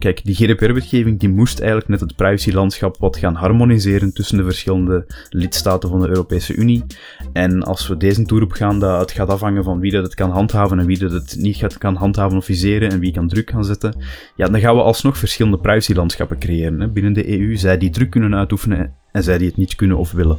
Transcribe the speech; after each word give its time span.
Kijk, 0.00 0.24
die 0.24 0.34
GDPR-wetgeving 0.34 1.18
die 1.18 1.28
moest 1.28 1.58
eigenlijk 1.58 1.88
net 1.90 2.00
het 2.00 2.16
privacylandschap 2.16 2.96
wat 2.98 3.16
gaan 3.16 3.34
harmoniseren 3.34 4.12
tussen 4.12 4.36
de 4.36 4.44
verschillende 4.44 5.06
lidstaten 5.28 5.88
van 5.88 6.00
de 6.00 6.08
Europese 6.08 6.54
Unie. 6.54 6.84
En 7.32 7.62
als 7.62 7.88
we 7.88 7.96
deze 7.96 8.22
toer 8.22 8.42
op 8.42 8.52
gaan, 8.52 8.80
dat 8.80 9.00
het 9.00 9.10
gaat 9.10 9.28
afhangen 9.28 9.64
van 9.64 9.80
wie 9.80 9.90
dat 9.90 10.02
het 10.02 10.14
kan 10.14 10.30
handhaven 10.30 10.78
en 10.78 10.86
wie 10.86 10.98
dat 10.98 11.12
het 11.12 11.36
niet 11.38 11.56
gaat, 11.56 11.78
kan 11.78 11.94
handhaven 11.94 12.36
of 12.36 12.44
viseren 12.44 12.90
en 12.90 13.00
wie 13.00 13.12
kan 13.12 13.28
druk 13.28 13.50
gaan 13.50 13.64
zetten. 13.64 13.94
Ja, 14.36 14.46
dan 14.46 14.60
gaan 14.60 14.74
we 14.74 14.82
alsnog 14.82 15.18
verschillende 15.18 15.58
privacylandschappen 15.58 16.38
creëren 16.38 16.80
hè, 16.80 16.88
binnen 16.88 17.12
de 17.12 17.38
EU. 17.38 17.56
Zij 17.56 17.78
die 17.78 17.90
druk 17.90 18.10
kunnen 18.10 18.34
uitoefenen 18.34 18.94
en 19.12 19.22
zij 19.22 19.38
die 19.38 19.48
het 19.48 19.56
niet 19.56 19.74
kunnen 19.74 19.96
of 19.96 20.12
willen. 20.12 20.36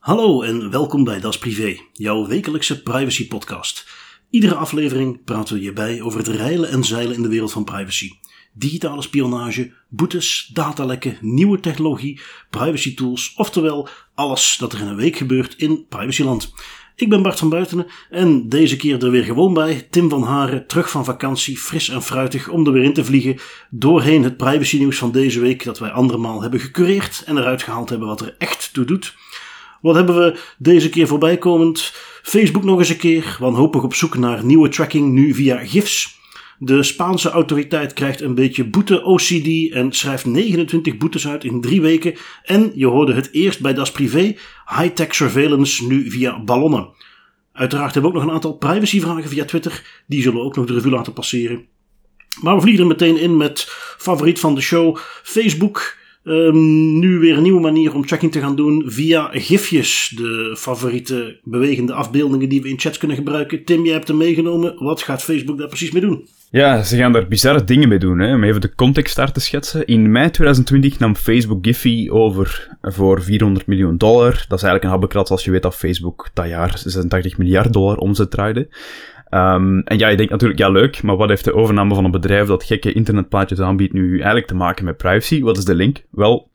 Hallo 0.00 0.42
en 0.42 0.70
welkom 0.70 1.04
bij 1.04 1.20
Das 1.20 1.38
Privé, 1.38 1.78
jouw 1.92 2.26
wekelijkse 2.26 2.82
privacy 2.82 3.28
podcast. 3.28 3.86
Iedere 4.30 4.54
aflevering 4.54 5.24
praten 5.24 5.54
we 5.54 5.62
je 5.62 5.72
bij 5.72 6.02
over 6.02 6.18
het 6.18 6.28
reilen 6.28 6.70
en 6.70 6.84
zeilen 6.84 7.14
in 7.14 7.22
de 7.22 7.28
wereld 7.28 7.52
van 7.52 7.64
privacy. 7.64 8.10
Digitale 8.52 9.02
spionage, 9.02 9.72
boetes, 9.88 10.50
datalekken, 10.52 11.18
nieuwe 11.20 11.60
technologie, 11.60 12.20
privacy 12.50 12.94
tools, 12.94 13.32
oftewel 13.36 13.88
alles 14.14 14.56
dat 14.58 14.72
er 14.72 14.80
in 14.80 14.86
een 14.86 14.96
week 14.96 15.16
gebeurt 15.16 15.54
in 15.56 15.86
privacyland. 15.88 16.52
Ik 16.96 17.08
ben 17.08 17.22
Bart 17.22 17.38
van 17.38 17.48
Buitenen 17.48 17.86
en 18.10 18.48
deze 18.48 18.76
keer 18.76 19.04
er 19.04 19.10
weer 19.10 19.24
gewoon 19.24 19.54
bij. 19.54 19.86
Tim 19.90 20.08
van 20.08 20.22
Haren, 20.22 20.66
terug 20.66 20.90
van 20.90 21.04
vakantie, 21.04 21.58
fris 21.58 21.88
en 21.88 22.02
fruitig 22.02 22.48
om 22.48 22.66
er 22.66 22.72
weer 22.72 22.82
in 22.82 22.92
te 22.92 23.04
vliegen. 23.04 23.38
Doorheen 23.70 24.24
het 24.24 24.36
privacy 24.36 24.78
nieuws 24.78 24.98
van 24.98 25.12
deze 25.12 25.40
week 25.40 25.64
dat 25.64 25.78
wij 25.78 25.90
andermaal 25.90 26.42
hebben 26.42 26.60
gecureerd 26.60 27.22
en 27.26 27.38
eruit 27.38 27.62
gehaald 27.62 27.88
hebben 27.88 28.08
wat 28.08 28.20
er 28.20 28.34
echt 28.38 28.72
toe 28.72 28.84
doet. 28.84 29.14
Wat 29.80 29.94
hebben 29.94 30.18
we 30.18 30.38
deze 30.58 30.88
keer 30.88 31.06
voorbij 31.06 31.38
komend? 31.38 31.92
Facebook 32.22 32.64
nog 32.64 32.78
eens 32.78 32.88
een 32.88 32.96
keer, 32.96 33.36
wanhopig 33.40 33.82
op 33.82 33.94
zoek 33.94 34.16
naar 34.16 34.44
nieuwe 34.44 34.68
tracking, 34.68 35.12
nu 35.12 35.34
via 35.34 35.66
GIFs. 35.66 36.18
De 36.58 36.82
Spaanse 36.82 37.30
autoriteit 37.30 37.92
krijgt 37.92 38.20
een 38.20 38.34
beetje 38.34 38.64
boete-OCD 38.64 39.72
en 39.72 39.92
schrijft 39.92 40.24
29 40.24 40.96
boetes 40.96 41.28
uit 41.28 41.44
in 41.44 41.60
drie 41.60 41.80
weken. 41.80 42.14
En 42.44 42.72
je 42.74 42.86
hoorde 42.86 43.14
het 43.14 43.28
eerst 43.32 43.60
bij 43.60 43.74
Das 43.74 43.92
Privé, 43.92 44.36
high-tech 44.66 45.14
surveillance 45.14 45.86
nu 45.86 46.10
via 46.10 46.44
ballonnen. 46.44 46.88
Uiteraard 47.52 47.94
hebben 47.94 48.10
we 48.10 48.16
ook 48.16 48.22
nog 48.22 48.30
een 48.30 48.36
aantal 48.36 48.56
privacyvragen 48.56 49.28
via 49.28 49.44
Twitter, 49.44 50.02
die 50.06 50.22
zullen 50.22 50.38
we 50.38 50.44
ook 50.44 50.56
nog 50.56 50.66
de 50.66 50.72
revue 50.72 50.90
laten 50.90 51.12
passeren. 51.12 51.66
Maar 52.42 52.54
we 52.54 52.60
vliegen 52.60 52.82
er 52.82 52.88
meteen 52.88 53.16
in 53.16 53.36
met 53.36 53.64
favoriet 53.98 54.40
van 54.40 54.54
de 54.54 54.60
show, 54.60 54.96
Facebook. 55.22 55.98
Um, 56.30 56.98
nu 56.98 57.18
weer 57.18 57.36
een 57.36 57.42
nieuwe 57.42 57.60
manier 57.60 57.94
om 57.94 58.06
tracking 58.06 58.32
te 58.32 58.40
gaan 58.40 58.56
doen 58.56 58.82
via 58.86 59.28
gifjes. 59.32 60.12
De 60.16 60.56
favoriete 60.58 61.38
bewegende 61.44 61.92
afbeeldingen 61.92 62.48
die 62.48 62.62
we 62.62 62.68
in 62.68 62.78
chats 62.78 62.98
kunnen 62.98 63.16
gebruiken. 63.16 63.64
Tim, 63.64 63.84
jij 63.84 63.92
hebt 63.92 64.08
hem 64.08 64.16
meegenomen. 64.16 64.74
Wat 64.78 65.02
gaat 65.02 65.22
Facebook 65.22 65.58
daar 65.58 65.68
precies 65.68 65.90
mee 65.90 66.02
doen? 66.02 66.28
Ja, 66.50 66.82
ze 66.82 66.96
gaan 66.96 67.12
daar 67.12 67.28
bizarre 67.28 67.64
dingen 67.64 67.88
mee 67.88 67.98
doen. 67.98 68.18
Hè. 68.18 68.34
Om 68.34 68.44
even 68.44 68.60
de 68.60 68.74
context 68.74 69.16
daar 69.16 69.32
te 69.32 69.40
schetsen. 69.40 69.86
In 69.86 70.12
mei 70.12 70.30
2020 70.30 70.98
nam 70.98 71.16
Facebook 71.16 71.66
Giphy 71.66 72.08
over 72.10 72.76
voor 72.82 73.22
400 73.22 73.66
miljoen 73.66 73.96
dollar. 73.96 74.30
Dat 74.32 74.58
is 74.58 74.64
eigenlijk 74.64 74.84
een 74.84 74.90
habbekrat 74.90 75.30
als 75.30 75.44
je 75.44 75.50
weet 75.50 75.62
dat 75.62 75.76
Facebook 75.76 76.30
dat 76.34 76.48
jaar 76.48 76.78
86 76.78 77.38
miljard 77.38 77.72
dollar 77.72 77.96
omzet 77.96 78.30
draaide. 78.30 78.68
Um, 79.30 79.80
en 79.80 79.98
ja, 79.98 80.08
je 80.08 80.16
denkt 80.16 80.32
natuurlijk, 80.32 80.60
ja 80.60 80.68
leuk, 80.68 81.02
maar 81.02 81.16
wat 81.16 81.28
heeft 81.28 81.44
de 81.44 81.54
overname 81.54 81.94
van 81.94 82.04
een 82.04 82.10
bedrijf 82.10 82.46
dat 82.46 82.64
gekke 82.64 82.92
internetplaatjes 82.92 83.60
aanbiedt 83.60 83.92
nu 83.92 84.14
eigenlijk 84.14 84.46
te 84.46 84.54
maken 84.54 84.84
met 84.84 84.96
privacy? 84.96 85.42
Wat 85.42 85.56
is 85.56 85.64
de 85.64 85.74
link? 85.74 86.04
Wel, 86.10 86.50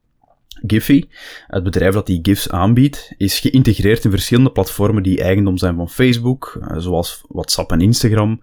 Giphy, 0.68 1.04
het 1.48 1.64
bedrijf 1.64 1.94
dat 1.94 2.06
die 2.06 2.20
GIFs 2.22 2.50
aanbiedt, 2.50 3.14
is 3.18 3.40
geïntegreerd 3.40 4.04
in 4.04 4.12
verschillende 4.12 4.52
platformen 4.52 5.04
die 5.04 5.22
eigendom 5.22 5.58
zijn 5.58 5.76
van 5.76 5.90
Facebook, 5.90 6.58
eh, 6.62 6.78
zoals 6.78 7.24
WhatsApp 7.28 7.72
en 7.72 7.82
Instagram. 7.82 8.40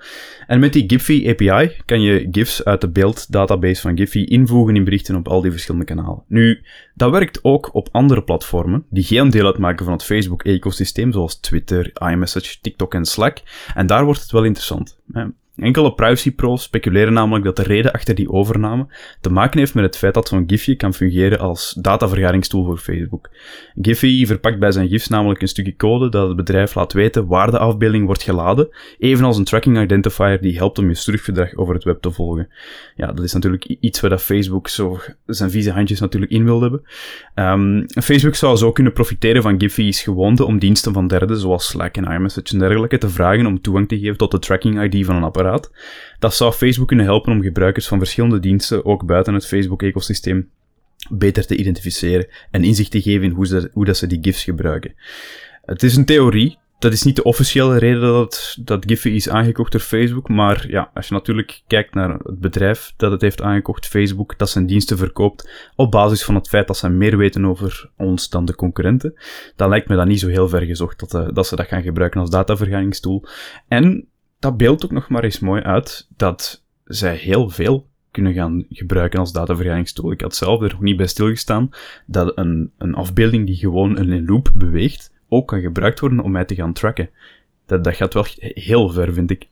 En 0.46 0.60
met 0.60 0.72
die 0.72 0.84
Giphy 0.86 1.28
API 1.28 1.76
kan 1.84 2.00
je 2.00 2.28
GIFs 2.30 2.64
uit 2.64 2.80
de 2.80 2.90
beelddatabase 2.90 3.80
van 3.80 3.96
Giphy 3.96 4.18
invoegen 4.18 4.76
in 4.76 4.84
berichten 4.84 5.16
op 5.16 5.28
al 5.28 5.40
die 5.40 5.50
verschillende 5.50 5.86
kanalen. 5.86 6.22
Nu, 6.28 6.62
dat 6.94 7.10
werkt 7.10 7.38
ook 7.42 7.74
op 7.74 7.88
andere 7.92 8.22
platformen 8.22 8.84
die 8.90 9.04
geen 9.04 9.30
deel 9.30 9.46
uitmaken 9.46 9.84
van 9.84 9.94
het 9.94 10.04
Facebook-ecosysteem, 10.04 11.12
zoals 11.12 11.40
Twitter, 11.40 11.92
iMessage, 12.10 12.60
TikTok 12.60 12.94
en 12.94 13.04
Slack. 13.04 13.38
En 13.74 13.86
daar 13.86 14.04
wordt 14.04 14.20
het 14.20 14.30
wel 14.30 14.44
interessant. 14.44 14.98
Enkele 15.56 15.94
privacy-pros 15.94 16.62
speculeren 16.62 17.12
namelijk 17.12 17.44
dat 17.44 17.56
de 17.56 17.62
reden 17.62 17.92
achter 17.92 18.14
die 18.14 18.30
overname 18.30 18.86
te 19.20 19.30
maken 19.30 19.58
heeft 19.58 19.74
met 19.74 19.84
het 19.84 19.96
feit 19.96 20.14
dat 20.14 20.28
zo'n 20.28 20.44
gifje 20.46 20.76
kan 20.76 20.94
fungeren 20.94 21.38
als 21.38 21.76
datavergaringstool 21.80 22.64
voor 22.64 22.78
Facebook. 22.78 23.30
Giphy 23.74 24.26
verpakt 24.26 24.58
bij 24.58 24.72
zijn 24.72 24.88
gifs 24.88 25.08
namelijk 25.08 25.42
een 25.42 25.48
stukje 25.48 25.76
code 25.76 26.08
dat 26.08 26.26
het 26.26 26.36
bedrijf 26.36 26.74
laat 26.74 26.92
weten 26.92 27.26
waar 27.26 27.50
de 27.50 27.58
afbeelding 27.58 28.06
wordt 28.06 28.22
geladen, 28.22 28.68
evenals 28.98 29.36
een 29.36 29.44
tracking 29.44 29.80
identifier 29.80 30.40
die 30.40 30.56
helpt 30.56 30.78
om 30.78 30.88
je 30.88 30.94
surfgedrag 30.94 31.54
over 31.54 31.74
het 31.74 31.84
web 31.84 32.00
te 32.00 32.10
volgen. 32.10 32.48
Ja, 32.96 33.06
dat 33.06 33.24
is 33.24 33.32
natuurlijk 33.32 33.64
iets 33.64 34.00
waar 34.00 34.10
dat 34.10 34.22
Facebook 34.22 34.68
zo 34.68 35.00
zijn 35.26 35.50
vieze 35.50 35.70
handjes 35.70 36.00
natuurlijk 36.00 36.32
in 36.32 36.44
wil 36.44 36.60
hebben. 36.60 36.82
Um, 37.34 37.84
Facebook 38.02 38.34
zou 38.34 38.56
zo 38.56 38.72
kunnen 38.72 38.92
profiteren 38.92 39.42
van 39.42 39.60
Giphy's 39.60 40.02
gewoonte 40.02 40.44
om 40.44 40.58
diensten 40.58 40.92
van 40.92 41.06
derden, 41.06 41.36
zoals 41.36 41.66
Slack 41.66 41.96
en 41.96 42.12
iMessage 42.12 42.52
en 42.52 42.58
dergelijke, 42.58 42.98
te 42.98 43.08
vragen 43.08 43.46
om 43.46 43.60
toegang 43.60 43.88
te 43.88 43.98
geven 43.98 44.16
tot 44.16 44.30
de 44.30 44.38
tracking 44.38 44.82
ID 44.82 45.06
van 45.06 45.16
een 45.16 45.22
apparaat 45.22 45.40
dat 46.18 46.34
zou 46.34 46.52
Facebook 46.52 46.88
kunnen 46.88 47.06
helpen 47.06 47.32
om 47.32 47.42
gebruikers 47.42 47.88
van 47.88 47.98
verschillende 47.98 48.40
diensten, 48.40 48.84
ook 48.84 49.06
buiten 49.06 49.34
het 49.34 49.46
Facebook-ecosysteem, 49.46 50.50
beter 51.10 51.46
te 51.46 51.56
identificeren 51.56 52.26
en 52.50 52.64
inzicht 52.64 52.90
te 52.90 53.02
geven 53.02 53.22
in 53.22 53.30
hoe, 53.30 53.46
ze, 53.46 53.70
hoe 53.72 53.84
dat 53.84 53.96
ze 53.96 54.06
die 54.06 54.18
GIFs 54.22 54.44
gebruiken. 54.44 54.94
Het 55.64 55.82
is 55.82 55.96
een 55.96 56.04
theorie, 56.04 56.58
dat 56.82 56.92
is 56.92 57.02
niet 57.02 57.16
de 57.16 57.22
officiële 57.22 57.78
reden 57.78 58.00
dat, 58.00 58.56
dat 58.60 58.84
Giphy 58.86 59.08
is 59.08 59.28
aangekocht 59.28 59.72
door 59.72 59.80
Facebook, 59.80 60.28
maar 60.28 60.64
ja, 60.68 60.90
als 60.94 61.08
je 61.08 61.14
natuurlijk 61.14 61.62
kijkt 61.66 61.94
naar 61.94 62.10
het 62.10 62.40
bedrijf 62.40 62.92
dat 62.96 63.10
het 63.10 63.20
heeft 63.20 63.42
aangekocht, 63.42 63.86
Facebook, 63.86 64.38
dat 64.38 64.50
zijn 64.50 64.66
diensten 64.66 64.98
verkoopt 64.98 65.70
op 65.76 65.90
basis 65.90 66.24
van 66.24 66.34
het 66.34 66.48
feit 66.48 66.66
dat 66.66 66.76
ze 66.76 66.88
meer 66.88 67.16
weten 67.16 67.44
over 67.44 67.90
ons 67.96 68.28
dan 68.28 68.44
de 68.44 68.54
concurrenten, 68.54 69.14
dan 69.56 69.68
lijkt 69.68 69.88
me 69.88 69.96
dat 69.96 70.06
niet 70.06 70.20
zo 70.20 70.28
heel 70.28 70.48
ver 70.48 70.62
gezocht 70.62 71.00
dat, 71.00 71.14
uh, 71.14 71.34
dat 71.34 71.46
ze 71.46 71.56
dat 71.56 71.66
gaan 71.66 71.82
gebruiken 71.82 72.20
als 72.20 72.30
datavergaringstool. 72.30 73.26
En 73.68 74.06
dat 74.42 74.56
beeldt 74.56 74.84
ook 74.84 74.90
nog 74.90 75.08
maar 75.08 75.24
eens 75.24 75.38
mooi 75.38 75.62
uit 75.62 76.08
dat 76.16 76.64
zij 76.84 77.16
heel 77.16 77.48
veel 77.48 77.86
kunnen 78.10 78.32
gaan 78.32 78.66
gebruiken 78.70 79.18
als 79.18 79.32
datavergaringstool. 79.32 80.12
Ik 80.12 80.20
had 80.20 80.34
zelf 80.34 80.62
er 80.62 80.70
nog 80.70 80.80
niet 80.80 80.96
bij 80.96 81.06
stilgestaan 81.06 81.70
dat 82.06 82.32
een, 82.34 82.70
een 82.78 82.94
afbeelding 82.94 83.46
die 83.46 83.56
gewoon 83.56 83.98
een 83.98 84.24
loop 84.24 84.50
beweegt, 84.54 85.12
ook 85.28 85.48
kan 85.48 85.60
gebruikt 85.60 86.00
worden 86.00 86.20
om 86.20 86.30
mij 86.30 86.44
te 86.44 86.54
gaan 86.54 86.72
tracken. 86.72 87.10
Dat, 87.66 87.84
dat 87.84 87.94
gaat 87.94 88.14
wel 88.14 88.26
heel 88.38 88.88
ver, 88.88 89.12
vind 89.12 89.30
ik. 89.30 89.48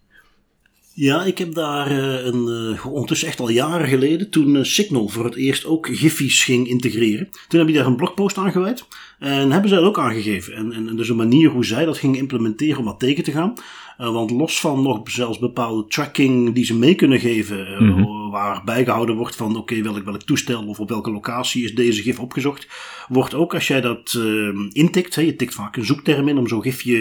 Ja, 0.95 1.25
ik 1.25 1.39
heb 1.39 1.55
daar 1.55 1.91
uh, 1.93 2.25
een, 2.25 2.47
uh, 2.49 2.87
ondertussen 2.87 3.29
echt 3.29 3.41
al 3.41 3.49
jaren 3.49 3.89
geleden, 3.89 4.31
toen 4.31 4.55
uh, 4.55 4.63
Signal 4.63 5.09
voor 5.09 5.25
het 5.25 5.35
eerst 5.35 5.67
ook 5.67 5.87
Giphy's 5.87 6.45
ging 6.45 6.69
integreren. 6.69 7.29
Toen 7.49 7.59
heb 7.59 7.69
je 7.69 7.75
daar 7.75 7.87
een 7.87 7.97
blogpost 7.97 8.37
aan 8.37 8.53
gewijd. 8.53 8.87
En 9.19 9.51
hebben 9.51 9.71
zij 9.71 9.79
dat 9.79 9.89
ook 9.89 9.99
aangegeven. 9.99 10.55
En, 10.55 10.73
en, 10.73 10.97
dus 10.97 11.09
een 11.09 11.17
manier 11.17 11.51
hoe 11.51 11.65
zij 11.65 11.85
dat 11.85 11.99
gingen 11.99 12.19
implementeren 12.19 12.79
om 12.79 12.85
dat 12.85 12.99
tegen 12.99 13.25
te 13.25 13.33
gaan. 13.33 13.55
Uh, 14.01 14.13
want 14.13 14.31
los 14.31 14.61
van 14.61 14.83
nog 14.83 15.01
zelfs 15.05 15.39
bepaalde 15.39 15.87
tracking 15.87 16.55
die 16.55 16.65
ze 16.65 16.79
mee 16.79 16.95
kunnen 16.95 17.21
geven, 17.21 17.59
uh, 17.59 17.81
mm 17.81 17.93
-hmm. 17.93 18.31
waar 18.31 18.65
bijgehouden 18.65 19.17
wordt 19.17 19.37
van 19.37 19.51
oké, 19.51 19.59
okay, 19.59 19.83
welk, 19.83 20.05
welk 20.05 20.23
toestel 20.23 20.67
of 20.67 20.81
op 20.81 20.89
welke 20.89 21.11
locatie 21.11 21.65
is 21.65 21.75
deze 21.75 22.03
gif 22.03 22.21
opgezocht, 22.21 22.69
wordt 23.09 23.35
ook 23.35 23.55
als 23.55 23.67
jij 23.67 23.81
dat 23.81 24.15
uh, 24.17 24.69
intikt, 24.73 25.15
hè, 25.15 25.23
je 25.23 25.37
tikt 25.37 25.55
vaak 25.55 25.77
een 25.77 25.85
zoekterm 25.85 26.29
in 26.29 26.39
om 26.39 26.49
zo'n 26.49 26.63
gifje 26.63 26.97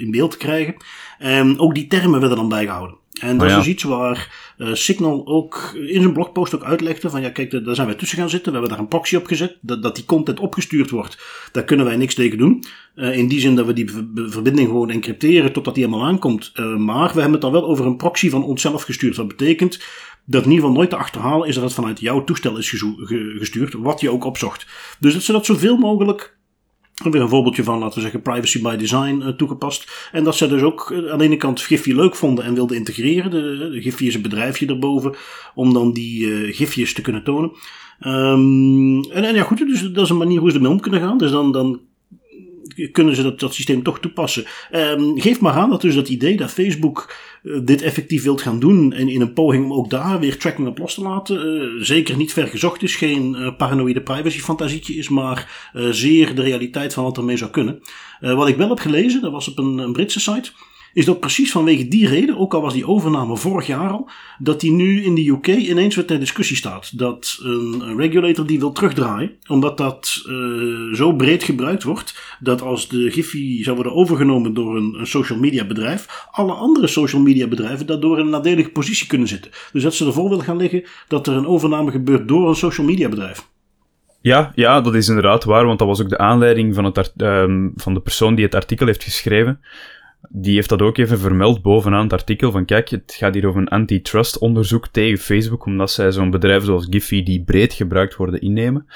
in 0.00 0.10
beeld 0.10 0.30
te 0.30 0.36
krijgen, 0.36 0.74
um, 1.22 1.58
ook 1.58 1.74
die 1.74 1.86
termen 1.86 2.20
werden 2.20 2.38
dan 2.38 2.48
bijgehouden. 2.48 2.96
En 3.20 3.38
dat 3.38 3.46
oh 3.46 3.52
ja. 3.52 3.58
is 3.58 3.64
dus 3.64 3.72
iets 3.72 3.82
waar 3.82 4.52
uh, 4.58 4.74
Signal 4.74 5.26
ook 5.26 5.72
in 5.74 6.00
zijn 6.00 6.12
blogpost 6.12 6.54
ook 6.54 6.64
uitlegde 6.64 7.10
van 7.10 7.22
ja 7.22 7.30
kijk, 7.30 7.64
daar 7.64 7.74
zijn 7.74 7.86
wij 7.86 7.96
tussen 7.96 8.18
gaan 8.18 8.30
zitten, 8.30 8.52
we 8.52 8.58
hebben 8.58 8.76
daar 8.76 8.84
een 8.84 8.88
proxy 8.88 9.16
op 9.16 9.26
gezet, 9.26 9.56
dat, 9.60 9.82
dat 9.82 9.94
die 9.94 10.04
content 10.04 10.40
opgestuurd 10.40 10.90
wordt, 10.90 11.18
daar 11.52 11.64
kunnen 11.64 11.86
wij 11.86 11.96
niks 11.96 12.14
tegen 12.14 12.38
doen. 12.38 12.64
Uh, 12.94 13.16
in 13.16 13.28
die 13.28 13.40
zin 13.40 13.54
dat 13.54 13.66
we 13.66 13.72
die 13.72 13.90
verbinding 14.14 14.68
gewoon 14.68 14.90
encrypteren 14.90 15.52
totdat 15.52 15.74
die 15.74 15.84
helemaal 15.84 16.06
aankomt. 16.06 16.52
Uh, 16.54 16.76
maar 16.76 17.06
we 17.06 17.20
hebben 17.20 17.32
het 17.32 17.40
dan 17.40 17.52
wel 17.52 17.64
over 17.64 17.86
een 17.86 17.96
proxy 17.96 18.30
van 18.30 18.44
onszelf 18.44 18.82
gestuurd. 18.82 19.16
Dat 19.16 19.28
betekent 19.28 19.80
dat 20.24 20.44
in 20.44 20.50
ieder 20.50 20.64
geval 20.64 20.78
nooit 20.78 20.90
te 20.90 20.96
achterhalen 20.96 21.48
is 21.48 21.54
dat 21.54 21.64
het 21.64 21.72
vanuit 21.72 22.00
jouw 22.00 22.24
toestel 22.24 22.58
is 22.58 22.68
gestuurd, 23.38 23.74
wat 23.74 24.00
je 24.00 24.10
ook 24.10 24.24
opzocht. 24.24 24.66
Dus 25.00 25.12
dat 25.12 25.22
ze 25.22 25.32
dat 25.32 25.46
zoveel 25.46 25.76
mogelijk 25.76 26.38
Weer 27.02 27.20
een 27.20 27.28
voorbeeldje 27.28 27.64
van, 27.64 27.78
laten 27.78 27.94
we 27.94 28.00
zeggen, 28.00 28.22
privacy 28.22 28.62
by 28.62 28.76
design 28.76 29.22
uh, 29.22 29.28
toegepast. 29.28 30.08
En 30.12 30.24
dat 30.24 30.36
ze 30.36 30.48
dus 30.48 30.62
ook 30.62 30.94
aan 31.10 31.18
de 31.18 31.24
ene 31.24 31.36
kant 31.36 31.60
Giphy 31.60 31.92
leuk 31.92 32.16
vonden 32.16 32.44
en 32.44 32.54
wilden 32.54 32.76
integreren. 32.76 33.30
De, 33.30 33.70
de 33.96 34.06
is 34.06 34.14
een 34.14 34.22
bedrijfje 34.22 34.66
erboven, 34.66 35.14
om 35.54 35.72
dan 35.72 35.92
die 35.92 36.26
uh, 36.26 36.54
gifjes 36.54 36.94
te 36.94 37.02
kunnen 37.02 37.24
tonen. 37.24 37.50
Um, 38.00 39.02
en, 39.04 39.24
en, 39.24 39.34
ja, 39.34 39.42
goed, 39.42 39.58
dus 39.58 39.80
dat 39.92 40.04
is 40.04 40.10
een 40.10 40.16
manier 40.16 40.40
hoe 40.40 40.50
ze 40.50 40.56
ermee 40.56 40.70
om 40.70 40.80
kunnen 40.80 41.00
gaan. 41.00 41.18
Dus 41.18 41.30
dan, 41.30 41.52
dan 41.52 41.80
kunnen 42.88 43.14
ze 43.16 43.22
dat, 43.22 43.40
dat 43.40 43.54
systeem 43.54 43.82
toch 43.82 44.00
toepassen. 44.00 44.44
Um, 44.72 45.20
geef 45.20 45.40
maar 45.40 45.52
aan 45.52 45.70
dat 45.70 45.80
dus 45.80 45.94
dat 45.94 46.08
idee 46.08 46.36
dat 46.36 46.50
Facebook 46.50 47.14
uh, 47.42 47.58
dit 47.64 47.82
effectief 47.82 48.22
wilt 48.22 48.42
gaan 48.42 48.60
doen 48.60 48.92
en 48.92 49.08
in 49.08 49.20
een 49.20 49.32
poging 49.32 49.64
om 49.64 49.72
ook 49.72 49.90
daar 49.90 50.20
weer 50.20 50.38
tracking 50.38 50.68
op 50.68 50.78
los 50.78 50.94
te 50.94 51.02
laten, 51.02 51.46
uh, 51.46 51.82
zeker 51.82 52.16
niet 52.16 52.32
ver 52.32 52.46
gezocht 52.46 52.82
is, 52.82 52.96
geen 52.96 53.36
uh, 53.38 53.56
paranoïde 53.56 54.00
privacy 54.00 54.38
fantasietje 54.38 54.94
is, 54.94 55.08
maar 55.08 55.68
zeer 55.90 56.34
de 56.34 56.42
realiteit 56.42 56.94
van 56.94 57.04
wat 57.04 57.16
ermee 57.16 57.36
zou 57.36 57.50
kunnen. 57.50 57.80
wat 58.20 58.48
ik 58.48 58.56
wel 58.56 58.68
heb 58.68 58.78
gelezen, 58.78 59.20
dat 59.20 59.32
was 59.32 59.48
op 59.48 59.58
een 59.58 59.92
Britse 59.92 60.20
site, 60.20 60.50
is 60.92 61.04
dat 61.04 61.20
precies 61.20 61.52
vanwege 61.52 61.88
die 61.88 62.08
reden, 62.08 62.38
ook 62.38 62.54
al 62.54 62.60
was 62.60 62.72
die 62.72 62.86
overname 62.86 63.36
vorig 63.36 63.66
jaar 63.66 63.90
al, 63.90 64.10
dat 64.38 64.60
die 64.60 64.72
nu 64.72 65.04
in 65.04 65.14
de 65.14 65.28
UK 65.28 65.46
ineens 65.46 65.94
weer 65.94 66.04
ter 66.04 66.18
discussie 66.18 66.56
staat. 66.56 66.98
Dat 66.98 67.38
een 67.42 67.96
regulator 67.96 68.46
die 68.46 68.58
wil 68.58 68.72
terugdraaien, 68.72 69.32
omdat 69.46 69.78
dat 69.78 70.22
uh, 70.26 70.94
zo 70.94 71.12
breed 71.12 71.42
gebruikt 71.42 71.82
wordt, 71.82 72.36
dat 72.40 72.62
als 72.62 72.88
de 72.88 73.10
Giphy 73.10 73.62
zou 73.62 73.74
worden 73.76 73.94
overgenomen 73.94 74.54
door 74.54 74.76
een, 74.76 74.94
een, 74.98 75.06
social 75.06 75.38
media 75.38 75.66
bedrijf, 75.66 76.26
alle 76.30 76.52
andere 76.52 76.86
social 76.86 77.22
media 77.22 77.46
bedrijven 77.46 77.86
daardoor 77.86 78.18
in 78.18 78.24
een 78.24 78.30
nadelige 78.30 78.70
positie 78.70 79.06
kunnen 79.06 79.28
zitten. 79.28 79.50
Dus 79.72 79.82
dat 79.82 79.94
ze 79.94 80.06
ervoor 80.06 80.28
willen 80.28 80.44
gaan 80.44 80.56
liggen 80.56 80.84
dat 81.08 81.26
er 81.26 81.34
een 81.34 81.46
overname 81.46 81.90
gebeurt 81.90 82.28
door 82.28 82.48
een 82.48 82.54
social 82.54 82.86
media 82.86 83.08
bedrijf. 83.08 83.48
Ja, 84.22 84.52
ja, 84.54 84.80
dat 84.80 84.94
is 84.94 85.08
inderdaad 85.08 85.44
waar, 85.44 85.66
want 85.66 85.78
dat 85.78 85.88
was 85.88 86.02
ook 86.02 86.08
de 86.08 86.18
aanleiding 86.18 86.74
van, 86.74 86.84
het, 86.84 87.12
um, 87.16 87.72
van 87.76 87.94
de 87.94 88.00
persoon 88.00 88.34
die 88.34 88.44
het 88.44 88.54
artikel 88.54 88.86
heeft 88.86 89.04
geschreven 89.04 89.60
die 90.28 90.54
heeft 90.54 90.68
dat 90.68 90.82
ook 90.82 90.98
even 90.98 91.18
vermeld 91.18 91.62
bovenaan 91.62 92.02
het 92.02 92.12
artikel 92.12 92.50
van 92.50 92.64
kijk, 92.64 92.88
het 92.88 93.14
gaat 93.18 93.34
hier 93.34 93.46
over 93.46 93.60
een 93.60 93.68
antitrust 93.68 94.38
onderzoek 94.38 94.88
tegen 94.88 95.18
Facebook, 95.18 95.64
omdat 95.64 95.90
zij 95.90 96.12
zo'n 96.12 96.30
bedrijf 96.30 96.64
zoals 96.64 96.86
Giphy 96.90 97.22
die 97.22 97.42
breed 97.42 97.72
gebruikt 97.72 98.16
worden 98.16 98.40
innemen 98.40 98.86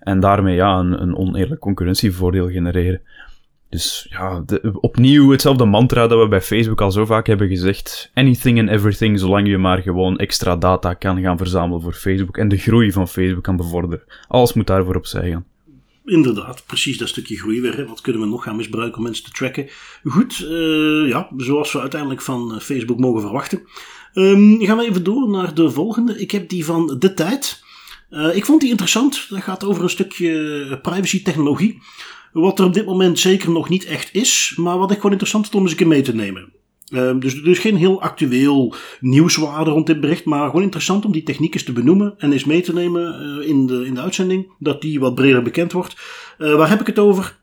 en 0.00 0.20
daarmee 0.20 0.54
ja, 0.54 0.78
een, 0.78 1.02
een 1.02 1.16
oneerlijk 1.16 1.60
concurrentievoordeel 1.60 2.48
genereren. 2.48 3.00
Dus 3.68 4.06
ja, 4.10 4.42
de, 4.46 4.72
opnieuw 4.80 5.30
hetzelfde 5.30 5.64
mantra 5.64 6.06
dat 6.06 6.20
we 6.20 6.28
bij 6.28 6.40
Facebook 6.40 6.80
al 6.80 6.90
zo 6.90 7.04
vaak 7.04 7.26
hebben 7.26 7.48
gezegd. 7.48 8.10
Anything 8.14 8.58
and 8.58 8.68
everything, 8.68 9.18
zolang 9.18 9.48
je 9.48 9.58
maar 9.58 9.82
gewoon 9.82 10.18
extra 10.18 10.56
data 10.56 10.94
kan 10.94 11.20
gaan 11.20 11.38
verzamelen 11.38 11.82
voor 11.82 11.92
Facebook 11.92 12.36
en 12.36 12.48
de 12.48 12.56
groei 12.56 12.92
van 12.92 13.08
Facebook 13.08 13.42
kan 13.42 13.56
bevorderen. 13.56 14.04
Alles 14.28 14.52
moet 14.52 14.66
daarvoor 14.66 14.96
opzij 14.96 15.30
gaan 15.30 15.44
inderdaad, 16.04 16.66
precies 16.66 16.98
dat 16.98 17.08
stukje 17.08 17.36
groei 17.36 17.60
weer. 17.60 17.86
Wat 17.86 18.00
kunnen 18.00 18.22
we 18.22 18.28
nog 18.28 18.42
gaan 18.42 18.56
misbruiken 18.56 18.98
om 18.98 19.02
mensen 19.04 19.24
te 19.24 19.30
tracken? 19.30 19.68
Goed, 20.04 20.40
uh, 20.40 21.08
ja, 21.08 21.30
zoals 21.36 21.72
we 21.72 21.80
uiteindelijk 21.80 22.22
van 22.22 22.54
eh, 22.54 22.60
Facebook 22.60 22.98
mogen 22.98 23.20
verwachten. 23.20 23.62
Um, 24.14 24.64
gaan 24.64 24.76
we 24.76 24.84
even 24.84 25.04
door 25.04 25.28
naar 25.28 25.54
de 25.54 25.70
volgende. 25.70 26.20
Ik 26.20 26.30
heb 26.30 26.48
die 26.48 26.64
van 26.64 26.96
De 26.98 27.14
Tijd. 27.14 27.62
Uh, 28.10 28.36
ik 28.36 28.44
vond 28.44 28.60
die 28.60 28.70
interessant. 28.70 29.26
Dat 29.28 29.42
gaat 29.42 29.64
over 29.64 29.82
een 29.82 29.90
stukje 29.90 30.78
privacy 30.82 31.22
technologie. 31.22 31.82
Wat 32.32 32.58
er 32.58 32.64
op 32.64 32.74
dit 32.74 32.86
moment 32.86 33.18
zeker 33.18 33.50
nog 33.50 33.68
niet 33.68 33.84
echt 33.84 34.14
is, 34.14 34.52
maar 34.56 34.78
wat 34.78 34.90
ik 34.90 34.96
gewoon 34.96 35.10
interessant 35.10 35.44
vond 35.44 35.56
om 35.56 35.62
eens 35.62 35.70
een 35.70 35.76
keer 35.76 35.86
mee 35.86 36.02
te 36.02 36.14
nemen. 36.14 36.52
Uh, 36.92 37.18
dus, 37.18 37.42
dus 37.42 37.58
geen 37.58 37.76
heel 37.76 38.00
actueel 38.00 38.74
nieuwswaarde 39.00 39.70
rond 39.70 39.86
dit 39.86 40.00
bericht, 40.00 40.24
maar 40.24 40.46
gewoon 40.46 40.62
interessant 40.62 41.04
om 41.04 41.12
die 41.12 41.22
techniek 41.22 41.54
eens 41.54 41.64
te 41.64 41.72
benoemen 41.72 42.14
en 42.18 42.32
eens 42.32 42.44
mee 42.44 42.60
te 42.60 42.72
nemen 42.72 43.38
uh, 43.40 43.48
in, 43.48 43.66
de, 43.66 43.86
in 43.86 43.94
de 43.94 44.00
uitzending, 44.00 44.52
dat 44.58 44.80
die 44.80 45.00
wat 45.00 45.14
breder 45.14 45.42
bekend 45.42 45.72
wordt. 45.72 45.96
Uh, 46.38 46.54
waar 46.54 46.68
heb 46.68 46.80
ik 46.80 46.86
het 46.86 46.98
over? 46.98 47.36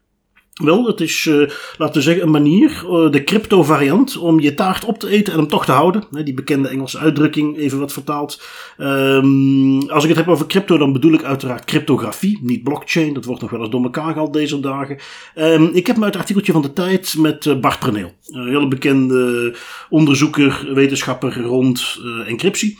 Wel, 0.53 0.85
het 0.85 1.01
is, 1.01 1.25
uh, 1.25 1.49
laten 1.77 1.95
we 1.95 2.01
zeggen, 2.01 2.23
een 2.23 2.31
manier, 2.31 2.83
uh, 2.85 3.11
de 3.11 3.23
crypto 3.23 3.63
variant, 3.63 4.17
om 4.17 4.39
je 4.39 4.53
taart 4.53 4.85
op 4.85 4.99
te 4.99 5.07
eten 5.07 5.33
en 5.33 5.39
hem 5.39 5.47
toch 5.47 5.65
te 5.65 5.71
houden. 5.71 6.03
die 6.09 6.33
bekende 6.33 6.67
Engelse 6.67 6.97
uitdrukking, 6.97 7.57
even 7.57 7.79
wat 7.79 7.93
vertaald. 7.93 8.41
Um, 8.77 9.89
als 9.89 10.03
ik 10.03 10.09
het 10.09 10.17
heb 10.17 10.27
over 10.27 10.47
crypto, 10.47 10.77
dan 10.77 10.93
bedoel 10.93 11.13
ik 11.13 11.23
uiteraard 11.23 11.65
cryptografie, 11.65 12.39
niet 12.41 12.63
blockchain. 12.63 13.13
Dat 13.13 13.25
wordt 13.25 13.41
nog 13.41 13.51
wel 13.51 13.59
eens 13.59 13.69
door 13.69 13.83
elkaar 13.83 14.11
gehaald 14.11 14.33
deze 14.33 14.59
dagen. 14.59 14.97
Um, 15.35 15.69
ik 15.73 15.87
heb 15.87 15.97
me 15.97 16.03
uit 16.03 16.13
het 16.13 16.21
artikeltje 16.21 16.53
van 16.53 16.61
de 16.61 16.73
tijd 16.73 17.15
met 17.17 17.45
uh, 17.45 17.59
Bart 17.59 17.79
Preneel. 17.79 18.11
Een 18.27 18.47
hele 18.47 18.67
bekende 18.67 19.55
onderzoeker, 19.89 20.69
wetenschapper 20.73 21.41
rond 21.41 21.99
encryptie. 22.27 22.77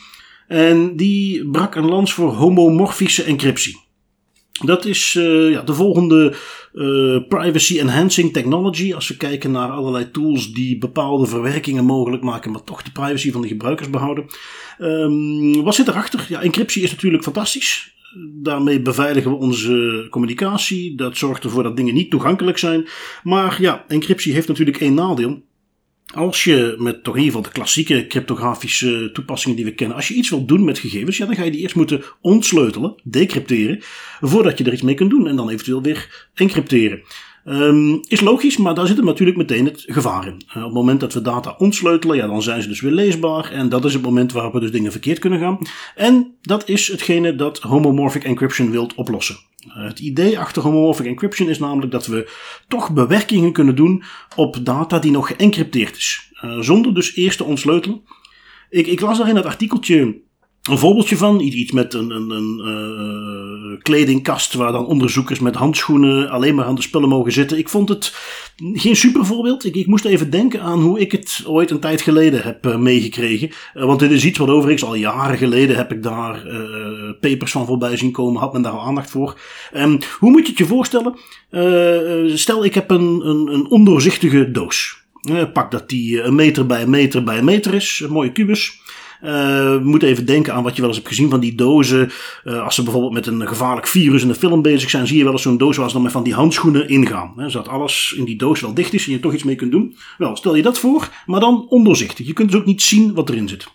En 0.47 0.95
die 0.95 1.49
brak 1.49 1.75
een 1.75 1.85
lans 1.85 2.13
voor 2.13 2.33
homomorfische 2.33 3.23
encryptie. 3.23 3.90
Dat 4.65 4.85
is 4.85 5.15
uh, 5.17 5.51
ja, 5.51 5.61
de 5.61 5.73
volgende 5.73 6.33
uh, 6.73 7.27
privacy 7.27 7.79
enhancing 7.79 8.33
technology. 8.33 8.93
Als 8.93 9.07
we 9.07 9.17
kijken 9.17 9.51
naar 9.51 9.69
allerlei 9.69 10.11
tools 10.11 10.53
die 10.53 10.77
bepaalde 10.77 11.25
verwerkingen 11.25 11.85
mogelijk 11.85 12.23
maken, 12.23 12.51
maar 12.51 12.63
toch 12.63 12.81
de 12.83 12.91
privacy 12.91 13.31
van 13.31 13.41
de 13.41 13.47
gebruikers 13.47 13.89
behouden. 13.89 14.25
Um, 14.79 15.63
wat 15.63 15.75
zit 15.75 15.87
erachter? 15.87 16.25
Ja, 16.29 16.41
encryptie 16.41 16.83
is 16.83 16.91
natuurlijk 16.91 17.23
fantastisch. 17.23 17.95
Daarmee 18.41 18.81
beveiligen 18.81 19.31
we 19.31 19.37
onze 19.37 20.07
communicatie. 20.09 20.95
Dat 20.95 21.17
zorgt 21.17 21.43
ervoor 21.43 21.63
dat 21.63 21.77
dingen 21.77 21.93
niet 21.93 22.09
toegankelijk 22.09 22.57
zijn. 22.57 22.87
Maar 23.23 23.61
ja, 23.61 23.85
encryptie 23.87 24.33
heeft 24.33 24.47
natuurlijk 24.47 24.79
één 24.79 24.93
nadeel. 24.93 25.41
Als 26.13 26.43
je 26.43 26.75
met 26.77 27.03
toch 27.03 27.15
in 27.15 27.21
ieder 27.21 27.35
geval 27.35 27.51
de 27.51 27.57
klassieke 27.59 28.07
cryptografische 28.07 29.09
toepassingen 29.13 29.55
die 29.55 29.65
we 29.65 29.73
kennen, 29.73 29.95
als 29.95 30.07
je 30.07 30.13
iets 30.13 30.29
wilt 30.29 30.47
doen 30.47 30.63
met 30.63 30.79
gegevens, 30.79 31.17
ja, 31.17 31.25
dan 31.25 31.35
ga 31.35 31.43
je 31.43 31.51
die 31.51 31.61
eerst 31.61 31.75
moeten 31.75 32.03
ontsleutelen, 32.21 32.95
decrypteren, 33.03 33.77
voordat 34.21 34.57
je 34.57 34.63
er 34.63 34.73
iets 34.73 34.81
mee 34.81 34.95
kunt 34.95 35.09
doen 35.09 35.27
en 35.27 35.35
dan 35.35 35.49
eventueel 35.49 35.81
weer 35.81 36.29
encrypteren. 36.33 37.01
Um, 37.45 38.01
is 38.07 38.21
logisch, 38.21 38.57
maar 38.57 38.75
daar 38.75 38.87
zit 38.87 38.97
er 38.97 39.03
natuurlijk 39.03 39.37
meteen 39.37 39.65
het 39.65 39.83
gevaar 39.87 40.27
in. 40.27 40.41
Uh, 40.49 40.55
op 40.55 40.63
het 40.63 40.73
moment 40.73 40.99
dat 40.99 41.13
we 41.13 41.21
data 41.21 41.55
ontsleutelen, 41.57 42.15
ja, 42.15 42.27
dan 42.27 42.41
zijn 42.41 42.61
ze 42.61 42.67
dus 42.67 42.81
weer 42.81 42.91
leesbaar. 42.91 43.51
En 43.51 43.69
dat 43.69 43.85
is 43.85 43.93
het 43.93 44.01
moment 44.01 44.31
waarop 44.31 44.53
we 44.53 44.59
dus 44.59 44.71
dingen 44.71 44.91
verkeerd 44.91 45.19
kunnen 45.19 45.39
gaan. 45.39 45.57
En 45.95 46.35
dat 46.41 46.69
is 46.69 46.87
hetgene 46.87 47.35
dat 47.35 47.59
homomorphic 47.59 48.23
encryption 48.23 48.71
wilt 48.71 48.95
oplossen. 48.95 49.37
Het 49.67 49.99
idee 49.99 50.39
achter 50.39 50.61
homomorphic 50.61 51.05
encryption 51.05 51.49
is 51.49 51.59
namelijk 51.59 51.91
dat 51.91 52.05
we 52.05 52.31
toch 52.67 52.93
bewerkingen 52.93 53.51
kunnen 53.53 53.75
doen 53.75 54.03
op 54.35 54.65
data 54.65 54.99
die 54.99 55.11
nog 55.11 55.27
geëncrypteerd 55.27 55.97
is. 55.97 56.31
Uh, 56.43 56.59
zonder 56.59 56.93
dus 56.93 57.15
eerst 57.15 57.37
te 57.37 57.43
ontsleutelen. 57.43 58.01
Ik, 58.69 58.87
ik 58.87 58.99
las 59.01 59.17
daar 59.17 59.29
in 59.29 59.35
dat 59.35 59.45
artikeltje 59.45 60.21
een 60.69 60.77
voorbeeldje 60.77 61.17
van. 61.17 61.39
Iets 61.39 61.71
met 61.71 61.93
een, 61.93 62.09
een, 62.09 62.29
een 62.29 62.61
uh, 63.71 63.81
kledingkast 63.81 64.53
waar 64.53 64.71
dan 64.71 64.85
onderzoekers 64.85 65.39
met 65.39 65.55
handschoenen 65.55 66.29
alleen 66.29 66.55
maar 66.55 66.65
aan 66.65 66.75
de 66.75 66.81
spullen 66.81 67.09
mogen 67.09 67.31
zitten. 67.31 67.57
Ik 67.57 67.69
vond 67.69 67.89
het 67.89 68.15
geen 68.73 68.95
super 68.95 69.25
voorbeeld. 69.25 69.65
Ik, 69.65 69.75
ik 69.75 69.87
moest 69.87 70.05
even 70.05 70.29
denken 70.29 70.61
aan 70.61 70.81
hoe 70.81 70.99
ik 70.99 71.11
het 71.11 71.43
ooit 71.45 71.71
een 71.71 71.79
tijd 71.79 72.01
geleden 72.01 72.43
heb 72.43 72.65
uh, 72.65 72.77
meegekregen. 72.77 73.51
Uh, 73.73 73.85
want 73.85 73.99
dit 73.99 74.11
is 74.11 74.25
iets 74.25 74.37
wat 74.37 74.49
overigens 74.49 74.83
al 74.83 74.95
jaren 74.95 75.37
geleden 75.37 75.75
heb 75.75 75.91
ik 75.91 76.03
daar 76.03 76.43
papers 77.19 77.51
van 77.51 77.65
voorbij 77.65 77.97
zien 77.97 78.11
komen. 78.11 78.41
Had 78.41 78.53
men 78.53 78.61
daar 78.61 78.71
al 78.71 78.85
aandacht 78.85 79.09
voor. 79.09 79.39
Um, 79.73 79.99
hoe 80.19 80.31
moet 80.31 80.41
je 80.41 80.49
het 80.49 80.57
je 80.57 80.65
voorstellen? 80.65 81.17
stel 82.37 82.65
ik 82.65 82.73
heb 82.73 82.91
een, 82.91 83.21
een, 83.27 83.47
een 83.53 83.69
ondoorzichtige 83.69 84.51
doos. 84.51 85.03
pak 85.53 85.71
dat 85.71 85.89
die 85.89 86.21
een 86.21 86.35
meter 86.35 86.65
bij 86.65 86.81
een 86.81 86.89
meter 86.89 87.23
bij 87.23 87.37
een 87.37 87.45
meter 87.45 87.73
is. 87.73 88.01
Een 88.03 88.11
mooie 88.11 88.31
kubus. 88.31 88.79
Uh, 89.23 89.77
moet 89.79 90.03
even 90.03 90.25
denken 90.25 90.53
aan 90.53 90.63
wat 90.63 90.75
je 90.75 90.79
wel 90.79 90.89
eens 90.89 90.97
hebt 90.97 91.09
gezien 91.09 91.29
van 91.29 91.39
die 91.39 91.55
dozen. 91.55 92.11
Uh, 92.43 92.63
als 92.63 92.75
ze 92.75 92.83
bijvoorbeeld 92.83 93.13
met 93.13 93.27
een 93.27 93.47
gevaarlijk 93.47 93.87
virus 93.87 94.23
in 94.23 94.29
een 94.29 94.35
film 94.35 94.61
bezig 94.61 94.89
zijn, 94.89 95.07
zie 95.07 95.17
je 95.17 95.23
wel 95.23 95.31
eens 95.31 95.41
zo'n 95.41 95.57
doos 95.57 95.77
waar 95.77 95.87
ze 95.87 95.93
dan 95.93 96.03
met 96.03 96.11
van 96.11 96.23
die 96.23 96.33
handschoenen 96.33 96.89
ingaan. 96.89 97.33
Hè, 97.35 97.49
zodat 97.49 97.67
alles 97.67 98.13
in 98.17 98.25
die 98.25 98.37
doos 98.37 98.61
wel 98.61 98.73
dicht 98.73 98.93
is 98.93 99.05
en 99.05 99.11
je 99.11 99.19
toch 99.19 99.33
iets 99.33 99.43
mee 99.43 99.55
kunt 99.55 99.71
doen. 99.71 99.95
Wel, 100.17 100.35
stel 100.35 100.55
je 100.55 100.61
dat 100.61 100.79
voor, 100.79 101.09
maar 101.25 101.39
dan 101.39 101.65
ondoorzichtig. 101.69 102.27
Je 102.27 102.33
kunt 102.33 102.51
dus 102.51 102.59
ook 102.59 102.65
niet 102.65 102.81
zien 102.81 103.13
wat 103.13 103.29
erin 103.29 103.47
zit. 103.47 103.67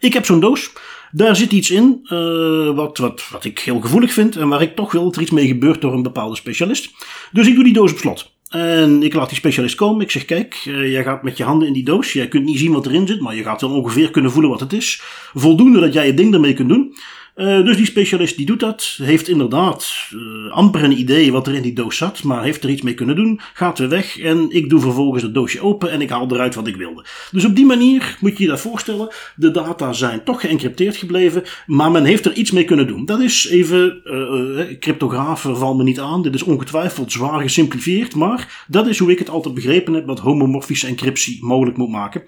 Ik 0.00 0.12
heb 0.12 0.24
zo'n 0.24 0.40
doos. 0.40 0.72
Daar 1.12 1.36
zit 1.36 1.52
iets 1.52 1.70
in 1.70 2.00
uh, 2.02 2.74
wat, 2.74 2.98
wat, 2.98 3.28
wat 3.30 3.44
ik 3.44 3.58
heel 3.58 3.80
gevoelig 3.80 4.12
vind 4.12 4.36
en 4.36 4.48
waar 4.48 4.62
ik 4.62 4.76
toch 4.76 4.92
wil 4.92 5.04
dat 5.04 5.16
er 5.16 5.22
iets 5.22 5.30
mee 5.30 5.46
gebeurt 5.46 5.80
door 5.80 5.92
een 5.92 6.02
bepaalde 6.02 6.36
specialist. 6.36 6.90
Dus 7.32 7.46
ik 7.46 7.54
doe 7.54 7.64
die 7.64 7.72
doos 7.72 7.92
op 7.92 7.98
slot. 7.98 8.36
En 8.48 9.02
ik 9.02 9.14
laat 9.14 9.28
die 9.28 9.38
specialist 9.38 9.74
komen. 9.74 10.02
Ik 10.02 10.10
zeg: 10.10 10.24
Kijk, 10.24 10.64
uh, 10.68 10.92
jij 10.92 11.02
gaat 11.02 11.22
met 11.22 11.36
je 11.36 11.44
handen 11.44 11.68
in 11.68 11.74
die 11.74 11.84
doos. 11.84 12.12
Jij 12.12 12.28
kunt 12.28 12.44
niet 12.44 12.58
zien 12.58 12.72
wat 12.72 12.86
erin 12.86 13.06
zit, 13.06 13.20
maar 13.20 13.34
je 13.34 13.42
gaat 13.42 13.60
wel 13.60 13.70
ongeveer 13.70 14.10
kunnen 14.10 14.30
voelen 14.30 14.50
wat 14.50 14.60
het 14.60 14.72
is. 14.72 15.02
Voldoende 15.34 15.80
dat 15.80 15.92
jij 15.92 16.06
het 16.06 16.16
ding 16.16 16.34
ermee 16.34 16.54
kunt 16.54 16.68
doen. 16.68 16.94
Uh, 17.38 17.64
dus 17.64 17.76
die 17.76 17.86
specialist 17.86 18.36
die 18.36 18.46
doet 18.46 18.60
dat, 18.60 18.98
heeft 19.02 19.28
inderdaad 19.28 19.92
uh, 20.14 20.52
amper 20.52 20.84
een 20.84 20.98
idee 20.98 21.32
wat 21.32 21.46
er 21.46 21.54
in 21.54 21.62
die 21.62 21.72
doos 21.72 21.96
zat, 21.96 22.22
maar 22.22 22.42
heeft 22.42 22.64
er 22.64 22.70
iets 22.70 22.82
mee 22.82 22.94
kunnen 22.94 23.16
doen, 23.16 23.40
gaat 23.54 23.78
weer 23.78 23.88
weg 23.88 24.18
en 24.18 24.46
ik 24.50 24.68
doe 24.68 24.80
vervolgens 24.80 25.22
het 25.22 25.34
doosje 25.34 25.60
open 25.60 25.90
en 25.90 26.00
ik 26.00 26.10
haal 26.10 26.32
eruit 26.32 26.54
wat 26.54 26.66
ik 26.66 26.76
wilde. 26.76 27.04
Dus 27.30 27.44
op 27.44 27.56
die 27.56 27.66
manier 27.66 28.16
moet 28.20 28.36
je 28.38 28.42
je 28.42 28.48
dat 28.50 28.60
voorstellen, 28.60 29.08
de 29.36 29.50
data 29.50 29.92
zijn 29.92 30.24
toch 30.24 30.40
geëncrypteerd 30.40 30.96
gebleven, 30.96 31.42
maar 31.66 31.90
men 31.90 32.04
heeft 32.04 32.24
er 32.24 32.32
iets 32.32 32.50
mee 32.50 32.64
kunnen 32.64 32.86
doen. 32.86 33.04
Dat 33.04 33.20
is 33.20 33.48
even, 33.48 34.00
uh, 34.04 34.78
cryptografen 34.78 35.56
val 35.56 35.74
me 35.74 35.82
niet 35.82 36.00
aan, 36.00 36.22
dit 36.22 36.34
is 36.34 36.42
ongetwijfeld 36.42 37.12
zwaar 37.12 37.40
gesimplifieerd, 37.40 38.14
maar 38.14 38.64
dat 38.68 38.86
is 38.86 38.98
hoe 38.98 39.10
ik 39.10 39.18
het 39.18 39.30
altijd 39.30 39.54
begrepen 39.54 39.94
heb 39.94 40.06
wat 40.06 40.18
homomorfische 40.18 40.86
encryptie 40.86 41.38
mogelijk 41.44 41.76
moet 41.76 41.90
maken. 41.90 42.22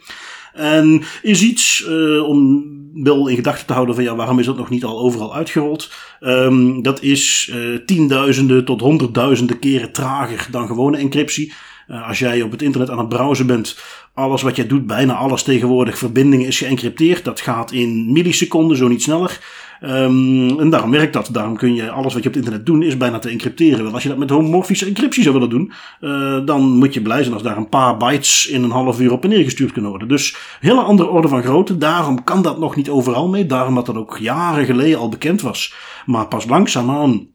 En 0.54 1.02
is 1.22 1.42
iets 1.42 1.86
uh, 1.88 2.28
om 2.28 2.64
wel 2.94 3.28
in 3.28 3.36
gedachten 3.36 3.66
te 3.66 3.72
houden 3.72 3.94
van 3.94 4.04
ja, 4.04 4.16
waarom 4.16 4.38
is 4.38 4.46
dat 4.46 4.56
nog 4.56 4.70
niet 4.70 4.84
al 4.84 5.00
overal 5.00 5.34
uitgerold? 5.34 5.92
Um, 6.20 6.82
dat 6.82 7.02
is 7.02 7.50
uh, 7.54 7.78
tienduizenden 7.86 8.64
tot 8.64 8.80
honderdduizenden 8.80 9.58
keren 9.58 9.92
trager 9.92 10.48
dan 10.50 10.66
gewone 10.66 10.96
encryptie. 10.96 11.52
Uh, 11.88 12.08
als 12.08 12.18
jij 12.18 12.42
op 12.42 12.50
het 12.50 12.62
internet 12.62 12.90
aan 12.90 12.98
het 12.98 13.08
browsen 13.08 13.46
bent, 13.46 13.78
alles 14.14 14.42
wat 14.42 14.56
jij 14.56 14.66
doet, 14.66 14.86
bijna 14.86 15.14
alles 15.14 15.42
tegenwoordig, 15.42 15.98
verbindingen 15.98 16.46
is 16.46 16.58
geëncrypteerd. 16.58 17.24
Dat 17.24 17.40
gaat 17.40 17.72
in 17.72 18.12
milliseconden, 18.12 18.76
zo 18.76 18.88
niet 18.88 19.02
sneller. 19.02 19.40
Um, 19.82 20.60
en 20.60 20.70
daarom 20.70 20.90
werkt 20.90 21.12
dat. 21.12 21.28
Daarom 21.32 21.56
kun 21.56 21.74
je 21.74 21.90
alles 21.90 22.14
wat 22.14 22.22
je 22.22 22.28
op 22.28 22.34
het 22.34 22.44
internet 22.44 22.66
doet, 22.66 22.84
is 22.84 22.96
bijna 22.96 23.18
te 23.18 23.28
encrypteren. 23.28 23.84
Wel, 23.84 23.92
als 23.92 24.02
je 24.02 24.08
dat 24.08 24.18
met 24.18 24.30
homomorfische 24.30 24.86
encryptie 24.86 25.22
zou 25.22 25.34
willen 25.34 25.50
doen, 25.50 25.72
uh, 26.00 26.38
dan 26.44 26.62
moet 26.62 26.94
je 26.94 27.02
blij 27.02 27.22
zijn 27.22 27.34
als 27.34 27.42
daar 27.42 27.56
een 27.56 27.68
paar 27.68 27.96
bytes 27.96 28.46
in 28.46 28.62
een 28.62 28.70
half 28.70 29.00
uur 29.00 29.12
op 29.12 29.22
en 29.24 29.28
neer 29.28 29.44
gestuurd 29.44 29.72
kunnen 29.72 29.90
worden. 29.90 30.08
Dus 30.08 30.36
hele 30.60 30.80
andere 30.80 31.08
orde 31.08 31.28
van 31.28 31.42
grootte. 31.42 31.78
Daarom 31.78 32.24
kan 32.24 32.42
dat 32.42 32.58
nog 32.58 32.76
niet 32.76 32.90
overal 32.90 33.28
mee. 33.28 33.46
Daarom 33.46 33.74
dat 33.74 33.86
dat 33.86 33.96
ook 33.96 34.18
jaren 34.18 34.64
geleden 34.64 34.98
al 34.98 35.08
bekend 35.08 35.40
was. 35.40 35.74
Maar 36.06 36.26
pas 36.26 36.46
langzaamaan 36.46 37.26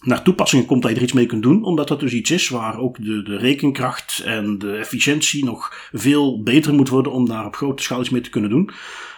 naar 0.00 0.22
toepassingen 0.22 0.66
komt 0.66 0.82
dat 0.82 0.90
je 0.90 0.96
er 0.96 1.02
iets 1.02 1.12
mee 1.12 1.26
kunt 1.26 1.42
doen, 1.42 1.64
omdat 1.64 1.88
dat 1.88 2.00
dus 2.00 2.12
iets 2.12 2.30
is 2.30 2.48
waar 2.48 2.78
ook 2.78 3.04
de, 3.04 3.22
de 3.22 3.36
rekenkracht 3.36 4.22
en 4.24 4.58
de 4.58 4.72
efficiëntie 4.72 5.44
nog 5.44 5.88
veel 5.92 6.42
beter 6.42 6.74
moet 6.74 6.88
worden 6.88 7.12
om 7.12 7.28
daar 7.28 7.46
op 7.46 7.56
grote 7.56 7.82
schaal 7.82 8.00
iets 8.00 8.10
mee 8.10 8.20
te 8.20 8.30
kunnen 8.30 8.50
doen. 8.50 8.70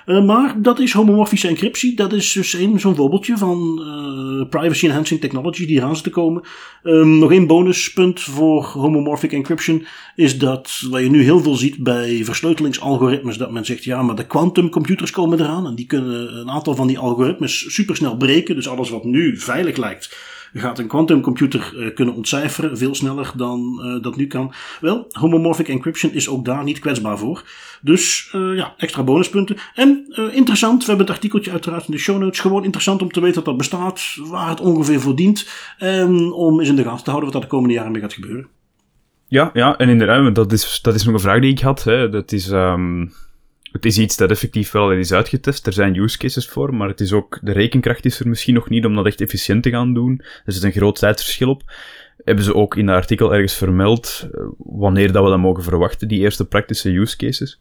Uh, 0.06 0.24
maar 0.24 0.62
dat 0.62 0.78
is 0.78 0.92
homomorfische 0.92 1.48
encryptie. 1.48 1.96
Dat 1.96 2.12
is 2.12 2.32
dus 2.32 2.52
een, 2.52 2.80
zo'n 2.80 2.94
voorbeeldje 2.94 3.38
van 3.38 3.82
uh, 3.82 4.48
privacy 4.48 4.86
enhancing 4.86 5.20
technology 5.20 5.66
die 5.66 5.76
eraan 5.76 5.94
zit 5.94 6.04
te 6.04 6.10
komen. 6.10 6.42
Um, 6.82 7.18
nog 7.18 7.32
één 7.32 7.46
bonuspunt 7.46 8.20
voor 8.20 8.64
homomorphic 8.64 9.32
encryption 9.32 9.86
is 10.16 10.38
dat 10.38 10.86
wat 10.90 11.00
je 11.00 11.10
nu 11.10 11.22
heel 11.22 11.40
veel 11.40 11.54
ziet 11.54 11.82
bij 11.82 12.24
versleutelingsalgoritmes, 12.24 13.36
dat 13.36 13.50
men 13.50 13.64
zegt 13.64 13.84
ja, 13.84 14.02
maar 14.02 14.16
de 14.16 14.26
quantumcomputers 14.26 15.10
komen 15.10 15.40
eraan 15.40 15.66
en 15.66 15.74
die 15.74 15.86
kunnen 15.86 16.38
een 16.38 16.50
aantal 16.50 16.74
van 16.74 16.86
die 16.86 16.98
algoritmes 16.98 17.74
supersnel 17.74 18.16
breken. 18.16 18.54
Dus 18.54 18.68
alles 18.68 18.90
wat 18.90 19.04
nu 19.04 19.38
veilig 19.38 19.76
lijkt 19.76 20.38
gaat 20.52 20.78
een 20.78 20.86
quantumcomputer 20.86 21.72
uh, 21.76 21.94
kunnen 21.94 22.14
ontcijferen 22.14 22.78
veel 22.78 22.94
sneller 22.94 23.32
dan 23.36 23.80
uh, 23.84 24.02
dat 24.02 24.16
nu 24.16 24.26
kan. 24.26 24.52
Wel, 24.80 25.06
homomorphic 25.08 25.68
encryption 25.68 26.12
is 26.12 26.28
ook 26.28 26.44
daar 26.44 26.64
niet 26.64 26.78
kwetsbaar 26.78 27.18
voor. 27.18 27.42
Dus 27.82 28.32
uh, 28.34 28.56
ja, 28.56 28.74
extra 28.76 29.02
bonuspunten. 29.02 29.56
En 29.74 30.06
interessant, 30.32 30.80
we 30.80 30.88
hebben 30.88 31.06
het 31.06 31.14
artikeltje 31.14 31.50
uiteraard 31.50 31.86
in 31.86 31.92
de 31.92 31.98
show 31.98 32.18
notes. 32.18 32.40
Gewoon 32.40 32.64
interessant 32.64 33.02
om 33.02 33.10
te 33.10 33.20
weten 33.20 33.34
dat 33.34 33.44
dat 33.44 33.56
bestaat, 33.56 34.16
waar 34.16 34.48
het 34.48 34.60
ongeveer 34.60 35.00
voor 35.00 35.16
dient. 35.16 35.48
En 35.78 36.32
om 36.32 36.58
eens 36.58 36.68
in 36.68 36.76
de 36.76 36.82
gaten 36.82 37.04
te 37.04 37.10
houden 37.10 37.32
wat 37.32 37.42
er 37.42 37.48
de 37.48 37.54
komende 37.54 37.74
jaren 37.74 37.92
mee 37.92 38.00
gaat 38.00 38.12
gebeuren. 38.12 38.48
Ja, 39.26 39.50
ja, 39.52 39.76
en 39.76 39.88
inderdaad, 39.88 40.34
dat 40.34 40.52
is, 40.52 40.78
dat 40.82 40.94
is 40.94 41.04
nog 41.04 41.14
een 41.14 41.20
vraag 41.20 41.40
die 41.40 41.50
ik 41.50 41.60
had. 41.60 41.84
Hè. 41.84 42.08
Dat 42.08 42.32
is, 42.32 42.50
um, 42.50 43.12
het 43.72 43.84
is 43.84 43.98
iets 43.98 44.16
dat 44.16 44.30
effectief 44.30 44.70
wel 44.70 44.92
is 44.92 45.12
uitgetest. 45.12 45.66
Er 45.66 45.72
zijn 45.72 45.96
use 45.96 46.18
cases 46.18 46.48
voor, 46.48 46.74
maar 46.74 46.88
het 46.88 47.00
is 47.00 47.12
ook, 47.12 47.38
de 47.42 47.52
rekenkracht 47.52 48.04
is 48.04 48.20
er 48.20 48.28
misschien 48.28 48.54
nog 48.54 48.68
niet 48.68 48.84
om 48.84 48.94
dat 48.94 49.06
echt 49.06 49.20
efficiënt 49.20 49.62
te 49.62 49.70
gaan 49.70 49.94
doen. 49.94 50.22
Er 50.44 50.52
zit 50.52 50.62
een 50.62 50.72
groot 50.72 50.98
tijdsverschil 50.98 51.50
op. 51.50 51.62
Hebben 52.24 52.44
ze 52.44 52.54
ook 52.54 52.76
in 52.76 52.88
het 52.88 52.96
artikel 52.96 53.34
ergens 53.34 53.54
vermeld 53.54 54.28
eh, 54.32 54.40
wanneer 54.58 55.12
dat 55.12 55.24
we 55.24 55.30
dat 55.30 55.38
mogen 55.38 55.62
verwachten, 55.62 56.08
die 56.08 56.20
eerste 56.20 56.44
praktische 56.44 56.90
use 56.90 57.16
cases? 57.16 57.60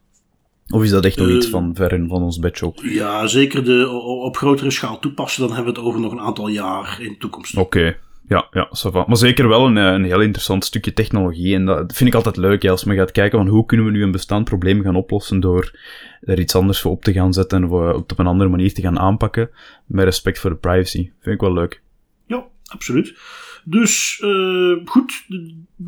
Of 0.67 0.83
is 0.83 0.89
dat 0.89 1.05
echt 1.05 1.17
nog 1.17 1.27
uh, 1.27 1.35
iets 1.35 1.49
van 1.49 1.75
ver 1.75 1.93
in 1.93 2.07
van 2.07 2.21
ons 2.21 2.39
bedshop? 2.39 2.79
Ja, 2.83 3.27
zeker 3.27 3.63
de, 3.63 3.89
op 4.23 4.37
grotere 4.37 4.71
schaal 4.71 4.99
toepassen, 4.99 5.41
dan 5.47 5.55
hebben 5.55 5.73
we 5.73 5.79
het 5.79 5.87
over 5.87 6.01
nog 6.01 6.11
een 6.11 6.19
aantal 6.19 6.47
jaar 6.47 6.97
in 7.01 7.09
de 7.09 7.17
toekomst. 7.17 7.57
Oké, 7.57 7.97
ja, 8.29 8.47
ja, 8.51 8.69
maar 9.07 9.17
zeker 9.17 9.47
wel 9.47 9.65
een, 9.65 9.77
eh, 9.77 9.91
een 9.91 10.03
heel 10.03 10.21
interessant 10.21 10.65
stukje 10.65 10.93
technologie. 10.93 11.55
En 11.55 11.65
dat 11.65 11.93
vind 11.93 12.09
ik 12.09 12.15
altijd 12.15 12.37
leuk, 12.37 12.67
als 12.67 12.83
men 12.83 12.95
gaat 12.95 13.11
kijken 13.11 13.37
van 13.39 13.47
hoe 13.47 13.65
kunnen 13.65 13.85
we 13.85 13.91
nu 13.91 14.03
een 14.03 14.11
bestaand 14.11 14.45
probleem 14.45 14.81
gaan 14.81 14.95
oplossen 14.95 15.39
door 15.39 15.79
er 16.21 16.39
iets 16.39 16.55
anders 16.55 16.81
voor 16.81 16.91
op 16.91 17.03
te 17.03 17.13
gaan 17.13 17.33
zetten 17.33 17.63
of 17.63 17.95
het 17.95 18.11
op 18.11 18.19
een 18.19 18.27
andere 18.27 18.49
manier 18.49 18.73
te 18.73 18.81
gaan 18.81 18.99
aanpakken. 18.99 19.49
Met 19.85 20.05
respect 20.05 20.39
voor 20.39 20.49
de 20.49 20.55
privacy. 20.55 21.11
Vind 21.19 21.35
ik 21.35 21.41
wel 21.41 21.53
leuk. 21.53 21.81
Ja, 22.25 22.45
absoluut. 22.65 23.13
Dus 23.63 24.21
uh, 24.23 24.77
goed, 24.85 25.25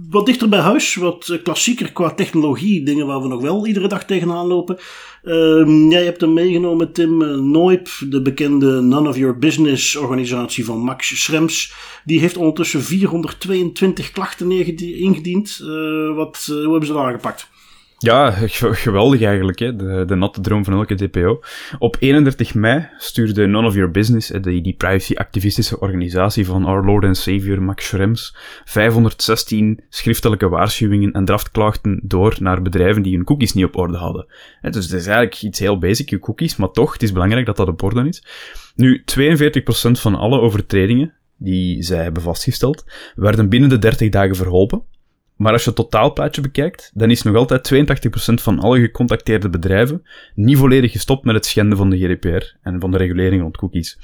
wat 0.10 0.26
dichter 0.26 0.50
bij 0.50 0.60
huis, 0.60 0.96
wat 0.96 1.40
klassieker 1.44 1.92
qua 1.92 2.14
technologie, 2.14 2.84
dingen 2.84 3.08
waar 3.08 3.22
we 3.22 3.28
nog 3.28 3.42
wel 3.42 3.68
iedere 3.68 3.88
dag 3.88 4.06
tegenaan 4.06 4.48
lopen. 4.48 4.78
Uh, 5.24 5.90
jij 5.90 6.04
hebt 6.04 6.22
hem 6.22 6.34
meegenomen, 6.34 6.94
Tim 6.94 7.22
uh, 7.22 7.38
Noip, 7.38 7.90
de 8.10 8.22
bekende 8.22 8.82
None 8.82 9.10
of 9.10 9.18
Your 9.18 9.38
Business 9.38 9.96
organisatie 9.96 10.66
van 10.66 10.80
Max 10.80 11.24
Schrems. 11.24 11.74
Die 12.06 12.20
heeft 12.20 12.38
ondertussen 12.38 12.82
422 12.82 14.12
klachten 14.12 14.52
ingediend. 14.52 15.58
Wat, 16.16 16.44
hoe 16.48 16.62
hebben 16.62 16.86
ze 16.86 16.94
dat 16.94 17.04
aangepakt? 17.04 17.50
Ja, 18.02 18.32
geweldig 18.86 19.22
eigenlijk, 19.22 19.60
hè? 19.60 19.76
De, 19.76 20.04
de 20.06 20.16
natte 20.16 20.42
droom 20.42 20.64
van 20.64 20.74
elke 20.74 20.96
DPO. 20.96 21.40
Op 21.80 21.98
31 22.00 22.54
mei 22.54 22.90
stuurde 22.98 23.46
None 23.46 23.68
of 23.68 23.74
Your 23.76 23.92
Business, 23.92 24.28
die, 24.28 24.62
die 24.62 24.74
privacy-activistische 24.74 25.80
organisatie 25.80 26.46
van 26.46 26.66
Our 26.66 26.86
Lord 26.86 27.04
and 27.04 27.18
Savior 27.18 27.62
Max 27.62 27.88
Schrems, 27.88 28.36
516 28.66 29.80
schriftelijke 29.90 30.50
waarschuwingen 30.50 31.12
en 31.12 31.26
draftklachten 31.26 32.00
door 32.04 32.36
naar 32.40 32.62
bedrijven 32.62 33.02
die 33.02 33.16
hun 33.16 33.26
cookies 33.26 33.54
niet 33.54 33.66
op 33.66 33.78
orde 33.78 33.98
hadden. 33.98 34.26
Dus 34.62 34.86
het 34.86 34.94
is 34.94 35.06
eigenlijk 35.06 35.42
iets 35.42 35.60
heel 35.60 35.78
basic, 35.78 36.10
je 36.10 36.20
cookies, 36.20 36.56
maar 36.56 36.72
toch, 36.72 36.94
het 36.94 37.04
is 37.04 37.12
belangrijk 37.12 37.46
dat 37.46 37.58
dat 37.58 37.68
op 37.68 37.84
orde 37.84 38.08
is. 38.08 38.24
Nu, 38.76 39.04
42% 39.20 39.64
van 39.92 40.16
alle 40.16 40.40
overtredingen 40.40 41.14
die 41.38 41.84
zij 41.84 42.04
hebben 42.04 42.24
vastgesteld, 42.24 42.86
werden 43.16 43.50
binnen 43.50 43.70
de 43.70 43.80
30 43.80 44.10
dagen 44.10 44.36
verholpen. 44.36 44.84
Maar 45.42 45.54
als 45.54 45.64
je 45.64 45.70
het 45.70 45.78
totaalplaatje 45.78 46.42
bekijkt, 46.42 46.92
dan 46.94 47.12
is 47.12 47.22
nog 47.22 47.36
altijd 47.36 47.74
82% 47.74 48.34
van 48.34 48.60
alle 48.60 48.80
gecontacteerde 48.80 49.50
bedrijven 49.50 50.04
niet 50.36 50.58
volledig 50.58 50.92
gestopt 50.92 51.26
met 51.26 51.36
het 51.36 51.46
schenden 51.46 51.78
van 51.78 51.90
de 51.90 51.98
GDPR 51.98 52.56
en 52.62 52.80
van 52.80 52.92
de 52.92 52.98
regulering 52.98 53.42
rond 53.42 53.58
cookies. 53.58 53.98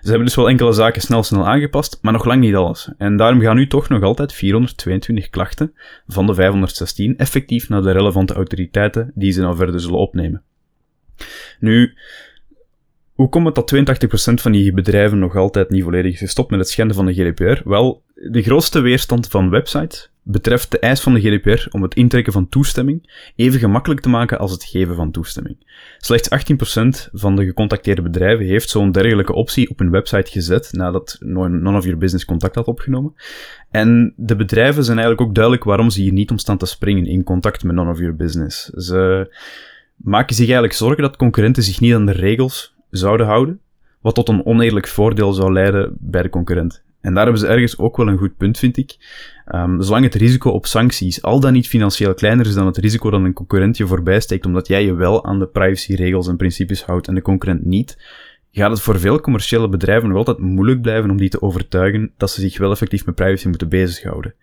Ze 0.00 0.08
hebben 0.08 0.24
dus 0.24 0.34
wel 0.34 0.48
enkele 0.48 0.72
zaken 0.72 1.02
snel 1.02 1.22
snel 1.22 1.46
aangepast, 1.46 1.98
maar 2.02 2.12
nog 2.12 2.24
lang 2.24 2.40
niet 2.40 2.54
alles. 2.54 2.90
En 2.98 3.16
daarom 3.16 3.40
gaan 3.40 3.56
nu 3.56 3.66
toch 3.66 3.88
nog 3.88 4.02
altijd 4.02 4.32
422 4.32 5.30
klachten 5.30 5.74
van 6.06 6.26
de 6.26 6.34
516 6.34 7.18
effectief 7.18 7.68
naar 7.68 7.82
de 7.82 7.92
relevante 7.92 8.34
autoriteiten 8.34 9.12
die 9.14 9.32
ze 9.32 9.40
nou 9.40 9.56
verder 9.56 9.80
zullen 9.80 9.98
opnemen. 9.98 10.42
Nu, 11.60 11.94
hoe 13.16 13.28
komt 13.28 13.46
het 13.46 13.54
dat 13.54 13.74
82% 14.30 14.34
van 14.34 14.52
die 14.52 14.72
bedrijven 14.72 15.18
nog 15.18 15.36
altijd 15.36 15.70
niet 15.70 15.82
volledig 15.82 16.12
is 16.12 16.18
gestopt 16.18 16.50
met 16.50 16.58
het 16.58 16.68
schenden 16.68 16.96
van 16.96 17.06
de 17.06 17.14
GDPR? 17.14 17.68
Wel, 17.68 18.02
de 18.14 18.42
grootste 18.42 18.80
weerstand 18.80 19.28
van 19.28 19.50
websites 19.50 20.10
betreft 20.22 20.70
de 20.70 20.78
eis 20.78 21.00
van 21.00 21.14
de 21.14 21.20
GDPR 21.20 21.66
om 21.70 21.82
het 21.82 21.94
intrekken 21.94 22.32
van 22.32 22.48
toestemming 22.48 23.30
even 23.36 23.58
gemakkelijk 23.58 24.00
te 24.00 24.08
maken 24.08 24.38
als 24.38 24.50
het 24.50 24.64
geven 24.64 24.94
van 24.94 25.10
toestemming. 25.10 25.56
Slechts 25.98 26.28
18% 27.08 27.10
van 27.12 27.36
de 27.36 27.44
gecontacteerde 27.44 28.02
bedrijven 28.02 28.46
heeft 28.46 28.70
zo'n 28.70 28.92
dergelijke 28.92 29.32
optie 29.32 29.70
op 29.70 29.78
hun 29.78 29.90
website 29.90 30.30
gezet 30.30 30.68
nadat 30.72 31.16
None 31.20 31.76
of 31.76 31.84
Your 31.84 31.98
Business 31.98 32.24
contact 32.24 32.54
had 32.54 32.66
opgenomen. 32.66 33.14
En 33.70 34.12
de 34.16 34.36
bedrijven 34.36 34.84
zijn 34.84 34.98
eigenlijk 34.98 35.28
ook 35.28 35.34
duidelijk 35.34 35.64
waarom 35.64 35.90
ze 35.90 36.00
hier 36.00 36.12
niet 36.12 36.30
om 36.30 36.38
staan 36.38 36.58
te 36.58 36.66
springen 36.66 37.06
in 37.06 37.22
contact 37.22 37.64
met 37.64 37.74
None 37.74 37.90
of 37.90 37.98
Your 37.98 38.16
Business. 38.16 38.64
Ze 38.64 39.30
maken 39.96 40.34
zich 40.34 40.44
eigenlijk 40.44 40.74
zorgen 40.74 41.02
dat 41.02 41.16
concurrenten 41.16 41.62
zich 41.62 41.80
niet 41.80 41.94
aan 41.94 42.06
de 42.06 42.12
regels 42.12 42.75
zouden 42.96 43.26
houden, 43.26 43.60
wat 44.00 44.14
tot 44.14 44.28
een 44.28 44.46
oneerlijk 44.46 44.88
voordeel 44.88 45.32
zou 45.32 45.52
leiden 45.52 45.96
bij 45.98 46.22
de 46.22 46.28
concurrent. 46.28 46.84
En 47.00 47.14
daar 47.14 47.22
hebben 47.22 47.40
ze 47.40 47.46
ergens 47.46 47.78
ook 47.78 47.96
wel 47.96 48.08
een 48.08 48.18
goed 48.18 48.36
punt, 48.36 48.58
vind 48.58 48.76
ik. 48.76 48.96
Um, 49.54 49.82
zolang 49.82 50.04
het 50.04 50.14
risico 50.14 50.50
op 50.50 50.66
sancties 50.66 51.22
al 51.22 51.40
dan 51.40 51.52
niet 51.52 51.68
financieel 51.68 52.14
kleiner 52.14 52.46
is 52.46 52.54
dan 52.54 52.66
het 52.66 52.76
risico 52.76 53.10
dat 53.10 53.20
een 53.20 53.32
concurrent 53.32 53.76
je 53.76 53.86
voorbij 53.86 54.20
steekt 54.20 54.46
omdat 54.46 54.68
jij 54.68 54.84
je 54.84 54.94
wel 54.94 55.24
aan 55.24 55.38
de 55.38 55.46
privacyregels 55.46 56.28
en 56.28 56.36
principes 56.36 56.82
houdt 56.82 57.08
en 57.08 57.14
de 57.14 57.22
concurrent 57.22 57.64
niet, 57.64 57.98
gaat 58.52 58.70
het 58.70 58.80
voor 58.80 58.98
veel 58.98 59.20
commerciële 59.20 59.68
bedrijven 59.68 60.08
nog 60.08 60.18
altijd 60.18 60.38
moeilijk 60.38 60.80
blijven 60.80 61.10
om 61.10 61.16
die 61.16 61.28
te 61.28 61.42
overtuigen 61.42 62.12
dat 62.16 62.30
ze 62.30 62.40
zich 62.40 62.58
wel 62.58 62.70
effectief 62.70 63.06
met 63.06 63.14
privacy 63.14 63.48
moeten 63.48 63.68
bezighouden. 63.68 64.34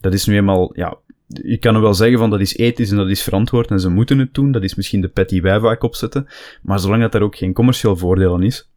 Dat 0.00 0.12
is 0.12 0.26
nu 0.26 0.36
eenmaal, 0.36 0.70
ja, 0.74 0.96
je 1.26 1.58
kan 1.58 1.80
wel 1.80 1.94
zeggen 1.94 2.18
van 2.18 2.30
dat 2.30 2.40
is 2.40 2.56
ethisch 2.56 2.90
en 2.90 2.96
dat 2.96 3.08
is 3.08 3.22
verantwoord 3.22 3.70
en 3.70 3.80
ze 3.80 3.88
moeten 3.88 4.18
het 4.18 4.34
doen, 4.34 4.52
dat 4.52 4.62
is 4.62 4.74
misschien 4.74 5.00
de 5.00 5.08
pet 5.08 5.28
die 5.28 5.42
wij 5.42 5.60
vaak 5.60 5.82
opzetten, 5.82 6.26
maar 6.62 6.78
zolang 6.78 7.02
dat 7.02 7.12
daar 7.12 7.22
ook 7.22 7.36
geen 7.36 7.52
commercieel 7.52 7.96
voordeel 7.96 8.34
aan 8.34 8.42
is, 8.42 8.70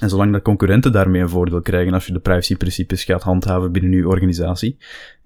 en 0.00 0.08
zolang 0.08 0.32
dat 0.32 0.42
concurrenten 0.42 0.92
daarmee 0.92 1.22
een 1.22 1.28
voordeel 1.28 1.60
krijgen 1.60 1.92
als 1.92 2.06
je 2.06 2.12
de 2.12 2.18
privacyprincipes 2.18 3.04
gaat 3.04 3.22
handhaven 3.22 3.72
binnen 3.72 3.92
je 3.92 4.08
organisatie, 4.08 4.76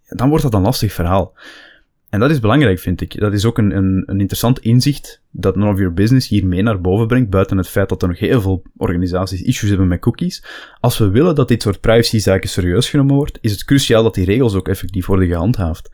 dan 0.09 0.29
wordt 0.29 0.45
dat 0.45 0.55
een 0.55 0.63
lastig 0.63 0.93
verhaal. 0.93 1.35
En 2.11 2.21
dat 2.21 2.31
is 2.31 2.41
belangrijk, 2.41 2.79
vind 2.79 3.01
ik. 3.01 3.21
Dat 3.21 3.33
is 3.33 3.45
ook 3.45 3.59
een, 3.59 3.77
een, 3.77 4.03
een 4.07 4.21
interessant 4.21 4.59
inzicht 4.59 5.23
dat 5.31 5.57
None 5.57 5.73
of 5.73 5.79
Your 5.79 5.95
Business 5.95 6.29
hier 6.29 6.47
mee 6.47 6.63
naar 6.63 6.81
boven 6.81 7.07
brengt, 7.07 7.31
buiten 7.31 7.57
het 7.57 7.69
feit 7.69 7.89
dat 7.89 8.03
er 8.03 8.09
nog 8.09 8.19
heel 8.19 8.41
veel 8.41 8.63
organisaties 8.77 9.43
issues 9.43 9.69
hebben 9.69 9.89
met 9.89 10.01
cookies. 10.01 10.45
Als 10.81 10.99
we 10.99 11.11
willen 11.11 11.35
dat 11.35 11.49
dit 11.49 11.63
soort 11.63 11.81
privacyzaken 11.81 12.49
serieus 12.49 12.91
genomen 12.91 13.15
wordt, 13.15 13.39
is 13.41 13.51
het 13.51 13.65
cruciaal 13.65 14.03
dat 14.03 14.15
die 14.15 14.25
regels 14.25 14.55
ook 14.55 14.69
effectief 14.69 15.07
worden 15.07 15.27
gehandhaafd. 15.27 15.91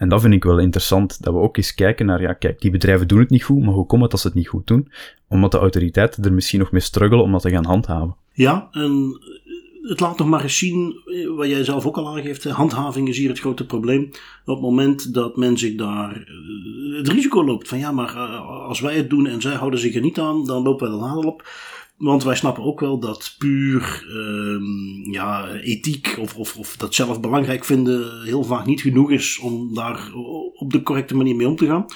En 0.00 0.08
dat 0.08 0.20
vind 0.20 0.34
ik 0.34 0.44
wel 0.44 0.58
interessant, 0.58 1.22
dat 1.22 1.34
we 1.34 1.40
ook 1.40 1.56
eens 1.56 1.74
kijken 1.74 2.06
naar, 2.06 2.20
ja, 2.20 2.32
kijk, 2.32 2.60
die 2.60 2.70
bedrijven 2.70 3.08
doen 3.08 3.18
het 3.18 3.30
niet 3.30 3.44
goed, 3.44 3.64
maar 3.64 3.74
hoe 3.74 3.86
komt 3.86 4.02
het 4.02 4.10
dat 4.10 4.20
ze 4.20 4.26
het 4.26 4.36
niet 4.36 4.48
goed 4.48 4.66
doen? 4.66 4.88
Omdat 5.28 5.50
de 5.50 5.58
autoriteiten 5.58 6.24
er 6.24 6.32
misschien 6.32 6.58
nog 6.58 6.72
mee 6.72 6.80
struggelen 6.80 7.24
om 7.24 7.32
dat 7.32 7.42
te 7.42 7.50
gaan 7.50 7.64
handhaven. 7.64 8.16
Ja, 8.32 8.68
en 8.72 9.20
het 9.82 10.00
laat 10.00 10.18
nog 10.18 10.28
maar 10.28 10.42
eens 10.42 10.58
zien, 10.58 11.00
eh, 11.04 11.36
wat 11.36 11.48
jij 11.48 11.64
zelf 11.64 11.86
ook 11.86 11.96
al 11.96 12.08
aangeeft, 12.08 12.44
handhaving 12.44 13.08
is 13.08 13.18
hier 13.18 13.28
het 13.28 13.38
grote 13.38 13.66
probleem. 13.66 14.02
Op 14.44 14.54
het 14.54 14.60
moment 14.60 15.14
dat 15.14 15.36
men 15.36 15.58
zich 15.58 15.74
daar 15.74 16.10
eh, 16.10 16.96
het 16.96 17.08
risico 17.08 17.44
loopt 17.44 17.68
van 17.68 17.78
ja, 17.78 17.92
maar 17.92 18.16
eh, 18.16 18.66
als 18.68 18.80
wij 18.80 18.96
het 18.96 19.10
doen 19.10 19.26
en 19.26 19.40
zij 19.40 19.54
houden 19.54 19.80
zich 19.80 19.94
er 19.94 20.00
niet 20.00 20.18
aan, 20.18 20.44
dan 20.44 20.62
lopen 20.62 20.88
wij 20.88 20.98
de 20.98 21.04
nadeel 21.04 21.30
op. 21.30 21.48
Want 22.00 22.24
wij 22.24 22.36
snappen 22.36 22.64
ook 22.64 22.80
wel 22.80 22.98
dat 22.98 23.34
puur 23.38 24.04
ehm, 24.08 25.12
ja, 25.12 25.48
ethiek 25.48 26.16
of, 26.18 26.36
of, 26.36 26.56
of 26.56 26.76
dat 26.76 26.94
zelf 26.94 27.20
belangrijk 27.20 27.64
vinden 27.64 28.22
heel 28.24 28.44
vaak 28.44 28.66
niet 28.66 28.80
genoeg 28.80 29.10
is 29.10 29.38
om 29.38 29.74
daar 29.74 30.12
op 30.54 30.72
de 30.72 30.82
correcte 30.82 31.16
manier 31.16 31.36
mee 31.36 31.48
om 31.48 31.56
te 31.56 31.66
gaan. 31.66 31.86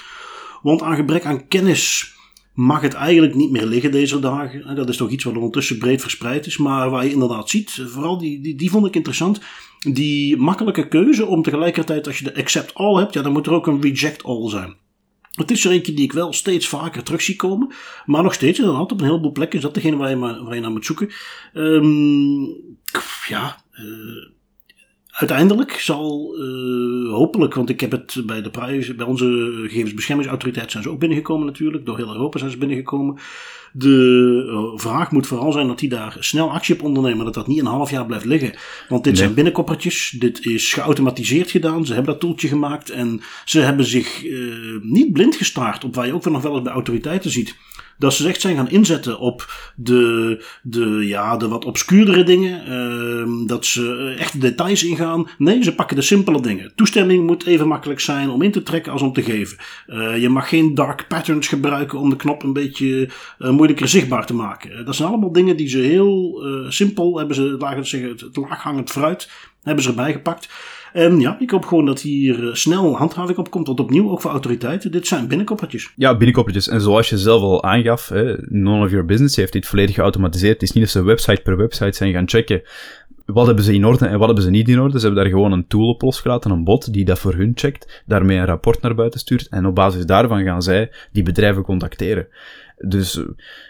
Want 0.61 0.81
aan 0.81 0.95
gebrek 0.95 1.25
aan 1.25 1.47
kennis 1.47 2.13
mag 2.53 2.81
het 2.81 2.93
eigenlijk 2.93 3.35
niet 3.35 3.51
meer 3.51 3.65
liggen 3.65 3.91
deze 3.91 4.19
dagen. 4.19 4.75
Dat 4.75 4.89
is 4.89 4.97
toch 4.97 5.09
iets 5.09 5.23
wat 5.23 5.35
ondertussen 5.35 5.77
breed 5.77 6.01
verspreid 6.01 6.45
is. 6.45 6.57
Maar 6.57 6.89
waar 6.89 7.05
je 7.05 7.11
inderdaad 7.11 7.49
ziet, 7.49 7.83
vooral 7.85 8.17
die, 8.17 8.41
die, 8.41 8.55
die 8.55 8.69
vond 8.69 8.85
ik 8.85 8.95
interessant. 8.95 9.41
Die 9.79 10.37
makkelijke 10.37 10.87
keuze 10.87 11.25
om 11.25 11.41
tegelijkertijd, 11.41 12.07
als 12.07 12.17
je 12.17 12.23
de 12.23 12.35
accept 12.35 12.73
all 12.73 12.95
hebt, 12.95 13.13
ja, 13.13 13.21
dan 13.21 13.31
moet 13.31 13.47
er 13.47 13.53
ook 13.53 13.67
een 13.67 13.81
reject 13.81 14.23
all 14.23 14.49
zijn. 14.49 14.75
Het 15.35 15.51
is 15.51 15.65
er 15.65 15.71
eentje 15.71 15.93
die 15.93 16.05
ik 16.05 16.13
wel 16.13 16.33
steeds 16.33 16.67
vaker 16.67 17.03
terug 17.03 17.21
zie 17.21 17.35
komen. 17.35 17.73
Maar 18.05 18.23
nog 18.23 18.33
steeds, 18.33 18.59
inderdaad, 18.59 18.91
op 18.91 18.99
een 18.99 19.07
heleboel 19.07 19.31
plekken 19.31 19.57
is 19.57 19.63
dat 19.63 19.73
degene 19.73 19.95
waar 19.95 20.09
je, 20.09 20.15
maar, 20.15 20.43
waar 20.43 20.55
je 20.55 20.61
naar 20.61 20.71
moet 20.71 20.85
zoeken. 20.85 21.09
Um, 21.53 22.45
ja, 23.27 23.63
uh, 23.73 24.29
uiteindelijk 25.07 25.71
zal 25.71 26.35
uh, 26.39 27.11
hopelijk, 27.11 27.53
want 27.53 27.69
ik 27.69 27.79
heb 27.79 27.91
het 27.91 28.23
bij, 28.25 28.41
de 28.41 28.49
prijs, 28.49 28.95
bij 28.95 29.05
onze 29.05 29.59
gegevensbeschermingsautoriteit 29.61 30.71
zijn 30.71 30.83
ze 30.83 30.89
ook 30.89 30.99
binnengekomen 30.99 31.45
natuurlijk. 31.45 31.85
Door 31.85 31.97
heel 31.97 32.13
Europa 32.13 32.39
zijn 32.39 32.51
ze 32.51 32.57
binnengekomen. 32.57 33.17
De 33.77 34.45
uh, 34.47 34.79
vraag 34.79 35.11
moet 35.11 35.27
vooral 35.27 35.51
zijn 35.51 35.67
dat 35.67 35.79
die 35.79 35.89
daar 35.89 36.17
snel 36.19 36.51
actie 36.51 36.75
op 36.75 36.83
ondernemen. 36.83 37.25
Dat 37.25 37.33
dat 37.33 37.47
niet 37.47 37.59
een 37.59 37.65
half 37.65 37.89
jaar 37.89 38.05
blijft 38.05 38.25
liggen. 38.25 38.55
Want 38.89 39.03
dit 39.03 39.17
zijn 39.17 39.33
binnenkoppertjes. 39.33 40.15
Dit 40.19 40.45
is 40.45 40.73
geautomatiseerd 40.73 41.51
gedaan. 41.51 41.85
Ze 41.85 41.93
hebben 41.93 42.11
dat 42.11 42.21
toeltje 42.21 42.47
gemaakt. 42.47 42.89
En 42.89 43.21
ze 43.45 43.59
hebben 43.59 43.85
zich 43.85 44.23
uh, 44.23 44.81
niet 44.81 45.13
blind 45.13 45.35
gestaard 45.35 45.83
op 45.83 45.95
waar 45.95 46.05
je 46.05 46.13
ook 46.13 46.23
weer 46.23 46.33
nog 46.33 46.41
wel 46.41 46.53
eens 46.53 46.63
bij 46.63 46.73
autoriteiten 46.73 47.31
ziet 47.31 47.55
dat 47.97 48.13
ze 48.13 48.27
echt 48.27 48.41
zijn 48.41 48.55
gaan 48.55 48.69
inzetten 48.69 49.19
op 49.19 49.53
de, 49.75 50.43
de, 50.61 51.07
ja, 51.07 51.37
de 51.37 51.47
wat 51.47 51.65
obscuurdere 51.65 52.23
dingen. 52.23 52.69
Uh, 52.69 53.47
dat 53.47 53.65
ze 53.65 54.15
echt 54.17 54.31
de 54.31 54.39
details 54.39 54.83
ingaan. 54.83 55.27
Nee, 55.37 55.63
ze 55.63 55.75
pakken 55.75 55.95
de 55.95 56.01
simpele 56.01 56.41
dingen. 56.41 56.71
Toestemming 56.75 57.25
moet 57.25 57.45
even 57.45 57.67
makkelijk 57.67 57.99
zijn 57.99 58.29
om 58.29 58.41
in 58.41 58.51
te 58.51 58.63
trekken 58.63 58.91
als 58.91 59.01
om 59.01 59.13
te 59.13 59.23
geven. 59.23 59.57
Uh, 59.87 60.21
je 60.21 60.29
mag 60.29 60.49
geen 60.49 60.75
dark 60.75 61.07
patterns 61.07 61.47
gebruiken 61.47 61.99
om 61.99 62.09
de 62.09 62.15
knop 62.15 62.43
een 62.43 62.53
beetje 62.53 63.09
uh, 63.39 63.49
moeilijker 63.65 63.99
zichtbaar 63.99 64.25
te 64.25 64.33
maken. 64.33 64.85
dat 64.85 64.95
zijn 64.95 65.09
allemaal 65.09 65.31
dingen 65.31 65.57
die 65.57 65.67
ze 65.67 65.77
heel 65.77 66.43
simpel 66.69 67.17
hebben 67.17 67.35
ze, 67.35 67.41
laten 67.41 67.87
zeggen, 67.87 68.09
het 68.09 68.35
laaghangend 68.35 68.89
fruit 68.89 69.29
hebben 69.63 69.83
ze 69.83 69.89
erbij 69.89 70.11
gepakt. 70.11 70.49
En 70.95 71.19
ja, 71.19 71.39
ik 71.39 71.49
hoop 71.49 71.65
gewoon 71.65 71.85
dat 71.85 72.01
hier 72.01 72.47
eh, 72.47 72.53
snel 72.53 72.97
handhaving 72.97 73.37
op 73.37 73.49
komt. 73.49 73.67
Want 73.67 73.79
opnieuw, 73.79 74.09
ook 74.09 74.21
voor 74.21 74.31
autoriteiten, 74.31 74.91
dit 74.91 75.07
zijn 75.07 75.27
binnenkoppertjes. 75.27 75.93
Ja, 75.95 76.15
binnenkoppertjes. 76.15 76.67
En 76.67 76.81
zoals 76.81 77.09
je 77.09 77.17
zelf 77.17 77.41
al 77.41 77.63
aangaf, 77.63 78.09
hè, 78.09 78.35
None 78.39 78.85
of 78.85 78.91
Your 78.91 79.05
Business 79.05 79.35
heeft 79.35 79.53
dit 79.53 79.67
volledig 79.67 79.95
geautomatiseerd. 79.95 80.53
Het 80.53 80.61
is 80.61 80.71
niet 80.71 80.83
dat 80.83 80.91
ze 80.91 81.03
website 81.03 81.41
per 81.41 81.57
website 81.57 81.95
zijn 81.97 82.13
gaan 82.13 82.29
checken 82.29 82.61
wat 83.25 83.45
hebben 83.45 83.63
ze 83.63 83.73
in 83.73 83.85
orde 83.85 84.05
en 84.05 84.17
wat 84.17 84.25
hebben 84.25 84.43
ze 84.43 84.49
niet 84.49 84.69
in 84.69 84.79
orde. 84.79 84.99
Ze 84.99 85.05
hebben 85.05 85.23
daar 85.23 85.33
gewoon 85.33 85.51
een 85.51 85.67
tool 85.67 85.89
op 85.89 86.01
losgelaten, 86.01 86.51
een 86.51 86.63
bot, 86.63 86.93
die 86.93 87.05
dat 87.05 87.19
voor 87.19 87.33
hun 87.33 87.51
checkt, 87.55 88.03
daarmee 88.05 88.37
een 88.37 88.45
rapport 88.45 88.81
naar 88.81 88.95
buiten 88.95 89.19
stuurt 89.19 89.47
en 89.49 89.65
op 89.65 89.75
basis 89.75 90.05
daarvan 90.05 90.43
gaan 90.43 90.61
zij 90.61 90.91
die 91.11 91.23
bedrijven 91.23 91.63
contacteren. 91.63 92.27
Dus 92.77 93.15
uh, 93.15 93.25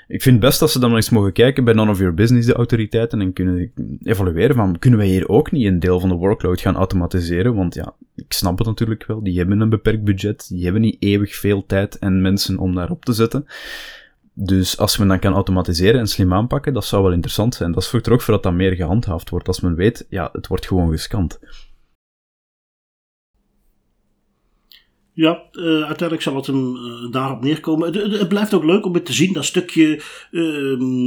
ik 0.07 0.21
vind 0.21 0.39
best 0.39 0.59
dat 0.59 0.71
ze 0.71 0.79
dan 0.79 0.89
nog 0.89 0.97
eens 0.97 1.09
mogen 1.09 1.33
kijken 1.33 1.63
bij 1.63 1.73
None 1.73 1.91
of 1.91 1.99
Your 1.99 2.13
Business, 2.13 2.47
de 2.47 2.53
autoriteiten, 2.53 3.21
en 3.21 3.33
kunnen 3.33 3.71
evalueren 4.03 4.55
van, 4.55 4.79
kunnen 4.79 4.99
wij 4.99 5.07
hier 5.07 5.29
ook 5.29 5.51
niet 5.51 5.65
een 5.65 5.79
deel 5.79 5.99
van 5.99 6.09
de 6.09 6.15
workload 6.15 6.61
gaan 6.61 6.75
automatiseren? 6.75 7.55
Want 7.55 7.73
ja, 7.73 7.93
ik 8.15 8.33
snap 8.33 8.57
het 8.57 8.67
natuurlijk 8.67 9.05
wel, 9.05 9.23
die 9.23 9.37
hebben 9.37 9.59
een 9.59 9.69
beperkt 9.69 10.03
budget, 10.03 10.47
die 10.49 10.63
hebben 10.63 10.81
niet 10.81 10.97
eeuwig 10.99 11.35
veel 11.35 11.65
tijd 11.65 11.99
en 11.99 12.21
mensen 12.21 12.57
om 12.57 12.75
daarop 12.75 13.05
te 13.05 13.13
zetten. 13.13 13.45
Dus 14.37 14.77
als 14.77 14.97
men 14.97 15.07
dan 15.07 15.19
kan 15.19 15.33
automatiseren 15.33 15.99
en 15.99 16.07
slim 16.07 16.33
aanpakken, 16.33 16.73
dat 16.73 16.85
zou 16.85 17.03
wel 17.03 17.11
interessant 17.11 17.55
zijn. 17.55 17.71
Dat 17.71 17.83
zorgt 17.83 18.05
er 18.05 18.13
ook 18.13 18.21
voor 18.21 18.33
dat 18.33 18.43
dat 18.43 18.53
meer 18.53 18.75
gehandhaafd 18.75 19.29
wordt. 19.29 19.47
Als 19.47 19.61
men 19.61 19.75
weet, 19.75 20.05
ja, 20.09 20.29
het 20.31 20.47
wordt 20.47 20.67
gewoon 20.67 20.91
gescand. 20.91 21.39
Ja, 25.15 25.41
uh, 25.53 25.65
uiteindelijk 25.65 26.21
zal 26.21 26.35
het 26.35 26.47
hem 26.47 26.75
uh, 26.75 27.11
daarop 27.11 27.41
neerkomen. 27.41 27.93
Het, 27.93 28.19
het, 28.19 28.27
blijft 28.27 28.53
ook 28.53 28.63
leuk 28.63 28.85
om 28.85 28.93
het 28.93 29.05
te 29.05 29.13
zien, 29.13 29.33
dat 29.33 29.45
stukje. 29.45 30.01
Uh, 30.31 30.43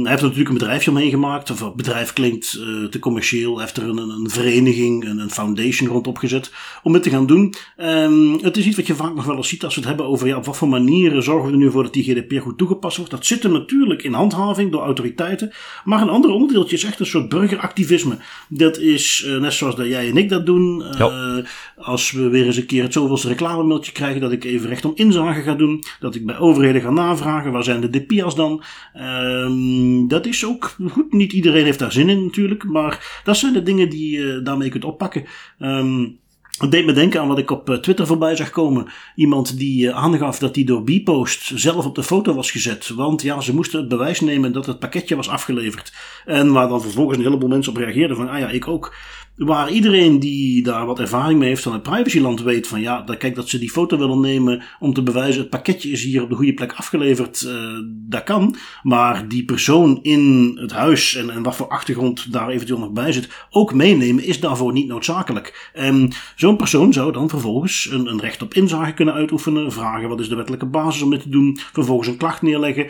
hij 0.03 0.09
heeft 0.09 0.21
er 0.21 0.27
natuurlijk 0.27 0.49
een 0.49 0.57
bedrijfje 0.57 0.91
omheen 0.91 1.09
gemaakt. 1.09 1.51
Of 1.51 1.59
het 1.59 1.75
bedrijf 1.75 2.13
klinkt 2.13 2.59
eh, 2.59 2.83
te 2.83 2.99
commercieel. 2.99 3.53
Hij 3.53 3.63
heeft 3.63 3.77
er 3.77 3.89
een, 3.89 3.97
een 3.97 4.29
vereniging, 4.29 5.05
een, 5.05 5.17
een, 5.17 5.31
foundation 5.31 5.89
rondop 5.89 6.17
gezet 6.17 6.51
om 6.83 6.93
het 6.93 7.03
te 7.03 7.09
gaan 7.09 7.25
doen. 7.25 7.53
Um, 7.77 8.39
het 8.41 8.57
is 8.57 8.65
iets 8.65 8.75
wat 8.75 8.87
je 8.87 8.95
vaak 8.95 9.15
nog 9.15 9.25
wel 9.25 9.35
eens 9.35 9.47
ziet 9.47 9.63
als 9.63 9.73
we 9.73 9.79
het 9.79 9.89
hebben 9.89 10.05
over 10.05 10.27
ja, 10.27 10.37
op 10.37 10.45
wat 10.45 10.57
voor 10.57 10.67
manieren 10.67 11.23
zorgen 11.23 11.45
we 11.45 11.51
er 11.51 11.57
nu 11.57 11.71
voor 11.71 11.83
dat 11.83 11.93
die 11.93 12.03
GDPR 12.03 12.39
goed 12.39 12.57
toegepast 12.57 12.97
wordt. 12.97 13.11
Dat 13.11 13.25
zit 13.25 13.43
er 13.43 13.49
natuurlijk 13.49 14.03
in 14.03 14.13
handhaving 14.13 14.71
door 14.71 14.81
autoriteiten. 14.81 15.51
Maar 15.83 16.01
een 16.01 16.09
ander 16.09 16.31
onderdeeltje 16.31 16.75
is 16.75 16.83
echt 16.83 16.99
een 16.99 17.05
soort 17.05 17.29
burgeractivisme. 17.29 18.17
Dat 18.47 18.77
is 18.77 19.25
net 19.39 19.53
zoals 19.53 19.75
dat 19.75 19.87
jij 19.87 20.09
en 20.09 20.17
ik 20.17 20.29
dat 20.29 20.45
doen. 20.45 20.83
Ja. 20.97 21.43
Als 21.77 22.11
we 22.11 22.29
weer 22.29 22.45
eens 22.45 22.57
een 22.57 22.65
keer 22.65 22.83
het 22.83 22.93
zoveelste 22.93 23.27
reclamemailtje 23.27 23.91
dat 23.99 24.31
ik 24.31 24.43
even 24.43 24.69
recht 24.69 24.85
om 24.85 24.91
inzage 24.95 25.41
ga 25.41 25.53
doen, 25.53 25.83
dat 25.99 26.15
ik 26.15 26.25
bij 26.25 26.37
overheden 26.37 26.81
ga 26.81 26.89
navragen, 26.89 27.51
waar 27.51 27.63
zijn 27.63 27.81
de 27.81 27.89
DPIA's 27.89 28.35
dan? 28.35 28.63
Um, 28.95 30.07
dat 30.07 30.25
is 30.25 30.45
ook 30.45 30.75
goed, 30.89 31.13
niet 31.13 31.33
iedereen 31.33 31.65
heeft 31.65 31.79
daar 31.79 31.91
zin 31.91 32.09
in 32.09 32.23
natuurlijk, 32.23 32.63
maar 32.63 33.21
dat 33.23 33.37
zijn 33.37 33.53
de 33.53 33.63
dingen 33.63 33.89
die 33.89 34.19
je 34.19 34.41
daarmee 34.43 34.69
kunt 34.69 34.85
oppakken. 34.85 35.25
Um, 35.59 36.19
het 36.59 36.71
deed 36.71 36.85
me 36.85 36.93
denken 36.93 37.21
aan 37.21 37.27
wat 37.27 37.37
ik 37.37 37.51
op 37.51 37.77
Twitter 37.81 38.07
voorbij 38.07 38.35
zag 38.35 38.49
komen. 38.49 38.87
Iemand 39.15 39.57
die 39.57 39.93
aangaf 39.93 40.39
dat 40.39 40.55
hij 40.55 40.63
door 40.63 40.83
Bpost 40.83 41.51
zelf 41.55 41.85
op 41.85 41.95
de 41.95 42.03
foto 42.03 42.33
was 42.33 42.51
gezet. 42.51 42.89
Want 42.89 43.21
ja, 43.21 43.41
ze 43.41 43.55
moesten 43.55 43.79
het 43.79 43.89
bewijs 43.89 44.19
nemen 44.19 44.51
dat 44.51 44.65
het 44.65 44.79
pakketje 44.79 45.15
was 45.15 45.29
afgeleverd. 45.29 45.93
En 46.25 46.51
waar 46.51 46.67
dan 46.67 46.81
vervolgens 46.81 47.17
een 47.17 47.23
heleboel 47.23 47.49
mensen 47.49 47.71
op 47.71 47.77
reageerden 47.77 48.17
van, 48.17 48.29
ah 48.29 48.39
ja, 48.39 48.49
ik 48.49 48.67
ook. 48.67 48.95
Waar 49.39 49.71
iedereen 49.71 50.19
die 50.19 50.63
daar 50.63 50.85
wat 50.85 50.99
ervaring 50.99 51.39
mee 51.39 51.47
heeft 51.47 51.63
van 51.63 51.73
het 51.73 51.83
privacyland 51.83 52.41
weet 52.41 52.67
van 52.67 52.81
ja, 52.81 53.01
dat, 53.01 53.17
kijk 53.17 53.35
dat 53.35 53.49
ze 53.49 53.59
die 53.59 53.69
foto 53.69 53.97
willen 53.97 54.19
nemen 54.19 54.63
om 54.79 54.93
te 54.93 55.03
bewijzen 55.03 55.41
het 55.41 55.49
pakketje 55.49 55.91
is 55.91 56.03
hier 56.03 56.21
op 56.21 56.29
de 56.29 56.35
goede 56.35 56.53
plek 56.53 56.73
afgeleverd, 56.73 57.41
uh, 57.41 57.53
dat 57.85 58.23
kan. 58.23 58.55
Maar 58.83 59.27
die 59.27 59.45
persoon 59.45 59.99
in 60.01 60.51
het 60.61 60.71
huis 60.71 61.15
en, 61.15 61.29
en 61.29 61.43
wat 61.43 61.55
voor 61.55 61.67
achtergrond 61.67 62.31
daar 62.31 62.49
eventueel 62.49 62.79
nog 62.79 62.91
bij 62.91 63.11
zit, 63.11 63.29
ook 63.49 63.73
meenemen 63.73 64.23
is 64.23 64.39
daarvoor 64.39 64.73
niet 64.73 64.87
noodzakelijk. 64.87 65.69
En 65.73 66.11
zo'n 66.35 66.57
persoon 66.57 66.93
zou 66.93 67.11
dan 67.11 67.29
vervolgens 67.29 67.89
een, 67.91 68.07
een 68.07 68.19
recht 68.19 68.41
op 68.41 68.53
inzage 68.53 68.93
kunnen 68.93 69.13
uitoefenen, 69.13 69.71
vragen 69.71 70.09
wat 70.09 70.19
is 70.19 70.29
de 70.29 70.35
wettelijke 70.35 70.65
basis 70.65 71.01
om 71.01 71.09
dit 71.09 71.21
te 71.21 71.29
doen, 71.29 71.59
vervolgens 71.73 72.07
een 72.07 72.17
klacht 72.17 72.41
neerleggen 72.41 72.87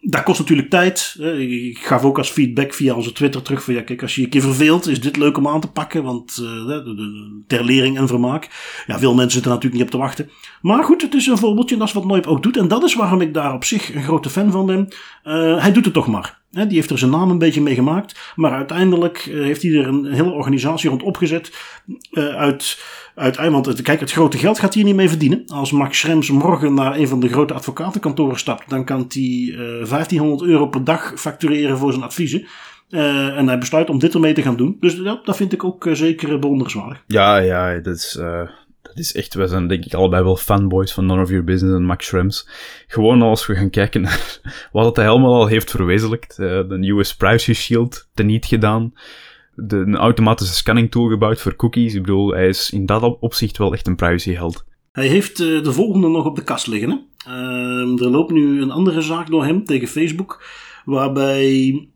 dat 0.00 0.22
kost 0.22 0.38
natuurlijk 0.38 0.70
tijd. 0.70 1.16
Ik 1.38 1.78
gaf 1.78 2.02
ook 2.02 2.18
als 2.18 2.30
feedback 2.30 2.74
via 2.74 2.94
onze 2.94 3.12
Twitter 3.12 3.42
terug 3.42 3.62
van 3.62 3.74
ja, 3.74 3.82
kijk, 3.82 4.02
als 4.02 4.14
je 4.14 4.20
je 4.20 4.28
keer 4.28 4.40
verveelt, 4.40 4.86
is 4.86 5.00
dit 5.00 5.16
leuk 5.16 5.36
om 5.36 5.48
aan 5.48 5.60
te 5.60 5.70
pakken, 5.70 6.02
want 6.02 6.38
uh, 6.42 6.78
ter 7.46 7.64
lering 7.64 7.96
en 7.98 8.06
vermaak. 8.06 8.48
Ja, 8.86 8.98
veel 8.98 9.14
mensen 9.14 9.32
zitten 9.32 9.50
natuurlijk 9.50 9.80
niet 9.82 9.92
op 9.92 9.98
te 9.98 10.06
wachten. 10.06 10.30
Maar 10.62 10.84
goed, 10.84 11.02
het 11.02 11.14
is 11.14 11.26
een 11.26 11.38
voorbeeldje 11.38 11.76
dat 11.76 11.88
is 11.88 11.94
wat 11.94 12.04
Noip 12.04 12.26
ook 12.26 12.42
doet. 12.42 12.56
En 12.56 12.68
dat 12.68 12.82
is 12.82 12.94
waarom 12.94 13.20
ik 13.20 13.34
daar 13.34 13.54
op 13.54 13.64
zich 13.64 13.94
een 13.94 14.02
grote 14.02 14.30
fan 14.30 14.50
van 14.50 14.66
ben. 14.66 14.88
Uh, 15.24 15.60
hij 15.60 15.72
doet 15.72 15.84
het 15.84 15.94
toch 15.94 16.06
maar. 16.06 16.37
Die 16.50 16.66
heeft 16.68 16.90
er 16.90 16.98
zijn 16.98 17.10
naam 17.10 17.30
een 17.30 17.38
beetje 17.38 17.60
mee 17.60 17.74
gemaakt. 17.74 18.32
Maar 18.34 18.52
uiteindelijk 18.52 19.26
uh, 19.26 19.42
heeft 19.42 19.62
hij 19.62 19.72
er 19.72 19.86
een 19.86 20.12
hele 20.12 20.30
organisatie 20.30 20.88
rond 20.88 21.02
opgezet. 21.02 21.52
uit 22.12 22.78
uiteindelijk, 23.14 23.66
want 23.66 23.82
kijk, 23.82 24.00
het 24.00 24.12
grote 24.12 24.38
geld 24.38 24.58
gaat 24.58 24.74
hij 24.74 24.82
niet 24.82 24.94
mee 24.94 25.08
verdienen. 25.08 25.42
Als 25.46 25.72
Max 25.72 25.98
Schrems 25.98 26.30
morgen 26.30 26.74
naar 26.74 26.96
een 26.96 27.08
van 27.08 27.20
de 27.20 27.28
grote 27.28 27.54
advocatenkantoren 27.54 28.38
stapt, 28.38 28.70
dan 28.70 28.84
kan 28.84 29.04
hij 29.08 29.22
uh, 29.22 29.56
1500 29.58 30.50
euro 30.50 30.66
per 30.66 30.84
dag 30.84 31.12
factureren 31.16 31.78
voor 31.78 31.92
zijn 31.92 32.04
adviezen. 32.04 32.46
En 32.88 33.46
hij 33.46 33.58
besluit 33.58 33.90
om 33.90 33.98
dit 33.98 34.14
ermee 34.14 34.32
te 34.32 34.42
gaan 34.42 34.56
doen. 34.56 34.76
Dus 34.80 34.94
ja, 34.94 35.20
dat 35.24 35.36
vind 35.36 35.52
ik 35.52 35.64
ook 35.64 35.88
zeker 35.92 36.38
bewonderenswaardig. 36.38 37.02
Ja, 37.06 37.36
ja, 37.36 37.78
dat 37.78 37.96
is, 37.96 38.18
dat 38.82 38.98
is 38.98 39.14
echt... 39.14 39.34
We 39.34 39.46
zijn 39.46 39.68
denk 39.68 39.84
ik 39.84 39.94
allebei 39.94 40.22
wel 40.22 40.36
fanboys 40.36 40.92
van 40.92 41.06
None 41.06 41.22
of 41.22 41.28
Your 41.28 41.44
Business 41.44 41.76
en 41.76 41.84
Max 41.84 42.06
Schrems. 42.06 42.48
Gewoon 42.86 43.22
als 43.22 43.46
we 43.46 43.54
gaan 43.54 43.70
kijken 43.70 44.00
naar 44.00 44.40
wat 44.72 44.96
hij 44.96 45.04
helemaal 45.04 45.34
al 45.34 45.46
heeft 45.46 45.70
verwezenlijkt. 45.70 46.36
de 46.36 46.94
US 46.96 47.16
Privacy 47.16 47.52
Shield 47.52 48.08
teniet 48.14 48.46
gedaan 48.46 48.92
de, 49.66 49.76
een 49.76 49.96
automatische 49.96 50.54
scanning 50.54 50.90
tool 50.90 51.08
gebouwd 51.08 51.40
voor 51.40 51.56
cookies. 51.56 51.94
Ik 51.94 52.00
bedoel, 52.00 52.30
hij 52.30 52.48
is 52.48 52.70
in 52.70 52.86
dat 52.86 53.18
opzicht 53.20 53.58
wel 53.58 53.72
echt 53.72 53.86
een 53.86 53.96
privacyheld. 53.96 54.64
Hij 54.92 55.06
heeft 55.06 55.40
uh, 55.40 55.62
de 55.62 55.72
volgende 55.72 56.08
nog 56.08 56.24
op 56.24 56.36
de 56.36 56.44
kast 56.44 56.66
liggen. 56.66 56.90
Hè? 56.90 56.96
Uh, 57.32 58.02
er 58.02 58.10
loopt 58.10 58.32
nu 58.32 58.62
een 58.62 58.70
andere 58.70 59.00
zaak 59.00 59.30
door 59.30 59.44
hem 59.44 59.64
tegen 59.64 59.88
Facebook, 59.88 60.44
waarbij 60.84 61.88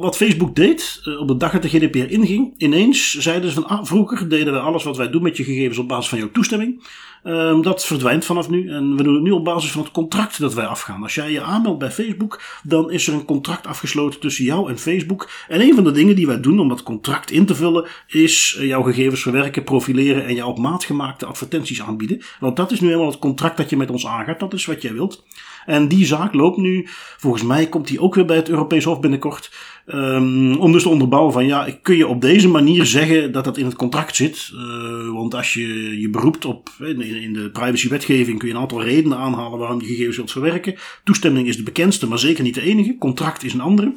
wat 0.00 0.16
Facebook 0.16 0.54
deed, 0.54 1.00
eh, 1.04 1.20
op 1.20 1.28
de 1.28 1.36
dag 1.36 1.52
dat 1.52 1.62
de 1.62 1.68
GDPR 1.68 2.12
inging, 2.12 2.54
ineens 2.56 3.18
zeiden 3.18 3.50
ze 3.50 3.54
van, 3.54 3.66
ah, 3.66 3.84
vroeger 3.84 4.28
deden 4.28 4.52
we 4.52 4.58
alles 4.58 4.84
wat 4.84 4.96
wij 4.96 5.10
doen 5.10 5.22
met 5.22 5.36
je 5.36 5.44
gegevens 5.44 5.78
op 5.78 5.88
basis 5.88 6.08
van 6.08 6.18
jouw 6.18 6.30
toestemming. 6.30 6.82
Um, 7.24 7.62
dat 7.62 7.84
verdwijnt 7.84 8.24
vanaf 8.24 8.48
nu. 8.48 8.70
En 8.70 8.96
we 8.96 9.02
doen 9.02 9.14
het 9.14 9.22
nu 9.22 9.30
op 9.30 9.44
basis 9.44 9.70
van 9.70 9.82
het 9.82 9.90
contract 9.90 10.40
dat 10.40 10.54
wij 10.54 10.66
afgaan. 10.66 11.02
Als 11.02 11.14
jij 11.14 11.30
je 11.30 11.40
aanmeldt 11.40 11.78
bij 11.78 11.90
Facebook, 11.90 12.42
dan 12.62 12.90
is 12.90 13.06
er 13.06 13.14
een 13.14 13.24
contract 13.24 13.66
afgesloten 13.66 14.20
tussen 14.20 14.44
jou 14.44 14.68
en 14.68 14.78
Facebook. 14.78 15.30
En 15.48 15.60
een 15.60 15.74
van 15.74 15.84
de 15.84 15.90
dingen 15.90 16.16
die 16.16 16.26
wij 16.26 16.40
doen 16.40 16.60
om 16.60 16.68
dat 16.68 16.82
contract 16.82 17.30
in 17.30 17.46
te 17.46 17.54
vullen, 17.54 17.88
is 18.06 18.56
eh, 18.58 18.66
jouw 18.66 18.82
gegevens 18.82 19.22
verwerken, 19.22 19.64
profileren 19.64 20.26
en 20.26 20.34
jou 20.34 20.50
op 20.50 20.58
maat 20.58 20.84
gemaakte 20.84 21.26
advertenties 21.26 21.82
aanbieden. 21.82 22.22
Want 22.40 22.56
dat 22.56 22.72
is 22.72 22.80
nu 22.80 22.86
helemaal 22.86 23.10
het 23.10 23.18
contract 23.18 23.56
dat 23.56 23.70
je 23.70 23.76
met 23.76 23.90
ons 23.90 24.06
aangaat. 24.06 24.40
Dat 24.40 24.52
is 24.52 24.66
wat 24.66 24.82
jij 24.82 24.92
wilt. 24.92 25.24
En 25.66 25.88
die 25.88 26.06
zaak 26.06 26.34
loopt 26.34 26.56
nu, 26.56 26.86
volgens 27.16 27.42
mij 27.42 27.68
komt 27.68 27.86
die 27.86 28.00
ook 28.00 28.14
weer 28.14 28.24
bij 28.24 28.36
het 28.36 28.48
Europees 28.48 28.84
Hof 28.84 29.00
binnenkort. 29.00 29.50
Um, 29.86 30.56
om 30.56 30.72
dus 30.72 30.82
te 30.82 30.88
onderbouwen 30.88 31.32
van 31.32 31.46
ja, 31.46 31.78
kun 31.82 31.96
je 31.96 32.06
op 32.06 32.20
deze 32.20 32.48
manier 32.48 32.86
zeggen 32.86 33.32
dat 33.32 33.44
dat 33.44 33.58
in 33.58 33.64
het 33.64 33.76
contract 33.76 34.16
zit. 34.16 34.50
Uh, 34.54 35.12
want 35.12 35.34
als 35.34 35.54
je 35.54 36.00
je 36.00 36.10
beroept 36.10 36.44
op, 36.44 36.70
in, 36.78 37.00
in 37.00 37.32
de 37.32 37.50
privacywetgeving 37.50 38.38
kun 38.38 38.48
je 38.48 38.54
een 38.54 38.60
aantal 38.60 38.82
redenen 38.82 39.18
aanhalen 39.18 39.58
waarom 39.58 39.80
je 39.80 39.86
gegevens 39.86 40.16
wilt 40.16 40.32
verwerken. 40.32 40.74
Toestemming 41.04 41.48
is 41.48 41.56
de 41.56 41.62
bekendste, 41.62 42.08
maar 42.08 42.18
zeker 42.18 42.44
niet 42.44 42.54
de 42.54 42.62
enige. 42.62 42.96
Contract 42.98 43.44
is 43.44 43.52
een 43.52 43.60
andere. 43.60 43.92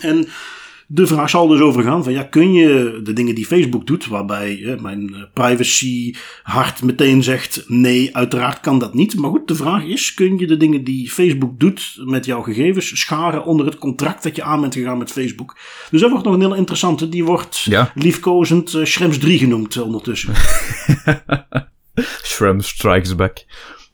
En 0.00 0.28
de 0.88 1.06
vraag 1.06 1.30
zal 1.30 1.46
dus 1.46 1.60
over 1.60 1.82
gaan 1.82 2.04
van 2.04 2.12
ja, 2.12 2.22
kun 2.22 2.52
je 2.52 3.00
de 3.02 3.12
dingen 3.12 3.34
die 3.34 3.46
Facebook 3.46 3.86
doet, 3.86 4.06
waarbij 4.06 4.76
mijn 4.80 5.14
eh, 5.14 5.22
privacy 5.32 6.14
hart 6.42 6.82
meteen 6.82 7.22
zegt 7.22 7.64
nee, 7.66 8.16
uiteraard 8.16 8.60
kan 8.60 8.78
dat 8.78 8.94
niet. 8.94 9.16
Maar 9.16 9.30
goed, 9.30 9.48
de 9.48 9.54
vraag 9.54 9.84
is, 9.84 10.14
kun 10.14 10.38
je 10.38 10.46
de 10.46 10.56
dingen 10.56 10.84
die 10.84 11.10
Facebook 11.10 11.60
doet 11.60 11.96
met 12.04 12.24
jouw 12.24 12.42
gegevens 12.42 13.00
scharen 13.00 13.44
onder 13.44 13.66
het 13.66 13.78
contract 13.78 14.22
dat 14.22 14.36
je 14.36 14.42
aan 14.42 14.60
bent 14.60 14.74
gegaan 14.74 14.98
met 14.98 15.12
Facebook? 15.12 15.58
Dus 15.90 16.00
dat 16.00 16.10
wordt 16.10 16.24
nog 16.24 16.34
een 16.34 16.40
heel 16.40 16.54
interessante, 16.54 17.08
die 17.08 17.24
wordt 17.24 17.60
ja. 17.60 17.92
liefkozend 17.94 18.72
uh, 18.72 18.84
Schrems 18.84 19.18
3 19.18 19.38
genoemd 19.38 19.80
ondertussen. 19.80 20.34
Schrems 22.22 22.68
Strikes 22.68 23.14
Back. 23.14 23.44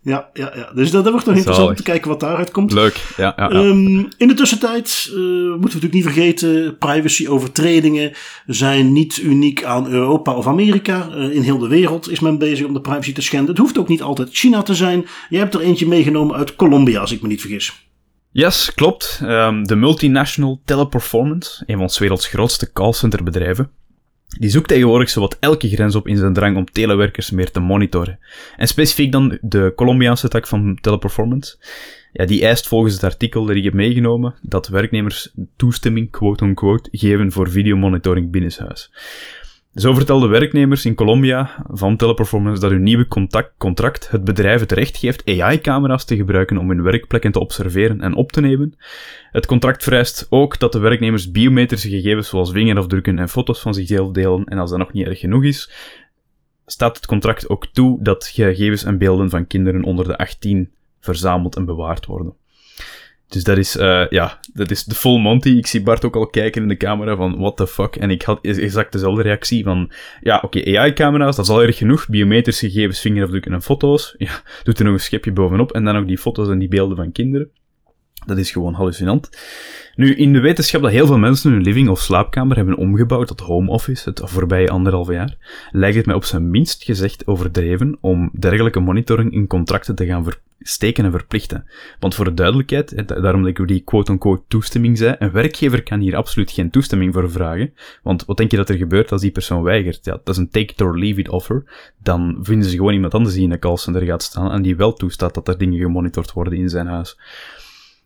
Ja, 0.05 0.31
ja, 0.33 0.53
ja. 0.55 0.71
dus 0.75 0.91
dat, 0.91 1.03
dat 1.03 1.13
wordt 1.13 1.27
nog 1.27 1.37
interessant 1.37 1.69
om 1.69 1.75
te 1.75 1.83
kijken 1.83 2.09
wat 2.09 2.21
daaruit 2.21 2.51
komt. 2.51 2.73
Leuk, 2.73 3.15
ja. 3.17 3.33
ja, 3.37 3.51
ja. 3.53 3.65
Um, 3.65 4.09
in 4.17 4.29
de 4.29 4.35
tussentijd 4.35 5.07
uh, 5.09 5.15
moeten 5.15 5.59
we 5.59 5.59
natuurlijk 5.63 5.93
niet 5.93 6.05
vergeten, 6.05 6.79
privacy-overtredingen 6.79 8.13
zijn 8.47 8.93
niet 8.93 9.19
uniek 9.19 9.65
aan 9.65 9.91
Europa 9.91 10.35
of 10.35 10.47
Amerika. 10.47 11.09
Uh, 11.15 11.35
in 11.35 11.43
heel 11.43 11.59
de 11.59 11.69
wereld 11.69 12.11
is 12.11 12.21
men 12.21 12.39
bezig 12.39 12.67
om 12.67 12.73
de 12.73 12.81
privacy 12.81 13.13
te 13.13 13.23
schenden. 13.23 13.49
Het 13.49 13.59
hoeft 13.59 13.79
ook 13.79 13.89
niet 13.89 14.03
altijd 14.03 14.29
China 14.33 14.63
te 14.63 14.75
zijn. 14.75 15.07
Jij 15.29 15.41
hebt 15.41 15.55
er 15.55 15.61
eentje 15.61 15.87
meegenomen 15.87 16.37
uit 16.37 16.57
Colombia, 16.57 17.01
als 17.01 17.13
ik 17.13 17.23
me 17.23 17.29
niet 17.29 17.41
vergis. 17.41 17.87
Yes, 18.31 18.75
klopt. 18.75 19.21
Um, 19.23 19.67
de 19.67 19.77
multinational 19.77 20.61
Teleperformance, 20.65 21.63
een 21.67 21.75
van 21.75 21.83
ons 21.83 21.99
werelds 21.99 22.27
grootste 22.27 22.73
callcenterbedrijven, 22.73 23.71
die 24.39 24.51
zoekt 24.51 24.69
tegenwoordig 24.69 25.11
zowat 25.11 25.37
elke 25.41 25.69
grens 25.69 25.95
op 25.95 26.09
in 26.09 26.17
zijn 26.17 26.33
drang 26.33 26.57
om 26.57 26.73
telewerkers 26.73 27.31
meer 27.31 27.51
te 27.51 27.61
monitoren. 27.61 28.19
En 28.57 28.67
specifiek 28.67 29.13
dan 29.13 29.39
de 29.41 29.73
Colombiaanse 29.77 30.29
tak 30.29 30.47
van 30.47 30.79
Teleperformance. 30.81 31.57
Ja, 32.13 32.25
die 32.25 32.45
eist 32.47 32.69
volgens 32.69 32.95
het 32.95 33.05
artikel 33.05 33.45
dat 33.45 33.57
ik 33.57 33.65
heb 33.65 33.73
meegenomen 33.73 34.35
dat 34.43 34.69
werknemers 34.69 35.33
toestemming, 35.57 36.11
quote-unquote, 36.11 36.89
geven 36.93 37.33
voor 37.33 37.51
videomonitoring 37.51 38.31
binnenshuis. 38.31 38.91
Zo 39.75 39.95
vertelden 39.95 40.31
werknemers 40.31 40.85
in 40.85 40.95
Colombia 40.95 41.65
van 41.71 41.97
Teleperformance 41.97 42.61
dat 42.61 42.71
hun 42.71 42.83
nieuwe 42.83 43.09
contact, 43.09 43.53
contract 43.59 44.11
het 44.11 44.25
bedrijf 44.25 44.61
het 44.61 44.73
recht 44.73 44.97
geeft 44.97 45.27
AI-camera's 45.27 46.05
te 46.05 46.17
gebruiken 46.17 46.59
om 46.59 46.69
hun 46.69 46.83
werkplekken 46.83 47.33
te 47.33 47.41
observeren 47.41 48.01
en 48.01 48.15
op 48.15 48.33
te 48.33 48.41
nemen. 48.41 48.75
Het 49.31 49.47
contract 49.47 49.83
vereist 49.83 50.27
ook 50.31 50.59
dat 50.59 50.73
de 50.73 50.79
werknemers 50.79 51.31
biometrische 51.31 51.89
gegevens 51.89 52.29
zoals 52.29 52.51
vingerafdrukken 52.51 53.19
en 53.19 53.29
foto's 53.29 53.61
van 53.61 53.75
zichzelf 53.75 54.11
delen 54.11 54.45
en 54.45 54.59
als 54.59 54.71
dat 54.71 54.79
nog 54.79 54.93
niet 54.93 55.07
erg 55.07 55.19
genoeg 55.19 55.45
is, 55.45 55.71
staat 56.67 56.97
het 56.97 57.07
contract 57.07 57.49
ook 57.49 57.67
toe 57.67 58.03
dat 58.03 58.27
gegevens 58.27 58.85
en 58.85 58.99
beelden 58.99 59.31
van 59.31 59.47
kinderen 59.47 59.83
onder 59.83 60.07
de 60.07 60.19
18 60.19 60.71
verzameld 61.01 61.57
en 61.57 61.65
bewaard 61.65 62.07
worden. 62.07 62.35
Dus 63.33 63.45
dat 63.45 63.59
is, 63.59 63.77
uh, 63.77 64.09
ja, 64.09 64.39
dat 64.53 64.71
is 64.71 64.85
de 64.85 64.95
full 64.95 65.19
Monty. 65.19 65.49
Ik 65.49 65.67
zie 65.67 65.83
Bart 65.83 66.05
ook 66.05 66.17
al 66.17 66.27
kijken 66.27 66.63
in 66.63 66.69
de 66.69 66.77
camera 66.77 67.17
van 67.17 67.39
what 67.39 67.57
the 67.57 67.67
fuck. 67.67 67.97
En 67.97 68.11
ik 68.11 68.23
had 68.23 68.39
exact 68.41 68.93
dezelfde 68.93 69.23
reactie 69.23 69.65
van, 69.65 69.91
ja, 70.21 70.41
oké, 70.45 70.79
AI-camera's, 70.79 71.37
dat 71.37 71.45
is 71.45 71.51
al 71.51 71.63
erg 71.63 71.77
genoeg. 71.77 72.09
Biometrische 72.09 72.71
gegevens, 72.71 73.01
vingerafdrukken 73.01 73.53
en 73.53 73.63
foto's. 73.63 74.15
Ja, 74.19 74.43
doet 74.63 74.79
er 74.79 74.85
nog 74.85 74.95
een 74.95 75.01
schepje 75.01 75.33
bovenop. 75.33 75.73
En 75.73 75.85
dan 75.85 75.97
ook 75.97 76.07
die 76.07 76.19
foto's 76.19 76.49
en 76.49 76.59
die 76.59 76.69
beelden 76.69 76.97
van 76.97 77.13
kinderen. 77.13 77.51
Dat 78.27 78.39
is 78.39 78.51
gewoon 78.51 78.75
hallucinant. 78.75 79.31
Nu, 79.95 80.15
in 80.15 80.33
de 80.33 80.41
wetenschap 80.41 80.83
dat 80.83 80.91
heel 80.91 81.07
veel 81.07 81.19
mensen 81.19 81.53
hun 81.53 81.63
living 81.63 81.89
of 81.89 82.01
slaapkamer 82.01 82.57
hebben 82.57 82.77
omgebouwd 82.77 83.27
tot 83.27 83.41
home 83.41 83.71
office 83.71 84.09
het 84.09 84.21
voorbije 84.25 84.71
anderhalf 84.71 85.09
jaar, 85.09 85.37
lijkt 85.71 85.97
het 85.97 86.07
mij 86.07 86.15
op 86.15 86.25
zijn 86.25 86.51
minst 86.51 86.85
gezegd 86.85 87.27
overdreven 87.27 87.99
om 88.01 88.31
dergelijke 88.39 88.81
monitoring 88.81 89.33
in 89.33 89.47
contracten 89.47 89.95
te 89.95 90.07
gaan 90.07 90.25
steken 90.65 91.05
en 91.05 91.11
verplichten. 91.11 91.67
Want 91.99 92.15
voor 92.15 92.25
de 92.25 92.35
duidelijkheid, 92.35 93.09
daarom 93.09 93.43
dat 93.43 93.59
ik 93.59 93.69
die 93.69 93.81
quote-unquote 93.81 94.43
toestemming 94.49 94.99
zei, 94.99 95.17
een 95.19 95.31
werkgever 95.31 95.83
kan 95.83 96.01
hier 96.01 96.17
absoluut 96.17 96.51
geen 96.51 96.71
toestemming 96.71 97.13
voor 97.13 97.31
vragen. 97.31 97.75
Want 98.03 98.25
wat 98.25 98.37
denk 98.37 98.51
je 98.51 98.57
dat 98.57 98.69
er 98.69 98.77
gebeurt 98.77 99.13
als 99.13 99.21
die 99.21 99.31
persoon 99.31 99.63
weigert? 99.63 100.05
Ja, 100.05 100.13
dat 100.13 100.29
is 100.29 100.37
een 100.37 100.51
take 100.51 100.73
it 100.73 100.81
or 100.81 100.99
leave 100.99 101.21
it 101.21 101.29
offer. 101.29 101.65
Dan 102.03 102.39
vinden 102.43 102.69
ze 102.69 102.77
gewoon 102.77 102.95
iemand 102.95 103.15
anders 103.15 103.35
die 103.35 103.45
in 103.45 103.51
de 103.51 103.59
callcenter 103.59 104.03
gaat 104.03 104.23
staan 104.23 104.53
en 104.53 104.63
die 104.63 104.77
wel 104.77 104.93
toestaat 104.93 105.35
dat 105.35 105.49
er 105.49 105.59
dingen 105.59 105.79
gemonitord 105.79 106.33
worden 106.33 106.59
in 106.59 106.69
zijn 106.69 106.87
huis. 106.87 107.17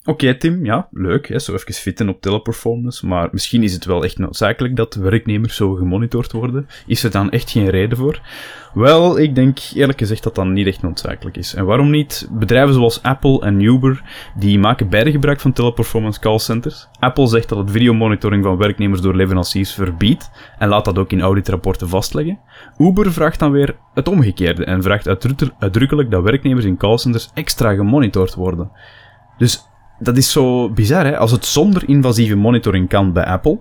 Oké, 0.08 0.34
Tim, 0.34 0.64
ja, 0.64 0.88
leuk, 0.90 1.28
hè, 1.28 1.38
zo 1.38 1.52
even 1.52 1.74
fitten 1.74 2.08
op 2.08 2.20
teleperformance, 2.20 3.06
maar 3.06 3.28
misschien 3.32 3.62
is 3.62 3.72
het 3.72 3.84
wel 3.84 4.04
echt 4.04 4.18
noodzakelijk 4.18 4.76
dat 4.76 4.94
werknemers 4.94 5.56
zo 5.56 5.74
gemonitord 5.74 6.32
worden. 6.32 6.68
Is 6.86 7.02
er 7.02 7.10
dan 7.10 7.30
echt 7.30 7.50
geen 7.50 7.68
reden 7.68 7.98
voor? 7.98 8.20
Wel, 8.74 9.18
ik 9.18 9.34
denk 9.34 9.58
eerlijk 9.74 9.98
gezegd 9.98 10.22
dat 10.22 10.34
dat 10.34 10.46
niet 10.46 10.66
echt 10.66 10.82
noodzakelijk 10.82 11.36
is. 11.36 11.54
En 11.54 11.64
waarom 11.64 11.90
niet? 11.90 12.28
Bedrijven 12.30 12.74
zoals 12.74 13.02
Apple 13.02 13.40
en 13.40 13.60
Uber, 13.60 14.02
die 14.36 14.58
maken 14.58 14.88
beide 14.88 15.10
gebruik 15.10 15.40
van 15.40 15.52
teleperformance 15.52 16.20
callcenters. 16.20 16.88
Apple 16.98 17.26
zegt 17.26 17.48
dat 17.48 17.58
het 17.58 17.70
videomonitoring 17.70 18.44
van 18.44 18.56
werknemers 18.56 19.00
door 19.00 19.16
leveranciers 19.16 19.72
verbiedt, 19.72 20.30
en 20.58 20.68
laat 20.68 20.84
dat 20.84 20.98
ook 20.98 21.12
in 21.12 21.20
auditrapporten 21.20 21.88
vastleggen. 21.88 22.38
Uber 22.78 23.12
vraagt 23.12 23.38
dan 23.38 23.50
weer 23.50 23.76
het 23.94 24.08
omgekeerde, 24.08 24.64
en 24.64 24.82
vraagt 24.82 25.08
uitdrukkelijk 25.58 26.10
dat 26.10 26.22
werknemers 26.22 26.64
in 26.64 26.76
callcenters 26.76 27.30
extra 27.34 27.74
gemonitord 27.74 28.34
worden. 28.34 28.70
Dus 29.38 29.64
dat 29.98 30.16
is 30.16 30.32
zo 30.32 30.70
bizar, 30.70 31.04
hè? 31.04 31.18
Als 31.18 31.30
het 31.30 31.44
zonder 31.44 31.88
invasieve 31.88 32.34
monitoring 32.34 32.88
kan 32.88 33.12
bij 33.12 33.24
Apple, 33.24 33.58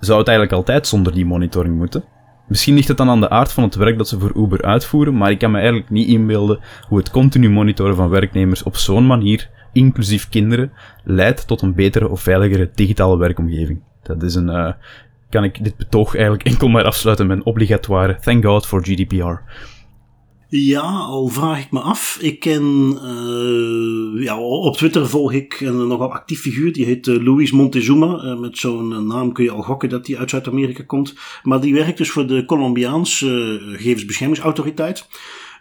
zou 0.00 0.18
het 0.18 0.28
eigenlijk 0.28 0.56
altijd 0.56 0.86
zonder 0.86 1.12
die 1.12 1.26
monitoring 1.26 1.76
moeten. 1.76 2.04
Misschien 2.46 2.74
ligt 2.74 2.88
het 2.88 2.96
dan 2.96 3.08
aan 3.08 3.20
de 3.20 3.30
aard 3.30 3.52
van 3.52 3.62
het 3.62 3.74
werk 3.74 3.98
dat 3.98 4.08
ze 4.08 4.18
voor 4.18 4.32
Uber 4.36 4.62
uitvoeren, 4.62 5.16
maar 5.16 5.30
ik 5.30 5.38
kan 5.38 5.50
me 5.50 5.56
eigenlijk 5.56 5.90
niet 5.90 6.08
inbeelden 6.08 6.60
hoe 6.88 6.98
het 6.98 7.10
continu 7.10 7.50
monitoren 7.50 7.96
van 7.96 8.08
werknemers 8.08 8.62
op 8.62 8.76
zo'n 8.76 9.06
manier, 9.06 9.50
inclusief 9.72 10.28
kinderen, 10.28 10.72
leidt 11.04 11.46
tot 11.46 11.62
een 11.62 11.74
betere 11.74 12.08
of 12.08 12.20
veiligere 12.20 12.70
digitale 12.74 13.16
werkomgeving. 13.16 13.80
Dat 14.02 14.22
is 14.22 14.34
een, 14.34 14.48
uh, 14.48 14.72
kan 15.30 15.44
ik 15.44 15.64
dit 15.64 15.76
betoog 15.76 16.14
eigenlijk 16.14 16.44
enkel 16.44 16.68
maar 16.68 16.84
afsluiten 16.84 17.26
met 17.26 17.36
een 17.36 17.44
obligatoire 17.44 18.18
thank 18.20 18.44
God 18.44 18.66
for 18.66 18.82
GDPR. 18.84 19.40
Ja, 20.54 20.80
al 20.80 21.28
vraag 21.28 21.60
ik 21.60 21.70
me 21.70 21.80
af. 21.80 22.18
Ik 22.20 22.40
ken, 22.40 22.98
uh, 23.02 24.24
ja, 24.24 24.40
op 24.40 24.76
Twitter 24.76 25.08
volg 25.08 25.32
ik 25.32 25.60
een 25.60 25.86
nogal 25.86 26.12
actief 26.12 26.40
figuur. 26.40 26.72
Die 26.72 26.84
heet 26.84 27.06
uh, 27.06 27.24
Luis 27.24 27.50
Montezuma. 27.50 28.22
Uh, 28.24 28.38
met 28.38 28.58
zo'n 28.58 29.06
naam 29.06 29.32
kun 29.32 29.44
je 29.44 29.50
al 29.50 29.62
gokken 29.62 29.88
dat 29.88 30.06
hij 30.06 30.18
uit 30.18 30.30
Zuid-Amerika 30.30 30.82
komt. 30.82 31.14
Maar 31.42 31.60
die 31.60 31.74
werkt 31.74 31.98
dus 31.98 32.10
voor 32.10 32.26
de 32.26 32.44
Colombiaanse 32.44 33.60
gegevensbeschermingsautoriteit. 33.72 35.06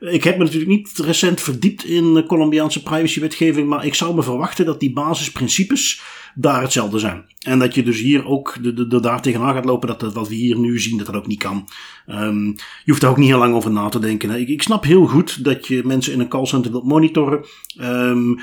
Ik 0.01 0.23
heb 0.23 0.37
me 0.37 0.43
natuurlijk 0.43 0.71
niet 0.71 0.97
recent 0.97 1.41
verdiept 1.41 1.85
in 1.85 2.13
de 2.13 2.23
Colombiaanse 2.23 2.83
privacywetgeving. 2.83 3.67
Maar 3.67 3.85
ik 3.85 3.93
zou 3.93 4.15
me 4.15 4.23
verwachten 4.23 4.65
dat 4.65 4.79
die 4.79 4.93
basisprincipes 4.93 6.01
daar 6.35 6.61
hetzelfde 6.61 6.99
zijn. 6.99 7.25
En 7.39 7.59
dat 7.59 7.75
je 7.75 7.83
dus 7.83 7.99
hier 7.99 8.25
ook 8.25 8.57
de, 8.61 8.87
de, 8.87 8.99
daar 8.99 9.21
tegenaan 9.21 9.53
gaat 9.53 9.65
lopen 9.65 9.87
dat, 9.87 10.13
wat 10.13 10.27
we 10.27 10.35
hier 10.35 10.57
nu 10.59 10.79
zien, 10.79 10.97
dat 10.97 11.05
dat 11.05 11.15
ook 11.15 11.27
niet 11.27 11.39
kan. 11.39 11.67
Um, 12.07 12.45
je 12.83 12.91
hoeft 12.91 13.01
daar 13.01 13.09
ook 13.09 13.17
niet 13.17 13.27
heel 13.27 13.37
lang 13.37 13.53
over 13.53 13.71
na 13.71 13.89
te 13.89 13.99
denken. 13.99 14.39
Ik, 14.39 14.47
ik, 14.47 14.61
snap 14.61 14.83
heel 14.83 15.05
goed 15.05 15.43
dat 15.43 15.67
je 15.67 15.81
mensen 15.85 16.13
in 16.13 16.19
een 16.19 16.27
callcenter 16.27 16.71
wilt 16.71 16.85
monitoren. 16.85 17.45
Um, 17.81 18.39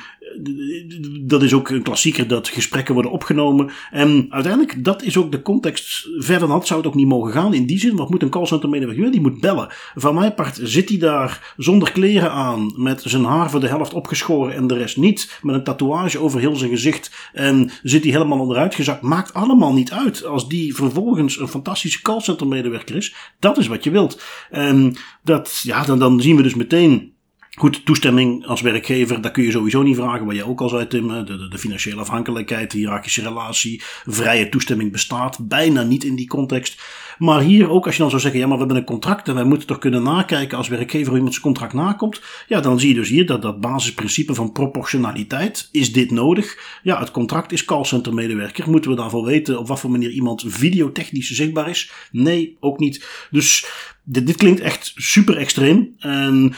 dat 1.20 1.42
is 1.42 1.54
ook 1.54 1.68
een 1.68 1.82
klassieker 1.82 2.28
dat 2.28 2.48
gesprekken 2.48 2.94
worden 2.94 3.12
opgenomen. 3.12 3.70
En 3.90 4.26
uiteindelijk, 4.28 4.84
dat 4.84 5.02
is 5.02 5.16
ook 5.16 5.32
de 5.32 5.42
context. 5.42 6.08
Verder 6.16 6.48
had 6.48 6.66
zou 6.66 6.80
het 6.80 6.88
ook 6.88 6.94
niet 6.94 7.06
mogen 7.06 7.32
gaan. 7.32 7.54
In 7.54 7.66
die 7.66 7.78
zin, 7.78 7.96
wat 7.96 8.10
moet 8.10 8.22
een 8.22 8.30
callcenter 8.30 8.68
medewerker? 8.68 9.10
Die 9.10 9.20
moet 9.20 9.40
bellen. 9.40 9.68
Van 9.94 10.14
mijn 10.14 10.34
part 10.34 10.60
zit 10.62 10.88
hij 10.88 10.98
daar 10.98 11.54
zonder 11.56 11.92
kleren 11.92 12.32
aan, 12.32 12.72
met 12.76 13.02
zijn 13.04 13.24
haar 13.24 13.50
voor 13.50 13.60
de 13.60 13.68
helft 13.68 13.94
opgeschoren 13.94 14.54
en 14.54 14.66
de 14.66 14.76
rest 14.76 14.96
niet. 14.96 15.38
Met 15.42 15.54
een 15.54 15.64
tatoeage 15.64 16.20
over 16.20 16.40
heel 16.40 16.56
zijn 16.56 16.70
gezicht. 16.70 17.10
En 17.32 17.70
zit 17.82 18.02
hij 18.02 18.12
helemaal 18.12 18.40
onderuit 18.40 18.74
gezakt. 18.74 19.02
Maakt 19.02 19.34
allemaal 19.34 19.72
niet 19.72 19.92
uit. 19.92 20.24
Als 20.24 20.48
die 20.48 20.74
vervolgens 20.74 21.40
een 21.40 21.48
fantastische 21.48 22.02
callcenter 22.02 22.46
medewerker 22.46 22.96
is, 22.96 23.14
dat 23.38 23.58
is 23.58 23.66
wat 23.66 23.84
je 23.84 23.90
wilt. 23.90 24.22
En 24.50 24.96
dat, 25.24 25.60
ja, 25.62 25.84
dan, 25.84 25.98
dan 25.98 26.20
zien 26.20 26.36
we 26.36 26.42
dus 26.42 26.54
meteen 26.54 27.16
Goed, 27.58 27.86
toestemming 27.86 28.46
als 28.46 28.60
werkgever, 28.60 29.20
dat 29.20 29.32
kun 29.32 29.44
je 29.44 29.50
sowieso 29.50 29.82
niet 29.82 29.96
vragen. 29.96 30.26
Wat 30.26 30.34
jij 30.34 30.44
ook 30.44 30.60
al 30.60 30.68
zei, 30.68 30.86
Tim. 30.86 31.08
De, 31.08 31.24
de, 31.24 31.48
de 31.48 31.58
financiële 31.58 32.00
afhankelijkheid, 32.00 32.70
de 32.70 32.78
hiërarchische 32.78 33.22
relatie. 33.22 33.82
Vrije 34.06 34.48
toestemming 34.48 34.92
bestaat 34.92 35.48
bijna 35.48 35.82
niet 35.82 36.04
in 36.04 36.16
die 36.16 36.26
context. 36.26 36.82
Maar 37.18 37.40
hier 37.40 37.70
ook, 37.70 37.86
als 37.86 37.94
je 37.94 38.00
dan 38.00 38.10
zou 38.10 38.22
zeggen, 38.22 38.40
ja, 38.40 38.46
maar 38.46 38.56
we 38.56 38.64
hebben 38.64 38.80
een 38.80 38.88
contract 38.88 39.28
en 39.28 39.34
wij 39.34 39.44
moeten 39.44 39.66
toch 39.66 39.78
kunnen 39.78 40.02
nakijken 40.02 40.58
als 40.58 40.68
werkgever 40.68 41.06
hoe 41.06 41.16
iemand 41.16 41.32
zijn 41.32 41.44
contract 41.44 41.72
nakomt. 41.72 42.20
Ja, 42.48 42.60
dan 42.60 42.80
zie 42.80 42.88
je 42.88 42.94
dus 42.94 43.08
hier 43.08 43.26
dat 43.26 43.42
dat 43.42 43.60
basisprincipe 43.60 44.34
van 44.34 44.52
proportionaliteit, 44.52 45.68
is 45.72 45.92
dit 45.92 46.10
nodig? 46.10 46.78
Ja, 46.82 46.98
het 46.98 47.10
contract 47.10 47.52
is 47.52 47.64
callcenter 47.64 48.14
medewerker. 48.14 48.70
Moeten 48.70 48.90
we 48.90 48.96
daarvoor 48.96 49.24
weten 49.24 49.58
op 49.58 49.68
wat 49.68 49.80
voor 49.80 49.90
manier 49.90 50.10
iemand 50.10 50.44
videotechnisch 50.46 51.30
zichtbaar 51.30 51.68
is? 51.68 51.92
Nee, 52.10 52.56
ook 52.60 52.78
niet. 52.78 53.26
Dus 53.30 53.66
dit, 54.04 54.26
dit 54.26 54.36
klinkt 54.36 54.60
echt 54.60 54.92
super 54.96 55.36
extreem. 55.36 55.94
En 55.98 56.54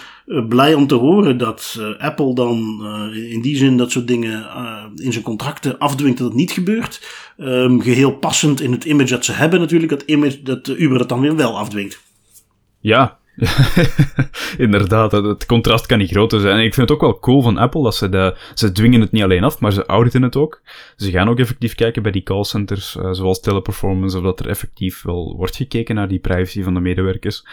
blij 0.48 0.74
om 0.74 0.86
te 0.86 0.94
horen 0.94 1.38
dat 1.38 1.76
uh, 1.78 1.98
Apple 1.98 2.34
dan 2.34 2.80
uh, 2.82 3.32
in 3.32 3.40
die 3.40 3.56
zin 3.56 3.76
dat 3.76 3.90
soort 3.90 4.06
dingen 4.06 4.46
in 4.96 5.12
zijn 5.12 5.24
contracten 5.24 5.78
afdwingt 5.78 6.18
dat 6.18 6.26
het 6.26 6.36
niet 6.36 6.50
gebeurt. 6.50 7.08
Um, 7.38 7.80
geheel 7.80 8.12
passend 8.12 8.60
in 8.60 8.72
het 8.72 8.84
image 8.84 9.10
dat 9.10 9.24
ze 9.24 9.32
hebben 9.32 9.60
natuurlijk. 9.60 9.90
Dat 9.90 10.02
image 10.02 10.42
dat 10.42 10.68
Uber 10.68 10.98
dat 10.98 11.08
dan 11.08 11.20
weer 11.20 11.36
wel 11.36 11.58
afdwingt. 11.58 12.00
Ja, 12.80 13.20
Inderdaad, 14.58 15.12
het 15.12 15.46
contrast 15.46 15.86
kan 15.86 15.98
niet 15.98 16.10
groter 16.10 16.40
zijn. 16.40 16.58
En 16.58 16.64
ik 16.64 16.74
vind 16.74 16.88
het 16.88 16.96
ook 16.96 17.02
wel 17.02 17.18
cool 17.18 17.42
van 17.42 17.58
Apple 17.58 17.82
dat 17.82 17.94
ze 17.94 18.08
de, 18.08 18.36
ze 18.54 18.72
dwingen 18.72 19.00
het 19.00 19.12
niet 19.12 19.22
alleen 19.22 19.44
af, 19.44 19.60
maar 19.60 19.72
ze 19.72 19.86
auditen 19.86 20.22
het 20.22 20.36
ook. 20.36 20.62
Ze 20.96 21.10
gaan 21.10 21.28
ook 21.28 21.38
effectief 21.38 21.74
kijken 21.74 22.02
bij 22.02 22.12
die 22.12 22.22
callcenters, 22.22 22.96
uh, 22.96 23.12
zoals 23.12 23.40
teleperformance, 23.40 24.16
of 24.16 24.22
dat 24.22 24.40
er 24.40 24.48
effectief 24.48 25.02
wel 25.02 25.34
wordt 25.36 25.56
gekeken 25.56 25.94
naar 25.94 26.08
die 26.08 26.18
privacy 26.18 26.62
van 26.62 26.74
de 26.74 26.80
medewerkers. 26.80 27.46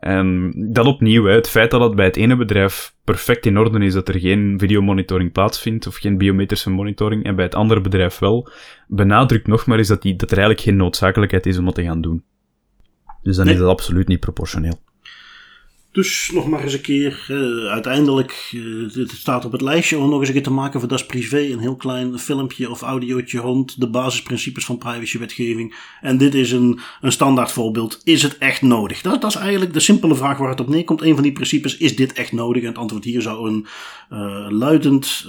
En 0.00 0.52
dat 0.72 0.86
opnieuw, 0.86 1.24
hè, 1.24 1.34
het 1.34 1.48
feit 1.48 1.70
dat 1.70 1.80
het 1.80 1.94
bij 1.94 2.04
het 2.04 2.16
ene 2.16 2.36
bedrijf 2.36 2.94
perfect 3.04 3.46
in 3.46 3.58
orde 3.58 3.84
is 3.84 3.92
dat 3.92 4.08
er 4.08 4.18
geen 4.18 4.58
videomonitoring 4.58 5.32
plaatsvindt 5.32 5.86
of 5.86 5.96
geen 5.96 6.18
biometrische 6.18 6.70
monitoring 6.70 7.24
en 7.24 7.34
bij 7.36 7.44
het 7.44 7.54
andere 7.54 7.80
bedrijf 7.80 8.18
wel, 8.18 8.48
benadrukt 8.86 9.46
nog 9.46 9.66
maar 9.66 9.78
eens 9.78 9.88
dat, 9.88 10.02
die, 10.02 10.16
dat 10.16 10.30
er 10.30 10.38
eigenlijk 10.38 10.66
geen 10.66 10.76
noodzakelijkheid 10.76 11.46
is 11.46 11.58
om 11.58 11.64
dat 11.64 11.74
te 11.74 11.82
gaan 11.82 12.00
doen. 12.00 12.24
Dus 13.22 13.36
dan 13.36 13.44
nee. 13.44 13.54
is 13.54 13.60
dat 13.60 13.70
absoluut 13.70 14.08
niet 14.08 14.20
proportioneel. 14.20 14.80
Dus 15.92 16.30
nog 16.34 16.48
maar 16.48 16.62
eens 16.62 16.72
een 16.72 16.80
keer, 16.80 17.26
uh, 17.30 17.70
uiteindelijk, 17.70 18.50
uh, 18.54 18.94
het 18.94 19.10
staat 19.10 19.44
op 19.44 19.52
het 19.52 19.60
lijstje 19.60 19.98
om 19.98 20.08
nog 20.08 20.18
eens 20.18 20.28
een 20.28 20.34
keer 20.34 20.42
te 20.42 20.50
maken 20.50 20.80
voor 20.80 20.88
Das 20.88 21.06
Privé. 21.06 21.38
Een 21.38 21.58
heel 21.58 21.76
klein 21.76 22.18
filmpje 22.18 22.70
of 22.70 22.82
audiootje 22.82 23.38
rond 23.38 23.80
de 23.80 23.88
basisprincipes 23.88 24.64
van 24.64 24.78
privacywetgeving. 24.78 25.74
En 26.00 26.18
dit 26.18 26.34
is 26.34 26.52
een, 26.52 26.80
een 27.00 27.12
standaard 27.12 27.52
voorbeeld. 27.52 28.00
Is 28.04 28.22
het 28.22 28.38
echt 28.38 28.62
nodig? 28.62 29.02
Dat, 29.02 29.24
is 29.24 29.34
eigenlijk 29.34 29.72
de 29.72 29.80
simpele 29.80 30.14
vraag 30.14 30.38
waar 30.38 30.50
het 30.50 30.60
op 30.60 30.68
neerkomt. 30.68 31.02
Een 31.02 31.14
van 31.14 31.22
die 31.22 31.32
principes, 31.32 31.76
is 31.76 31.96
dit 31.96 32.12
echt 32.12 32.32
nodig? 32.32 32.62
En 32.62 32.68
het 32.68 32.78
antwoord 32.78 33.04
hier 33.04 33.22
zou 33.22 33.48
een 33.48 33.66
uh, 34.12 34.46
luidend 34.48 35.24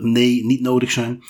nee, 0.00 0.44
niet 0.44 0.60
nodig 0.60 0.90
zijn. 0.90 1.22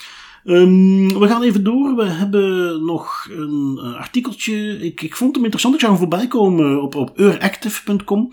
Um, 0.45 1.19
we 1.19 1.27
gaan 1.29 1.43
even 1.43 1.65
door. 1.65 1.97
We 1.97 2.05
hebben 2.05 2.85
nog 2.85 3.29
een 3.31 3.81
uh, 3.83 3.97
artikeltje. 3.97 4.79
Ik, 4.81 5.03
ik 5.03 5.17
vond 5.17 5.35
hem 5.35 5.43
interessant. 5.43 5.75
Ik 5.75 5.81
zou 5.81 5.93
hem 5.93 6.01
voorbij 6.01 6.27
komen 6.27 6.83
op, 6.83 6.95
op 6.95 7.11
euractiv.com. 7.15 8.33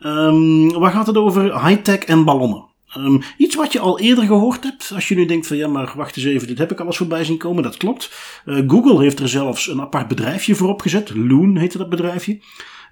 Um, 0.00 0.72
waar 0.72 0.92
gaat 0.92 1.06
het 1.06 1.16
over? 1.16 1.66
High-tech 1.66 1.98
en 1.98 2.24
ballonnen. 2.24 2.64
Um, 2.96 3.22
iets 3.36 3.54
wat 3.54 3.72
je 3.72 3.78
al 3.80 3.98
eerder 3.98 4.24
gehoord 4.24 4.62
hebt. 4.64 4.92
Als 4.94 5.08
je 5.08 5.14
nu 5.14 5.26
denkt 5.26 5.46
van 5.46 5.56
ja, 5.56 5.68
maar 5.68 5.92
wacht 5.96 6.16
eens 6.16 6.26
even, 6.26 6.46
dit 6.46 6.58
heb 6.58 6.70
ik 6.70 6.80
al 6.80 6.86
eens 6.86 6.96
voorbij 6.96 7.24
zien 7.24 7.38
komen. 7.38 7.62
Dat 7.62 7.76
klopt. 7.76 8.12
Uh, 8.46 8.62
Google 8.66 9.00
heeft 9.02 9.20
er 9.20 9.28
zelfs 9.28 9.68
een 9.68 9.80
apart 9.80 10.08
bedrijfje 10.08 10.54
voor 10.54 10.68
opgezet. 10.68 11.14
Loon 11.14 11.56
heette 11.56 11.78
dat 11.78 11.88
bedrijfje. 11.88 12.40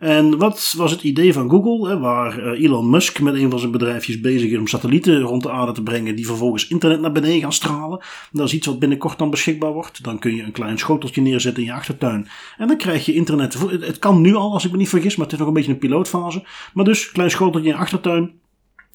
En 0.01 0.39
wat 0.39 0.75
was 0.77 0.91
het 0.91 1.03
idee 1.03 1.33
van 1.33 1.51
Google, 1.51 1.89
hè, 1.89 1.99
waar 1.99 2.39
uh, 2.39 2.65
Elon 2.65 2.91
Musk 2.91 3.21
met 3.21 3.35
een 3.35 3.51
van 3.51 3.59
zijn 3.59 3.71
bedrijfjes 3.71 4.21
bezig 4.21 4.51
is 4.51 4.59
om 4.59 4.67
satellieten 4.67 5.21
rond 5.21 5.43
de 5.43 5.51
aarde 5.51 5.73
te 5.73 5.83
brengen 5.83 6.17
die 6.17 6.27
vervolgens 6.27 6.69
internet 6.69 7.01
naar 7.01 7.13
beneden 7.13 7.41
gaan 7.41 7.53
stralen. 7.53 8.01
Dat 8.33 8.47
is 8.47 8.55
iets 8.55 8.67
wat 8.67 8.79
binnenkort 8.79 9.19
dan 9.19 9.31
beschikbaar 9.31 9.73
wordt. 9.73 10.05
Dan 10.05 10.19
kun 10.19 10.35
je 10.35 10.43
een 10.43 10.53
klein 10.53 10.79
schoteltje 10.79 11.21
neerzetten 11.21 11.63
in 11.63 11.69
je 11.69 11.75
achtertuin. 11.75 12.29
En 12.59 12.69
dan 12.69 12.77
krijg 12.77 13.07
je 13.07 13.15
internet. 13.15 13.59
Het 13.71 13.99
kan 13.99 14.21
nu 14.21 14.35
al, 14.35 14.53
als 14.53 14.65
ik 14.65 14.71
me 14.71 14.77
niet 14.77 14.89
vergis, 14.89 15.17
maar 15.17 15.25
het 15.25 15.33
is 15.35 15.39
nog 15.39 15.49
een 15.49 15.55
beetje 15.55 15.73
een 15.73 15.79
pilootfase. 15.79 16.43
Maar 16.75 16.85
dus, 16.85 17.13
klein 17.13 17.31
schoteltje 17.31 17.69
in 17.69 17.75
je 17.75 17.81
achtertuin. 17.81 18.31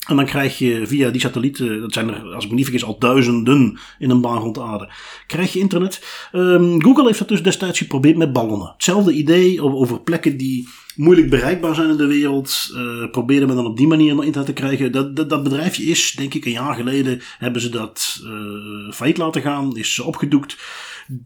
En 0.08 0.16
dan 0.16 0.24
krijg 0.24 0.58
je 0.58 0.86
via 0.86 1.10
die 1.10 1.20
satellieten, 1.20 1.80
dat 1.80 1.92
zijn 1.92 2.08
er 2.08 2.34
als 2.34 2.44
ik 2.44 2.50
me 2.50 2.56
niet 2.56 2.64
vergis 2.64 2.84
al 2.84 2.98
duizenden 2.98 3.78
in 3.98 4.10
een 4.10 4.20
baan 4.20 4.38
rond 4.38 4.54
de 4.54 4.62
aarde, 4.62 4.92
krijg 5.26 5.52
je 5.52 5.58
internet. 5.58 6.28
Um, 6.32 6.82
Google 6.82 7.04
heeft 7.06 7.18
dat 7.18 7.28
dus 7.28 7.42
destijds 7.42 7.78
geprobeerd 7.78 8.16
met 8.16 8.32
ballonnen. 8.32 8.72
Hetzelfde 8.72 9.12
idee 9.12 9.62
over 9.62 10.00
plekken 10.00 10.36
die 10.36 10.68
moeilijk 10.96 11.30
bereikbaar 11.30 11.74
zijn 11.74 11.90
in 11.90 11.96
de 11.96 12.06
wereld. 12.06 12.70
Uh, 12.74 13.10
probeerde 13.10 13.46
men 13.46 13.56
dan 13.56 13.66
op 13.66 13.76
die 13.76 13.86
manier 13.86 14.14
naar 14.14 14.24
internet 14.24 14.54
te 14.54 14.62
krijgen. 14.62 14.92
Dat, 14.92 15.16
dat, 15.16 15.30
dat, 15.30 15.42
bedrijfje 15.42 15.84
is, 15.84 16.12
denk 16.12 16.34
ik, 16.34 16.44
een 16.44 16.52
jaar 16.52 16.74
geleden 16.74 17.20
hebben 17.38 17.60
ze 17.60 17.68
dat 17.68 18.20
uh, 18.24 18.92
failliet 18.92 19.18
laten 19.18 19.42
gaan. 19.42 19.76
Is 19.76 19.98
opgedoekt. 19.98 20.56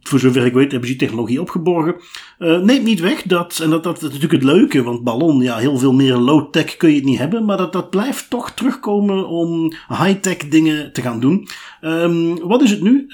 Voor 0.02 0.18
zover 0.18 0.46
ik 0.46 0.52
weet 0.52 0.70
hebben 0.70 0.88
ze 0.88 0.96
die 0.96 1.06
technologie 1.06 1.40
opgeborgen. 1.40 1.94
Uh, 2.38 2.59
neemt 2.59 2.85
niet 2.85 3.00
weg 3.00 3.22
dat, 3.22 3.59
en 3.62 3.70
dat, 3.70 3.83
dat, 3.83 3.96
is 3.96 4.02
natuurlijk 4.02 4.33
het 4.33 4.42
leuke, 4.42 4.83
want 4.83 5.04
ballon, 5.04 5.42
ja, 5.42 5.56
heel 5.56 5.78
veel 5.78 5.92
meer 5.92 6.16
low-tech 6.16 6.76
kun 6.76 6.88
je 6.88 6.96
het 6.96 7.04
niet 7.04 7.18
hebben. 7.18 7.44
Maar 7.44 7.56
dat, 7.56 7.72
dat 7.72 7.90
blijft 7.90 8.30
toch 8.30 8.50
terugkomen 8.50 9.28
om 9.28 9.72
high-tech 9.88 10.37
dingen 10.37 10.92
te 10.92 11.02
gaan 11.02 11.20
doen. 11.20 11.48
Um, 11.80 12.38
wat 12.38 12.62
is 12.62 12.70
het 12.70 12.83
nu? 12.83 13.06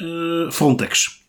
Frontex. 0.50 1.24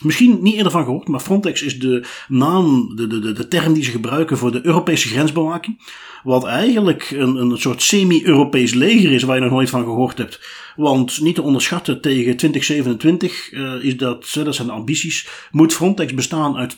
Misschien 0.00 0.38
niet 0.42 0.54
eerder 0.54 0.72
van 0.72 0.84
gehoord, 0.84 1.08
maar 1.08 1.20
Frontex 1.20 1.62
is 1.62 1.78
de 1.78 2.04
naam, 2.28 2.92
de, 2.96 3.06
de, 3.06 3.32
de 3.32 3.48
term 3.48 3.72
die 3.72 3.84
ze 3.84 3.90
gebruiken 3.90 4.38
voor 4.38 4.52
de 4.52 4.66
Europese 4.66 5.08
grensbewaking. 5.08 5.78
Wat 6.22 6.44
eigenlijk 6.44 7.10
een, 7.10 7.36
een 7.36 7.58
soort 7.58 7.82
semi-Europees 7.82 8.74
leger 8.74 9.12
is 9.12 9.22
waar 9.22 9.36
je 9.36 9.42
nog 9.42 9.50
nooit 9.50 9.70
van 9.70 9.82
gehoord 9.82 10.18
hebt. 10.18 10.40
Want 10.76 11.20
niet 11.20 11.34
te 11.34 11.42
onderschatten 11.42 12.00
tegen 12.00 12.36
2027 12.36 13.52
uh, 13.52 13.84
is 13.84 13.96
dat, 13.96 14.30
dat 14.44 14.54
zijn 14.54 14.66
de 14.66 14.72
ambities, 14.72 15.28
moet 15.50 15.72
Frontex 15.72 16.14
bestaan 16.14 16.56
uit 16.56 16.76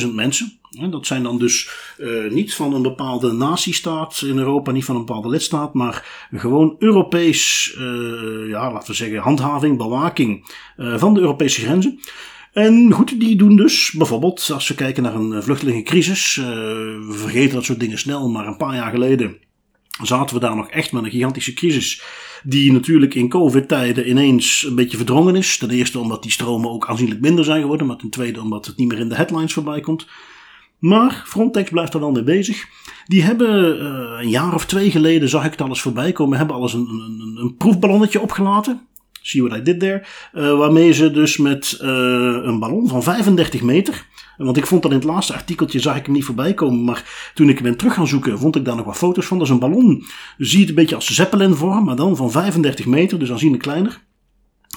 10.000 0.00 0.08
mensen. 0.14 0.58
Dat 0.90 1.06
zijn 1.06 1.22
dan 1.22 1.38
dus 1.38 1.70
uh, 1.98 2.30
niet 2.30 2.54
van 2.54 2.74
een 2.74 2.82
bepaalde 2.82 3.32
natiestaat 3.32 4.22
in 4.26 4.38
Europa, 4.38 4.70
niet 4.72 4.84
van 4.84 4.96
een 4.96 5.04
bepaalde 5.04 5.28
lidstaat, 5.28 5.74
maar 5.74 6.28
gewoon 6.32 6.76
Europees, 6.78 7.74
ja, 8.48 8.72
laten 8.72 8.90
we 8.90 8.96
zeggen, 8.96 9.18
handhaving, 9.18 9.76
bewaking 9.76 10.54
van 10.76 11.14
de 11.14 11.20
Europese 11.20 11.60
grenzen. 11.60 12.00
En 12.52 12.92
goed, 12.92 13.20
die 13.20 13.36
doen 13.36 13.56
dus 13.56 13.92
bijvoorbeeld, 13.92 14.50
als 14.52 14.68
we 14.68 14.74
kijken 14.74 15.02
naar 15.02 15.14
een 15.14 15.42
vluchtelingencrisis, 15.42 16.36
uh, 16.36 16.46
we 16.46 17.14
vergeten 17.16 17.54
dat 17.54 17.64
soort 17.64 17.80
dingen 17.80 17.98
snel, 17.98 18.28
maar 18.28 18.46
een 18.46 18.56
paar 18.56 18.74
jaar 18.74 18.90
geleden 18.90 19.36
zaten 20.02 20.34
we 20.34 20.40
daar 20.40 20.56
nog 20.56 20.68
echt 20.68 20.92
met 20.92 21.04
een 21.04 21.10
gigantische 21.10 21.52
crisis. 21.52 22.02
Die 22.44 22.72
natuurlijk 22.72 23.14
in 23.14 23.28
COVID-tijden 23.28 24.08
ineens 24.08 24.64
een 24.68 24.74
beetje 24.74 24.96
verdrongen 24.96 25.36
is. 25.36 25.58
Ten 25.58 25.70
eerste 25.70 25.98
omdat 25.98 26.22
die 26.22 26.30
stromen 26.30 26.70
ook 26.70 26.88
aanzienlijk 26.88 27.20
minder 27.20 27.44
zijn 27.44 27.60
geworden, 27.60 27.86
maar 27.86 27.96
ten 27.96 28.10
tweede 28.10 28.40
omdat 28.40 28.66
het 28.66 28.76
niet 28.76 28.88
meer 28.88 28.98
in 28.98 29.08
de 29.08 29.14
headlines 29.14 29.52
voorbij 29.52 29.80
komt. 29.80 30.06
Maar 30.78 31.22
Frontex 31.26 31.70
blijft 31.70 31.94
er 31.94 32.00
dan 32.00 32.12
mee 32.12 32.22
bezig. 32.22 32.66
Die 33.06 33.22
hebben 33.22 33.82
uh, 33.82 34.20
een 34.20 34.30
jaar 34.30 34.54
of 34.54 34.66
twee 34.66 34.90
geleden, 34.90 35.28
zag 35.28 35.44
ik 35.44 35.50
het 35.50 35.60
alles 35.60 35.80
voorbij 35.80 36.12
komen, 36.12 36.38
hebben 36.38 36.56
alles 36.56 36.72
een, 36.72 36.88
een, 36.88 37.36
een 37.40 37.56
proefballonnetje 37.56 38.20
opgelaten. 38.20 38.88
See 39.22 39.42
what 39.42 39.58
I 39.58 39.62
did 39.62 39.80
there. 39.80 40.02
Uh, 40.34 40.58
waarmee 40.58 40.92
ze 40.92 41.10
dus 41.10 41.36
met 41.36 41.78
uh, 41.82 41.88
een 42.42 42.58
ballon 42.58 42.88
van 42.88 43.02
35 43.02 43.62
meter. 43.62 44.06
Want 44.36 44.56
ik 44.56 44.66
vond 44.66 44.82
dat 44.82 44.90
in 44.90 44.96
het 44.96 45.06
laatste 45.06 45.34
artikeltje, 45.34 45.80
zag 45.80 45.96
ik 45.96 46.04
hem 46.04 46.14
niet 46.14 46.24
voorbij 46.24 46.54
komen. 46.54 46.84
Maar 46.84 47.30
toen 47.34 47.48
ik 47.48 47.62
ben 47.62 47.76
terug 47.76 47.94
gaan 47.94 48.06
zoeken, 48.06 48.38
vond 48.38 48.56
ik 48.56 48.64
daar 48.64 48.76
nog 48.76 48.84
wat 48.84 48.96
foto's 48.96 49.26
van. 49.26 49.38
Dat 49.38 49.46
is 49.46 49.52
een 49.52 49.58
ballon. 49.58 50.04
Zie 50.38 50.60
het 50.60 50.68
een 50.68 50.74
beetje 50.74 50.94
als 50.94 51.14
Zeppelin 51.14 51.54
vorm, 51.54 51.84
maar 51.84 51.96
dan 51.96 52.16
van 52.16 52.30
35 52.30 52.86
meter, 52.86 53.18
dus 53.18 53.30
aanzienlijk 53.30 53.62
kleiner. 53.62 54.00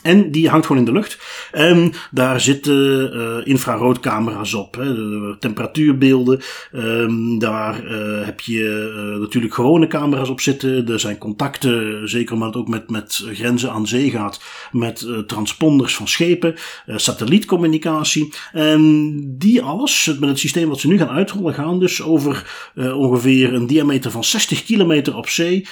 En 0.03 0.31
die 0.31 0.49
hangt 0.49 0.65
gewoon 0.65 0.81
in 0.81 0.87
de 0.87 0.99
lucht. 0.99 1.17
En 1.51 1.93
daar 2.11 2.41
zitten 2.41 3.15
uh, 3.15 3.37
infraroodcamera's 3.43 4.53
op, 4.53 4.75
hè, 4.75 4.93
de 4.93 5.35
temperatuurbeelden. 5.39 6.41
Um, 6.73 7.39
daar 7.39 7.85
uh, 7.85 8.25
heb 8.25 8.39
je 8.39 8.93
uh, 9.13 9.19
natuurlijk 9.19 9.53
gewone 9.53 9.87
camera's 9.87 10.29
op 10.29 10.41
zitten. 10.41 10.87
Er 10.87 10.99
zijn 10.99 11.17
contacten, 11.17 12.09
zeker 12.09 12.33
omdat 12.33 12.47
het 12.47 12.57
ook 12.57 12.67
met, 12.67 12.89
met 12.89 13.25
grenzen 13.33 13.71
aan 13.71 13.87
zee 13.87 14.09
gaat, 14.09 14.41
met 14.71 15.07
transponders 15.27 15.95
van 15.95 16.07
schepen, 16.07 16.55
satellietcommunicatie. 16.87 18.33
En 18.51 19.13
die 19.37 19.61
alles, 19.61 20.15
met 20.19 20.29
het 20.29 20.39
systeem 20.39 20.69
wat 20.69 20.79
ze 20.79 20.87
nu 20.87 20.97
gaan 20.97 21.09
uitrollen, 21.09 21.53
gaan 21.53 21.79
dus 21.79 22.01
over 22.01 22.51
ongeveer 22.75 23.53
een 23.53 23.67
diameter 23.67 24.11
van 24.11 24.23
60 24.23 24.63
kilometer 24.63 25.17
op 25.17 25.29
zee. 25.29 25.67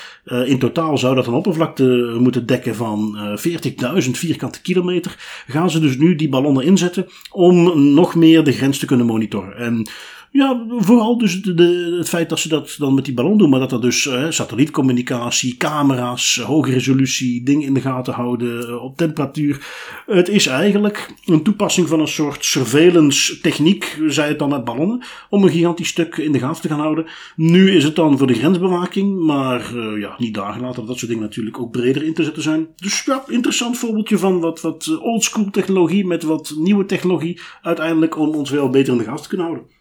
in 0.46 0.60
totaal 0.60 0.98
zou 0.98 1.15
dat 1.15 1.28
een 1.28 1.34
oppervlakte 1.34 2.15
moeten 2.20 2.46
dekken 2.46 2.76
van 2.76 3.17
40.000 3.38 4.20
vierkante 4.25 4.62
kilometer, 4.62 5.43
gaan 5.47 5.69
ze 5.69 5.79
dus 5.79 5.97
nu 5.97 6.15
die 6.15 6.29
ballonnen 6.29 6.65
inzetten 6.65 7.07
om 7.31 7.79
nog 7.93 8.15
meer 8.15 8.43
de 8.43 8.51
grens 8.51 8.77
te 8.77 8.86
kunnen 8.86 9.05
monitoren. 9.05 9.57
En 9.57 9.88
Ja, 10.34 10.65
vooral 10.70 11.17
dus 11.17 11.41
de, 11.41 11.96
het 11.98 12.10
feit 12.10 12.30
dat 12.30 12.39
ze 12.39 12.50
dat 12.50 12.76
dan 12.78 12.94
met 12.94 13.06
die 13.06 13.13
ballon 13.13 13.38
doen, 13.38 13.50
maar 13.50 13.60
dat 13.60 13.72
er 13.72 13.82
dus 13.82 14.08
eh, 14.08 14.26
satellietcommunicatie, 14.30 15.58
camera's, 15.58 16.39
hoge 16.39 16.72
resolutie, 16.72 17.44
dingen 17.44 17.67
in 17.67 17.74
de 17.74 17.82
gaten 17.82 18.13
houden, 18.13 18.67
eh, 18.67 18.84
op 18.84 18.98
temperatuur. 18.98 19.65
Het 20.06 20.30
is 20.30 20.48
eigenlijk 20.48 21.13
een 21.26 21.44
toepassing 21.44 21.88
van 21.88 22.00
een 22.00 22.08
soort 22.08 22.46
surveillance 22.46 23.39
techniek, 23.39 24.00
zei 24.08 24.30
het 24.30 24.39
dan 24.39 24.50
met 24.50 24.63
ballonnen, 24.63 25.04
om 25.30 25.44
een 25.44 25.50
gigantisch 25.50 25.88
stuk 25.88 26.17
in 26.17 26.32
de 26.32 26.39
gaten 26.39 26.62
te 26.62 26.67
gaan 26.67 26.80
houden. 26.80 27.06
Nu 27.36 27.76
is 27.76 27.84
het 27.84 27.96
dan 27.96 28.17
voor 28.17 28.28
de 28.28 28.34
grensbewaking, 28.34 29.20
maar 29.20 29.74
uh, 29.76 30.00
ja, 30.00 30.15
niet 30.17 30.34
dagen 30.34 30.62
later 30.62 30.86
dat 30.86 30.98
soort 30.98 31.12
dingen 31.12 31.26
natuurlijk 31.26 31.60
ook 31.60 31.72
breder 31.72 32.04
in 32.04 32.13
te 32.13 32.24
zetten 32.24 32.44
zijn. 32.44 32.67
Dus 32.76 33.04
ja, 33.04 33.24
interessant 33.28 33.78
voorbeeldje 33.78 34.17
van 34.17 34.39
wat, 34.39 34.62
wat 34.62 35.00
oldschool 35.00 35.50
technologie 35.50 36.06
met 36.06 36.24
wat 36.24 36.54
nieuwe 36.58 36.86
technologie 36.86 37.39
uiteindelijk 37.62 38.17
om 38.17 38.30
ons 38.30 38.50
wel 38.50 38.70
beter 38.70 38.94
in 38.94 39.00
de 39.00 39.06
gaten 39.06 39.24
te 39.24 39.30
kunnen 39.30 39.46
houden. 39.48 39.81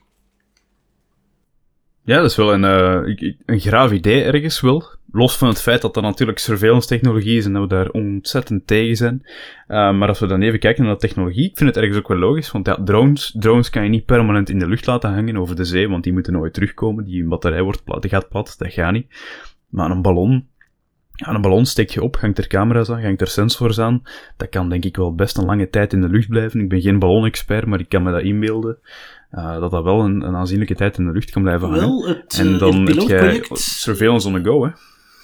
Ja, 2.04 2.16
dat 2.16 2.30
is 2.30 2.36
wel 2.36 2.52
een, 2.52 2.62
uh, 2.62 3.16
een 3.46 3.60
graaf 3.60 3.92
idee 3.92 4.22
ergens 4.22 4.60
wel. 4.60 4.84
Los 5.12 5.36
van 5.36 5.48
het 5.48 5.60
feit 5.60 5.82
dat 5.82 5.94
dat 5.94 6.02
natuurlijk 6.02 6.38
surveillance 6.38 6.88
technologie 6.88 7.36
is 7.36 7.44
en 7.44 7.52
dat 7.52 7.62
we 7.62 7.68
daar 7.68 7.88
ontzettend 7.88 8.66
tegen 8.66 8.96
zijn. 8.96 9.22
Uh, 9.68 9.92
maar 9.92 10.08
als 10.08 10.18
we 10.18 10.26
dan 10.26 10.42
even 10.42 10.58
kijken 10.58 10.84
naar 10.84 10.92
de 10.92 11.00
technologie, 11.00 11.44
ik 11.50 11.56
vind 11.56 11.68
het 11.68 11.78
ergens 11.78 11.98
ook 11.98 12.08
wel 12.08 12.18
logisch. 12.18 12.50
Want 12.50 12.66
ja, 12.66 12.78
drones, 12.84 13.36
drones 13.38 13.70
kan 13.70 13.82
je 13.82 13.88
niet 13.88 14.04
permanent 14.04 14.50
in 14.50 14.58
de 14.58 14.68
lucht 14.68 14.86
laten 14.86 15.14
hangen 15.14 15.36
over 15.36 15.56
de 15.56 15.64
zee, 15.64 15.88
want 15.88 16.04
die 16.04 16.12
moeten 16.12 16.32
nooit 16.32 16.54
terugkomen. 16.54 17.04
Die 17.04 17.24
batterij 17.24 17.62
wordt 17.62 17.84
plat, 17.84 18.02
die 18.02 18.10
gaat 18.10 18.28
plat, 18.28 18.54
dat 18.58 18.72
gaat 18.72 18.92
niet. 18.92 19.06
Maar 19.68 19.90
een 19.90 20.02
ballon, 20.02 20.48
ja, 21.12 21.28
een 21.34 21.40
ballon 21.40 21.66
steek 21.66 21.90
je 21.90 22.02
op, 22.02 22.16
hangt 22.16 22.38
er 22.38 22.46
camera's 22.46 22.90
aan, 22.90 23.02
hangt 23.02 23.20
er 23.20 23.26
sensors 23.26 23.78
aan. 23.78 24.02
Dat 24.36 24.48
kan 24.48 24.68
denk 24.68 24.84
ik 24.84 24.96
wel 24.96 25.14
best 25.14 25.36
een 25.36 25.44
lange 25.44 25.70
tijd 25.70 25.92
in 25.92 26.00
de 26.00 26.08
lucht 26.08 26.28
blijven. 26.28 26.60
Ik 26.60 26.68
ben 26.68 26.80
geen 26.80 26.98
ballonexpert, 26.98 27.66
maar 27.66 27.80
ik 27.80 27.88
kan 27.88 28.02
me 28.02 28.12
dat 28.12 28.22
inbeelden. 28.22 28.78
Uh, 29.32 29.60
dat 29.60 29.70
dat 29.70 29.84
wel 29.84 30.00
een, 30.00 30.20
een, 30.20 30.36
aanzienlijke 30.36 30.74
tijd 30.74 30.98
in 30.98 31.06
de 31.06 31.12
lucht 31.12 31.30
kan 31.30 31.42
blijven 31.42 31.68
hangen. 31.68 31.82
Wel, 31.82 32.06
het, 32.06 32.36
en 32.38 32.52
uh, 32.52 32.58
dan 32.58 32.86
het 32.86 33.08
heb 33.08 33.44
je 33.44 33.56
surveillance 33.56 34.26
on 34.26 34.34
the 34.34 34.44
go, 34.44 34.64
hè. 34.64 34.70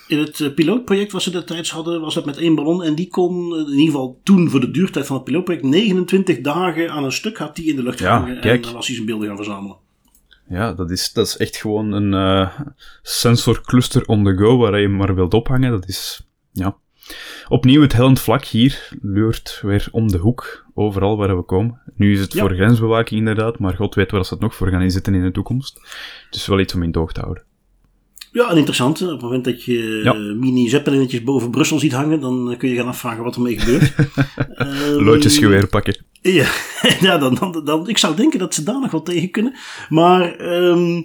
In 0.08 0.18
het 0.18 0.38
uh, 0.38 0.54
pilootproject 0.54 1.12
wat 1.12 1.22
ze 1.22 1.30
destijds 1.30 1.70
hadden, 1.70 2.00
was 2.00 2.14
dat 2.14 2.24
met 2.24 2.36
één 2.36 2.54
ballon. 2.54 2.82
En 2.82 2.94
die 2.94 3.08
kon, 3.08 3.56
in 3.56 3.68
ieder 3.68 3.84
geval 3.84 4.20
toen 4.22 4.50
voor 4.50 4.60
de 4.60 4.70
duurtijd 4.70 5.06
van 5.06 5.16
het 5.16 5.24
pilootproject, 5.24 5.64
29 5.64 6.40
dagen 6.40 6.90
aan 6.90 7.04
een 7.04 7.12
stuk 7.12 7.38
had 7.38 7.56
die 7.56 7.66
in 7.66 7.76
de 7.76 7.82
lucht 7.82 7.98
ja, 7.98 8.16
gehangen. 8.16 8.40
Kijk. 8.40 8.56
En 8.56 8.62
dan 8.62 8.72
was 8.72 8.86
hij 8.86 8.94
zijn 8.94 9.06
beelden 9.06 9.26
gaan 9.26 9.36
verzamelen. 9.36 9.76
Ja, 10.48 10.72
dat 10.72 10.90
is, 10.90 11.12
dat 11.12 11.26
is 11.26 11.36
echt 11.36 11.56
gewoon 11.56 11.92
een 11.92 12.12
uh, 12.12 12.60
sensor 13.02 13.60
cluster 13.64 14.06
on 14.06 14.24
the 14.24 14.36
go 14.36 14.56
waar 14.56 14.80
je 14.80 14.88
maar 14.88 15.14
wilt 15.14 15.34
ophangen. 15.34 15.70
Dat 15.70 15.88
is, 15.88 16.26
ja. 16.52 16.76
Opnieuw 17.48 17.82
het 17.82 17.92
hellend 17.92 18.20
vlak 18.20 18.44
hier 18.44 18.88
leurt 19.02 19.60
weer 19.62 19.88
om 19.90 20.08
de 20.08 20.18
hoek, 20.18 20.65
overal 20.76 21.16
waar 21.16 21.36
we 21.36 21.42
komen. 21.42 21.80
Nu 21.96 22.12
is 22.12 22.20
het 22.20 22.32
Ja. 22.32 22.40
voor 22.40 22.54
grensbewaking 22.54 23.18
inderdaad, 23.20 23.58
maar 23.58 23.74
god 23.76 23.94
weet 23.94 24.10
waar 24.10 24.24
ze 24.24 24.32
het 24.34 24.42
nog 24.42 24.54
voor 24.54 24.68
gaan 24.68 24.82
inzetten 24.82 25.14
in 25.14 25.22
de 25.22 25.30
toekomst. 25.30 25.80
Dus 26.30 26.46
wel 26.46 26.60
iets 26.60 26.74
om 26.74 26.82
in 26.82 26.88
het 26.88 26.96
oog 26.96 27.12
te 27.12 27.20
houden. 27.20 27.42
Ja, 28.32 28.50
en 28.50 28.56
interessant. 28.56 29.02
Op 29.02 29.08
het 29.10 29.20
moment 29.20 29.44
dat 29.44 29.64
je 29.64 30.00
Ja. 30.04 30.12
eh, 30.14 30.18
mini-zeppelinnetjes 30.18 31.22
boven 31.22 31.50
Brussel 31.50 31.78
ziet 31.78 31.92
hangen, 31.92 32.20
dan 32.20 32.50
eh, 32.50 32.58
kun 32.58 32.68
je 32.68 32.76
gaan 32.76 32.86
afvragen 32.86 33.24
wat 33.24 33.34
ermee 33.36 33.58
gebeurt. 33.58 33.94
Ehm, 34.54 35.04
Loodjesgeweer 35.04 35.66
pakken. 35.66 36.04
Ja, 36.20 36.46
ja 37.00 37.18
dan, 37.18 37.34
dan, 37.34 37.64
dan, 37.64 37.88
ik 37.88 37.98
zou 37.98 38.16
denken 38.16 38.38
dat 38.38 38.54
ze 38.54 38.62
daar 38.62 38.80
nog 38.80 38.90
wel 38.90 39.02
tegen 39.02 39.30
kunnen. 39.30 39.54
Maar 39.88 40.34
ehm, 40.34 41.02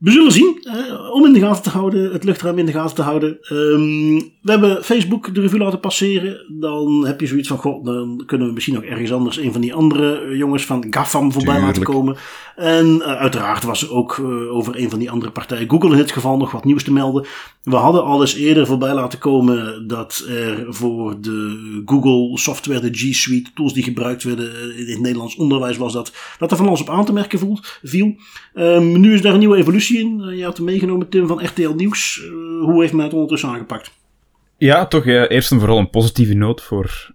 we 0.00 0.10
zullen 0.10 0.32
zien. 0.32 0.58
eh, 0.62 1.10
om 1.12 1.26
in 1.26 1.32
de 1.32 1.40
gaten 1.40 1.62
te 1.62 1.70
houden, 1.70 2.12
het 2.12 2.24
luchtruim 2.24 2.58
in 2.58 2.66
de 2.66 2.72
gaten 2.72 2.94
te 2.94 3.02
houden. 3.02 3.38
Ehm, 3.40 4.14
we 4.42 4.50
hebben 4.50 4.84
Facebook 4.84 5.34
de 5.34 5.40
revue 5.40 5.58
laten 5.58 5.80
passeren. 5.80 6.46
Dan 6.60 7.06
heb 7.06 7.20
je 7.20 7.26
zoiets 7.26 7.48
van, 7.48 7.58
goh, 7.58 7.84
dan 7.84 8.22
kunnen 8.26 8.46
we 8.46 8.52
misschien 8.52 8.74
nog 8.74 8.84
ergens 8.84 9.12
anders 9.12 9.36
een 9.38 9.52
van 9.52 9.60
die 9.60 9.74
andere 9.74 10.36
jongens 10.36 10.64
van 10.66 10.86
GAFAM 10.90 11.32
voorbij 11.32 11.60
laten 11.60 11.82
komen. 11.82 12.16
En 12.60 13.02
eh, 13.02 13.16
uiteraard 13.16 13.64
was 13.64 13.82
er 13.82 13.92
ook 13.92 14.18
eh, 14.18 14.54
over 14.54 14.78
een 14.78 14.90
van 14.90 14.98
die 14.98 15.10
andere 15.10 15.32
partijen, 15.32 15.70
Google 15.70 15.90
in 15.90 15.96
dit 15.96 16.12
geval, 16.12 16.36
nog 16.36 16.50
wat 16.50 16.64
nieuws 16.64 16.84
te 16.84 16.92
melden. 16.92 17.26
We 17.62 17.76
hadden 17.76 18.04
al 18.04 18.20
eens 18.20 18.34
eerder 18.34 18.66
voorbij 18.66 18.94
laten 18.94 19.18
komen 19.18 19.86
dat 19.88 20.24
er 20.28 20.66
voor 20.68 21.20
de 21.20 21.82
Google 21.86 22.38
software, 22.38 22.80
de 22.80 22.92
G 22.92 23.14
Suite, 23.14 23.50
tools 23.54 23.72
die 23.72 23.82
gebruikt 23.82 24.22
werden 24.22 24.54
eh, 24.54 24.78
in 24.78 24.86
het 24.86 25.00
Nederlands 25.00 25.36
onderwijs 25.36 25.76
was 25.76 25.92
dat, 25.92 26.12
dat 26.38 26.50
er 26.50 26.56
van 26.56 26.66
alles 26.66 26.80
op 26.80 26.90
aan 26.90 27.04
te 27.04 27.12
merken 27.12 27.38
voelt, 27.38 27.78
viel. 27.82 28.14
Ehm, 28.54 29.00
nu 29.00 29.14
is 29.14 29.22
daar 29.22 29.32
een 29.32 29.38
nieuwe 29.38 29.56
evolutie 29.56 29.98
in. 29.98 30.36
Je 30.36 30.44
had 30.44 30.56
hem 30.56 30.66
meegenomen, 30.66 31.08
Tim, 31.08 31.26
van 31.26 31.44
RTL 31.44 31.74
Nieuws. 31.74 32.22
Hoe 32.62 32.80
heeft 32.80 32.92
men 32.92 33.04
het 33.04 33.14
ondertussen 33.14 33.48
aangepakt? 33.48 33.92
Ja, 34.56 34.86
toch 34.86 35.06
eerst 35.06 35.50
en 35.50 35.58
vooral 35.58 35.78
een 35.78 35.90
positieve 35.90 36.34
noot 36.34 36.62
voor 36.62 37.10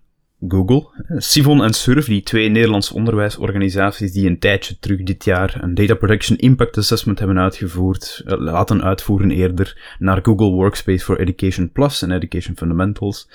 Google. 0.48 0.88
Sivon 1.18 1.64
en 1.64 1.74
Surf, 1.74 2.06
die 2.06 2.24
twee 2.24 2.50
Nederlandse 2.50 2.94
onderwijsorganisaties 2.94 4.12
die 4.12 4.28
een 4.28 4.40
tijdje 4.40 4.80
terug 4.80 5.04
dit 5.04 5.24
jaar 5.24 5.58
een 5.62 5.74
Data 5.74 5.94
Protection 5.94 6.38
Impact 6.38 6.78
Assessment 6.78 7.20
hebben 7.20 7.40
uitgevoerd, 7.40 8.22
eh, 8.26 8.40
laten 8.40 8.84
uitvoeren 8.84 9.32
eerder 9.32 9.96
naar 10.00 10.20
Google 10.24 10.52
Workspace 10.52 11.04
for 11.04 11.20
Education 11.20 11.72
Plus 11.72 12.02
en 12.02 12.12
Education 12.12 12.58
Fundamentals. 12.58 13.30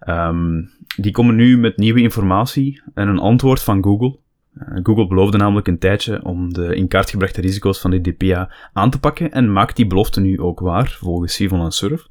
Ehm, 0.00 0.62
die 0.96 1.12
komen 1.12 1.34
nu 1.34 1.58
met 1.58 1.76
nieuwe 1.76 2.00
informatie 2.00 2.82
en 2.94 3.08
een 3.08 3.18
antwoord 3.18 3.62
van 3.62 3.82
Google. 3.82 4.18
Eh, 4.54 4.78
Google 4.82 5.06
beloofde 5.06 5.36
namelijk 5.36 5.66
een 5.66 5.78
tijdje 5.78 6.24
om 6.24 6.52
de 6.52 6.76
in 6.76 6.88
kaart 6.88 7.10
gebrachte 7.10 7.40
risico's 7.40 7.80
van 7.80 7.90
de 7.90 8.00
DPA 8.00 8.50
aan 8.72 8.90
te 8.90 9.00
pakken 9.00 9.32
en 9.32 9.52
maakt 9.52 9.76
die 9.76 9.86
belofte 9.86 10.20
nu 10.20 10.40
ook 10.40 10.60
waar, 10.60 10.96
volgens 11.00 11.34
Sivon 11.34 11.64
en 11.64 11.72
Surf. 11.72 12.08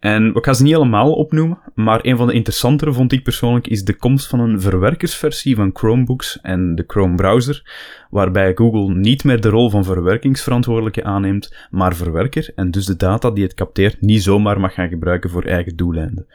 En 0.00 0.34
ik 0.34 0.44
ga 0.44 0.52
ze 0.52 0.62
niet 0.62 0.74
allemaal 0.74 1.12
opnoemen, 1.12 1.58
maar 1.74 2.00
een 2.02 2.16
van 2.16 2.26
de 2.26 2.32
interessantere 2.32 2.92
vond 2.92 3.12
ik 3.12 3.22
persoonlijk 3.22 3.66
is 3.66 3.84
de 3.84 3.96
komst 3.96 4.26
van 4.26 4.40
een 4.40 4.60
verwerkersversie 4.60 5.56
van 5.56 5.70
Chromebooks 5.72 6.38
en 6.42 6.74
de 6.74 6.84
Chrome 6.86 7.14
browser, 7.14 7.62
waarbij 8.10 8.54
Google 8.54 8.94
niet 8.94 9.24
meer 9.24 9.40
de 9.40 9.48
rol 9.48 9.70
van 9.70 9.84
verwerkingsverantwoordelijke 9.84 11.04
aanneemt, 11.04 11.54
maar 11.70 11.96
verwerker 11.96 12.52
en 12.54 12.70
dus 12.70 12.86
de 12.86 12.96
data 12.96 13.30
die 13.30 13.44
het 13.44 13.54
capteert 13.54 14.00
niet 14.00 14.22
zomaar 14.22 14.60
mag 14.60 14.74
gaan 14.74 14.88
gebruiken 14.88 15.30
voor 15.30 15.44
eigen 15.44 15.76
doeleinden. 15.76 16.26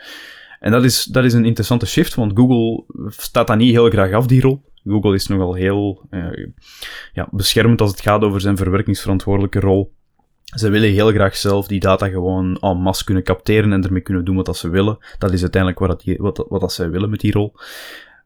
En 0.64 0.72
dat 0.72 0.84
is, 0.84 1.04
dat 1.04 1.24
is 1.24 1.34
een 1.34 1.46
interessante 1.46 1.86
shift, 1.86 2.16
want 2.16 2.32
Google 2.36 2.84
staat 3.08 3.48
dat 3.48 3.58
niet 3.58 3.72
heel 3.72 3.90
graag 3.90 4.12
af, 4.12 4.28
die 4.28 4.42
rol. 4.42 4.64
Google 4.84 5.14
is 5.14 5.28
nogal 5.28 5.54
heel 5.54 6.06
eh, 6.10 6.48
ja, 7.14 7.28
beschermend 7.32 7.82
als 7.82 7.92
het 7.92 8.02
gaat 8.02 8.22
over 8.22 8.42
zijn 8.42 8.58
verwerkingsverantwoordelijke 8.58 9.60
rol. 9.60 9.94
Ze 10.44 10.70
willen 10.70 10.90
heel 10.90 11.12
graag 11.12 11.36
zelf 11.36 11.68
die 11.68 11.80
data 11.80 12.08
gewoon 12.08 12.58
en 12.60 12.78
masse 12.78 13.04
kunnen 13.04 13.24
capteren 13.24 13.74
en 13.74 13.84
ermee 13.84 14.02
kunnen 14.02 14.26
doen 14.26 14.36
wat 14.36 14.58
ze 14.58 14.70
willen. 14.70 14.98
Dat 15.18 15.34
is 15.34 15.42
uiteindelijk 15.42 15.82
wat, 15.82 16.04
dat 16.06 16.18
wat, 16.18 16.46
wat 16.50 16.74
zij 16.74 16.90
willen 16.90 17.10
met 17.10 17.20
die 17.20 17.32
rol. 17.32 17.54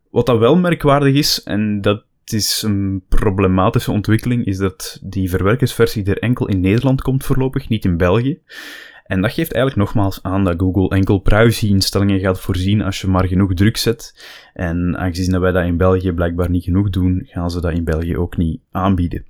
Wat 0.09 0.25
dat 0.25 0.37
wel 0.37 0.55
merkwaardig 0.55 1.15
is, 1.15 1.43
en 1.43 1.81
dat 1.81 2.03
is 2.25 2.61
een 2.61 3.03
problematische 3.09 3.91
ontwikkeling, 3.91 4.45
is 4.45 4.57
dat 4.57 4.99
die 5.03 5.29
verwerkersversie 5.29 6.05
er 6.05 6.19
enkel 6.19 6.47
in 6.47 6.59
Nederland 6.59 7.01
komt 7.01 7.25
voorlopig, 7.25 7.69
niet 7.69 7.85
in 7.85 7.97
België. 7.97 8.39
En 9.07 9.21
dat 9.21 9.31
geeft 9.31 9.53
eigenlijk 9.53 9.85
nogmaals 9.85 10.19
aan 10.21 10.43
dat 10.43 10.59
Google 10.59 10.89
enkel 10.89 11.17
privacy-instellingen 11.17 12.19
gaat 12.19 12.39
voorzien 12.39 12.81
als 12.81 13.01
je 13.01 13.07
maar 13.07 13.27
genoeg 13.27 13.53
druk 13.53 13.77
zet. 13.77 14.13
En 14.57 14.97
aangezien 14.97 15.39
wij 15.39 15.51
dat 15.51 15.65
in 15.65 15.77
België 15.77 16.11
blijkbaar 16.11 16.49
niet 16.49 16.63
genoeg 16.63 16.89
doen, 16.89 17.21
gaan 17.25 17.51
ze 17.51 17.61
dat 17.61 17.71
in 17.71 17.83
België 17.83 18.17
ook 18.17 18.37
niet 18.37 18.59
aanbieden. 18.71 19.25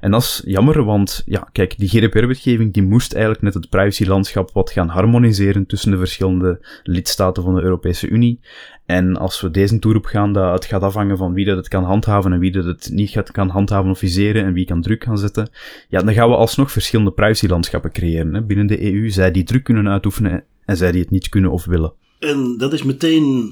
En 0.00 0.10
dat 0.10 0.22
is 0.22 0.42
jammer, 0.44 0.84
want 0.84 1.22
ja, 1.26 1.48
kijk, 1.52 1.78
die 1.78 1.88
GDPR-wetgeving 1.88 2.72
die 2.72 2.82
moest 2.82 3.12
eigenlijk 3.12 3.44
net 3.44 3.54
het 3.54 3.68
privacylandschap 3.68 4.50
wat 4.52 4.70
gaan 4.70 4.88
harmoniseren 4.88 5.66
tussen 5.66 5.90
de 5.90 5.98
verschillende 5.98 6.66
lidstaten 6.82 7.42
van 7.42 7.54
de 7.54 7.62
Europese 7.62 8.08
Unie. 8.08 8.40
En 8.86 9.16
als 9.16 9.40
we 9.40 9.50
deze 9.50 9.78
toer 9.78 9.96
op 9.96 10.04
gaan, 10.04 10.32
dat 10.32 10.52
het 10.52 10.64
gaat 10.64 10.82
afhangen 10.82 11.16
van 11.16 11.32
wie 11.32 11.44
dat 11.44 11.56
het 11.56 11.68
kan 11.68 11.84
handhaven 11.84 12.32
en 12.32 12.38
wie 12.38 12.52
dat 12.52 12.64
het 12.64 12.90
niet 12.92 13.10
gaat, 13.10 13.30
kan 13.30 13.48
handhaven 13.48 13.90
of 13.90 13.98
viseren 13.98 14.44
en 14.44 14.52
wie 14.52 14.66
kan 14.66 14.82
druk 14.82 15.04
gaan 15.04 15.18
zetten, 15.18 15.48
ja, 15.88 16.00
dan 16.00 16.14
gaan 16.14 16.28
we 16.28 16.36
alsnog 16.36 16.72
verschillende 16.72 17.12
privacylandschappen 17.12 17.92
creëren 17.92 18.34
hè, 18.34 18.42
binnen 18.42 18.66
de 18.66 18.92
EU. 18.92 19.10
Zij 19.10 19.30
die 19.30 19.44
druk 19.44 19.64
kunnen 19.64 19.88
uitoefenen 19.88 20.44
en 20.64 20.76
zij 20.76 20.92
die 20.92 21.00
het 21.00 21.10
niet 21.10 21.28
kunnen 21.28 21.50
of 21.50 21.64
willen. 21.64 21.92
En 22.24 22.54
dat 22.58 22.72
is 22.72 22.82
meteen, 22.82 23.48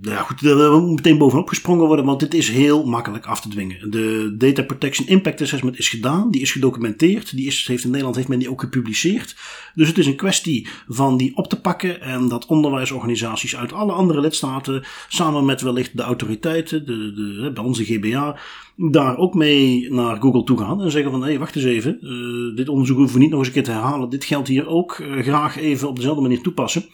nou 0.00 0.14
ja 0.14 0.22
goed, 0.22 0.42
daar 0.42 0.80
moet 0.80 0.94
meteen 0.94 1.18
bovenop 1.18 1.48
gesprongen 1.48 1.86
worden, 1.86 2.04
want 2.04 2.20
dit 2.20 2.34
is 2.34 2.48
heel 2.48 2.86
makkelijk 2.86 3.26
af 3.26 3.40
te 3.40 3.48
dwingen. 3.48 3.90
De 3.90 4.34
Data 4.38 4.62
Protection 4.62 5.08
Impact 5.08 5.40
Assessment 5.40 5.78
is 5.78 5.88
gedaan, 5.88 6.30
die 6.30 6.40
is 6.40 6.52
gedocumenteerd, 6.52 7.36
die 7.36 7.46
is, 7.46 7.66
heeft 7.66 7.84
in 7.84 7.90
Nederland 7.90 8.16
heeft 8.16 8.28
men 8.28 8.38
die 8.38 8.50
ook 8.50 8.60
gepubliceerd. 8.60 9.36
Dus 9.74 9.88
het 9.88 9.98
is 9.98 10.06
een 10.06 10.16
kwestie 10.16 10.68
van 10.88 11.16
die 11.16 11.36
op 11.36 11.48
te 11.48 11.60
pakken 11.60 12.00
en 12.00 12.28
dat 12.28 12.46
onderwijsorganisaties 12.46 13.56
uit 13.56 13.72
alle 13.72 13.92
andere 13.92 14.20
lidstaten, 14.20 14.84
samen 15.08 15.44
met 15.44 15.60
wellicht 15.60 15.96
de 15.96 16.02
autoriteiten, 16.02 16.86
de, 16.86 17.12
de, 17.12 17.50
bij 17.54 17.64
onze 17.64 17.84
GBA, 17.84 18.38
daar 18.76 19.16
ook 19.16 19.34
mee 19.34 19.90
naar 19.90 20.20
Google 20.20 20.44
toe 20.44 20.58
gaan 20.58 20.82
en 20.82 20.90
zeggen 20.90 21.10
van, 21.10 21.24
hé, 21.24 21.38
wacht 21.38 21.56
eens 21.56 21.64
even, 21.64 21.98
eh, 22.00 22.56
dit 22.56 22.68
onderzoek 22.68 22.96
hoeven 22.96 23.16
we 23.16 23.22
niet 23.22 23.30
nog 23.30 23.38
eens 23.38 23.48
een 23.48 23.54
keer 23.54 23.64
te 23.64 23.70
herhalen, 23.70 24.10
dit 24.10 24.24
geldt 24.24 24.48
hier 24.48 24.66
ook, 24.66 24.92
eh, 24.92 25.22
graag 25.22 25.56
even 25.56 25.88
op 25.88 25.96
dezelfde 25.96 26.22
manier 26.22 26.40
toepassen. 26.40 26.84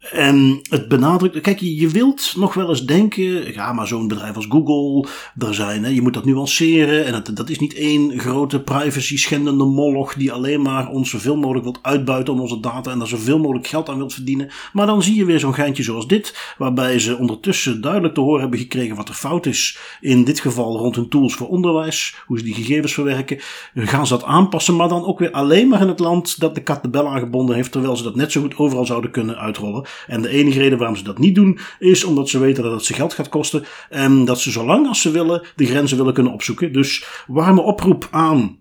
En 0.00 0.60
het 0.70 0.88
benadrukt, 0.88 1.40
kijk, 1.40 1.58
je 1.58 1.88
wilt 1.88 2.32
nog 2.36 2.54
wel 2.54 2.68
eens 2.68 2.86
denken, 2.86 3.52
ja, 3.52 3.72
maar 3.72 3.86
zo'n 3.86 4.08
bedrijf 4.08 4.36
als 4.36 4.46
Google, 4.48 5.08
daar 5.34 5.54
zijn, 5.54 5.84
hè, 5.84 5.90
je 5.90 6.02
moet 6.02 6.14
dat 6.14 6.24
nuanceren. 6.24 7.04
En 7.04 7.12
dat, 7.12 7.30
dat 7.34 7.50
is 7.50 7.58
niet 7.58 7.74
één 7.74 8.18
grote 8.18 8.60
privacy 8.60 9.18
schendende 9.18 9.64
moloch 9.64 10.14
die 10.14 10.32
alleen 10.32 10.62
maar 10.62 10.88
ons 10.88 11.10
zoveel 11.10 11.36
mogelijk 11.36 11.64
wilt 11.64 11.78
uitbuiten 11.82 12.32
om 12.32 12.40
onze 12.40 12.60
data 12.60 12.90
en 12.90 12.98
daar 12.98 13.08
zoveel 13.08 13.38
mogelijk 13.38 13.66
geld 13.66 13.88
aan 13.88 13.96
wilt 13.96 14.12
verdienen. 14.12 14.50
Maar 14.72 14.86
dan 14.86 15.02
zie 15.02 15.14
je 15.14 15.24
weer 15.24 15.40
zo'n 15.40 15.54
geintje 15.54 15.82
zoals 15.82 16.06
dit, 16.06 16.54
waarbij 16.58 16.98
ze 16.98 17.16
ondertussen 17.16 17.80
duidelijk 17.80 18.14
te 18.14 18.20
horen 18.20 18.40
hebben 18.40 18.58
gekregen 18.58 18.96
wat 18.96 19.08
er 19.08 19.14
fout 19.14 19.46
is. 19.46 19.78
In 20.00 20.24
dit 20.24 20.40
geval 20.40 20.76
rond 20.76 20.96
hun 20.96 21.08
tools 21.08 21.34
voor 21.34 21.48
onderwijs, 21.48 22.16
hoe 22.26 22.38
ze 22.38 22.44
die 22.44 22.54
gegevens 22.54 22.94
verwerken. 22.94 23.38
Gaan 23.74 24.06
ze 24.06 24.12
dat 24.12 24.24
aanpassen, 24.24 24.76
maar 24.76 24.88
dan 24.88 25.04
ook 25.04 25.18
weer 25.18 25.30
alleen 25.30 25.68
maar 25.68 25.80
in 25.80 25.88
het 25.88 25.98
land 25.98 26.40
dat 26.40 26.54
de 26.54 26.62
kat 26.62 26.82
de 26.82 26.90
bel 26.90 27.08
aangebonden 27.08 27.56
heeft, 27.56 27.72
terwijl 27.72 27.96
ze 27.96 28.02
dat 28.02 28.16
net 28.16 28.32
zo 28.32 28.40
goed 28.40 28.56
overal 28.56 28.86
zouden 28.86 29.10
kunnen 29.10 29.38
uitrollen. 29.38 29.88
En 30.06 30.22
de 30.22 30.28
enige 30.28 30.58
reden 30.58 30.78
waarom 30.78 30.96
ze 30.96 31.04
dat 31.04 31.18
niet 31.18 31.34
doen, 31.34 31.58
is 31.78 32.04
omdat 32.04 32.28
ze 32.28 32.38
weten 32.38 32.62
dat 32.62 32.72
het 32.72 32.84
ze 32.84 32.94
geld 32.94 33.14
gaat 33.14 33.28
kosten. 33.28 33.64
En 33.88 34.24
dat 34.24 34.40
ze 34.40 34.50
zolang 34.50 34.88
als 34.88 35.00
ze 35.00 35.10
willen 35.10 35.42
de 35.56 35.66
grenzen 35.66 35.96
willen 35.96 36.14
kunnen 36.14 36.32
opzoeken. 36.32 36.72
Dus 36.72 37.04
warme 37.26 37.60
oproep 37.60 38.08
aan 38.10 38.59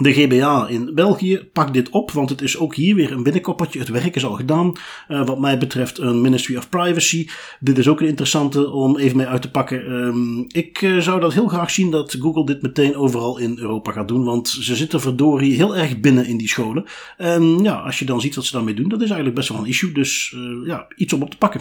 de 0.00 0.12
GBA 0.12 0.68
in 0.68 0.94
België, 0.94 1.48
pak 1.52 1.72
dit 1.72 1.90
op, 1.90 2.10
want 2.10 2.30
het 2.30 2.42
is 2.42 2.58
ook 2.58 2.74
hier 2.74 2.94
weer 2.94 3.12
een 3.12 3.22
binnenkoppertje. 3.22 3.78
Het 3.78 3.88
werk 3.88 4.16
is 4.16 4.24
al 4.24 4.34
gedaan. 4.34 4.72
Uh, 5.08 5.26
wat 5.26 5.40
mij 5.40 5.58
betreft 5.58 5.98
een 5.98 6.20
Ministry 6.20 6.56
of 6.56 6.68
Privacy. 6.68 7.28
Dit 7.60 7.78
is 7.78 7.88
ook 7.88 8.00
een 8.00 8.06
interessante 8.06 8.70
om 8.70 8.98
even 8.98 9.16
mee 9.16 9.26
uit 9.26 9.42
te 9.42 9.50
pakken. 9.50 9.92
Um, 9.92 10.44
ik 10.48 10.82
uh, 10.82 11.00
zou 11.00 11.20
dat 11.20 11.32
heel 11.32 11.48
graag 11.48 11.70
zien 11.70 11.90
dat 11.90 12.16
Google 12.20 12.46
dit 12.46 12.62
meteen 12.62 12.96
overal 12.96 13.38
in 13.38 13.58
Europa 13.58 13.92
gaat 13.92 14.08
doen, 14.08 14.24
want 14.24 14.48
ze 14.48 14.76
zitten 14.76 15.00
verdorie 15.00 15.54
heel 15.54 15.76
erg 15.76 16.00
binnen 16.00 16.26
in 16.26 16.36
die 16.36 16.48
scholen. 16.48 16.84
En 17.16 17.62
ja, 17.62 17.74
als 17.74 17.98
je 17.98 18.04
dan 18.04 18.20
ziet 18.20 18.34
wat 18.34 18.44
ze 18.44 18.52
daarmee 18.52 18.74
doen, 18.74 18.88
dat 18.88 19.00
is 19.00 19.06
eigenlijk 19.06 19.36
best 19.36 19.48
wel 19.48 19.58
een 19.58 19.66
issue. 19.66 19.92
Dus 19.92 20.34
uh, 20.36 20.66
ja, 20.66 20.86
iets 20.96 21.12
om 21.12 21.22
op 21.22 21.30
te 21.30 21.38
pakken. 21.38 21.60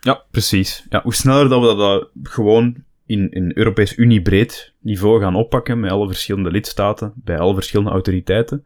Ja, 0.00 0.22
precies. 0.30 0.86
Ja, 0.88 1.02
hoe 1.02 1.14
sneller 1.14 1.48
dat 1.48 1.60
we 1.60 1.76
dat 1.76 2.08
gewoon 2.22 2.76
in, 3.12 3.30
in 3.30 3.52
Europees 3.54 3.96
Unie-breed 3.96 4.72
niveau 4.78 5.20
gaan 5.20 5.34
oppakken 5.34 5.80
met 5.80 5.90
alle 5.90 6.06
verschillende 6.06 6.50
lidstaten, 6.50 7.12
bij 7.14 7.38
alle 7.38 7.54
verschillende 7.54 7.90
autoriteiten, 7.90 8.64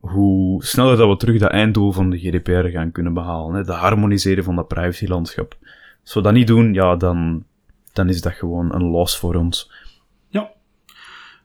hoe 0.00 0.64
sneller 0.64 0.96
dat 0.96 1.08
we 1.08 1.16
terug 1.16 1.38
dat 1.38 1.50
einddoel 1.50 1.92
van 1.92 2.10
de 2.10 2.18
GDPR 2.18 2.68
gaan 2.68 2.92
kunnen 2.92 3.14
behalen. 3.14 3.54
Hè? 3.54 3.64
De 3.64 3.72
harmoniseren 3.72 4.44
van 4.44 4.56
dat 4.56 4.68
privacylandschap. 4.68 5.56
Als 6.02 6.14
we 6.14 6.20
dat 6.20 6.32
niet 6.32 6.46
doen, 6.46 6.74
ja, 6.74 6.96
dan, 6.96 7.44
dan 7.92 8.08
is 8.08 8.20
dat 8.20 8.32
gewoon 8.32 8.74
een 8.74 8.84
loss 8.84 9.18
voor 9.18 9.34
ons. 9.34 9.72
Ja, 10.28 10.50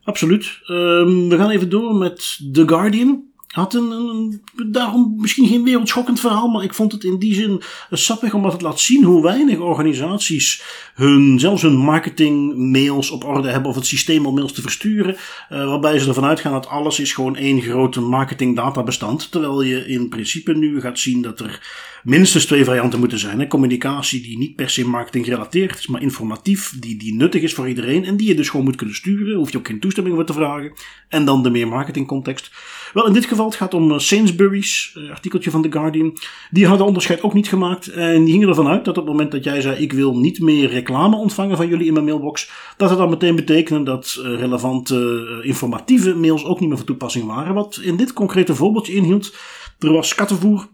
absoluut. 0.04 0.60
Um, 0.70 1.28
we 1.28 1.36
gaan 1.36 1.50
even 1.50 1.70
door 1.70 1.94
met 1.94 2.40
The 2.52 2.68
Guardian 2.68 3.24
had 3.56 3.74
een, 3.74 4.42
daarom 4.66 5.14
misschien 5.18 5.48
geen 5.48 5.64
wereldschokkend 5.64 6.20
verhaal, 6.20 6.48
maar 6.48 6.64
ik 6.64 6.74
vond 6.74 6.92
het 6.92 7.04
in 7.04 7.18
die 7.18 7.34
zin 7.34 7.62
sappig 7.90 8.34
omdat 8.34 8.52
het 8.52 8.60
laat 8.60 8.80
zien 8.80 9.04
hoe 9.04 9.22
weinig 9.22 9.58
organisaties 9.58 10.62
hun, 10.94 11.40
zelfs 11.40 11.62
hun 11.62 11.76
marketingmails 11.76 13.10
op 13.10 13.24
orde 13.24 13.48
hebben 13.48 13.70
of 13.70 13.76
het 13.76 13.86
systeem 13.86 14.26
om 14.26 14.34
mails 14.34 14.52
te 14.52 14.62
versturen, 14.62 15.14
uh, 15.14 15.68
waarbij 15.68 15.98
ze 15.98 16.08
ervan 16.08 16.24
uitgaan 16.24 16.52
dat 16.52 16.68
alles 16.68 17.00
is 17.00 17.12
gewoon 17.12 17.36
één 17.36 17.60
grote 17.60 18.00
marketingdatabestand, 18.00 19.30
terwijl 19.30 19.62
je 19.62 19.86
in 19.86 20.08
principe 20.08 20.54
nu 20.54 20.80
gaat 20.80 20.98
zien 20.98 21.22
dat 21.22 21.40
er 21.40 21.60
minstens 22.06 22.44
twee 22.44 22.64
varianten 22.64 22.98
moeten 22.98 23.18
zijn. 23.18 23.40
Hè. 23.40 23.46
Communicatie 23.46 24.22
die 24.22 24.38
niet 24.38 24.56
per 24.56 24.70
se 24.70 24.88
marketing 24.88 25.24
gerelateerd 25.24 25.78
is, 25.78 25.86
maar 25.86 26.02
informatief, 26.02 26.74
die, 26.80 26.96
die 26.96 27.14
nuttig 27.14 27.42
is 27.42 27.54
voor 27.54 27.68
iedereen 27.68 28.04
en 28.04 28.16
die 28.16 28.28
je 28.28 28.34
dus 28.34 28.48
gewoon 28.48 28.64
moet 28.64 28.76
kunnen 28.76 28.94
sturen, 28.94 29.36
hoef 29.36 29.52
je 29.52 29.58
ook 29.58 29.66
geen 29.66 29.80
toestemming 29.80 30.14
voor 30.14 30.24
te 30.24 30.32
vragen. 30.32 30.72
En 31.08 31.24
dan 31.24 31.42
de 31.42 31.50
meer 31.50 31.68
marketingcontext. 31.68 32.50
Wel, 32.96 33.06
in 33.06 33.12
dit 33.12 33.24
geval, 33.24 33.46
het 33.46 33.54
gaat 33.54 33.74
om 33.74 33.92
eh, 33.92 33.98
Sainsbury's, 33.98 34.94
uh, 34.98 35.10
artikeltje 35.10 35.50
van 35.50 35.62
The 35.62 35.72
Guardian. 35.72 36.16
Die 36.50 36.66
hadden 36.66 36.86
onderscheid 36.86 37.22
ook 37.22 37.34
niet 37.34 37.48
gemaakt. 37.48 37.88
En 37.88 38.24
die 38.24 38.32
gingen 38.32 38.48
ervan 38.48 38.68
uit 38.68 38.84
dat 38.84 38.98
op 38.98 39.04
het 39.04 39.12
moment 39.12 39.32
dat 39.32 39.44
jij 39.44 39.60
zei: 39.60 39.76
Ik 39.76 39.92
wil 39.92 40.18
niet 40.18 40.40
meer 40.40 40.68
reclame 40.68 41.16
ontvangen 41.16 41.56
van 41.56 41.68
jullie 41.68 41.86
in 41.86 41.92
mijn 41.92 42.04
mailbox. 42.04 42.50
Dat 42.76 42.90
het 42.90 42.98
dan 42.98 43.10
meteen 43.10 43.36
betekende 43.36 43.82
dat 43.82 44.16
uh, 44.18 44.38
relevante 44.38 45.40
informatieve 45.42 46.14
mails 46.14 46.44
ook 46.44 46.60
niet 46.60 46.68
meer 46.68 46.78
van 46.78 46.86
toepassing 46.86 47.26
waren. 47.26 47.54
Wat 47.54 47.80
in 47.82 47.96
dit 47.96 48.12
concrete 48.12 48.54
voorbeeldje 48.54 48.94
inhield. 48.94 49.34
Er 49.78 49.92
was 49.92 50.14
kattenvoer 50.14 50.58
eh, 50.58 50.66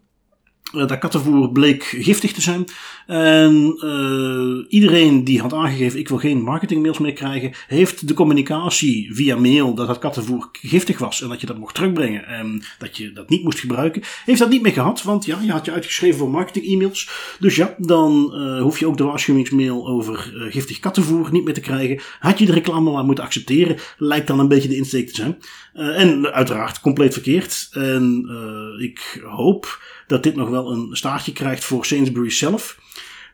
dat 0.72 0.98
kattenvoer 0.98 1.50
bleek 1.50 1.84
giftig 1.84 2.32
te 2.32 2.40
zijn. 2.40 2.64
En 3.06 3.78
uh, 3.84 4.64
iedereen 4.68 5.24
die 5.24 5.40
had 5.40 5.52
aangegeven: 5.52 5.98
ik 5.98 6.08
wil 6.08 6.18
geen 6.18 6.42
marketingmails 6.42 6.98
meer 6.98 7.12
krijgen, 7.12 7.52
heeft 7.66 8.08
de 8.08 8.14
communicatie 8.14 9.14
via 9.14 9.36
mail 9.36 9.74
dat 9.74 9.88
het 9.88 9.98
kattenvoer 9.98 10.48
giftig 10.52 10.98
was 10.98 11.22
en 11.22 11.28
dat 11.28 11.40
je 11.40 11.46
dat 11.46 11.58
mocht 11.58 11.74
terugbrengen 11.74 12.26
en 12.26 12.62
dat 12.78 12.96
je 12.96 13.12
dat 13.12 13.28
niet 13.28 13.42
moest 13.42 13.58
gebruiken, 13.58 14.02
heeft 14.24 14.38
dat 14.38 14.50
niet 14.50 14.62
meer 14.62 14.72
gehad. 14.72 15.02
Want 15.02 15.24
ja, 15.24 15.38
je 15.40 15.52
had 15.52 15.64
je 15.64 15.72
uitgeschreven 15.72 16.18
voor 16.18 16.30
marketing-e-mails. 16.30 17.10
Dus 17.38 17.56
ja, 17.56 17.74
dan 17.78 18.32
uh, 18.34 18.62
hoef 18.62 18.78
je 18.78 18.86
ook 18.86 18.96
de 18.96 19.04
waarschuwingsmail 19.04 19.88
over 19.88 20.32
uh, 20.34 20.52
giftig 20.52 20.78
kattenvoer 20.78 21.28
niet 21.32 21.44
meer 21.44 21.54
te 21.54 21.60
krijgen. 21.60 22.00
Had 22.18 22.38
je 22.38 22.46
de 22.46 22.52
reclame 22.52 22.90
maar 22.90 23.04
moeten 23.04 23.24
accepteren, 23.24 23.76
lijkt 23.96 24.26
dan 24.26 24.38
een 24.38 24.48
beetje 24.48 24.68
de 24.68 24.76
insteek 24.76 25.08
te 25.08 25.14
zijn. 25.14 25.38
en 25.72 26.32
uiteraard 26.32 26.80
compleet 26.80 27.12
verkeerd. 27.12 27.68
En 27.72 28.26
ik 28.78 29.22
hoop 29.24 29.80
dat 30.12 30.22
dit 30.22 30.36
nog 30.36 30.48
wel 30.48 30.72
een 30.72 30.88
staartje 30.90 31.32
krijgt 31.32 31.64
voor 31.64 31.86
Sainsbury's 31.86 32.38
zelf. 32.38 32.80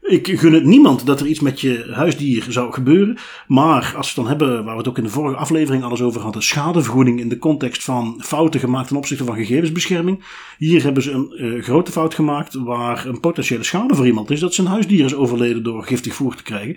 Ik 0.03 0.39
gun 0.39 0.53
het 0.53 0.65
niemand 0.65 1.07
dat 1.07 1.21
er 1.21 1.27
iets 1.27 1.41
met 1.41 1.61
je 1.61 1.91
huisdier 1.93 2.47
zou 2.49 2.73
gebeuren. 2.73 3.19
Maar 3.47 3.83
als 3.83 3.93
we 3.93 4.07
het 4.07 4.15
dan 4.15 4.27
hebben, 4.27 4.65
waar 4.65 4.73
we 4.73 4.79
het 4.79 4.89
ook 4.89 4.99
in 4.99 5.05
de 5.05 5.11
vorige 5.11 5.37
aflevering 5.37 5.85
alles 5.85 6.03
over 6.03 6.21
hadden, 6.21 6.43
schadevergoeding 6.43 7.21
in 7.21 7.29
de 7.29 7.39
context 7.39 7.85
van 7.85 8.21
fouten 8.25 8.61
gemaakt 8.61 8.89
ten 8.89 8.97
opzichte 8.97 9.25
van 9.25 9.37
gegevensbescherming. 9.37 10.25
Hier 10.59 10.83
hebben 10.83 11.03
ze 11.03 11.11
een 11.11 11.33
uh, 11.37 11.63
grote 11.63 11.93
fout 11.93 12.15
gemaakt 12.15 12.55
waar 12.55 13.07
een 13.07 13.21
potentiële 13.21 13.65
schade 13.65 13.95
voor 13.95 14.07
iemand 14.07 14.31
is 14.31 14.41
dat 14.41 14.55
zijn 14.55 14.67
huisdier 14.67 15.05
is 15.05 15.15
overleden 15.15 15.63
door 15.63 15.85
giftig 15.85 16.15
voer 16.15 16.35
te 16.35 16.43
krijgen. 16.43 16.77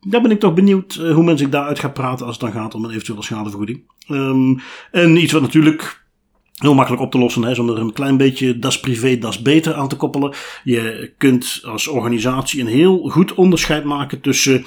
Daar 0.00 0.22
ben 0.22 0.30
ik 0.30 0.40
toch 0.40 0.54
benieuwd 0.54 0.98
uh, 1.00 1.14
hoe 1.14 1.24
men 1.24 1.38
zich 1.38 1.48
daaruit 1.48 1.78
gaat 1.78 1.94
praten 1.94 2.26
als 2.26 2.36
het 2.40 2.44
dan 2.44 2.62
gaat 2.62 2.74
om 2.74 2.84
een 2.84 2.90
eventuele 2.90 3.22
schadevergoeding. 3.22 3.82
Um, 4.08 4.60
en 4.90 5.16
iets 5.16 5.32
wat 5.32 5.42
natuurlijk 5.42 6.05
heel 6.56 6.74
makkelijk 6.74 7.02
op 7.02 7.10
te 7.10 7.18
lossen 7.18 7.42
hè, 7.42 7.54
zonder 7.54 7.78
een 7.78 7.92
klein 7.92 8.16
beetje 8.16 8.58
das 8.58 8.80
privé, 8.80 9.18
das 9.18 9.42
beter 9.42 9.74
aan 9.74 9.88
te 9.88 9.96
koppelen. 9.96 10.34
Je 10.64 11.12
kunt 11.18 11.60
als 11.64 11.86
organisatie 11.86 12.60
een 12.60 12.66
heel 12.66 12.98
goed 12.98 13.34
onderscheid 13.34 13.84
maken 13.84 14.20
tussen, 14.20 14.64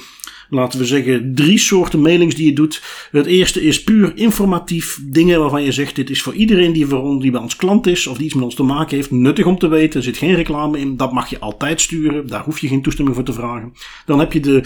laten 0.50 0.78
we 0.78 0.84
zeggen, 0.84 1.34
drie 1.34 1.58
soorten 1.58 2.00
mailings 2.00 2.34
die 2.34 2.46
je 2.46 2.52
doet. 2.52 2.82
Het 3.10 3.26
eerste 3.26 3.62
is 3.62 3.84
puur 3.84 4.12
informatief, 4.14 4.98
dingen 5.02 5.40
waarvan 5.40 5.62
je 5.62 5.72
zegt, 5.72 5.96
dit 5.96 6.10
is 6.10 6.22
voor 6.22 6.34
iedereen 6.34 6.72
die, 6.72 6.86
voor 6.86 7.20
die 7.20 7.30
bij 7.30 7.40
ons 7.40 7.56
klant 7.56 7.86
is 7.86 8.06
of 8.06 8.16
die 8.16 8.26
iets 8.26 8.34
met 8.34 8.44
ons 8.44 8.54
te 8.54 8.62
maken 8.62 8.96
heeft, 8.96 9.10
nuttig 9.10 9.44
om 9.44 9.58
te 9.58 9.68
weten. 9.68 9.98
Er 9.98 10.04
zit 10.04 10.18
geen 10.18 10.34
reclame 10.34 10.78
in, 10.78 10.96
dat 10.96 11.12
mag 11.12 11.30
je 11.30 11.38
altijd 11.38 11.80
sturen, 11.80 12.26
daar 12.26 12.44
hoef 12.44 12.58
je 12.58 12.68
geen 12.68 12.82
toestemming 12.82 13.16
voor 13.16 13.24
te 13.24 13.32
vragen. 13.32 13.72
Dan 14.06 14.18
heb 14.18 14.32
je 14.32 14.40
de 14.40 14.62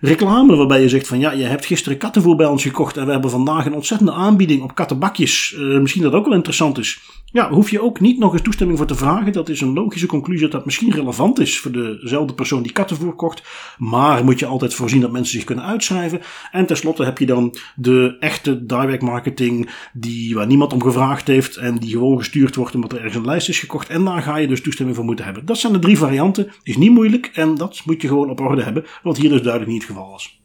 reclame 0.00 0.56
waarbij 0.56 0.80
je 0.80 0.88
zegt 0.88 1.06
van 1.06 1.18
ja, 1.18 1.32
je 1.32 1.44
hebt 1.44 1.66
gisteren 1.66 1.98
kattenvoer 1.98 2.36
bij 2.36 2.46
ons 2.46 2.62
gekocht 2.62 2.96
en 2.96 3.06
we 3.06 3.12
hebben 3.12 3.30
vandaag 3.30 3.66
een 3.66 3.74
ontzettende 3.74 4.12
aanbieding 4.12 4.62
op 4.62 4.74
kattenbakjes. 4.74 5.54
Uh, 5.56 5.78
misschien 5.80 6.02
dat 6.02 6.12
ook 6.12 6.24
wel 6.24 6.34
interessant 6.34 6.78
is. 6.78 7.00
Ja, 7.32 7.50
hoef 7.50 7.70
je 7.70 7.82
ook 7.82 8.00
niet 8.00 8.18
nog 8.18 8.32
eens 8.32 8.42
toestemming 8.42 8.78
voor 8.78 8.86
te 8.86 8.94
vragen. 8.94 9.32
Dat 9.32 9.48
is 9.48 9.60
een 9.60 9.72
logische 9.72 10.06
conclusie 10.06 10.48
dat 10.48 10.64
misschien 10.64 10.90
relevant 10.90 11.38
is 11.38 11.58
voor 11.58 11.72
dezelfde 11.72 12.34
persoon 12.34 12.62
die 12.62 12.72
kattenvoer 12.72 13.14
kocht. 13.14 13.42
Maar 13.78 14.24
moet 14.24 14.38
je 14.38 14.46
altijd 14.46 14.74
voorzien 14.74 15.00
dat 15.00 15.12
mensen 15.12 15.32
zich 15.32 15.44
kunnen 15.44 15.64
uitschrijven. 15.64 16.20
En 16.50 16.66
tenslotte 16.66 17.04
heb 17.04 17.18
je 17.18 17.26
dan 17.26 17.56
de 17.76 18.16
echte 18.20 18.66
direct 18.66 19.02
marketing 19.02 19.70
die, 19.92 20.34
waar 20.34 20.46
niemand 20.46 20.72
om 20.72 20.82
gevraagd 20.82 21.26
heeft 21.26 21.56
en 21.56 21.76
die 21.76 21.90
gewoon 21.90 22.18
gestuurd 22.18 22.56
wordt 22.56 22.74
omdat 22.74 22.92
er 22.92 22.98
ergens 22.98 23.16
een 23.16 23.24
lijst 23.24 23.48
is 23.48 23.58
gekocht. 23.58 23.88
En 23.88 24.04
daar 24.04 24.22
ga 24.22 24.36
je 24.36 24.48
dus 24.48 24.62
toestemming 24.62 24.96
voor 24.96 25.06
moeten 25.06 25.24
hebben. 25.24 25.46
Dat 25.46 25.58
zijn 25.58 25.72
de 25.72 25.78
drie 25.78 25.98
varianten. 25.98 26.52
Is 26.62 26.76
niet 26.76 26.92
moeilijk 26.92 27.30
en 27.34 27.54
dat 27.54 27.82
moet 27.84 28.02
je 28.02 28.08
gewoon 28.08 28.30
op 28.30 28.40
orde 28.40 28.62
hebben. 28.62 28.84
Wat 29.02 29.16
hier 29.16 29.30
dus 29.30 29.42
duidelijk 29.42 29.72
niet 29.72 29.82
het 29.82 29.90
geval 29.90 30.10
was. 30.10 30.39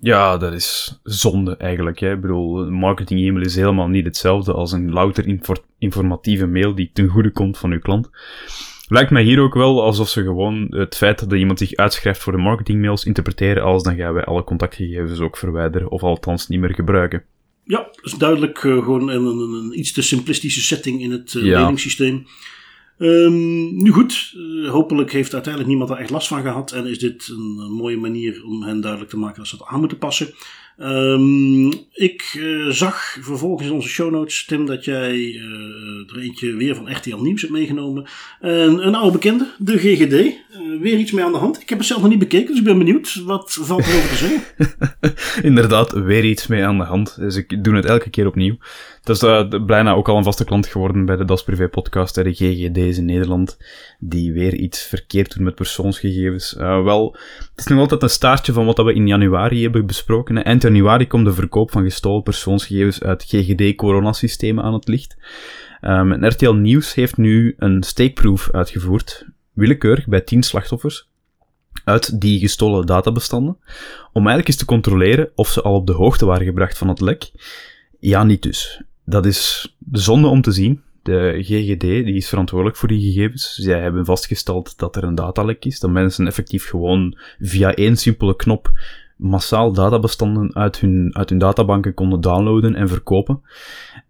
Ja, 0.00 0.36
dat 0.36 0.52
is 0.52 0.98
zonde 1.02 1.56
eigenlijk. 1.56 1.98
Hè. 1.98 2.12
Ik 2.12 2.20
bedoel, 2.20 2.70
marketing 2.70 3.20
e-mail 3.20 3.44
is 3.44 3.56
helemaal 3.56 3.88
niet 3.88 4.04
hetzelfde 4.04 4.52
als 4.52 4.72
een 4.72 4.92
louter 4.92 5.38
informatieve 5.78 6.46
mail 6.46 6.74
die 6.74 6.90
ten 6.92 7.08
goede 7.08 7.30
komt 7.30 7.58
van 7.58 7.72
uw 7.72 7.80
klant. 7.80 8.10
Lijkt 8.88 9.10
mij 9.10 9.22
hier 9.22 9.40
ook 9.40 9.54
wel 9.54 9.82
alsof 9.82 10.08
ze 10.08 10.22
gewoon 10.22 10.66
het 10.70 10.96
feit 10.96 11.18
dat 11.18 11.38
iemand 11.38 11.58
zich 11.58 11.74
uitschrijft 11.74 12.22
voor 12.22 12.32
de 12.32 12.38
marketingmails 12.38 13.04
interpreteren 13.04 13.62
als 13.62 13.82
dan 13.82 13.96
gaan 13.96 14.14
wij 14.14 14.24
alle 14.24 14.44
contactgegevens 14.44 15.20
ook 15.20 15.36
verwijderen 15.36 15.90
of 15.90 16.02
althans 16.02 16.48
niet 16.48 16.60
meer 16.60 16.74
gebruiken. 16.74 17.24
Ja, 17.64 17.78
dat 17.78 18.04
is 18.04 18.12
duidelijk 18.12 18.62
uh, 18.62 18.84
gewoon 18.84 19.08
een, 19.08 19.24
een, 19.24 19.38
een, 19.38 19.78
iets 19.78 19.92
te 19.92 20.02
simplistische 20.02 20.62
setting 20.62 21.00
in 21.00 21.10
het 21.10 21.34
uh, 21.34 21.44
ja. 21.44 21.72
Um, 22.98 23.82
nu 23.82 23.90
goed, 23.90 24.34
uh, 24.36 24.70
hopelijk 24.70 25.12
heeft 25.12 25.32
uiteindelijk 25.32 25.72
niemand 25.72 25.90
er 25.90 25.96
echt 25.96 26.10
last 26.10 26.28
van 26.28 26.42
gehad 26.42 26.72
en 26.72 26.86
is 26.86 26.98
dit 26.98 27.28
een, 27.28 27.72
mooie 27.72 27.96
manier 27.96 28.44
om 28.44 28.62
hen 28.62 28.80
duidelijk 28.80 29.10
te 29.10 29.18
maken 29.18 29.36
dat 29.36 29.46
ze 29.46 29.56
het 29.56 29.66
aan 29.66 29.78
moeten 29.78 29.98
passen. 29.98 30.34
Ehm, 30.78 31.66
ik 31.92 32.34
uh, 32.38 32.70
zag 32.70 33.16
vervolgens 33.20 33.68
in 33.68 33.74
onze 33.74 33.88
show 33.88 34.10
notes, 34.10 34.44
Tim, 34.44 34.66
dat 34.66 34.84
jij 34.84 35.16
uh, 35.16 36.10
er 36.10 36.18
eentje 36.18 36.54
weer 36.54 36.74
van 36.74 36.92
RTL 36.92 37.16
Nieuws 37.16 37.40
hebt 37.40 37.52
meegenomen. 37.52 38.06
een 38.40 38.94
oude 38.94 39.12
bekende, 39.12 39.54
de 39.58 39.78
GGD. 39.78 40.36
Uh, 40.60 40.80
weer 40.80 40.98
iets 40.98 41.12
mee 41.12 41.24
aan 41.24 41.32
de 41.32 41.38
hand. 41.38 41.60
Ik 41.60 41.68
heb 41.68 41.78
het 41.78 41.86
zelf 41.86 42.00
nog 42.00 42.10
niet 42.10 42.18
bekeken, 42.18 42.46
dus 42.46 42.58
ik 42.58 42.64
ben 42.64 42.78
benieuwd. 42.78 43.22
Wat 43.24 43.52
valt 43.60 43.86
erover 43.86 44.08
te 44.08 44.16
zeggen? 44.16 44.42
Inderdaad, 45.50 45.92
weer 45.92 46.24
iets 46.24 46.46
mee 46.46 46.64
aan 46.64 46.78
de 46.78 46.84
hand. 46.84 47.16
Dus 47.18 47.36
ik 47.36 47.64
doe 47.64 47.74
het 47.74 47.84
elke 47.84 48.10
keer 48.10 48.26
opnieuw. 48.26 48.56
Dat 49.02 49.22
is 49.22 49.48
bijna 49.66 49.92
ook 49.92 50.08
al 50.08 50.16
een 50.16 50.24
vaste 50.24 50.44
klant 50.44 50.66
geworden 50.66 51.04
bij 51.04 51.16
de 51.16 51.24
Das 51.24 51.44
Privé 51.44 51.68
podcast, 51.68 52.14
de 52.14 52.32
GGD's 52.32 52.98
in 52.98 53.04
Nederland, 53.04 53.58
die 53.98 54.32
weer 54.32 54.54
iets 54.54 54.82
verkeerd 54.82 55.34
doen 55.34 55.44
met 55.44 55.54
persoonsgegevens. 55.54 56.52
wel, 56.58 57.16
het 57.50 57.58
is 57.58 57.66
nog 57.66 57.78
altijd 57.78 58.02
een 58.02 58.10
staartje 58.10 58.52
van 58.52 58.64
wat 58.64 58.76
we 58.76 58.94
in 58.94 59.06
januari 59.06 59.62
hebben 59.62 59.86
besproken. 59.86 60.44
Eind 60.44 60.62
januari 60.62 61.06
komt 61.06 61.24
de 61.24 61.32
verkoop 61.32 61.70
van 61.70 61.82
gestolen 61.82 62.22
persoonsgegevens 62.22 63.02
uit 63.02 63.24
GGD-coronasystemen 63.28 64.64
aan 64.64 64.74
het 64.74 64.88
licht. 64.88 65.16
Um, 65.80 66.24
RTL 66.24 66.50
Nieuws 66.50 66.94
heeft 66.94 67.16
nu 67.16 67.54
een 67.58 67.82
steekproef 67.82 68.48
uitgevoerd, 68.52 69.26
willekeurig 69.56 70.06
bij 70.06 70.20
10 70.20 70.42
slachtoffers, 70.42 71.08
uit 71.84 72.20
die 72.20 72.38
gestolen 72.38 72.86
databestanden, 72.86 73.56
om 74.12 74.26
eigenlijk 74.26 74.48
eens 74.48 74.56
te 74.56 74.64
controleren 74.64 75.30
of 75.34 75.48
ze 75.48 75.62
al 75.62 75.74
op 75.74 75.86
de 75.86 75.92
hoogte 75.92 76.26
waren 76.26 76.46
gebracht 76.46 76.78
van 76.78 76.88
het 76.88 77.00
lek. 77.00 77.30
Ja, 78.00 78.24
niet 78.24 78.42
dus. 78.42 78.82
Dat 79.04 79.26
is 79.26 79.74
de 79.78 79.98
zonde 79.98 80.28
om 80.28 80.40
te 80.40 80.52
zien. 80.52 80.82
De 81.02 81.38
GGD 81.42 81.80
die 81.80 82.14
is 82.14 82.28
verantwoordelijk 82.28 82.76
voor 82.76 82.88
die 82.88 83.12
gegevens. 83.12 83.54
Zij 83.54 83.80
hebben 83.80 84.04
vastgesteld 84.04 84.78
dat 84.78 84.96
er 84.96 85.04
een 85.04 85.14
datalek 85.14 85.64
is, 85.64 85.80
dat 85.80 85.90
mensen 85.90 86.26
effectief 86.26 86.68
gewoon 86.68 87.18
via 87.38 87.74
één 87.74 87.96
simpele 87.96 88.36
knop 88.36 88.72
massaal 89.16 89.72
databestanden 89.72 90.54
uit 90.54 90.80
hun, 90.80 91.10
uit 91.12 91.28
hun 91.28 91.38
databanken 91.38 91.94
konden 91.94 92.20
downloaden 92.20 92.74
en 92.74 92.88
verkopen. 92.88 93.40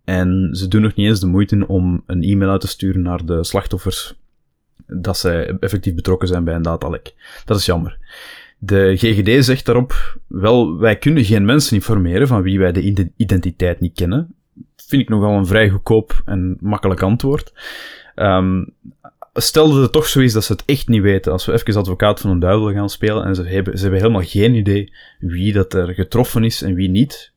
En 0.04 0.48
ze 0.52 0.68
doen 0.68 0.82
nog 0.82 0.94
niet 0.94 1.06
eens 1.06 1.20
de 1.20 1.26
moeite 1.26 1.66
om 1.68 2.02
een 2.06 2.22
e-mail 2.22 2.50
uit 2.50 2.60
te 2.60 2.68
sturen 2.68 3.02
naar 3.02 3.24
de 3.24 3.44
slachtoffers 3.44 4.14
dat 4.86 5.18
zij 5.18 5.56
effectief 5.60 5.94
betrokken 5.94 6.28
zijn 6.28 6.44
bij 6.44 6.54
een 6.54 6.62
datalek. 6.62 7.14
Dat 7.44 7.58
is 7.58 7.66
jammer. 7.66 7.98
De 8.58 8.96
GGD 8.96 9.44
zegt 9.44 9.66
daarop, 9.66 10.18
wel, 10.26 10.78
wij 10.78 10.96
kunnen 10.96 11.24
geen 11.24 11.44
mensen 11.44 11.76
informeren 11.76 12.26
van 12.26 12.42
wie 12.42 12.58
wij 12.58 12.72
de 12.72 13.12
identiteit 13.16 13.80
niet 13.80 13.94
kennen. 13.94 14.34
Vind 14.76 15.02
ik 15.02 15.08
nogal 15.08 15.36
een 15.36 15.46
vrij 15.46 15.68
goedkoop 15.68 16.22
en 16.24 16.56
makkelijk 16.60 17.02
antwoord. 17.02 17.52
Um, 18.16 18.74
stel 19.34 19.68
dat 19.68 19.82
het 19.82 19.92
toch 19.92 20.06
zo 20.06 20.20
is 20.20 20.32
dat 20.32 20.44
ze 20.44 20.52
het 20.52 20.62
echt 20.66 20.88
niet 20.88 21.02
weten, 21.02 21.32
als 21.32 21.46
we 21.46 21.52
even 21.52 21.76
advocaat 21.76 22.20
van 22.20 22.30
een 22.30 22.38
duivel 22.38 22.72
gaan 22.72 22.90
spelen 22.90 23.24
en 23.24 23.34
ze 23.34 23.42
hebben, 23.42 23.76
ze 23.76 23.82
hebben 23.82 24.00
helemaal 24.00 24.22
geen 24.22 24.54
idee 24.54 24.92
wie 25.18 25.52
dat 25.52 25.74
er 25.74 25.94
getroffen 25.94 26.44
is 26.44 26.62
en 26.62 26.74
wie 26.74 26.88
niet. 26.88 27.32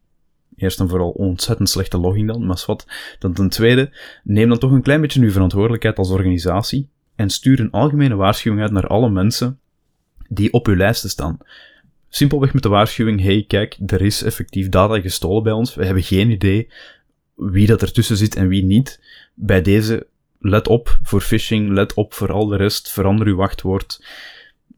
Eerst 0.56 0.80
en 0.80 0.90
vooral 0.90 1.10
ontzettend 1.10 1.70
slechte 1.70 1.98
logging 1.98 2.28
dan, 2.28 2.46
maar 2.46 2.64
wat. 2.66 2.88
Dan 3.20 3.34
ten 3.34 3.50
tweede, 3.50 3.92
neem 4.24 4.50
dan 4.50 4.58
toch 4.58 4.72
een 4.72 4.82
klein 4.82 5.02
beetje 5.02 5.22
uw 5.22 5.32
verantwoordelijkheid 5.32 5.98
als 5.98 6.10
organisatie 6.10 6.90
en 7.20 7.30
stuur 7.30 7.60
een 7.60 7.72
algemene 7.72 8.16
waarschuwing 8.16 8.62
uit 8.62 8.72
naar 8.72 8.88
alle 8.88 9.10
mensen 9.10 9.60
die 10.28 10.54
op 10.54 10.68
uw 10.68 10.76
lijsten 10.76 11.10
staan. 11.10 11.38
Simpelweg 12.10 12.54
met 12.54 12.64
de 12.64 12.70
waarschuwing, 12.70 13.22
hey 13.22 13.46
kijk, 13.48 13.78
er 13.86 14.02
is 14.02 14.24
effectief 14.24 14.70
data 14.70 15.02
gestolen 15.02 15.44
bij 15.44 15.52
ons, 15.52 15.76
we 15.76 15.86
hebben 15.86 16.04
geen 16.04 16.30
idee 16.30 16.70
wie 17.36 17.68
dat 17.68 17.82
ertussen 17.82 18.18
zit 18.18 18.36
en 18.36 18.48
wie 18.48 18.64
niet. 18.64 19.02
Bij 19.34 19.62
deze 19.62 20.08
let 20.40 20.68
op 20.68 21.00
voor 21.04 21.22
phishing, 21.22 21.70
let 21.70 21.94
op 21.94 22.14
voor 22.14 22.32
al 22.32 22.48
de 22.48 22.56
rest, 22.56 22.92
verander 22.92 23.28
uw 23.28 23.36
wachtwoord. 23.36 24.06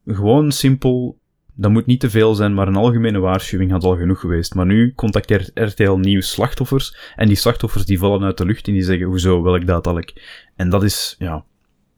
Gewoon 0.06 0.52
simpel, 0.52 1.18
dat 1.54 1.72
moet 1.72 1.86
niet 1.86 2.00
te 2.00 2.10
veel 2.10 2.36
zijn, 2.36 2.54
maar 2.54 2.68
een 2.68 2.76
algemene 2.76 3.20
waarschuwing 3.20 3.72
had 3.72 3.84
al 3.84 3.98
genoeg 3.98 4.20
geweest. 4.20 4.54
Maar 4.54 4.66
nu 4.66 4.94
contacteert 4.94 5.52
RTL 5.54 5.92
Nieuws 5.92 6.32
slachtoffers, 6.32 6.96
en 7.16 7.28
die 7.28 7.36
slachtoffers 7.36 7.86
die 7.86 8.00
vallen 8.00 8.24
uit 8.24 8.38
de 8.38 8.46
lucht 8.46 8.68
en 8.68 8.74
die 8.74 8.84
zeggen, 8.84 9.08
hoezo, 9.08 9.42
welk 9.42 9.66
datalek? 9.66 10.14
En 10.56 10.70
dat 10.70 10.84
is, 10.84 11.16
ja, 11.20 11.46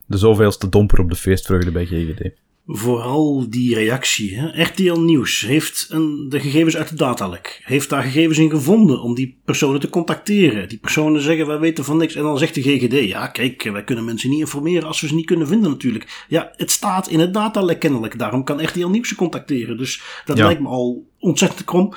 de 0.05 0.17
zoveelste 0.17 0.69
domper 0.69 0.99
op 0.99 1.09
de 1.09 1.15
feestvreugde 1.15 1.71
bij 1.71 1.85
GGD. 1.85 2.41
Vooral 2.67 3.45
die 3.49 3.75
reactie. 3.75 4.39
Hè? 4.39 4.63
RTL 4.63 4.99
Nieuws 4.99 5.41
heeft 5.41 5.87
een, 5.89 6.25
de 6.29 6.39
gegevens 6.39 6.77
uit 6.77 6.89
de 6.89 6.95
datalek. 6.95 7.61
Heeft 7.63 7.89
daar 7.89 8.03
gegevens 8.03 8.37
in 8.37 8.49
gevonden 8.49 9.01
om 9.01 9.15
die 9.15 9.37
personen 9.45 9.79
te 9.79 9.89
contacteren. 9.89 10.69
Die 10.69 10.77
personen 10.77 11.21
zeggen 11.21 11.47
wij 11.47 11.59
weten 11.59 11.83
van 11.83 11.97
niks. 11.97 12.15
En 12.15 12.23
dan 12.23 12.37
zegt 12.37 12.55
de 12.55 12.61
GGD, 12.61 13.07
ja 13.07 13.27
kijk, 13.27 13.63
wij 13.63 13.83
kunnen 13.83 14.05
mensen 14.05 14.29
niet 14.29 14.39
informeren 14.39 14.87
als 14.87 15.01
we 15.01 15.07
ze 15.07 15.15
niet 15.15 15.25
kunnen 15.25 15.47
vinden 15.47 15.69
natuurlijk. 15.69 16.25
Ja, 16.27 16.51
het 16.55 16.71
staat 16.71 17.07
in 17.07 17.19
het 17.19 17.33
datalek 17.33 17.79
kennelijk. 17.79 18.19
Daarom 18.19 18.43
kan 18.43 18.63
RTL 18.63 18.87
Nieuws 18.87 19.07
ze 19.07 19.15
contacteren. 19.15 19.77
Dus 19.77 20.01
dat 20.25 20.37
lijkt 20.37 20.61
me 20.61 20.67
al 20.67 21.07
ontzettend 21.19 21.63
krom. 21.63 21.93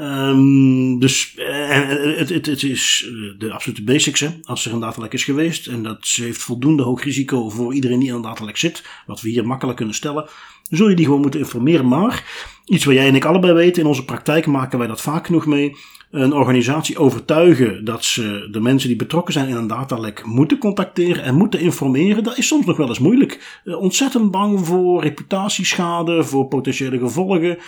Um, 0.00 0.98
dus 0.98 1.34
uh, 1.36 1.88
het, 2.16 2.28
het, 2.28 2.46
het, 2.46 2.62
is 2.62 3.06
eh, 3.06 3.38
de 3.38 3.52
absolute 3.52 3.82
basics. 3.82 4.20
Hè. 4.20 4.28
Als 4.44 4.66
er 4.66 4.72
een 4.72 4.80
datalek 4.80 5.12
is 5.12 5.24
geweest 5.24 5.66
en 5.66 5.82
dat 5.82 6.06
heeft 6.08 6.42
voldoende 6.42 6.82
hoog 6.82 7.04
risico 7.04 7.48
voor 7.48 7.74
iedereen 7.74 7.98
die 7.98 8.10
aan 8.10 8.16
een 8.16 8.22
datalek 8.22 8.56
zit, 8.56 8.84
wat 9.06 9.20
we 9.20 9.28
hier 9.28 9.46
makkelijk 9.46 9.76
kunnen 9.76 9.94
stellen, 9.94 10.28
zul 10.70 10.88
je 10.88 10.96
die 10.96 11.04
gewoon 11.04 11.20
moeten 11.20 11.40
informeren. 11.40 11.88
Maar 11.88 12.24
iets 12.64 12.84
wat 12.84 12.94
jij 12.94 13.06
en 13.06 13.14
ik 13.14 13.24
allebei 13.24 13.52
weten, 13.52 13.82
in 13.82 13.88
onze 13.88 14.04
praktijk 14.04 14.46
maken 14.46 14.78
wij 14.78 14.88
dat 14.88 15.00
vaak 15.00 15.26
genoeg 15.26 15.46
mee. 15.46 15.76
Een 16.10 16.32
organisatie 16.32 16.98
overtuigen 16.98 17.84
dat 17.84 18.04
ze 18.04 18.48
de 18.50 18.60
mensen 18.60 18.88
die 18.88 18.98
betrokken 18.98 19.32
zijn 19.32 19.48
in 19.48 19.56
een 19.56 19.66
datalek 19.66 20.24
moeten 20.24 20.58
contacteren 20.58 21.22
en 21.22 21.34
moeten 21.34 21.60
informeren, 21.60 22.24
dat 22.24 22.38
is 22.38 22.46
soms 22.46 22.66
nog 22.66 22.76
wel 22.76 22.88
eens 22.88 22.98
moeilijk. 22.98 23.60
Ontzettend 23.64 24.30
bang 24.30 24.66
voor 24.66 25.02
reputatieschade, 25.02 26.24
voor 26.24 26.46
potentiële 26.46 26.98
gevolgen. 26.98 27.58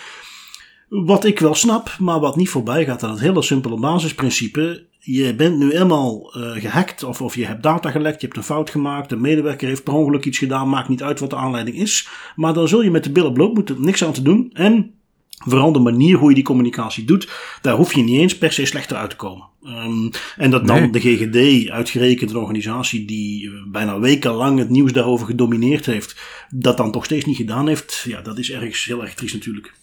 Wat 0.91 1.25
ik 1.25 1.39
wel 1.39 1.55
snap, 1.55 1.95
maar 1.99 2.19
wat 2.19 2.35
niet 2.35 2.49
voorbij 2.49 2.85
gaat 2.85 3.03
aan 3.03 3.09
het 3.11 3.19
hele 3.19 3.41
simpele 3.41 3.79
basisprincipe. 3.79 4.85
Je 4.99 5.35
bent 5.35 5.57
nu 5.57 5.71
eenmaal 5.71 6.37
uh, 6.37 6.51
gehackt 6.51 7.03
of, 7.03 7.21
of 7.21 7.35
je 7.35 7.45
hebt 7.45 7.63
data 7.63 7.91
gelekt, 7.91 8.21
je 8.21 8.27
hebt 8.27 8.37
een 8.37 8.45
fout 8.45 8.69
gemaakt, 8.69 9.11
een 9.11 9.21
medewerker 9.21 9.67
heeft 9.67 9.83
per 9.83 9.93
ongeluk 9.93 10.25
iets 10.25 10.37
gedaan, 10.37 10.69
maakt 10.69 10.89
niet 10.89 11.03
uit 11.03 11.19
wat 11.19 11.29
de 11.29 11.35
aanleiding 11.35 11.77
is. 11.77 12.07
Maar 12.35 12.53
dan 12.53 12.67
zul 12.67 12.81
je 12.81 12.91
met 12.91 13.03
de 13.03 13.11
billen 13.11 13.33
bloot 13.33 13.53
moeten, 13.53 13.75
niks 13.79 14.03
aan 14.03 14.13
te 14.13 14.21
doen. 14.21 14.49
En 14.53 14.93
vooral 15.37 15.71
de 15.71 15.79
manier 15.79 16.17
hoe 16.17 16.29
je 16.29 16.35
die 16.35 16.43
communicatie 16.43 17.05
doet, 17.05 17.29
daar 17.61 17.75
hoef 17.75 17.93
je 17.93 18.03
niet 18.03 18.19
eens 18.19 18.37
per 18.37 18.53
se 18.53 18.65
slechter 18.65 18.97
uit 18.97 19.09
te 19.09 19.15
komen. 19.15 19.47
Um, 19.63 20.09
en 20.37 20.51
dat 20.51 20.67
dan 20.67 20.91
de 20.91 20.99
GGD, 20.99 21.69
uitgerekend 21.69 22.29
een 22.29 22.35
organisatie 22.35 23.05
die 23.05 23.45
uh, 23.45 23.53
bijna 23.67 23.99
wekenlang 23.99 24.59
het 24.59 24.69
nieuws 24.69 24.91
daarover 24.91 25.25
gedomineerd 25.25 25.85
heeft, 25.85 26.21
dat 26.49 26.77
dan 26.77 26.91
toch 26.91 27.05
steeds 27.05 27.25
niet 27.25 27.37
gedaan 27.37 27.67
heeft, 27.67 28.03
ja, 28.07 28.21
dat 28.21 28.37
is 28.37 28.51
ergens 28.51 28.85
heel 28.85 29.01
erg 29.01 29.13
triest 29.13 29.33
natuurlijk. 29.33 29.79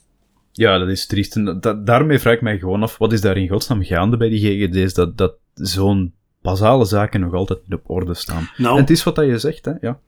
Ja, 0.59 0.79
dat 0.79 0.89
is 0.89 1.07
triest. 1.07 1.37
En 1.37 1.61
daarmee 1.85 2.19
vraag 2.19 2.35
ik 2.35 2.41
mij 2.41 2.59
gewoon 2.59 2.83
af, 2.83 2.99
wat 2.99 3.13
is 3.13 3.21
daar 3.21 3.37
in 3.37 3.49
godsnaam 3.49 3.85
gaande 3.85 4.17
bij 4.17 4.29
die 4.29 4.69
GGD's, 4.69 4.95
dat, 4.95 5.19
dat 5.19 5.35
zo'n 5.55 6.13
basale 6.43 6.85
zaken 6.85 7.21
nog 7.21 7.33
altijd 7.33 7.59
niet 7.65 7.79
op 7.79 7.91
orde 7.91 8.15
staan. 8.15 8.51
Nou, 8.57 8.75
en 8.75 8.81
het 8.81 8.91
is 8.91 9.03
wat 9.03 9.15
dat 9.15 9.27
je 9.27 9.39
zegt, 9.39 9.65
hè, 9.65 9.73
ja. 9.81 10.01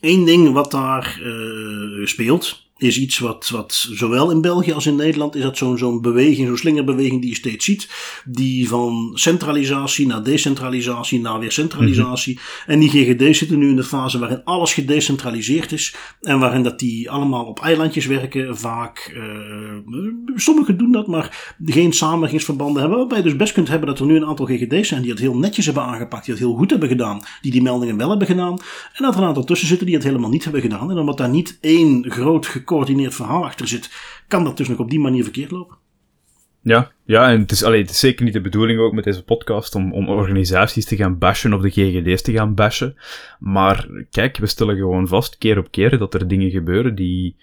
Eén 0.00 0.24
ding 0.24 0.52
wat 0.52 0.70
daar 0.70 1.20
uh, 1.22 2.06
speelt, 2.06 2.65
is 2.78 2.98
iets 2.98 3.18
wat, 3.18 3.48
wat 3.48 3.88
zowel 3.92 4.30
in 4.30 4.40
België 4.40 4.72
als 4.72 4.86
in 4.86 4.96
Nederland 4.96 5.34
is 5.34 5.42
dat 5.42 5.56
zo'n 5.56 5.78
zo'n 5.78 6.00
beweging, 6.00 6.46
zo'n 6.46 6.56
slingerbeweging 6.56 7.20
die 7.20 7.30
je 7.30 7.36
steeds 7.36 7.64
ziet. 7.64 7.88
Die 8.24 8.68
van 8.68 9.10
centralisatie 9.14 10.06
naar 10.06 10.22
decentralisatie 10.22 11.20
naar 11.20 11.38
weer 11.38 11.52
centralisatie. 11.52 12.34
Mhm. 12.34 12.70
En 12.70 12.78
die 12.78 12.88
GGD's 12.88 13.38
zitten 13.38 13.58
nu 13.58 13.68
in 13.68 13.76
de 13.76 13.84
fase 13.84 14.18
waarin 14.18 14.44
alles 14.44 14.74
gedecentraliseerd 14.74 15.72
is. 15.72 15.94
En 16.20 16.38
waarin 16.38 16.62
dat 16.62 16.78
die 16.78 17.10
allemaal 17.10 17.44
op 17.44 17.60
eilandjes 17.60 18.06
werken. 18.06 18.58
Vaak, 18.58 19.14
uh, 19.16 20.34
sommigen 20.34 20.78
doen 20.78 20.92
dat, 20.92 21.06
maar 21.06 21.56
geen 21.64 21.92
samenwerkingsverbanden 21.92 22.80
hebben. 22.80 22.98
Waarbij 22.98 23.18
je 23.18 23.24
dus 23.24 23.36
best 23.36 23.52
kunt 23.52 23.68
hebben 23.68 23.88
dat 23.88 23.98
er 23.98 24.06
nu 24.06 24.16
een 24.16 24.26
aantal 24.26 24.46
GGD's 24.46 24.88
zijn 24.88 25.02
die 25.02 25.10
het 25.10 25.20
heel 25.20 25.36
netjes 25.36 25.64
hebben 25.64 25.82
aangepakt. 25.82 26.24
Die 26.24 26.34
het 26.34 26.42
heel 26.42 26.54
goed 26.54 26.70
hebben 26.70 26.88
gedaan. 26.88 27.22
Die 27.40 27.52
die 27.52 27.62
meldingen 27.62 27.96
wel 27.96 28.08
hebben 28.08 28.26
gedaan. 28.26 28.58
En 28.92 29.04
dat 29.04 29.14
er 29.14 29.20
een 29.20 29.26
aantal 29.26 29.44
tussen 29.44 29.68
zitten 29.68 29.86
die 29.86 29.94
het 29.94 30.04
helemaal 30.04 30.30
niet 30.30 30.44
hebben 30.44 30.62
gedaan. 30.62 30.90
En 30.90 30.98
omdat 30.98 31.18
daar 31.18 31.28
niet 31.28 31.58
één 31.60 32.04
groot 32.10 32.46
gecoördineerd 32.66 33.14
verhaal 33.14 33.44
achter 33.44 33.68
zit, 33.68 33.90
kan 34.28 34.44
dat 34.44 34.56
dus 34.56 34.68
nog 34.68 34.78
op 34.78 34.90
die 34.90 35.00
manier 35.00 35.22
verkeerd 35.22 35.50
lopen. 35.50 35.76
Ja, 36.62 36.90
ja 37.04 37.30
en 37.30 37.40
het 37.40 37.50
is, 37.50 37.62
allee, 37.62 37.80
het 37.80 37.90
is 37.90 37.98
zeker 37.98 38.24
niet 38.24 38.32
de 38.32 38.40
bedoeling 38.40 38.80
ook 38.80 38.92
met 38.92 39.04
deze 39.04 39.24
podcast 39.24 39.74
om, 39.74 39.92
om 39.92 40.08
organisaties 40.08 40.84
te 40.84 40.96
gaan 40.96 41.18
bashen 41.18 41.52
of 41.52 41.62
de 41.62 41.70
GGD's 41.70 42.22
te 42.22 42.32
gaan 42.32 42.54
bashen. 42.54 42.96
Maar 43.38 43.88
kijk, 44.10 44.36
we 44.36 44.46
stellen 44.46 44.76
gewoon 44.76 45.08
vast, 45.08 45.38
keer 45.38 45.58
op 45.58 45.70
keer, 45.70 45.98
dat 45.98 46.14
er 46.14 46.28
dingen 46.28 46.50
gebeuren 46.50 46.94
die 46.94 47.36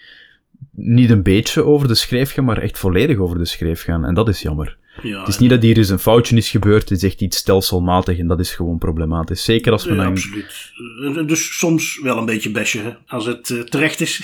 niet 0.72 1.10
een 1.10 1.24
beetje 1.24 1.64
over 1.64 1.88
de 1.88 1.96
schreef 1.96 2.32
gaan, 2.32 2.46
maar 2.46 2.58
echt 2.58 2.78
volledig 2.78 3.18
over 3.18 3.38
de 3.38 3.46
schreef 3.46 3.84
gaan. 3.84 4.06
En 4.06 4.14
dat 4.14 4.28
is 4.30 4.42
jammer. 4.42 4.78
Ja, 5.02 5.20
het 5.20 5.28
is 5.28 5.38
niet 5.38 5.50
dat 5.50 5.62
hier 5.62 5.78
eens 5.78 5.90
een 5.90 6.00
foutje 6.00 6.36
is 6.36 6.50
gebeurd, 6.50 6.90
het 6.90 6.98
is 6.98 7.04
echt 7.04 7.22
iets 7.22 7.38
stelselmatig 7.38 8.18
en 8.18 8.28
dat 8.28 8.40
is 8.40 8.52
gewoon 8.52 8.78
problematisch. 8.78 9.44
Zeker 9.44 9.72
als 9.72 9.86
we 9.86 9.94
ja, 9.94 10.06
Absoluut. 10.06 11.28
Dus 11.28 11.58
soms 11.58 12.00
wel 12.02 12.18
een 12.18 12.26
beetje 12.26 12.52
bashen, 12.52 12.98
als 13.08 13.26
het 13.26 13.50
uh, 13.50 13.62
terecht 13.62 14.02
is. 14.02 14.22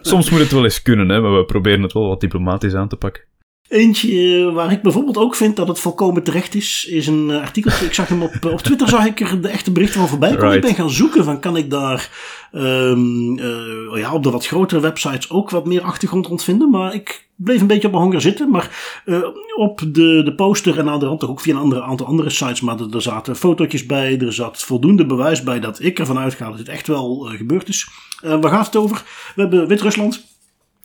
Soms 0.00 0.30
moet 0.30 0.40
het 0.40 0.52
wel 0.52 0.64
eens 0.64 0.82
kunnen, 0.82 1.08
hè, 1.08 1.20
maar 1.20 1.36
we 1.36 1.44
proberen 1.44 1.82
het 1.82 1.92
wel 1.92 2.08
wat 2.08 2.20
diplomatisch 2.20 2.74
aan 2.74 2.88
te 2.88 2.96
pakken. 2.96 3.22
Eentje 3.68 4.50
waar 4.52 4.72
ik 4.72 4.82
bijvoorbeeld 4.82 5.16
ook 5.16 5.34
vind 5.34 5.56
dat 5.56 5.68
het 5.68 5.78
volkomen 5.78 6.22
terecht 6.22 6.54
is, 6.54 6.86
is 6.90 7.06
een 7.06 7.30
artikel. 7.30 7.70
Ik 7.84 7.94
zag 7.94 8.08
hem 8.08 8.22
op, 8.22 8.44
op 8.44 8.60
Twitter, 8.60 8.88
zag 8.88 9.06
ik 9.06 9.20
er 9.20 9.40
de 9.40 9.48
echte 9.48 9.72
berichten 9.72 10.00
van 10.00 10.08
voorbij 10.08 10.30
komen. 10.30 10.44
Right. 10.44 10.64
Ik 10.64 10.76
ben 10.76 10.84
gaan 10.84 10.94
zoeken 10.94 11.24
van 11.24 11.40
kan 11.40 11.56
ik 11.56 11.70
daar 11.70 12.10
um, 12.52 13.38
uh, 13.38 13.96
ja, 13.96 14.12
op 14.12 14.22
de 14.22 14.30
wat 14.30 14.46
grotere 14.46 14.80
websites 14.80 15.30
ook 15.30 15.50
wat 15.50 15.66
meer 15.66 15.82
achtergrond 15.82 16.26
rond 16.26 16.44
vinden. 16.44 16.70
Maar 16.70 16.94
ik 16.94 17.28
bleef 17.36 17.60
een 17.60 17.66
beetje 17.66 17.86
op 17.86 17.92
mijn 17.92 18.04
honger 18.04 18.20
zitten. 18.20 18.50
Maar 18.50 19.02
uh, 19.06 19.24
op 19.56 19.80
de, 19.80 20.22
de 20.24 20.34
poster 20.34 20.78
en 20.78 20.88
aan 20.88 21.00
de 21.00 21.06
rand 21.06 21.20
toch 21.20 21.30
ook 21.30 21.40
via 21.40 21.54
een 21.54 21.60
andere, 21.60 21.82
aantal 21.82 22.06
andere 22.06 22.30
sites. 22.30 22.60
Maar 22.60 22.80
er, 22.80 22.94
er 22.94 23.02
zaten 23.02 23.36
fotootjes 23.36 23.86
bij, 23.86 24.18
er 24.18 24.32
zat 24.32 24.62
voldoende 24.62 25.06
bewijs 25.06 25.42
bij 25.42 25.60
dat 25.60 25.82
ik 25.82 25.98
ervan 25.98 26.18
uitga 26.18 26.48
dat 26.48 26.58
het 26.58 26.68
echt 26.68 26.86
wel 26.86 27.30
uh, 27.30 27.38
gebeurd 27.38 27.68
is. 27.68 27.88
waar 28.20 28.50
gaat 28.50 28.66
het 28.66 28.76
over? 28.76 29.02
We 29.34 29.40
hebben 29.40 29.68
Wit-Rusland. 29.68 30.33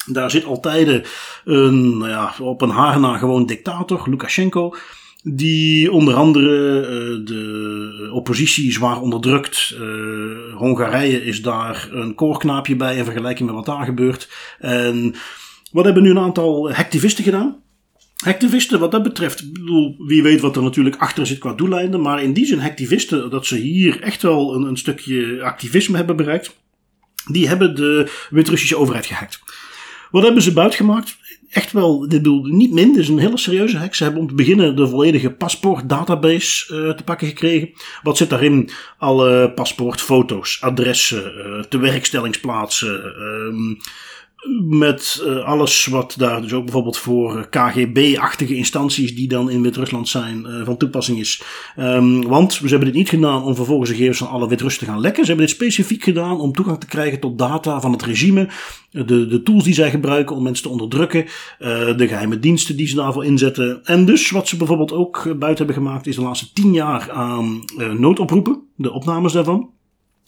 Daar 0.06 0.32
zit 0.32 0.46
altijd 0.46 1.08
een, 1.46 1.98
nou 1.98 2.10
ja, 2.10 2.34
op 2.40 2.62
een 2.62 2.70
haar 2.70 3.00
na 3.00 3.18
gewoon 3.18 3.46
dictator, 3.46 4.10
Lukashenko. 4.10 4.76
Die 5.24 5.92
onder 5.92 6.14
andere 6.14 6.82
uh, 6.82 7.26
de 7.26 8.10
oppositie 8.14 8.72
zwaar 8.72 9.02
onderdrukt. 9.02 9.76
Uh, 9.82 10.56
Hongarije 10.56 11.26
is 11.26 11.42
daar 11.42 11.90
een 11.92 12.16
koorknaapje 12.16 12.76
bij 12.76 12.98
in 12.98 13.04
vergelijking 13.04 13.48
met 13.48 13.58
wat 13.58 13.76
daar 13.76 13.86
gebeurt. 13.86 14.30
En 14.60 15.16
wat 15.72 15.86
hebben 15.86 16.04
nu 16.04 16.10
een 16.10 16.20
aantal 16.20 16.72
hacktivisten 16.72 17.24
gedaan? 17.24 17.58
Hacktivisten, 18.24 18.80
wat 18.80 18.92
dat 18.92 19.04
betreft, 19.04 19.54
bedoel, 19.54 19.96
wie 20.08 20.24
weet 20.24 20.42
wat 20.42 20.56
er 20.56 20.64
natuurlijk 20.64 20.96
achter 20.96 21.28
zit 21.28 21.38
qua 21.38 21.54
doeleinden. 21.54 22.02
Maar 22.02 22.24
in 22.24 22.34
die 22.34 22.46
zin, 22.46 22.60
hacktivisten, 22.60 23.30
dat 23.30 23.46
ze 23.46 23.56
hier 23.56 24.02
echt 24.02 24.22
wel 24.22 24.56
een, 24.56 24.64
een 24.64 24.78
stukje 24.78 25.42
activisme 25.44 25.98
hebben 25.98 26.16
bereikt. 26.16 26.58
Die 27.32 27.48
hebben 27.48 27.76
de 27.76 28.12
Wit-Russische 28.30 28.78
overheid 28.78 29.06
gehackt. 29.06 29.40
Wat 30.12 30.24
hebben 30.24 30.42
ze 30.42 30.54
buitgemaakt? 30.54 31.18
Echt 31.50 31.72
wel, 31.72 32.00
dit 32.00 32.10
bedoel, 32.10 32.44
niet 32.44 32.72
min. 32.72 32.92
Dit 32.92 33.02
is 33.02 33.08
een 33.08 33.20
hele 33.20 33.38
serieuze 33.38 33.78
hack. 33.78 33.96
Ze 33.96 34.04
hebben 34.04 34.22
om 34.22 34.28
te 34.28 34.34
beginnen 34.34 34.76
de 34.76 34.88
volledige 34.88 35.32
paspoortdatabase 35.32 36.74
uh, 36.74 36.92
te 36.94 37.04
pakken 37.04 37.28
gekregen. 37.28 37.70
Wat 38.04 38.18
zit 38.18 38.30
daarin? 38.30 38.70
Alle 38.98 39.52
paspoortfoto's, 39.52 40.62
adressen, 40.62 41.34
uh, 41.38 41.64
tewerkstellingsplaatsen. 41.64 43.14
Uh, 43.18 43.78
met 44.64 45.24
uh, 45.26 45.46
alles 45.46 45.86
wat 45.86 46.16
daar 46.18 46.42
dus 46.42 46.54
ook 46.54 46.64
bijvoorbeeld 46.64 46.98
voor 46.98 47.48
KGB-achtige 47.50 48.56
instanties 48.56 49.16
die 49.16 49.28
dan 49.28 49.50
in 49.50 49.62
Wit-Rusland 49.62 50.10
zijn 50.10 50.46
uh, 50.48 50.66
van 50.66 50.78
toepassing 50.78 51.20
is. 51.20 51.44
Um, 51.78 52.28
want 52.28 52.54
ze 52.54 52.68
hebben 52.68 52.86
dit 52.86 52.94
niet 52.94 53.10
gedaan 53.10 53.44
om 53.44 53.56
vervolgens 53.56 53.90
de 53.90 53.96
gegevens 53.96 54.18
van 54.18 54.30
alle 54.30 54.48
Wit-Russen 54.48 54.86
te 54.86 54.92
gaan 54.92 55.02
lekken. 55.02 55.24
Ze 55.24 55.30
hebben 55.30 55.48
dit 55.48 55.56
specifiek 55.56 56.04
gedaan 56.04 56.40
om 56.40 56.54
toegang 56.54 56.80
te 56.80 56.86
krijgen 56.86 57.20
tot 57.20 57.38
data 57.38 57.82
van 57.82 57.92
het 57.92 58.04
regime. 58.04 58.50
De, 58.92 59.28
de 59.28 59.44
tools 59.44 59.64
die 59.64 59.74
zij 59.74 59.90
gebruiken 59.90 60.36
om 60.36 60.44
mensen 60.44 60.64
te 60.64 60.70
onderdrukken. 60.70 61.26
De 61.98 62.06
geheime 62.08 62.40
diensten 62.40 62.78
die 62.78 62.88
ze 62.88 62.96
daarvoor 62.96 63.26
inzetten. 63.26 63.80
En 63.84 64.06
dus 64.06 64.32
wat 64.32 64.48
ze 64.48 64.58
bijvoorbeeld 64.58 64.94
ook 64.94 65.24
buiten 65.24 65.66
hebben 65.66 65.84
gemaakt 65.84 66.08
is 66.08 66.16
de 66.16 66.22
laatste 66.22 66.54
tien 66.54 66.74
jaar 66.74 67.12
aan 67.12 67.64
noodoproepen. 67.98 68.62
De 68.76 68.92
opnames 68.92 69.34
daarvan. 69.34 69.70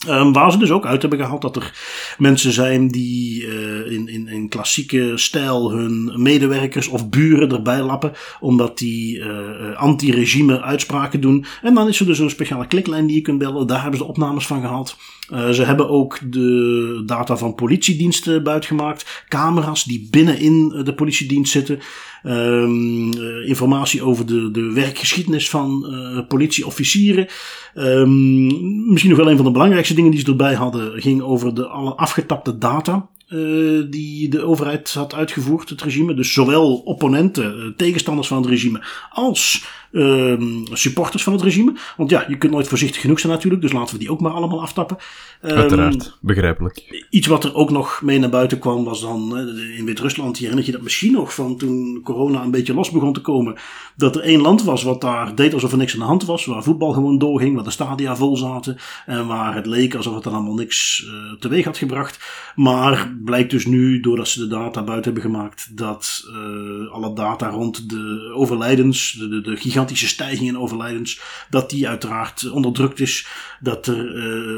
Um, 0.08 0.34
waar 0.34 0.52
ze 0.52 0.58
dus 0.58 0.72
ook 0.72 0.86
uit 0.86 1.02
hebben 1.02 1.20
gehaald 1.20 1.41
dat 1.41 1.56
er 1.56 1.74
mensen 2.18 2.52
zijn 2.52 2.88
die 2.88 3.45
uh, 3.45 3.91
in, 3.91 4.08
in, 4.08 4.28
in 4.28 4.49
klassieke 4.49 5.12
stijl 5.16 5.72
hun 5.72 6.14
medewerkers 6.16 6.88
of 6.88 7.10
buren 7.10 7.52
erbij 7.52 7.82
lappen, 7.82 8.14
omdat 8.39 8.78
die 8.78 9.18
uh, 9.18 9.76
anti-regime 9.76 10.62
uitspraken 10.62 11.22
doen. 11.22 11.45
En 11.62 11.74
dan 11.74 11.88
is 11.88 11.99
er 11.99 12.06
dus 12.06 12.20
een 12.20 12.30
speciale 12.30 12.68
kliklijn 12.68 13.08
die 13.08 13.16
je 13.16 13.22
kunt 13.22 13.38
bellen, 13.38 13.68
daar 13.68 13.82
hebben 13.82 13.99
ze 13.99 14.06
opnames 14.06 14.47
van 14.47 14.62
gehaald. 14.62 14.97
Uh, 15.30 15.49
ze 15.49 15.63
hebben 15.63 15.89
ook 15.89 16.19
de 16.32 17.03
data 17.05 17.38
van 17.38 17.55
politiediensten 17.55 18.43
buitgemaakt, 18.43 19.26
camera's 19.28 19.84
die 19.84 20.07
binnenin 20.11 20.69
de 20.84 20.93
politiedienst 20.93 21.51
zitten. 21.51 21.80
Um, 22.24 23.13
uh, 23.13 23.47
informatie 23.47 24.03
over 24.03 24.26
de, 24.26 24.51
de 24.51 24.72
werkgeschiedenis 24.74 25.49
van 25.49 25.86
uh, 25.89 26.28
politieofficieren. 26.28 27.28
Um, 27.76 28.89
misschien 28.89 29.09
nog 29.09 29.19
wel 29.19 29.30
een 29.30 29.36
van 29.36 29.45
de 29.45 29.51
belangrijkste 29.51 29.93
dingen 29.93 30.11
die 30.11 30.19
ze 30.19 30.26
erbij 30.26 30.53
hadden, 30.53 31.01
ging 31.01 31.22
over 31.22 31.53
de 31.55 31.67
alle 31.67 31.95
afgetapte 31.95 32.57
data. 32.57 33.09
Uh, 33.34 33.84
die 33.90 34.30
de 34.30 34.44
overheid 34.44 34.94
had 34.94 35.14
uitgevoerd, 35.14 35.70
het 35.70 35.82
regime. 35.82 36.14
Dus 36.14 36.34
zowel 36.34 36.76
opponenten, 36.76 37.74
tegenstanders 37.78 38.28
van 38.28 38.38
het 38.38 38.50
regime, 38.50 38.84
als 39.10 39.66
uh, 39.92 40.42
supporters 40.72 41.24
van 41.24 41.34
het 41.34 41.42
regime. 41.42 41.74
Want 41.98 42.10
ja, 42.10 42.26
je 42.28 42.38
kunt 42.38 42.52
nooit 42.52 42.68
voorzichtig 42.68 43.02
genoeg 43.02 43.20
zijn 43.20 43.34
natuurlijk, 43.34 43.62
dus 43.62 43.72
laten 43.72 43.94
we 43.94 44.00
die 44.00 44.12
ook 44.12 44.22
maar 44.22 44.32
allemaal 44.32 44.62
aftappen. 44.62 44.98
Um, 45.42 45.52
Uiteraard, 45.52 46.18
begrijpelijk. 46.22 47.06
Iets 47.10 47.28
wat 47.28 47.44
er 47.44 47.56
ook 47.56 47.72
nog 47.72 48.02
mee 48.02 48.20
naar 48.20 48.30
buiten 48.30 48.60
kwam 48.60 48.84
was 48.84 49.02
dan 49.02 49.38
uh, 49.38 49.78
in 49.78 49.86
Wit-Rusland. 49.86 50.38
Je 50.38 50.42
herinner 50.42 50.66
je 50.66 50.72
dat 50.72 50.82
misschien 50.82 51.12
nog 51.12 51.34
van 51.34 51.58
toen 51.58 52.02
corona 52.04 52.44
een 52.44 52.52
beetje 52.52 52.74
los 52.74 52.92
begon 52.92 53.14
te 53.14 53.22
komen. 53.22 53.56
Dat 53.96 54.16
er 54.16 54.22
één 54.22 54.42
land 54.42 54.64
was 54.64 54.84
wat 54.84 55.02
daar 55.02 55.36
deed 55.36 55.54
alsof 55.54 55.72
er 55.72 55.78
niks 55.78 55.94
aan 55.94 56.00
de 56.00 56.06
hand 56.06 56.26
was. 56.26 56.46
Waar 56.46 56.64
voetbal 56.64 56.94
gewoon 56.94 57.18
doorging, 57.18 57.56
waar 57.56 57.64
de 57.64 57.72
stadia 57.72 58.16
vol 58.16 58.38
zaten. 58.38 58.78
En 59.06 59.28
waar 59.28 59.56
het 59.56 59.66
leek 59.66 59.96
alsof 59.96 60.14
het 60.14 60.24
dan 60.24 60.34
allemaal 60.34 60.54
niks 60.54 61.06
uh, 61.06 61.40
teweeg 61.40 61.66
had 61.66 61.78
gebracht. 61.78 62.20
Maar 62.56 63.16
blijkt 63.26 63.51
dus 63.51 63.65
nu, 63.65 63.99
doordat 63.99 64.28
ze 64.28 64.39
de 64.39 64.47
data 64.47 64.84
buiten 64.84 65.13
hebben 65.13 65.32
gemaakt, 65.32 65.78
dat 65.78 66.24
uh, 66.28 66.91
alle 66.91 67.13
data 67.13 67.49
rond 67.49 67.89
de 67.89 68.32
overlijdens, 68.36 69.11
de, 69.11 69.41
de, 69.41 69.55
gigantische 69.55 70.07
stijging 70.07 70.49
in 70.49 70.57
overlijdens, 70.57 71.22
dat 71.49 71.69
die 71.69 71.88
uiteraard 71.88 72.49
onderdrukt 72.49 72.99
is. 72.99 73.28
Dat 73.59 73.88
er 73.88 74.15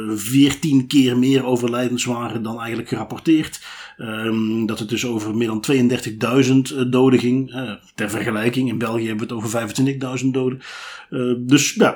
uh, 0.09 0.17
14 0.17 0.87
keer 0.87 1.17
meer 1.17 1.45
overlijdens 1.45 2.05
waren 2.05 2.43
dan 2.43 2.59
eigenlijk 2.59 2.89
gerapporteerd. 2.89 3.61
Um, 3.97 4.65
dat 4.65 4.79
het 4.79 4.89
dus 4.89 5.05
over 5.05 5.35
meer 5.35 5.47
dan 5.47 5.65
32.000 6.81 6.89
doden 6.89 7.19
ging. 7.19 7.53
Ter 7.95 8.09
vergelijking, 8.09 8.69
in 8.69 8.77
België 8.77 9.07
hebben 9.07 9.27
we 9.27 9.33
het 9.33 9.43
over 9.43 10.19
25.000 10.23 10.27
doden. 10.31 10.61
Dus 11.47 11.73
ja, 11.73 11.95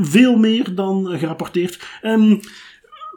veel 0.00 0.36
meer 0.36 0.74
dan 0.74 1.18
gerapporteerd. 1.18 1.80
Um, 2.02 2.40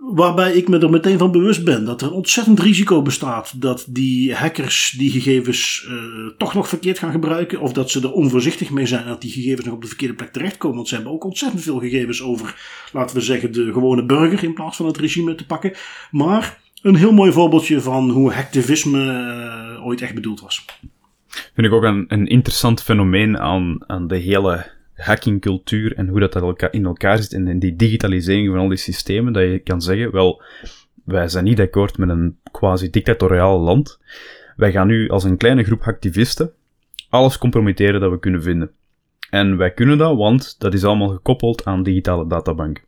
Waarbij 0.10 0.54
ik 0.54 0.68
me 0.68 0.80
er 0.80 0.90
meteen 0.90 1.18
van 1.18 1.32
bewust 1.32 1.64
ben 1.64 1.86
dat 1.86 2.02
er 2.02 2.12
ontzettend 2.12 2.60
risico 2.60 3.02
bestaat 3.02 3.62
dat 3.62 3.86
die 3.90 4.36
hackers 4.36 4.96
die 4.98 5.12
gegevens 5.12 5.88
uh, 5.90 6.28
toch 6.38 6.54
nog 6.54 6.68
verkeerd 6.68 7.00
gaan 7.00 7.12
gebruiken. 7.12 7.60
Of 7.60 7.74
dat 7.74 7.92
ze 7.92 8.02
er 8.02 8.12
onvoorzichtig 8.12 8.70
mee 8.70 8.86
zijn 8.86 9.06
dat 9.06 9.22
die 9.22 9.32
gegevens 9.32 9.66
nog 9.66 9.76
op 9.76 9.82
de 9.82 9.88
verkeerde 9.88 10.14
plek 10.14 10.32
terechtkomen. 10.32 10.76
Want 10.76 10.88
ze 10.88 10.96
hebben 10.96 11.14
ook 11.14 11.24
ontzettend 11.24 11.62
veel 11.62 11.80
gegevens 11.80 12.22
over, 12.22 12.56
laten 12.94 13.16
we 13.16 13.22
zeggen, 13.22 13.54
de 13.54 13.74
gewone 13.74 14.06
burger 14.06 14.44
in 14.44 14.54
plaats 14.54 14.78
van 14.78 14.86
het 14.86 14.98
regime 14.98 15.36
te 15.36 15.46
pakken. 15.46 15.74
Maar 16.12 16.60
een 16.82 16.96
heel 16.96 17.14
mooi 17.14 17.32
voorbeeldje 17.32 17.82
van 17.82 18.10
hoe 18.10 18.32
hacktivisme 18.32 19.04
uh, 19.78 19.86
ooit 19.86 20.02
echt 20.02 20.14
bedoeld 20.14 20.42
was. 20.42 20.66
Vind 21.28 21.68
ik 21.68 21.74
ook 21.74 21.84
een, 21.84 22.06
een 22.08 22.28
interessant 22.28 22.84
fenomeen 22.84 23.40
aan, 23.40 23.78
aan 23.88 24.08
de 24.08 24.18
hele 24.18 24.72
hackingcultuur 24.94 25.96
en 25.96 26.08
hoe 26.08 26.20
dat 26.20 26.72
in 26.72 26.86
elkaar 26.86 27.18
zit 27.18 27.34
en 27.34 27.60
die 27.60 27.76
digitalisering 27.76 28.48
van 28.50 28.58
al 28.58 28.68
die 28.68 28.78
systemen, 28.78 29.34
dat 29.34 29.44
je 29.44 29.60
kan 29.60 29.82
zeggen, 29.82 30.12
wel, 30.12 30.42
wij 31.06 31.28
zijn 31.28 31.44
niet 31.44 31.60
akkoord 31.60 31.98
met 31.98 32.10
een 32.10 32.38
quasi-dictatoriaal 32.52 33.60
land. 33.60 34.00
Wij 34.56 34.72
gaan 34.72 34.88
nu 34.88 35.10
als 35.10 35.24
een 35.24 35.38
kleine 35.38 35.64
groep 35.64 35.82
activisten 35.82 36.54
alles 37.12 37.38
compromitteren 37.38 38.00
dat 38.00 38.12
we 38.12 38.20
kunnen 38.20 38.42
vinden. 38.42 38.72
En 39.30 39.58
wij 39.58 39.72
kunnen 39.72 39.98
dat, 39.98 40.18
want 40.18 40.56
dat 40.60 40.74
is 40.74 40.84
allemaal 40.84 41.08
gekoppeld 41.08 41.66
aan 41.66 41.84
digitale 41.84 42.28
databanken. 42.28 42.84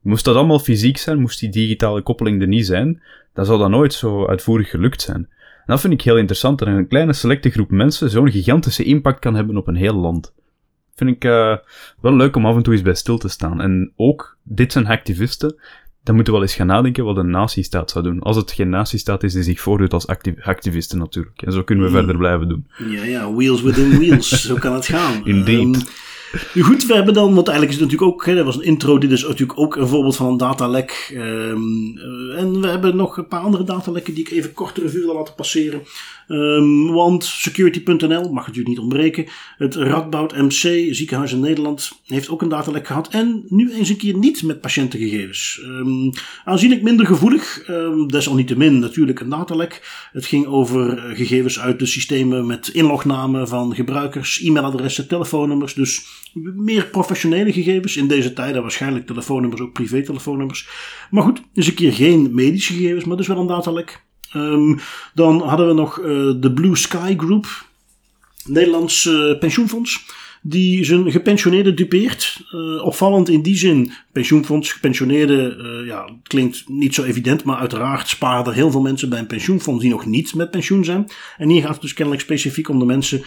Moest 0.00 0.24
dat 0.24 0.36
allemaal 0.36 0.58
fysiek 0.58 0.96
zijn, 0.96 1.20
moest 1.20 1.40
die 1.40 1.48
digitale 1.48 2.02
koppeling 2.02 2.40
er 2.40 2.48
niet 2.48 2.66
zijn, 2.66 3.02
dan 3.32 3.44
zou 3.44 3.58
dat 3.58 3.70
nooit 3.70 3.92
zo 3.92 4.26
uitvoerig 4.26 4.70
gelukt 4.70 5.02
zijn. 5.02 5.16
En 5.16 5.74
dat 5.74 5.80
vind 5.80 5.92
ik 5.92 6.02
heel 6.02 6.16
interessant, 6.16 6.58
dat 6.58 6.68
een 6.68 6.88
kleine 6.88 7.12
selecte 7.12 7.50
groep 7.50 7.70
mensen 7.70 8.10
zo'n 8.10 8.30
gigantische 8.30 8.84
impact 8.84 9.18
kan 9.18 9.34
hebben 9.34 9.56
op 9.56 9.66
een 9.66 9.76
heel 9.76 9.94
land 9.94 10.34
vind 10.98 11.10
ik 11.10 11.24
uh, 11.24 11.56
wel 12.00 12.16
leuk 12.16 12.36
om 12.36 12.46
af 12.46 12.56
en 12.56 12.62
toe 12.62 12.72
eens 12.72 12.82
bij 12.82 12.94
stil 12.94 13.18
te 13.18 13.28
staan. 13.28 13.60
En 13.60 13.92
ook, 13.96 14.36
dit 14.42 14.72
zijn 14.72 14.86
activisten, 14.86 15.56
dan 16.02 16.14
moeten 16.14 16.32
we 16.32 16.38
wel 16.38 16.48
eens 16.48 16.58
gaan 16.58 16.66
nadenken 16.66 17.04
wat 17.04 17.16
een 17.16 17.30
nazistaat 17.30 17.90
zou 17.90 18.04
doen. 18.04 18.20
Als 18.20 18.36
het 18.36 18.52
geen 18.52 18.68
nazistaat 18.68 19.22
is 19.22 19.32
die 19.32 19.42
zich 19.42 19.60
voordoet 19.60 19.92
als 19.92 20.06
activ 20.06 20.34
activisten 20.42 20.98
natuurlijk. 20.98 21.42
En 21.42 21.52
zo 21.52 21.62
kunnen 21.62 21.84
we 21.84 21.90
mm. 21.90 21.96
verder 21.96 22.16
blijven 22.16 22.48
doen. 22.48 22.66
Ja, 22.88 23.04
ja, 23.04 23.32
wheels 23.32 23.62
within 23.62 23.98
wheels, 23.98 24.28
zo 24.28 24.54
kan 24.54 24.74
het 24.74 24.86
gaan. 24.86 25.20
Indeed. 25.34 25.58
Um, 25.58 25.74
nu 26.54 26.62
goed, 26.62 26.86
we 26.86 26.94
hebben 26.94 27.14
dan, 27.14 27.34
want 27.34 27.48
eigenlijk 27.48 27.78
is 27.78 27.82
het 27.82 27.90
natuurlijk 27.90 28.12
ook, 28.12 28.26
hè, 28.26 28.34
dat 28.34 28.44
was 28.44 28.56
een 28.56 28.62
intro, 28.62 28.98
dit 28.98 29.10
is 29.10 29.22
natuurlijk 29.22 29.58
ook 29.58 29.76
een 29.76 29.88
voorbeeld 29.88 30.16
van 30.16 30.26
een 30.26 30.36
datalek. 30.36 31.12
Um, 31.16 31.98
en 32.38 32.60
we 32.60 32.66
hebben 32.66 32.96
nog 32.96 33.16
een 33.16 33.28
paar 33.28 33.40
andere 33.40 33.64
datalekken 33.64 34.14
die 34.14 34.24
ik 34.24 34.30
even 34.30 34.52
kort 34.52 34.78
revue 34.78 35.04
wil 35.04 35.14
laten 35.14 35.34
passeren. 35.34 35.82
Um, 36.28 36.92
want 36.92 37.24
security.nl 37.24 38.32
mag 38.32 38.46
natuurlijk 38.46 38.68
niet 38.68 38.78
ontbreken. 38.78 39.26
Het 39.56 39.74
Radboud 39.74 40.36
MC, 40.36 40.94
ziekenhuis 40.94 41.32
in 41.32 41.40
Nederland, 41.40 41.92
heeft 42.06 42.28
ook 42.28 42.42
een 42.42 42.48
datalek 42.48 42.86
gehad. 42.86 43.08
En 43.08 43.44
nu 43.48 43.72
eens 43.72 43.88
een 43.88 43.96
keer 43.96 44.16
niet 44.16 44.42
met 44.42 44.60
patiëntengegevens. 44.60 45.60
Um, 45.64 46.10
aanzienlijk 46.44 46.82
minder 46.82 47.06
gevoelig, 47.06 47.68
um, 47.68 48.08
desalniettemin 48.08 48.78
natuurlijk 48.78 49.20
een 49.20 49.28
datalek. 49.28 50.08
Het 50.12 50.26
ging 50.26 50.46
over 50.46 50.98
gegevens 51.14 51.60
uit 51.60 51.78
de 51.78 51.86
systemen 51.86 52.46
met 52.46 52.68
inlognamen 52.68 53.48
van 53.48 53.74
gebruikers, 53.74 54.42
e-mailadressen, 54.42 55.08
telefoonnummers. 55.08 55.74
Dus 55.74 56.06
meer 56.56 56.86
professionele 56.86 57.52
gegevens. 57.52 57.96
In 57.96 58.08
deze 58.08 58.32
tijden 58.32 58.62
waarschijnlijk 58.62 59.06
telefoonnummers, 59.06 59.60
ook 59.60 59.72
privé-telefoonnummers. 59.72 60.68
Maar 61.10 61.22
goed, 61.22 61.42
eens 61.54 61.66
een 61.66 61.74
keer 61.74 61.92
geen 61.92 62.27
medische 62.34 62.72
gegevens, 62.72 63.04
maar 63.04 63.16
dus 63.16 63.26
wel 63.26 63.38
een 63.38 63.46
datalek. 63.46 64.02
Um, 64.34 64.78
dan 65.14 65.40
hadden 65.40 65.66
we 65.66 65.74
nog 65.74 65.98
uh, 65.98 66.06
de 66.40 66.52
Blue 66.54 66.76
Sky 66.76 67.14
Group. 67.16 67.66
Nederlands 68.44 69.10
pensioenfonds 69.38 70.04
die 70.42 70.84
zijn 70.84 71.10
gepensioneerde 71.10 71.74
dupeert. 71.74 72.44
Uh, 72.50 72.84
opvallend 72.84 73.28
in 73.28 73.42
die 73.42 73.56
zin, 73.56 73.92
pensioenfonds, 74.12 74.72
gepensioneerde, 74.72 75.56
uh, 75.56 75.86
ja, 75.86 76.08
klinkt 76.22 76.68
niet 76.68 76.94
zo 76.94 77.02
evident, 77.02 77.44
maar 77.44 77.56
uiteraard 77.56 78.08
sparen 78.08 78.46
er 78.46 78.52
heel 78.52 78.70
veel 78.70 78.80
mensen 78.80 79.08
bij 79.08 79.18
een 79.18 79.26
pensioenfonds 79.26 79.82
die 79.82 79.90
nog 79.90 80.06
niet 80.06 80.34
met 80.34 80.50
pensioen 80.50 80.84
zijn. 80.84 81.06
En 81.36 81.48
hier 81.48 81.62
gaat 81.62 81.72
het 81.72 81.80
dus 81.80 81.94
kennelijk 81.94 82.24
specifiek 82.24 82.68
om 82.68 82.78
de 82.78 82.84
mensen 82.84 83.24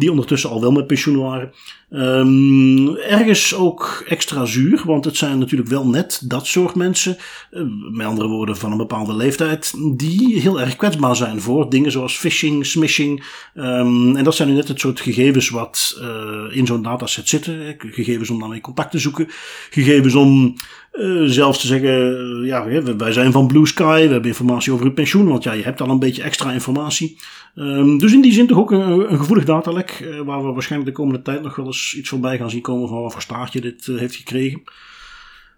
die 0.00 0.10
ondertussen 0.10 0.50
al 0.50 0.60
wel 0.60 0.72
met 0.72 0.86
pensioen 0.86 1.18
waren. 1.18 1.52
Um, 1.92 2.96
ergens 2.96 3.54
ook 3.54 4.04
extra 4.08 4.44
zuur, 4.44 4.82
want 4.84 5.04
het 5.04 5.16
zijn 5.16 5.38
natuurlijk 5.38 5.70
wel 5.70 5.86
net 5.86 6.22
dat 6.24 6.46
soort 6.46 6.74
mensen, 6.74 7.16
uh, 7.50 7.62
met 7.90 8.06
andere 8.06 8.28
woorden 8.28 8.56
van 8.56 8.70
een 8.70 8.76
bepaalde 8.76 9.16
leeftijd, 9.16 9.72
die 9.96 10.40
heel 10.40 10.60
erg 10.60 10.76
kwetsbaar 10.76 11.16
zijn 11.16 11.40
voor 11.40 11.70
dingen 11.70 11.92
zoals 11.92 12.16
phishing, 12.16 12.66
smishing. 12.66 13.24
Um, 13.54 14.16
en 14.16 14.24
dat 14.24 14.34
zijn 14.34 14.48
nu 14.48 14.54
net 14.54 14.68
het 14.68 14.80
soort 14.80 15.00
gegevens 15.00 15.48
wat 15.48 15.98
uh, 16.00 16.56
in 16.56 16.66
zo'n 16.66 16.82
dataset 16.82 17.28
zitten. 17.28 17.76
Gegevens 17.78 18.30
om 18.30 18.38
daarmee 18.38 18.60
contact 18.60 18.90
te 18.90 18.98
zoeken, 18.98 19.26
gegevens 19.70 20.14
om 20.14 20.54
uh, 20.92 21.22
zelfs 21.24 21.60
te 21.60 21.66
zeggen, 21.66 22.44
ja, 22.44 22.64
wij 22.96 23.12
zijn 23.12 23.32
van 23.32 23.46
Blue 23.46 23.66
Sky, 23.66 24.02
we 24.06 24.12
hebben 24.12 24.30
informatie 24.30 24.72
over 24.72 24.86
uw 24.86 24.92
pensioen, 24.92 25.28
want 25.28 25.42
ja, 25.42 25.52
je 25.52 25.62
hebt 25.62 25.80
al 25.80 25.88
een 25.88 25.98
beetje 25.98 26.22
extra 26.22 26.52
informatie. 26.52 27.18
Um, 27.54 27.98
dus 27.98 28.12
in 28.12 28.20
die 28.20 28.32
zin 28.32 28.46
toch 28.46 28.58
ook 28.58 28.70
een, 28.70 29.18
gevoelig 29.18 29.44
datalek, 29.44 30.20
waar 30.24 30.46
we 30.46 30.52
waarschijnlijk 30.52 30.90
de 30.90 31.02
komende 31.02 31.22
tijd 31.22 31.42
nog 31.42 31.56
wel 31.56 31.66
eens 31.66 31.94
iets 31.96 32.08
voorbij 32.08 32.36
gaan 32.36 32.50
zien 32.50 32.60
komen 32.60 32.88
van 32.88 33.02
wat 33.02 33.12
voor 33.12 33.22
staartje 33.22 33.60
dit 33.60 33.86
heeft 33.86 34.14
gekregen. 34.14 34.62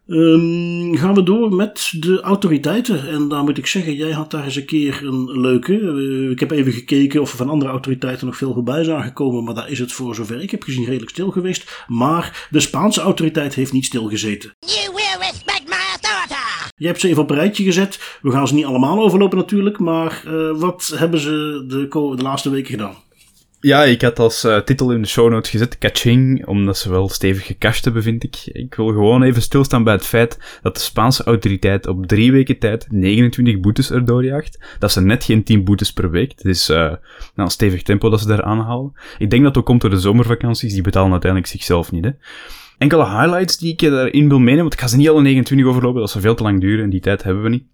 Um, 0.07 0.97
gaan 0.97 1.15
we 1.15 1.23
door 1.23 1.55
met 1.55 1.93
de 1.99 2.21
autoriteiten. 2.21 3.09
En 3.09 3.29
daar 3.29 3.43
moet 3.43 3.59
ik 3.59 3.67
zeggen, 3.67 3.95
jij 3.95 4.11
had 4.11 4.31
daar 4.31 4.45
eens 4.45 4.57
een 4.57 4.65
keer 4.65 5.01
een 5.07 5.41
leuke. 5.41 6.31
Ik 6.31 6.41
heb 6.41 6.51
even 6.51 6.73
gekeken 6.73 7.21
of 7.21 7.31
er 7.31 7.37
van 7.37 7.49
andere 7.49 7.71
autoriteiten 7.71 8.27
nog 8.27 8.37
veel 8.37 8.53
voorbij 8.53 8.85
zijn 8.85 9.03
gekomen. 9.03 9.45
Maar 9.45 9.55
daar 9.55 9.71
is 9.71 9.79
het 9.79 9.93
voor 9.93 10.15
zover 10.15 10.41
ik 10.43 10.51
heb 10.51 10.63
gezien 10.63 10.85
redelijk 10.85 11.11
stil 11.11 11.31
geweest. 11.31 11.85
Maar 11.87 12.47
de 12.51 12.61
Spaanse 12.61 13.01
autoriteit 13.01 13.55
heeft 13.55 13.73
niet 13.73 13.85
stilgezeten. 13.85 14.55
Je 16.83 16.89
hebt 16.89 17.01
ze 17.01 17.09
even 17.09 17.23
op 17.23 17.31
een 17.31 17.37
rijtje 17.37 17.65
gezet. 17.65 18.19
We 18.23 18.31
gaan 18.31 18.49
ze 18.49 18.55
niet 18.55 18.65
allemaal 18.65 19.03
overlopen 19.03 19.39
natuurlijk. 19.39 19.79
Maar 19.79 20.23
uh, 20.27 20.59
wat 20.59 20.95
hebben 20.97 21.21
ze 21.21 21.65
de, 21.69 21.89
de 22.17 22.23
laatste 22.23 22.51
weken 22.51 22.71
gedaan? 22.71 22.95
Ja, 23.61 23.83
ik 23.83 24.03
had 24.03 24.19
als 24.19 24.45
uh, 24.45 24.59
titel 24.59 24.93
in 24.93 25.03
de 25.03 25.09
show 25.09 25.31
notes 25.31 25.51
gezet 25.51 25.79
catching, 25.79 26.47
omdat 26.47 26.79
ze 26.79 26.91
wel 26.91 27.09
stevig 27.09 27.47
gecashed 27.47 27.85
hebben, 27.85 28.03
vind 28.03 28.25
ik. 28.25 28.37
Ik 28.45 28.75
wil 28.75 28.87
gewoon 28.87 29.23
even 29.23 29.43
stilstaan 29.43 29.85
bij 29.85 29.95
het 29.95 30.07
feit 30.07 30.59
dat 30.63 30.75
de 30.75 30.81
Spaanse 30.81 31.25
autoriteit 31.25 31.87
op 31.87 32.07
drie 32.07 32.33
weken 32.33 32.59
tijd 32.59 32.87
29 32.91 33.61
boetes 33.61 33.91
erdoor 33.91 34.25
jaagt. 34.25 34.77
Dat 34.79 34.93
ze 34.93 35.01
net 35.01 35.25
geen 35.25 35.45
10 35.45 35.65
boetes 35.65 35.93
per 35.93 36.11
week. 36.11 36.31
Het 36.31 36.45
is 36.45 36.71
uh, 36.71 36.77
nou, 36.77 36.99
een 37.35 37.51
stevig 37.51 37.83
tempo 37.83 38.11
dat 38.11 38.21
ze 38.21 38.27
daar 38.27 38.43
aanhalen. 38.43 38.93
Ik 39.19 39.31
denk 39.31 39.43
dat 39.43 39.57
ook 39.57 39.67
komt 39.67 39.81
door 39.81 39.91
de 39.91 40.01
zomervakanties, 40.01 40.73
die 40.73 40.83
betalen 40.83 41.11
uiteindelijk 41.11 41.51
zichzelf 41.51 41.93
niet, 41.93 42.05
hè. 42.05 42.11
Enkele 42.83 43.05
highlights 43.05 43.59
die 43.59 43.73
ik 43.73 43.81
daarin 43.81 44.29
wil 44.29 44.39
meenemen, 44.39 44.61
want 44.61 44.73
ik 44.73 44.81
ga 44.81 44.87
ze 44.87 44.97
niet 44.97 45.09
alle 45.09 45.23
29 45.23 45.67
overlopen, 45.67 46.01
dat 46.01 46.11
zou 46.11 46.25
veel 46.25 46.35
te 46.35 46.43
lang 46.43 46.61
duren 46.61 46.85
en 46.85 46.91
die 46.91 47.01
tijd 47.01 47.23
hebben 47.23 47.43
we 47.43 47.49
niet 47.49 47.65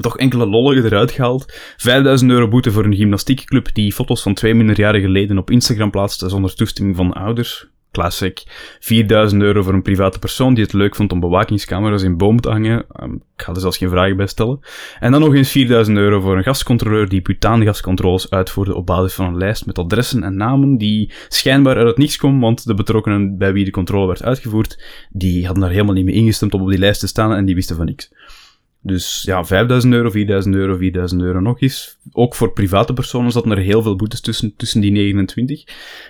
toch 0.00 0.18
enkele 0.18 0.46
lollige 0.46 0.84
eruit 0.84 1.10
gehaald. 1.10 1.52
5000 1.76 2.30
euro 2.30 2.48
boete 2.48 2.70
voor 2.70 2.84
een 2.84 2.94
gymnastiekclub 2.94 3.74
die 3.74 3.92
foto's 3.92 4.22
van 4.22 4.34
twee 4.34 4.54
minderjarige 4.54 5.08
leden 5.08 5.38
op 5.38 5.50
Instagram 5.50 5.90
plaatste 5.90 6.28
zonder 6.28 6.54
toestemming 6.54 6.96
van 6.96 7.12
ouders. 7.12 7.69
Classic. 7.92 8.42
4000 8.80 9.42
euro 9.42 9.62
voor 9.62 9.74
een 9.74 9.82
private 9.82 10.18
persoon 10.18 10.54
die 10.54 10.64
het 10.64 10.72
leuk 10.72 10.96
vond 10.96 11.12
om 11.12 11.20
bewakingscamera's 11.20 12.02
in 12.02 12.16
boom 12.16 12.40
te 12.40 12.48
hangen. 12.48 12.84
Um, 13.02 13.22
ik 13.36 13.42
ga 13.42 13.52
er 13.52 13.60
zelfs 13.60 13.76
geen 13.76 13.88
vragen 13.88 14.16
bij 14.16 14.26
stellen. 14.26 14.60
En 15.00 15.12
dan 15.12 15.20
nog 15.20 15.34
eens 15.34 15.50
4000 15.50 15.96
euro 15.96 16.20
voor 16.20 16.36
een 16.36 16.42
gascontroleur 16.42 17.08
die 17.08 17.22
butaangascontroles 17.22 18.30
uitvoerde 18.30 18.74
op 18.74 18.86
basis 18.86 19.14
van 19.14 19.26
een 19.26 19.36
lijst 19.36 19.66
met 19.66 19.78
adressen 19.78 20.22
en 20.22 20.36
namen 20.36 20.76
die 20.76 21.12
schijnbaar 21.28 21.76
uit 21.76 21.86
het 21.86 21.96
niets 21.96 22.16
kwam, 22.16 22.40
want 22.40 22.66
de 22.66 22.74
betrokkenen 22.74 23.38
bij 23.38 23.52
wie 23.52 23.64
de 23.64 23.70
controle 23.70 24.06
werd 24.06 24.22
uitgevoerd, 24.22 24.82
die 25.10 25.44
hadden 25.44 25.62
daar 25.62 25.72
helemaal 25.72 25.94
niet 25.94 26.04
mee 26.04 26.14
ingestemd 26.14 26.54
om 26.54 26.62
op 26.62 26.68
die 26.68 26.78
lijst 26.78 27.00
te 27.00 27.06
staan 27.06 27.34
en 27.34 27.44
die 27.44 27.54
wisten 27.54 27.76
van 27.76 27.86
niks. 27.86 28.12
Dus 28.82 29.22
ja, 29.22 29.44
5000 29.44 29.94
euro, 29.94 30.10
4000 30.10 30.54
euro, 30.54 30.76
4000 30.76 31.22
euro 31.22 31.40
nog 31.40 31.60
eens. 31.60 31.98
Ook 32.12 32.34
voor 32.34 32.52
private 32.52 32.92
personen 32.92 33.32
zaten 33.32 33.50
er 33.50 33.58
heel 33.58 33.82
veel 33.82 33.96
boetes 33.96 34.20
tussen, 34.20 34.56
tussen 34.56 34.80
die 34.80 34.90
29. 34.90 35.64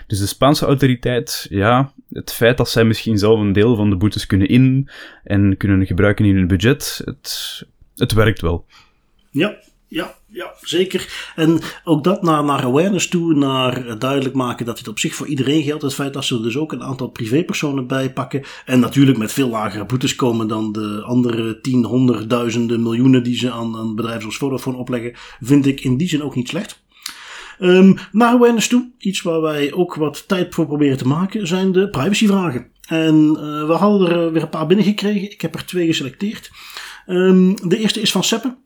Dus 0.06 0.18
de 0.18 0.26
Spaanse 0.26 0.66
autoriteit, 0.66 1.46
ja, 1.50 1.92
het 2.12 2.32
feit 2.32 2.56
dat 2.56 2.68
zij 2.68 2.84
misschien 2.84 3.18
zelf 3.18 3.40
een 3.40 3.52
deel 3.52 3.76
van 3.76 3.90
de 3.90 3.96
boetes 3.96 4.26
kunnen 4.26 4.48
in 4.48 4.88
en 5.24 5.56
kunnen 5.56 5.86
gebruiken 5.86 6.24
in 6.24 6.36
hun 6.36 6.46
budget, 6.46 7.02
het, 7.04 7.62
het 7.96 8.12
werkt 8.12 8.40
wel. 8.40 8.66
Ja, 9.30 9.56
ja, 9.88 10.14
ja, 10.32 10.54
zeker. 10.60 11.32
En 11.36 11.60
ook 11.84 12.04
dat 12.04 12.22
naar, 12.22 12.44
naar 12.44 12.62
awareness 12.62 13.08
toe, 13.08 13.34
naar 13.34 13.98
duidelijk 13.98 14.34
maken 14.34 14.66
dat 14.66 14.76
dit 14.76 14.88
op 14.88 14.98
zich 14.98 15.14
voor 15.14 15.26
iedereen 15.26 15.62
geldt. 15.62 15.82
Het 15.82 15.94
feit 15.94 16.12
dat 16.12 16.24
ze 16.24 16.34
er 16.34 16.42
dus 16.42 16.56
ook 16.56 16.72
een 16.72 16.82
aantal 16.82 17.08
privépersonen 17.08 17.86
bij 17.86 18.12
pakken. 18.12 18.42
En 18.64 18.80
natuurlijk 18.80 19.18
met 19.18 19.32
veel 19.32 19.48
lagere 19.48 19.86
boetes 19.86 20.14
komen 20.14 20.48
dan 20.48 20.72
de 20.72 21.02
andere 21.06 21.60
tien, 21.60 21.84
honderdduizenden, 21.84 22.82
miljoenen 22.82 23.22
die 23.22 23.36
ze 23.36 23.50
aan, 23.50 23.76
aan 23.76 23.94
bedrijven 23.94 24.20
zoals 24.20 24.36
Vodafone 24.36 24.76
opleggen, 24.76 25.12
vind 25.40 25.66
ik 25.66 25.80
in 25.80 25.96
die 25.96 26.08
zin 26.08 26.22
ook 26.22 26.34
niet 26.34 26.48
slecht. 26.48 26.82
Um, 27.58 27.96
naar 28.12 28.34
awareness 28.34 28.68
toe, 28.68 28.90
iets 28.98 29.22
waar 29.22 29.40
wij 29.40 29.72
ook 29.72 29.94
wat 29.94 30.28
tijd 30.28 30.54
voor 30.54 30.66
proberen 30.66 30.96
te 30.96 31.06
maken, 31.06 31.46
zijn 31.46 31.72
de 31.72 31.88
privacyvragen. 31.88 32.66
En 32.88 33.14
uh, 33.14 33.66
we 33.66 33.72
hadden 33.72 34.10
er 34.10 34.32
weer 34.32 34.42
een 34.42 34.48
paar 34.48 34.66
binnengekregen. 34.66 35.30
Ik 35.30 35.40
heb 35.40 35.54
er 35.54 35.66
twee 35.66 35.86
geselecteerd. 35.86 36.50
Um, 37.06 37.68
de 37.68 37.78
eerste 37.78 38.00
is 38.00 38.12
van 38.12 38.24
Seppe. 38.24 38.56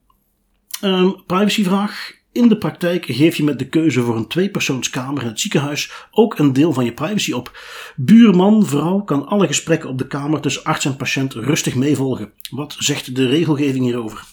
Um, 0.83 1.22
privacyvraag. 1.27 2.22
In 2.33 2.49
de 2.49 2.59
praktijk 2.59 3.05
geef 3.05 3.37
je 3.37 3.45
met 3.45 3.59
de 3.59 3.68
keuze 3.68 4.01
voor 4.01 4.16
een 4.16 4.27
tweepersoonskamer 4.27 5.22
in 5.22 5.29
het 5.29 5.41
ziekenhuis 5.41 5.93
ook 6.11 6.39
een 6.39 6.53
deel 6.53 6.72
van 6.72 6.85
je 6.85 6.93
privacy 6.93 7.33
op. 7.33 7.59
Buurman, 7.97 8.66
vrouw 8.66 9.01
kan 9.01 9.27
alle 9.27 9.47
gesprekken 9.47 9.89
op 9.89 9.99
de 9.99 10.07
kamer 10.07 10.41
tussen 10.41 10.64
arts 10.64 10.85
en 10.85 10.97
patiënt 10.97 11.33
rustig 11.33 11.75
meevolgen. 11.75 12.33
Wat 12.51 12.77
zegt 12.79 13.16
de 13.16 13.27
regelgeving 13.27 13.85
hierover? 13.85 14.25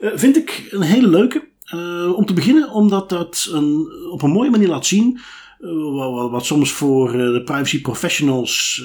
Uh, 0.00 0.10
vind 0.14 0.36
ik 0.36 0.66
een 0.70 0.82
hele 0.82 1.08
leuke. 1.08 1.48
Uh, 1.74 2.12
om 2.16 2.26
te 2.26 2.32
beginnen 2.32 2.70
omdat 2.70 3.08
dat 3.08 3.48
een, 3.52 3.88
op 4.10 4.22
een 4.22 4.30
mooie 4.30 4.50
manier 4.50 4.68
laat 4.68 4.86
zien 4.86 5.20
wat, 5.58 6.30
wat, 6.30 6.46
soms 6.46 6.72
voor 6.72 7.12
de 7.12 7.42
privacy 7.44 7.80
professionals 7.80 8.84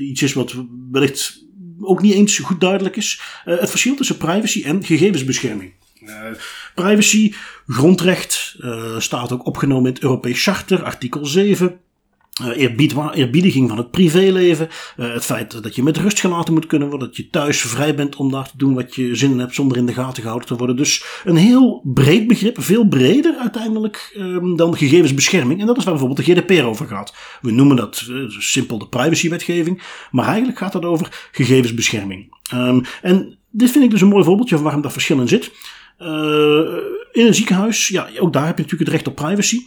iets 0.00 0.22
is 0.22 0.32
wat 0.32 0.54
wellicht 0.90 1.44
ook 1.80 2.02
niet 2.02 2.14
eens 2.14 2.38
goed 2.38 2.60
duidelijk 2.60 2.96
is. 2.96 3.20
het 3.44 3.70
verschil 3.70 3.94
tussen 3.94 4.16
privacy 4.16 4.62
en 4.62 4.84
gegevensbescherming. 4.84 5.72
Uh, 6.08 6.14
privacy, 6.74 7.32
grondrecht, 7.66 8.56
uh, 8.60 8.98
staat 8.98 9.32
ook 9.32 9.46
opgenomen 9.46 9.86
in 9.86 9.94
het 9.94 10.02
Europees 10.02 10.42
Charter, 10.42 10.84
artikel 10.84 11.26
7. 11.26 11.80
Uh, 12.42 12.56
eerbied, 12.56 12.94
eerbiediging 13.14 13.68
van 13.68 13.78
het 13.78 13.90
privéleven. 13.90 14.68
Het 14.96 15.24
feit 15.24 15.62
dat 15.62 15.74
je 15.74 15.82
met 15.82 15.96
rust 15.96 16.20
gelaten 16.20 16.54
moet 16.54 16.66
kunnen 16.66 16.88
worden. 16.88 17.08
Dat 17.08 17.16
je 17.16 17.30
thuis 17.30 17.60
vrij 17.60 17.94
bent 17.94 18.16
om 18.16 18.30
daar 18.30 18.50
te 18.50 18.56
doen 18.56 18.74
wat 18.74 18.94
je 18.94 19.14
zin 19.14 19.30
in 19.30 19.38
hebt 19.38 19.54
zonder 19.54 19.76
in 19.76 19.86
de 19.86 19.92
gaten 19.92 20.22
gehouden 20.22 20.48
te 20.48 20.56
worden. 20.56 20.76
Dus 20.76 21.04
een 21.24 21.36
heel 21.36 21.82
breed 21.84 22.26
begrip. 22.26 22.62
Veel 22.62 22.88
breder 22.88 23.36
uiteindelijk 23.36 24.14
um, 24.18 24.56
dan 24.56 24.76
gegevensbescherming. 24.76 25.60
En 25.60 25.66
dat 25.66 25.76
is 25.76 25.84
waar 25.84 25.94
bijvoorbeeld 25.94 26.26
de 26.26 26.32
GDPR 26.34 26.64
over 26.64 26.86
gaat. 26.86 27.14
We 27.40 27.50
noemen 27.50 27.76
dat 27.76 28.04
simpel 28.28 28.78
de 28.78 28.88
privacywetgeving. 28.88 29.82
Maar 30.10 30.26
eigenlijk 30.26 30.58
gaat 30.58 30.72
het 30.72 30.84
over 30.84 31.28
gegevensbescherming. 31.32 32.36
Um, 32.54 32.82
en 33.02 33.38
dit 33.50 33.70
vind 33.70 33.84
ik 33.84 33.90
dus 33.90 34.00
een 34.00 34.08
mooi 34.08 34.24
voorbeeldje 34.24 34.54
van 34.54 34.64
waarom 34.64 34.82
dat 34.82 34.92
verschil 34.92 35.20
in 35.20 35.28
zit. 35.28 35.50
Uh, 36.02 36.08
in 37.12 37.26
een 37.26 37.34
ziekenhuis, 37.34 37.88
ja, 37.88 38.08
ook 38.18 38.32
daar 38.32 38.46
heb 38.46 38.56
je 38.56 38.62
natuurlijk 38.62 38.90
het 38.90 39.00
recht 39.00 39.08
op 39.08 39.16
privacy. 39.16 39.60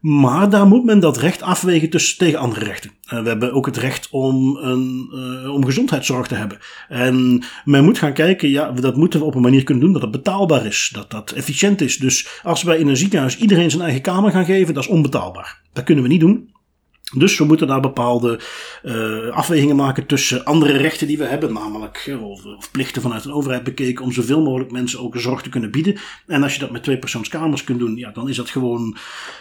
Maar 0.00 0.50
daar 0.50 0.66
moet 0.66 0.84
men 0.84 1.00
dat 1.00 1.16
recht 1.16 1.42
afwegen 1.42 1.90
tussen, 1.90 2.18
tegen 2.18 2.38
andere 2.38 2.64
rechten. 2.64 2.90
Uh, 3.12 3.22
we 3.22 3.28
hebben 3.28 3.52
ook 3.52 3.66
het 3.66 3.76
recht 3.76 4.08
om, 4.10 4.56
een, 4.56 5.10
uh, 5.12 5.54
om 5.54 5.64
gezondheidszorg 5.64 6.26
te 6.26 6.34
hebben. 6.34 6.58
En 6.88 7.44
men 7.64 7.84
moet 7.84 7.98
gaan 7.98 8.12
kijken, 8.12 8.48
ja, 8.48 8.70
dat 8.70 8.96
moeten 8.96 9.20
we 9.20 9.26
op 9.26 9.34
een 9.34 9.42
manier 9.42 9.64
kunnen 9.64 9.84
doen 9.84 9.92
dat 9.92 10.02
het 10.02 10.10
betaalbaar 10.10 10.66
is. 10.66 10.90
Dat 10.92 11.10
dat 11.10 11.30
efficiënt 11.30 11.80
is. 11.80 11.96
Dus 11.96 12.28
als 12.42 12.62
wij 12.62 12.78
in 12.78 12.88
een 12.88 12.96
ziekenhuis 12.96 13.36
iedereen 13.36 13.70
zijn 13.70 13.82
eigen 13.82 14.02
kamer 14.02 14.30
gaan 14.30 14.44
geven, 14.44 14.74
dat 14.74 14.82
is 14.82 14.88
onbetaalbaar. 14.88 15.60
Dat 15.72 15.84
kunnen 15.84 16.04
we 16.04 16.10
niet 16.10 16.20
doen. 16.20 16.53
Dus 17.12 17.38
we 17.38 17.44
moeten 17.44 17.66
daar 17.66 17.80
bepaalde 17.80 18.40
uh, 18.82 19.28
afwegingen 19.28 19.76
maken 19.76 20.06
tussen 20.06 20.44
andere 20.44 20.76
rechten 20.76 21.06
die 21.06 21.18
we 21.18 21.24
hebben, 21.24 21.52
namelijk 21.52 22.16
of, 22.22 22.44
of, 22.44 22.70
plichten 22.70 23.02
vanuit 23.02 23.22
de 23.22 23.32
overheid 23.32 23.64
bekeken 23.64 24.04
om 24.04 24.12
zoveel 24.12 24.42
mogelijk 24.42 24.70
mensen 24.70 25.00
ook 25.00 25.20
zorg 25.20 25.42
te 25.42 25.48
kunnen 25.48 25.70
bieden. 25.70 25.96
En 26.26 26.42
als 26.42 26.54
je 26.54 26.60
dat 26.60 26.70
met 26.70 26.82
twee 26.82 26.98
persoonskamers 26.98 27.64
kunt 27.64 27.78
doen, 27.78 27.96
ja, 27.96 28.10
dan 28.10 28.28
is 28.28 28.36
dat 28.36 28.50
gewoon 28.50 28.96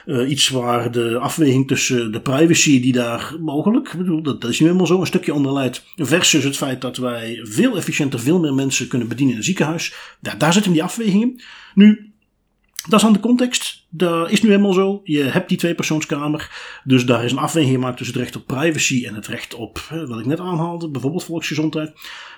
uh, 0.06 0.30
iets 0.30 0.50
waar 0.50 0.92
de 0.92 1.18
afweging 1.20 1.68
tussen 1.68 2.12
de 2.12 2.22
privacy 2.22 2.82
die 2.82 2.94
daar 2.94 3.36
mogelijk, 3.40 3.94
bedoel, 3.98 4.22
dat, 4.22 4.42
dat 4.42 4.50
is 4.50 4.60
nu 4.60 4.66
helemaal 4.66 4.88
zo 4.88 5.00
een 5.00 5.08
stukje 5.08 5.34
onder 5.34 5.54
leidt, 5.54 5.84
versus 5.96 6.44
het 6.44 6.58
feit 6.58 6.82
dat 6.82 6.98
wij 6.98 7.40
veel 7.44 7.78
efficiënter 7.78 8.20
veel 8.20 8.40
meer 8.40 8.54
mensen 8.54 8.88
kunnen 8.88 9.08
bedienen 9.08 9.34
in 9.34 9.40
een 9.40 9.46
ziekenhuis. 9.46 9.94
Ja, 10.22 10.36
daar 10.36 10.54
zitten 10.54 10.72
die 10.72 10.84
afwegingen. 10.84 11.42
Nu, 11.74 12.13
dat 12.90 13.00
is 13.00 13.06
aan 13.06 13.14
de 13.14 13.20
context. 13.20 13.86
Dat 13.90 14.32
is 14.32 14.42
nu 14.42 14.50
helemaal 14.50 14.74
zo. 14.74 15.02
Je 15.04 15.24
hebt 15.24 15.50
die 15.50 15.58
tweepersoonskamer. 15.58 16.52
Dus 16.84 17.06
daar 17.06 17.24
is 17.24 17.32
een 17.32 17.38
afweging 17.38 17.74
gemaakt 17.74 17.98
tussen 17.98 18.16
het 18.16 18.24
recht 18.24 18.36
op 18.36 18.48
privacy 18.48 19.06
en 19.06 19.16
het 19.16 19.28
recht 19.28 19.54
op, 19.54 19.78
wat 20.08 20.20
ik 20.20 20.26
net 20.26 20.40
aanhaalde, 20.40 20.90
bijvoorbeeld 20.90 21.24
volksgezondheid. 21.24 21.92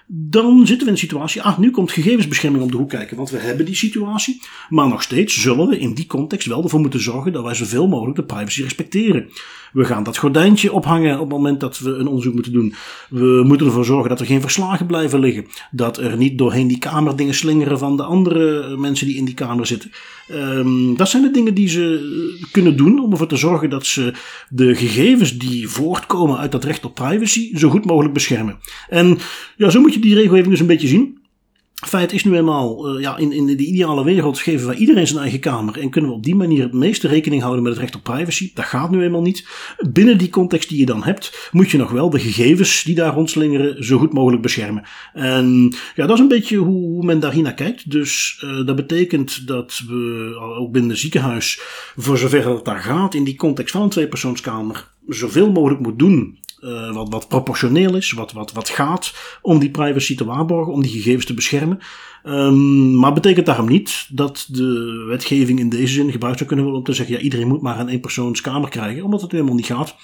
Dan 0.07 0.57
zitten 0.57 0.77
we 0.77 0.85
in 0.85 0.91
een 0.91 0.97
situatie, 0.97 1.41
ah, 1.41 1.57
nu 1.57 1.71
komt 1.71 1.91
gegevensbescherming 1.91 2.63
om 2.63 2.71
de 2.71 2.77
hoek 2.77 2.89
kijken, 2.89 3.17
want 3.17 3.29
we 3.29 3.37
hebben 3.37 3.65
die 3.65 3.75
situatie. 3.75 4.41
Maar 4.69 4.87
nog 4.87 5.01
steeds 5.01 5.41
zullen 5.41 5.67
we 5.67 5.79
in 5.79 5.93
die 5.93 6.05
context 6.05 6.47
wel 6.47 6.63
ervoor 6.63 6.79
moeten 6.79 7.01
zorgen 7.01 7.31
dat 7.31 7.43
wij 7.43 7.55
zoveel 7.55 7.87
mogelijk 7.87 8.15
de 8.15 8.23
privacy 8.23 8.61
respecteren. 8.61 9.29
We 9.73 9.85
gaan 9.85 10.03
dat 10.03 10.17
gordijntje 10.17 10.73
ophangen 10.73 11.13
op 11.13 11.19
het 11.19 11.29
moment 11.29 11.59
dat 11.59 11.79
we 11.79 11.89
een 11.89 12.07
onderzoek 12.07 12.33
moeten 12.33 12.51
doen. 12.51 12.73
We 13.09 13.43
moeten 13.45 13.67
ervoor 13.67 13.85
zorgen 13.85 14.09
dat 14.09 14.19
er 14.19 14.25
geen 14.25 14.41
verslagen 14.41 14.85
blijven 14.85 15.19
liggen. 15.19 15.45
Dat 15.71 15.97
er 15.97 16.17
niet 16.17 16.37
doorheen 16.37 16.67
die 16.67 16.77
kamer 16.77 17.15
dingen 17.15 17.33
slingeren 17.33 17.79
van 17.79 17.97
de 17.97 18.03
andere 18.03 18.77
mensen 18.77 19.07
die 19.07 19.15
in 19.15 19.25
die 19.25 19.33
kamer 19.33 19.65
zitten. 19.65 19.91
Um, 20.31 20.97
dat 20.97 21.09
zijn 21.09 21.23
de 21.23 21.31
dingen 21.31 21.53
die 21.53 21.67
ze 21.67 22.43
kunnen 22.51 22.77
doen 22.77 22.99
om 22.99 23.11
ervoor 23.11 23.27
te 23.27 23.35
zorgen 23.35 23.69
dat 23.69 23.85
ze 23.85 24.13
de 24.49 24.75
gegevens 24.75 25.37
die 25.37 25.67
voortkomen 25.67 26.37
uit 26.37 26.51
dat 26.51 26.63
recht 26.63 26.85
op 26.85 26.95
privacy 26.95 27.57
zo 27.57 27.69
goed 27.69 27.85
mogelijk 27.85 28.13
beschermen. 28.13 28.57
En 28.89 29.17
ja, 29.57 29.69
zo 29.69 29.81
moet 29.81 29.93
je 29.93 29.94
die 30.01 30.13
regelgeving 30.13 30.49
dus 30.49 30.59
een 30.59 30.67
beetje 30.67 30.87
zien. 30.87 31.23
Feit 31.75 32.13
is 32.13 32.23
nu 32.23 32.35
eenmaal, 32.35 32.95
uh, 32.95 33.01
ja, 33.01 33.17
in, 33.17 33.31
in 33.31 33.45
de 33.45 33.65
ideale 33.65 34.03
wereld 34.03 34.39
geven 34.39 34.67
wij 34.67 34.75
iedereen 34.75 35.07
zijn 35.07 35.19
eigen 35.19 35.39
kamer 35.39 35.79
en 35.79 35.89
kunnen 35.89 36.09
we 36.09 36.15
op 36.15 36.23
die 36.23 36.35
manier 36.35 36.63
het 36.63 36.73
meeste 36.73 37.07
rekening 37.07 37.41
houden 37.41 37.63
met 37.63 37.71
het 37.71 37.81
recht 37.81 37.95
op 37.95 38.03
privacy. 38.03 38.51
Dat 38.53 38.65
gaat 38.65 38.91
nu 38.91 39.03
eenmaal 39.03 39.21
niet. 39.21 39.47
Binnen 39.89 40.17
die 40.17 40.29
context 40.29 40.69
die 40.69 40.79
je 40.79 40.85
dan 40.85 41.03
hebt, 41.03 41.49
moet 41.51 41.71
je 41.71 41.77
nog 41.77 41.91
wel 41.91 42.09
de 42.09 42.19
gegevens 42.19 42.83
die 42.83 42.95
daar 42.95 43.13
rondslingeren 43.13 43.83
zo 43.83 43.97
goed 43.97 44.13
mogelijk 44.13 44.41
beschermen. 44.41 44.83
En 45.13 45.73
ja, 45.95 46.05
dat 46.05 46.15
is 46.15 46.19
een 46.19 46.27
beetje 46.27 46.57
hoe, 46.57 47.05
men 47.05 47.19
daar 47.19 47.33
hier 47.33 47.43
naar 47.43 47.53
kijkt. 47.53 47.91
Dus 47.91 48.41
uh, 48.43 48.65
dat 48.65 48.75
betekent 48.75 49.47
dat 49.47 49.81
we 49.87 50.35
ook 50.59 50.71
binnen 50.71 50.91
het 50.91 50.99
ziekenhuis, 50.99 51.59
voor 51.95 52.17
zover 52.17 52.49
het 52.49 52.65
daar 52.65 52.81
gaat, 52.81 53.13
in 53.13 53.23
die 53.23 53.35
context 53.35 53.71
van 53.71 53.81
een 53.81 53.89
tweepersoonskamer, 53.89 54.87
zoveel 55.07 55.51
mogelijk 55.51 55.81
moet 55.81 55.99
doen 55.99 56.43
uh, 56.65 56.93
wat, 56.93 57.09
wat 57.09 57.27
proportioneel 57.27 57.95
is, 57.95 58.11
wat, 58.11 58.31
wat, 58.31 58.51
wat 58.51 58.69
gaat 58.69 59.13
om 59.41 59.59
die 59.59 59.71
privacy 59.71 60.15
te 60.15 60.25
waarborgen, 60.25 60.73
om 60.73 60.81
die 60.81 60.91
gegevens 60.91 61.25
te 61.25 61.33
beschermen. 61.33 61.79
Um, 62.23 62.95
maar 62.95 63.13
betekent 63.13 63.45
daarom 63.45 63.67
niet 63.67 64.07
dat 64.09 64.47
de 64.49 65.03
wetgeving 65.07 65.59
in 65.59 65.69
deze 65.69 65.93
zin 65.93 66.11
gebruikt 66.11 66.37
zou 66.37 66.49
kunnen 66.49 66.65
worden 66.65 66.83
om 66.83 66.89
te 66.89 66.97
zeggen, 66.97 67.15
ja, 67.15 67.21
iedereen 67.21 67.47
moet 67.47 67.61
maar 67.61 67.79
een 67.79 67.89
eenpersoonskamer 67.89 68.69
krijgen, 68.69 69.03
omdat 69.03 69.21
het 69.21 69.31
helemaal 69.31 69.55
niet 69.55 69.65
gaat. 69.65 69.95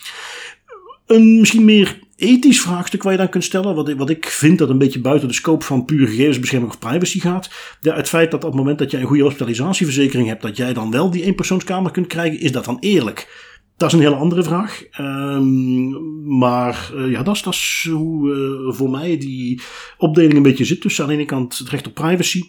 Een 1.07 1.39
misschien 1.39 1.65
meer 1.65 1.99
ethisch 2.15 2.61
vraagstuk 2.61 3.03
waar 3.03 3.11
je 3.11 3.17
dan 3.17 3.29
kunt 3.29 3.43
stellen, 3.43 3.75
wat 3.75 3.89
ik, 3.89 3.97
wat 3.97 4.09
ik 4.09 4.25
vind 4.25 4.57
dat 4.57 4.69
een 4.69 4.77
beetje 4.77 5.01
buiten 5.01 5.27
de 5.27 5.33
scope 5.33 5.65
van 5.65 5.85
puur 5.85 6.07
gegevensbescherming 6.07 6.71
of 6.71 6.79
privacy 6.79 7.19
gaat. 7.19 7.49
Het 7.81 8.09
feit 8.09 8.31
dat 8.31 8.43
op 8.43 8.49
het 8.49 8.59
moment 8.59 8.79
dat 8.79 8.91
jij 8.91 9.01
een 9.01 9.07
goede 9.07 9.23
hospitalisatieverzekering 9.23 10.27
hebt, 10.27 10.41
dat 10.41 10.57
jij 10.57 10.73
dan 10.73 10.91
wel 10.91 11.11
die 11.11 11.23
eenpersoonskamer 11.23 11.91
kunt 11.91 12.07
krijgen, 12.07 12.39
is 12.39 12.51
dat 12.51 12.65
dan 12.65 12.77
eerlijk? 12.79 13.49
Dat 13.81 13.89
is 13.89 13.95
een 13.95 14.05
hele 14.05 14.21
andere 14.21 14.43
vraag. 14.43 14.83
Um, 14.99 16.37
maar 16.37 16.91
uh, 16.95 17.11
ja, 17.11 17.23
dat 17.23 17.35
is, 17.35 17.87
hoe 17.91 18.29
uh, 18.29 18.73
voor 18.73 18.89
mij 18.89 19.17
die 19.17 19.61
opdeling 19.97 20.33
een 20.33 20.41
beetje 20.41 20.65
zit. 20.65 20.81
Dus 20.81 21.01
aan 21.01 21.07
de 21.07 21.13
ene 21.13 21.25
kant 21.25 21.57
het 21.57 21.69
recht 21.69 21.87
op 21.87 21.93
privacy. 21.93 22.43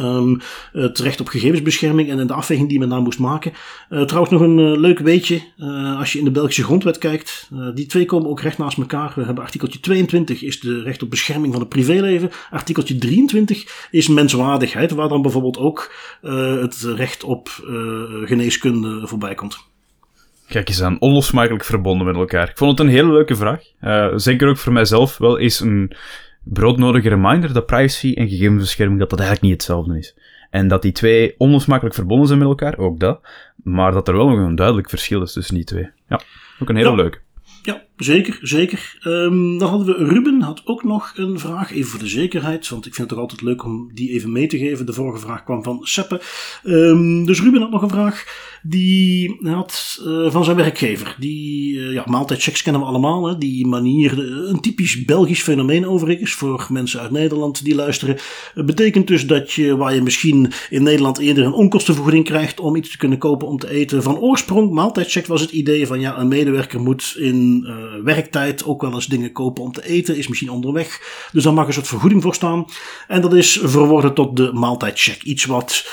Um, 0.00 0.40
het 0.72 0.98
recht 0.98 1.20
op 1.20 1.28
gegevensbescherming 1.28 2.10
en 2.10 2.26
de 2.26 2.32
afweging 2.32 2.68
die 2.68 2.78
men 2.78 2.88
daar 2.88 3.00
moest 3.00 3.18
maken. 3.18 3.52
Uh, 3.90 4.02
trouwens, 4.02 4.32
nog 4.32 4.40
een 4.40 4.80
leuk 4.80 4.98
weetje. 4.98 5.42
Als 5.98 6.12
je 6.12 6.18
in 6.18 6.24
de 6.24 6.30
Belgische 6.30 6.64
grondwet 6.64 6.98
kijkt, 6.98 7.50
die 7.74 7.86
twee 7.86 8.04
komen 8.04 8.30
ook 8.30 8.40
recht 8.40 8.58
naast 8.58 8.78
elkaar. 8.78 9.12
We 9.14 9.24
hebben 9.24 9.44
artikeltje 9.44 9.80
22 9.80 10.42
is 10.42 10.60
de 10.60 10.82
recht 10.82 11.02
op 11.02 11.10
bescherming 11.10 11.52
van 11.52 11.60
het 11.60 11.70
privéleven. 11.70 12.30
Artikeltje 12.50 12.98
23 12.98 13.88
is 13.90 14.08
menswaardigheid, 14.08 14.90
waar 14.90 15.08
dan 15.08 15.22
bijvoorbeeld 15.22 15.58
ook 15.58 15.92
het 16.60 16.82
recht 16.82 17.24
op 17.24 17.48
geneeskunde 18.24 19.06
voorbij 19.06 19.34
komt. 19.34 19.70
Kijk 20.52 20.68
eens 20.68 20.82
aan, 20.82 21.00
onlosmakelijk 21.00 21.64
verbonden 21.64 22.06
met 22.06 22.16
elkaar. 22.16 22.48
Ik 22.48 22.56
vond 22.56 22.78
het 22.78 22.86
een 22.86 22.92
hele 22.92 23.12
leuke 23.12 23.36
vraag. 23.36 23.62
Uh, 23.80 24.12
zeker 24.14 24.48
ook 24.48 24.56
voor 24.56 24.72
mijzelf 24.72 25.18
wel 25.18 25.36
is 25.36 25.60
een 25.60 25.92
broodnodige 26.44 27.08
reminder 27.08 27.52
dat 27.52 27.66
privacy 27.66 28.12
en 28.14 28.28
gegevensbescherming 28.28 28.98
dat 29.00 29.10
dat 29.10 29.18
eigenlijk 29.18 29.48
niet 29.48 29.62
hetzelfde 29.62 29.98
is. 29.98 30.16
En 30.50 30.68
dat 30.68 30.82
die 30.82 30.92
twee 30.92 31.34
onlosmakelijk 31.38 31.94
verbonden 31.94 32.26
zijn 32.26 32.38
met 32.38 32.48
elkaar, 32.48 32.78
ook 32.78 33.00
dat. 33.00 33.20
Maar 33.62 33.92
dat 33.92 34.08
er 34.08 34.16
wel 34.16 34.28
nog 34.28 34.38
een 34.38 34.54
duidelijk 34.54 34.88
verschil 34.88 35.22
is 35.22 35.32
tussen 35.32 35.54
die 35.54 35.64
twee. 35.64 35.90
Ja, 36.08 36.20
ook 36.58 36.68
een 36.68 36.76
hele 36.76 36.90
ja. 36.90 36.94
leuke. 36.96 37.18
Ja, 37.62 37.82
zeker, 38.02 38.38
zeker. 38.42 38.96
Um, 39.04 39.58
dan 39.58 39.68
hadden 39.68 39.86
we 39.86 40.04
Ruben 40.04 40.40
had 40.40 40.62
ook 40.64 40.84
nog 40.84 41.12
een 41.16 41.38
vraag, 41.38 41.72
even 41.72 41.90
voor 41.90 42.00
de 42.00 42.06
zekerheid, 42.06 42.68
want 42.68 42.86
ik 42.86 42.94
vind 42.94 43.08
het 43.08 43.18
toch 43.18 43.28
altijd 43.28 43.42
leuk 43.42 43.64
om 43.64 43.90
die 43.94 44.10
even 44.10 44.32
mee 44.32 44.46
te 44.46 44.58
geven. 44.58 44.86
De 44.86 44.92
vorige 44.92 45.18
vraag 45.18 45.44
kwam 45.44 45.62
van 45.62 45.78
Seppe. 45.82 46.20
Um, 46.64 47.26
dus 47.26 47.42
Ruben 47.42 47.60
had 47.60 47.70
nog 47.70 47.82
een 47.82 47.88
vraag 47.88 48.24
die 48.62 49.38
had 49.42 50.00
uh, 50.06 50.30
van 50.30 50.44
zijn 50.44 50.56
werkgever. 50.56 51.16
Die 51.18 51.74
uh, 51.74 52.06
maaltijdchecks 52.06 52.62
kennen 52.62 52.82
we 52.82 52.88
allemaal. 52.88 53.28
Hè? 53.28 53.38
Die 53.38 53.66
manier, 53.66 54.18
een 54.48 54.60
typisch 54.60 55.04
Belgisch 55.04 55.42
fenomeen 55.42 55.86
overigens 55.86 56.32
voor 56.32 56.66
mensen 56.70 57.00
uit 57.00 57.10
Nederland 57.10 57.64
die 57.64 57.74
luisteren. 57.74 58.16
Betekent 58.54 59.06
dus 59.06 59.26
dat 59.26 59.52
je, 59.52 59.76
waar 59.76 59.94
je 59.94 60.02
misschien 60.02 60.52
in 60.70 60.82
Nederland 60.82 61.18
eerder 61.18 61.44
een 61.44 61.52
onkostenvergoeding 61.52 62.24
krijgt 62.24 62.60
om 62.60 62.76
iets 62.76 62.90
te 62.90 62.98
kunnen 62.98 63.18
kopen 63.18 63.48
om 63.48 63.58
te 63.58 63.70
eten. 63.70 64.02
Van 64.02 64.18
oorsprong, 64.18 64.70
maaltijdcheck 64.70 65.26
was 65.26 65.40
het 65.40 65.50
idee 65.50 65.86
van 65.86 66.00
ja, 66.00 66.18
een 66.18 66.28
medewerker 66.28 66.80
moet 66.80 67.14
in 67.18 67.64
uh, 67.66 67.91
werktijd 68.02 68.64
ook 68.64 68.82
wel 68.82 68.94
eens 68.94 69.06
dingen 69.06 69.32
kopen 69.32 69.62
om 69.62 69.72
te 69.72 69.86
eten. 69.86 70.16
Is 70.16 70.28
misschien 70.28 70.50
onderweg. 70.50 71.00
Dus 71.32 71.44
daar 71.44 71.52
mag 71.52 71.66
een 71.66 71.72
soort 71.72 71.88
vergoeding 71.88 72.22
voor 72.22 72.34
staan. 72.34 72.66
En 73.08 73.20
dat 73.20 73.34
is 73.34 73.60
verworden 73.62 74.14
tot 74.14 74.36
de 74.36 74.52
maaltijdcheck. 74.52 75.22
Iets 75.22 75.44
wat 75.44 75.86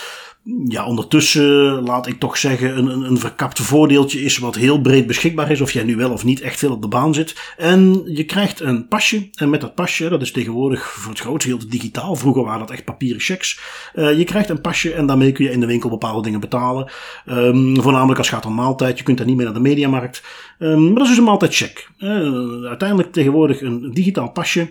ja, 0.68 0.86
ondertussen 0.86 1.82
laat 1.84 2.08
ik 2.08 2.20
toch 2.20 2.38
zeggen 2.38 2.78
een, 2.78 2.86
een, 2.86 3.02
een 3.02 3.18
verkapt 3.18 3.60
voordeeltje 3.60 4.22
is 4.22 4.38
wat 4.38 4.56
heel 4.56 4.82
breed 4.82 5.08
beschikbaar 5.08 5.52
is. 5.52 5.62
Of 5.62 5.72
jij 5.72 5.84
nu 5.84 5.96
wel 5.96 6.12
of 6.12 6.24
niet 6.24 6.42
echt 6.42 6.60
veel 6.60 6.72
op 6.72 6.82
de 6.82 6.88
baan 6.88 7.14
zit. 7.14 7.54
En 7.58 8.02
je 8.06 8.24
krijgt 8.24 8.60
een 8.60 8.88
pasje. 8.88 9.30
En 9.34 9.50
met 9.50 9.62
dat 9.62 9.76
pasje, 9.76 10.10
dat 10.10 10.22
is 10.22 10.32
tegenwoordig 10.32 10.92
voor 10.92 11.12
het 11.12 11.20
grootste 11.20 11.50
deel 11.50 11.70
digitaal. 11.70 12.16
Vroeger 12.16 12.44
waren 12.44 12.60
dat 12.60 12.72
echt 12.72 12.86
papieren 12.86 13.22
checks. 13.22 13.60
Uh, 13.96 14.18
je 14.18 14.24
krijgt 14.24 14.50
een 14.50 14.62
pasje 14.62 14.94
en 14.94 15.06
daarmee 15.06 15.32
kun 15.32 15.46
je 15.46 15.52
in 15.52 15.60
de 15.60 15.66
winkel 15.66 15.90
bepaalde 15.90 16.22
dingen 16.22 16.40
betalen. 16.40 16.92
Um, 17.26 17.82
voornamelijk 17.82 18.18
als 18.18 18.30
het 18.30 18.36
gaat 18.36 18.46
om 18.46 18.56
maaltijd. 18.56 18.98
Je 18.98 19.04
kunt 19.04 19.18
daar 19.18 19.28
niet 19.28 19.36
mee 19.36 19.46
naar 19.46 19.54
de 19.54 19.60
mediamarkt. 19.60 20.24
Um, 20.60 20.84
maar 20.84 20.94
dat 20.94 21.04
is 21.04 21.10
dus 21.10 21.18
een 21.18 21.24
maaltijdcheck. 21.24 21.90
Uh, 22.00 22.68
uiteindelijk 22.68 23.12
tegenwoordig 23.12 23.62
een 23.62 23.92
digitaal 23.94 24.32
pasje 24.32 24.68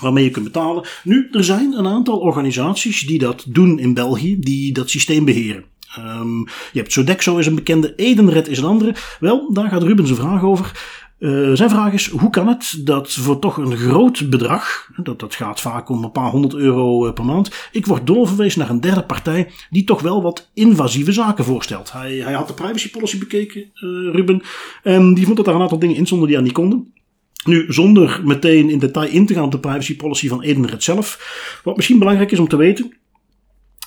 waarmee 0.00 0.24
je 0.24 0.30
kunt 0.30 0.44
betalen. 0.44 0.84
Nu, 1.04 1.28
er 1.30 1.44
zijn 1.44 1.72
een 1.72 1.86
aantal 1.86 2.18
organisaties 2.18 3.06
die 3.06 3.18
dat 3.18 3.44
doen 3.48 3.78
in 3.78 3.94
België, 3.94 4.38
die 4.38 4.72
dat 4.72 4.90
systeem 4.90 5.24
beheren. 5.24 5.64
Um, 5.98 6.44
je 6.72 6.78
hebt 6.78 6.92
Sodexo 6.92 7.36
is 7.36 7.46
een 7.46 7.54
bekende, 7.54 7.94
Edenred 7.94 8.48
is 8.48 8.58
een 8.58 8.64
andere. 8.64 8.94
Wel, 9.20 9.52
daar 9.52 9.68
gaat 9.68 9.82
Ruben 9.82 10.06
zijn 10.06 10.18
vraag 10.18 10.42
over. 10.42 10.94
Uh, 11.18 11.50
zijn 11.54 11.70
vraag 11.70 11.92
is, 11.92 12.08
hoe 12.08 12.30
kan 12.30 12.48
het 12.48 12.80
dat 12.84 13.12
voor 13.12 13.38
toch 13.38 13.56
een 13.56 13.76
groot 13.76 14.30
bedrag, 14.30 14.90
dat, 14.96 15.20
dat 15.20 15.34
gaat 15.34 15.60
vaak 15.60 15.88
om 15.88 16.04
een 16.04 16.12
paar 16.12 16.30
honderd 16.30 16.54
euro 16.54 17.12
per 17.12 17.24
maand, 17.24 17.68
ik 17.72 17.86
word 17.86 18.06
doorverwezen 18.06 18.60
naar 18.60 18.70
een 18.70 18.80
derde 18.80 19.02
partij 19.02 19.50
die 19.70 19.84
toch 19.84 20.00
wel 20.00 20.22
wat 20.22 20.50
invasieve 20.54 21.12
zaken 21.12 21.44
voorstelt. 21.44 21.92
Hij, 21.92 22.14
hij 22.14 22.32
had 22.32 22.48
de 22.48 22.54
privacy 22.54 22.90
policy 22.90 23.18
bekeken, 23.18 23.60
uh, 23.60 24.14
Ruben, 24.14 24.42
en 24.82 25.14
die 25.14 25.24
vond 25.24 25.36
dat 25.36 25.46
daar 25.46 25.54
een 25.54 25.60
aantal 25.60 25.78
dingen 25.78 25.96
in 25.96 26.06
stonden 26.06 26.28
die 26.28 26.36
aan 26.36 26.42
niet 26.42 26.52
konden. 26.52 26.92
Nu, 27.46 27.64
zonder 27.68 28.20
meteen 28.24 28.70
in 28.70 28.78
detail 28.78 29.10
in 29.10 29.26
te 29.26 29.34
gaan 29.34 29.44
op 29.44 29.50
de 29.50 29.60
privacy 29.60 29.96
policy 29.96 30.28
van 30.28 30.42
Edenred 30.42 30.82
zelf. 30.82 31.60
Wat 31.64 31.76
misschien 31.76 31.98
belangrijk 31.98 32.32
is 32.32 32.38
om 32.38 32.48
te 32.48 32.56
weten. 32.56 32.96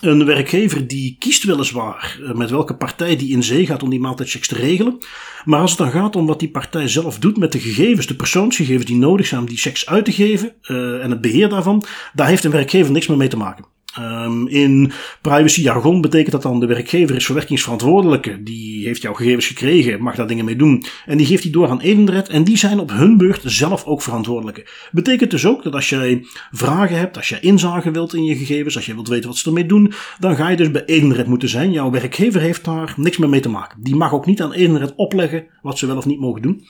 Een 0.00 0.24
werkgever 0.24 0.86
die 0.86 1.16
kiest 1.18 1.44
weliswaar 1.44 2.18
eh, 2.22 2.34
met 2.34 2.50
welke 2.50 2.74
partij 2.74 3.16
die 3.16 3.32
in 3.32 3.42
zee 3.42 3.66
gaat 3.66 3.82
om 3.82 3.90
die 3.90 4.00
maaltijdchecks 4.00 4.48
te 4.48 4.54
regelen. 4.54 4.98
Maar 5.44 5.60
als 5.60 5.70
het 5.70 5.78
dan 5.78 5.90
gaat 5.90 6.16
om 6.16 6.26
wat 6.26 6.40
die 6.40 6.50
partij 6.50 6.88
zelf 6.88 7.18
doet 7.18 7.36
met 7.36 7.52
de 7.52 7.60
gegevens, 7.60 8.06
de 8.06 8.14
persoonsgegevens 8.14 8.84
die 8.84 8.96
nodig 8.96 9.26
zijn 9.26 9.40
om 9.40 9.46
die 9.46 9.56
checks 9.58 9.86
uit 9.86 10.04
te 10.04 10.12
geven 10.12 10.54
uh, 10.62 11.04
en 11.04 11.10
het 11.10 11.20
beheer 11.20 11.48
daarvan, 11.48 11.84
daar 12.14 12.26
heeft 12.26 12.44
een 12.44 12.50
werkgever 12.50 12.92
niks 12.92 13.06
meer 13.06 13.16
mee 13.16 13.28
te 13.28 13.36
maken. 13.36 13.64
Um, 13.98 14.48
in 14.48 14.92
privacy 15.20 15.60
jargon 15.60 16.00
betekent 16.00 16.32
dat 16.32 16.42
dan 16.42 16.60
de 16.60 16.66
werkgever 16.66 17.16
is 17.16 17.24
verwerkingsverantwoordelijke. 17.24 18.42
Die 18.42 18.86
heeft 18.86 19.02
jouw 19.02 19.14
gegevens 19.14 19.46
gekregen, 19.46 20.02
mag 20.02 20.14
daar 20.14 20.26
dingen 20.26 20.44
mee 20.44 20.56
doen. 20.56 20.84
En 21.06 21.16
die 21.16 21.26
geeft 21.26 21.42
die 21.42 21.52
door 21.52 21.68
aan 21.68 21.80
Edenred 21.80 22.28
en 22.28 22.44
die 22.44 22.56
zijn 22.56 22.78
op 22.78 22.90
hun 22.90 23.16
beurt 23.16 23.40
zelf 23.44 23.84
ook 23.84 24.02
verantwoordelijke. 24.02 24.66
Betekent 24.92 25.30
dus 25.30 25.46
ook 25.46 25.62
dat 25.62 25.74
als 25.74 25.88
jij 25.88 26.26
vragen 26.50 26.98
hebt, 26.98 27.16
als 27.16 27.28
jij 27.28 27.40
inzage 27.40 27.90
wilt 27.90 28.14
in 28.14 28.24
je 28.24 28.36
gegevens, 28.36 28.76
als 28.76 28.86
jij 28.86 28.94
wilt 28.94 29.08
weten 29.08 29.28
wat 29.28 29.38
ze 29.38 29.46
ermee 29.46 29.66
doen, 29.66 29.92
dan 30.18 30.36
ga 30.36 30.48
je 30.48 30.56
dus 30.56 30.70
bij 30.70 30.84
Edenred 30.84 31.26
moeten 31.26 31.48
zijn. 31.48 31.72
Jouw 31.72 31.90
werkgever 31.90 32.40
heeft 32.40 32.64
daar 32.64 32.94
niks 32.96 33.18
meer 33.18 33.28
mee 33.28 33.40
te 33.40 33.48
maken. 33.48 33.82
Die 33.82 33.96
mag 33.96 34.12
ook 34.12 34.26
niet 34.26 34.42
aan 34.42 34.52
Edenred 34.52 34.94
opleggen 34.96 35.46
wat 35.62 35.78
ze 35.78 35.86
wel 35.86 35.96
of 35.96 36.06
niet 36.06 36.20
mogen 36.20 36.42
doen. 36.42 36.64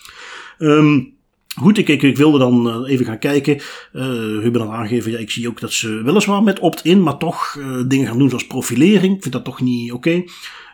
Um, 0.58 1.18
Goed, 1.56 1.78
ik, 1.78 1.88
ik, 1.88 2.16
wilde 2.16 2.38
dan 2.38 2.66
uh, 2.66 2.90
even 2.92 3.06
gaan 3.06 3.18
kijken. 3.18 3.54
Uh, 3.54 4.02
Ruben 4.42 4.60
had 4.60 4.70
aangegeven, 4.70 5.10
ja, 5.10 5.18
ik 5.18 5.30
zie 5.30 5.48
ook 5.48 5.60
dat 5.60 5.72
ze 5.72 6.02
weliswaar 6.02 6.42
met 6.42 6.58
opt-in, 6.58 7.02
maar 7.02 7.16
toch 7.16 7.56
uh, 7.58 7.82
dingen 7.88 8.06
gaan 8.06 8.18
doen 8.18 8.28
zoals 8.28 8.46
profilering. 8.46 9.16
Ik 9.16 9.22
vind 9.22 9.34
dat 9.34 9.44
toch 9.44 9.60
niet 9.60 9.92
oké. 9.92 10.22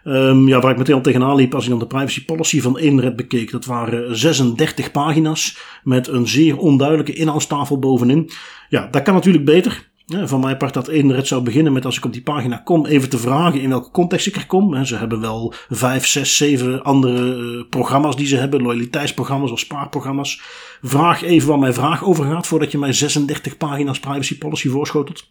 Um, 0.04 0.48
ja, 0.48 0.60
waar 0.60 0.70
ik 0.70 0.78
meteen 0.78 0.94
al 0.94 1.00
tegenaan 1.00 1.36
liep 1.36 1.54
als 1.54 1.64
ik 1.64 1.70
dan 1.70 1.78
de 1.78 1.86
privacy 1.86 2.24
policy 2.24 2.60
van 2.60 2.78
Edenred 2.78 3.16
bekeek, 3.16 3.50
dat 3.50 3.64
waren 3.64 4.16
36 4.16 4.90
pagina's 4.90 5.58
met 5.84 6.08
een 6.08 6.28
zeer 6.28 6.56
onduidelijke 6.56 7.12
inhoudstafel 7.12 7.78
bovenin. 7.78 8.30
Ja, 8.68 8.88
dat 8.90 9.02
kan 9.02 9.14
natuurlijk 9.14 9.44
beter. 9.44 9.88
Van 10.06 10.40
mijn 10.40 10.56
part 10.56 10.74
dat 10.74 10.88
Edenred 10.88 11.26
zou 11.26 11.42
beginnen 11.42 11.72
met 11.72 11.84
als 11.84 11.96
ik 11.96 12.04
op 12.04 12.12
die 12.12 12.22
pagina 12.22 12.56
kom 12.56 12.86
even 12.86 13.08
te 13.08 13.18
vragen 13.18 13.60
in 13.60 13.68
welke 13.68 13.90
context 13.90 14.26
ik 14.26 14.36
er 14.36 14.46
kom. 14.46 14.84
Ze 14.84 14.96
hebben 14.96 15.20
wel 15.20 15.54
vijf, 15.68 16.06
zes, 16.06 16.36
zeven 16.36 16.82
andere 16.82 17.64
programma's 17.64 18.16
die 18.16 18.26
ze 18.26 18.36
hebben, 18.36 18.62
loyaliteitsprogramma's 18.62 19.50
of 19.50 19.58
spaarprogramma's. 19.58 20.40
Vraag 20.82 21.22
even 21.22 21.48
waar 21.48 21.58
mijn 21.58 21.74
vraag 21.74 22.04
over 22.04 22.24
gaat 22.24 22.46
voordat 22.46 22.70
je 22.70 22.78
mij 22.78 22.92
36 22.92 23.56
pagina's 23.56 24.00
privacy 24.00 24.38
policy 24.38 24.68
voorschotelt. 24.68 25.28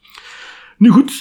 Nu 0.78 0.90
goed, 0.90 1.20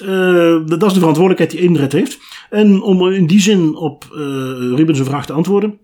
dat 0.66 0.82
is 0.82 0.92
de 0.92 0.98
verantwoordelijkheid 0.98 1.50
die 1.50 1.60
Edenred 1.60 1.92
heeft. 1.92 2.18
En 2.50 2.82
om 2.82 3.12
in 3.12 3.26
die 3.26 3.40
zin 3.40 3.74
op 3.76 4.06
Ruben 4.74 4.94
zijn 4.94 5.08
vraag 5.08 5.26
te 5.26 5.32
antwoorden. 5.32 5.78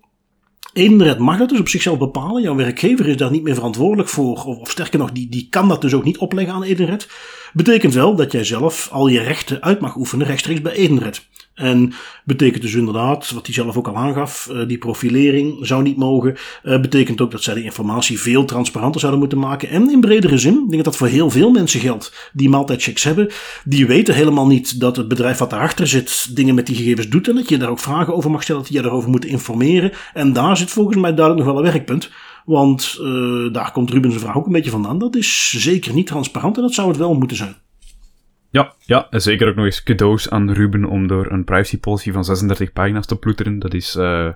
Edenred 0.72 1.18
mag 1.18 1.38
dat 1.38 1.48
dus 1.48 1.60
op 1.60 1.68
zichzelf 1.68 1.98
bepalen. 1.98 2.42
Jouw 2.42 2.54
werkgever 2.54 3.08
is 3.08 3.16
daar 3.16 3.30
niet 3.30 3.42
meer 3.42 3.54
verantwoordelijk 3.54 4.08
voor. 4.08 4.44
Of, 4.44 4.70
sterker 4.70 4.98
nog, 4.98 5.12
die, 5.12 5.28
die 5.28 5.46
kan 5.50 5.68
dat 5.68 5.80
dus 5.80 5.94
ook 5.94 6.04
niet 6.04 6.18
opleggen 6.18 6.54
aan 6.54 6.62
Edenred. 6.62 7.08
Betekent 7.52 7.94
wel 7.94 8.14
dat 8.14 8.32
jij 8.32 8.44
zelf 8.44 8.88
al 8.92 9.06
je 9.06 9.20
rechten 9.20 9.62
uit 9.62 9.80
mag 9.80 9.96
oefenen 9.96 10.26
rechtstreeks 10.26 10.62
bij 10.62 10.72
Edenred. 10.72 11.28
En 11.60 11.92
betekent 12.24 12.62
dus 12.62 12.74
inderdaad, 12.74 13.30
wat 13.30 13.46
hij 13.46 13.54
zelf 13.54 13.76
ook 13.76 13.88
al 13.88 13.96
aangaf, 13.96 14.48
uh, 14.52 14.68
die 14.68 14.78
profilering 14.78 15.66
zou 15.66 15.82
niet 15.82 15.96
mogen. 15.96 16.36
Uh, 16.64 16.80
betekent 16.80 17.20
ook 17.20 17.30
dat 17.30 17.42
zij 17.42 17.54
de 17.54 17.62
informatie 17.62 18.20
veel 18.20 18.44
transparanter 18.44 19.00
zouden 19.00 19.20
moeten 19.20 19.38
maken. 19.38 19.68
En 19.68 19.90
in 19.90 20.00
bredere 20.00 20.38
zin, 20.38 20.52
ik 20.52 20.58
denk 20.58 20.74
dat 20.74 20.84
dat 20.84 20.96
voor 20.96 21.06
heel 21.06 21.30
veel 21.30 21.50
mensen 21.50 21.80
geldt 21.80 22.30
die 22.32 22.48
maaltijdchecks 22.48 23.04
hebben. 23.04 23.30
Die 23.64 23.86
weten 23.86 24.14
helemaal 24.14 24.46
niet 24.46 24.80
dat 24.80 24.96
het 24.96 25.08
bedrijf 25.08 25.38
wat 25.38 25.50
daarachter 25.50 25.86
zit 25.86 26.36
dingen 26.36 26.54
met 26.54 26.66
die 26.66 26.76
gegevens 26.76 27.08
doet. 27.08 27.28
En 27.28 27.34
dat 27.34 27.48
je 27.48 27.56
daar 27.56 27.70
ook 27.70 27.78
vragen 27.78 28.14
over 28.14 28.30
mag 28.30 28.42
stellen, 28.42 28.62
dat 28.62 28.72
je 28.72 28.82
daarover 28.82 29.10
moet 29.10 29.24
informeren. 29.24 29.92
En 30.14 30.32
daar 30.32 30.56
zit 30.56 30.70
volgens 30.70 30.96
mij 30.96 31.14
duidelijk 31.14 31.46
nog 31.46 31.54
wel 31.54 31.64
een 31.64 31.72
werkpunt. 31.72 32.10
Want 32.44 32.98
uh, 33.00 33.52
daar 33.52 33.72
komt 33.72 33.90
Ruben 33.90 34.10
zijn 34.10 34.22
vraag 34.22 34.36
ook 34.36 34.46
een 34.46 34.52
beetje 34.52 34.70
vandaan. 34.70 34.98
Dat 34.98 35.16
is 35.16 35.54
zeker 35.56 35.94
niet 35.94 36.06
transparant 36.06 36.56
en 36.56 36.62
dat 36.62 36.74
zou 36.74 36.88
het 36.88 36.96
wel 36.96 37.14
moeten 37.14 37.36
zijn. 37.36 37.56
Ja, 38.50 38.74
ja, 38.78 39.06
en 39.10 39.22
zeker 39.22 39.48
ook 39.48 39.54
nog 39.54 39.64
eens 39.64 39.82
cadeaus 39.82 40.30
aan 40.30 40.52
Ruben 40.52 40.84
om 40.84 41.06
door 41.06 41.30
een 41.30 41.44
privacy 41.44 41.78
policy 41.78 42.12
van 42.12 42.24
36 42.24 42.72
pagina's 42.72 43.06
te 43.06 43.16
ploeteren. 43.16 43.58
Dat 43.58 43.74
is, 43.74 43.96
uh, 43.96 44.24
dat 44.24 44.34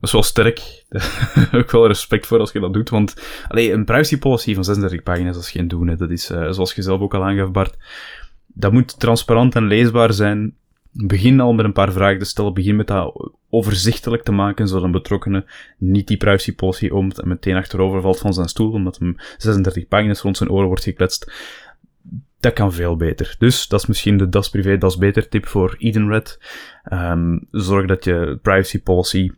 is 0.00 0.12
wel 0.12 0.22
sterk. 0.22 0.84
ook 1.52 1.70
wel 1.70 1.86
respect 1.86 2.26
voor 2.26 2.38
als 2.38 2.52
je 2.52 2.60
dat 2.60 2.72
doet. 2.72 2.90
Want 2.90 3.14
allee, 3.48 3.72
een 3.72 3.84
privacy 3.84 4.18
policy 4.18 4.54
van 4.54 4.64
36 4.64 5.02
pagina's, 5.02 5.34
dat 5.34 5.42
is 5.42 5.50
geen 5.50 5.68
doen. 5.68 5.88
Hè. 5.88 5.96
Dat 5.96 6.10
is, 6.10 6.30
uh, 6.30 6.50
zoals 6.50 6.74
je 6.74 6.82
zelf 6.82 7.00
ook 7.00 7.14
al 7.14 7.24
aangaf, 7.24 7.50
Bart. 7.50 7.76
Dat 8.46 8.72
moet 8.72 9.00
transparant 9.00 9.54
en 9.54 9.66
leesbaar 9.66 10.12
zijn. 10.12 10.54
Begin 10.92 11.40
al 11.40 11.52
met 11.52 11.64
een 11.64 11.72
paar 11.72 11.92
vragen 11.92 12.18
te 12.18 12.24
stellen. 12.24 12.54
Begin 12.54 12.76
met 12.76 12.86
dat 12.86 13.30
overzichtelijk 13.50 14.22
te 14.22 14.32
maken, 14.32 14.68
zodat 14.68 14.84
een 14.84 14.90
betrokkenen 14.90 15.44
niet 15.78 16.06
die 16.06 16.16
privacy 16.16 16.54
policy 16.54 16.90
oomt 16.90 17.18
en 17.18 17.28
meteen 17.28 17.56
achterover 17.56 18.00
valt 18.00 18.18
van 18.18 18.34
zijn 18.34 18.48
stoel, 18.48 18.72
omdat 18.72 18.98
hem 18.98 19.16
36 19.38 19.88
pagina's 19.88 20.20
rond 20.20 20.36
zijn 20.36 20.50
oren 20.50 20.66
wordt 20.66 20.82
gekletst 20.82 21.32
dat 22.44 22.52
kan 22.52 22.72
veel 22.72 22.96
beter. 22.96 23.34
Dus 23.38 23.68
dat 23.68 23.80
is 23.80 23.86
misschien 23.86 24.16
de 24.16 24.28
Das 24.28 24.50
Privé, 24.50 24.78
Das 24.78 24.96
Beter 24.96 25.28
tip 25.28 25.46
voor 25.46 25.74
Edenred. 25.78 26.38
Um, 26.92 27.46
zorg 27.50 27.86
dat 27.86 28.04
je 28.04 28.38
privacy 28.42 28.82
policy 28.82 29.30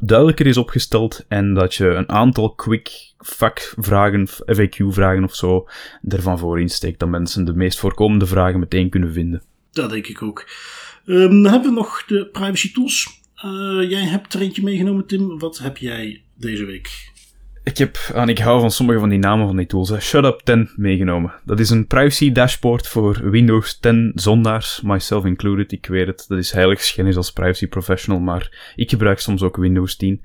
duidelijker 0.00 0.46
is 0.46 0.56
opgesteld 0.56 1.24
en 1.28 1.54
dat 1.54 1.74
je 1.74 1.86
een 1.86 2.08
aantal 2.08 2.54
quick 2.54 3.12
vakvragen, 3.18 4.28
FAQ-vragen 4.28 5.24
of 5.24 5.34
zo, 5.34 5.68
ervan 6.08 6.38
voor 6.38 6.60
insteekt, 6.60 6.98
dat 6.98 7.08
mensen 7.08 7.44
de 7.44 7.54
meest 7.54 7.78
voorkomende 7.78 8.26
vragen 8.26 8.60
meteen 8.60 8.90
kunnen 8.90 9.12
vinden. 9.12 9.42
Dat 9.72 9.90
denk 9.90 10.06
ik 10.06 10.22
ook. 10.22 10.48
Um, 11.06 11.42
dan 11.42 11.52
hebben 11.52 11.70
we 11.70 11.76
nog 11.76 12.04
de 12.06 12.26
privacy 12.26 12.72
tools. 12.72 13.22
Uh, 13.44 13.90
jij 13.90 14.04
hebt 14.04 14.34
er 14.34 14.40
eentje 14.40 14.62
meegenomen, 14.62 15.06
Tim. 15.06 15.38
Wat 15.38 15.58
heb 15.58 15.76
jij 15.76 16.22
deze 16.34 16.64
week? 16.64 17.12
Ik 17.64 17.78
heb, 17.78 17.96
en 18.14 18.28
ik 18.28 18.38
hou 18.38 18.60
van 18.60 18.70
sommige 18.70 18.98
van 18.98 19.08
die 19.08 19.18
namen 19.18 19.46
van 19.46 19.56
die 19.56 19.66
tools, 19.66 19.92
Shut 20.00 20.44
10 20.44 20.70
meegenomen. 20.76 21.32
Dat 21.44 21.60
is 21.60 21.70
een 21.70 21.86
privacy 21.86 22.32
dashboard 22.32 22.88
voor 22.88 23.30
Windows 23.30 23.78
10 23.78 24.12
zondaars, 24.14 24.80
myself 24.80 25.24
included. 25.24 25.72
Ik 25.72 25.86
weet 25.86 26.06
het, 26.06 26.24
dat 26.28 26.38
is 26.38 26.52
heilig 26.52 26.82
schennis 26.82 27.16
als 27.16 27.32
privacy 27.32 27.66
professional, 27.66 28.20
maar 28.20 28.72
ik 28.76 28.90
gebruik 28.90 29.18
soms 29.18 29.42
ook 29.42 29.56
Windows 29.56 29.96
10. 29.96 30.22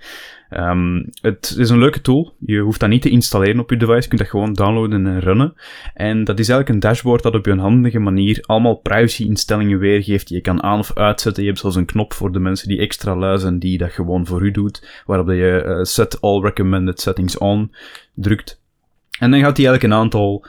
Um, 0.50 1.10
het 1.22 1.56
is 1.58 1.70
een 1.70 1.80
leuke 1.80 2.02
tool. 2.02 2.36
Je 2.46 2.60
hoeft 2.60 2.80
dat 2.80 2.90
niet 2.90 3.02
te 3.02 3.10
installeren 3.10 3.60
op 3.60 3.70
je 3.70 3.78
device. 3.78 4.02
Je 4.02 4.08
kunt 4.08 4.20
dat 4.20 4.30
gewoon 4.30 4.54
downloaden 4.54 5.08
en 5.08 5.20
runnen. 5.20 5.54
En 5.94 6.24
dat 6.24 6.40
is 6.40 6.50
eigenlijk 6.50 6.70
een 6.70 6.90
dashboard 6.90 7.24
dat 7.24 7.36
op 7.36 7.46
een 7.46 7.60
handige 7.60 8.00
manier 8.00 8.44
allemaal 8.46 8.76
privacy-instellingen 8.76 9.80
weergeeft. 9.80 10.30
Je 10.30 10.42
kan 10.42 10.64
aan 10.64 10.80
of 10.80 10.94
uitzetten. 10.94 11.44
Je 11.44 11.50
hebt 11.50 11.62
zelfs 11.62 11.76
een 11.76 11.86
knop 11.86 12.14
voor 12.14 12.32
de 12.32 12.40
mensen 12.40 12.68
die 12.68 12.80
extra 12.80 13.16
luizen 13.16 13.60
die 13.60 13.78
dat 13.78 13.92
gewoon 13.92 14.26
voor 14.26 14.42
u 14.42 14.52
doet. 14.52 15.04
Waarop 15.06 15.28
je 15.28 15.64
uh, 15.66 15.84
set 15.84 16.22
all 16.22 16.42
recommended 16.42 17.02
settings 17.02 17.38
on 17.38 17.72
drukt. 18.14 18.62
En 19.20 19.32
dan 19.32 19.40
gaat 19.40 19.58
hij 19.58 19.66
eigenlijk 19.66 19.84
een 19.84 20.00
aantal 20.00 20.46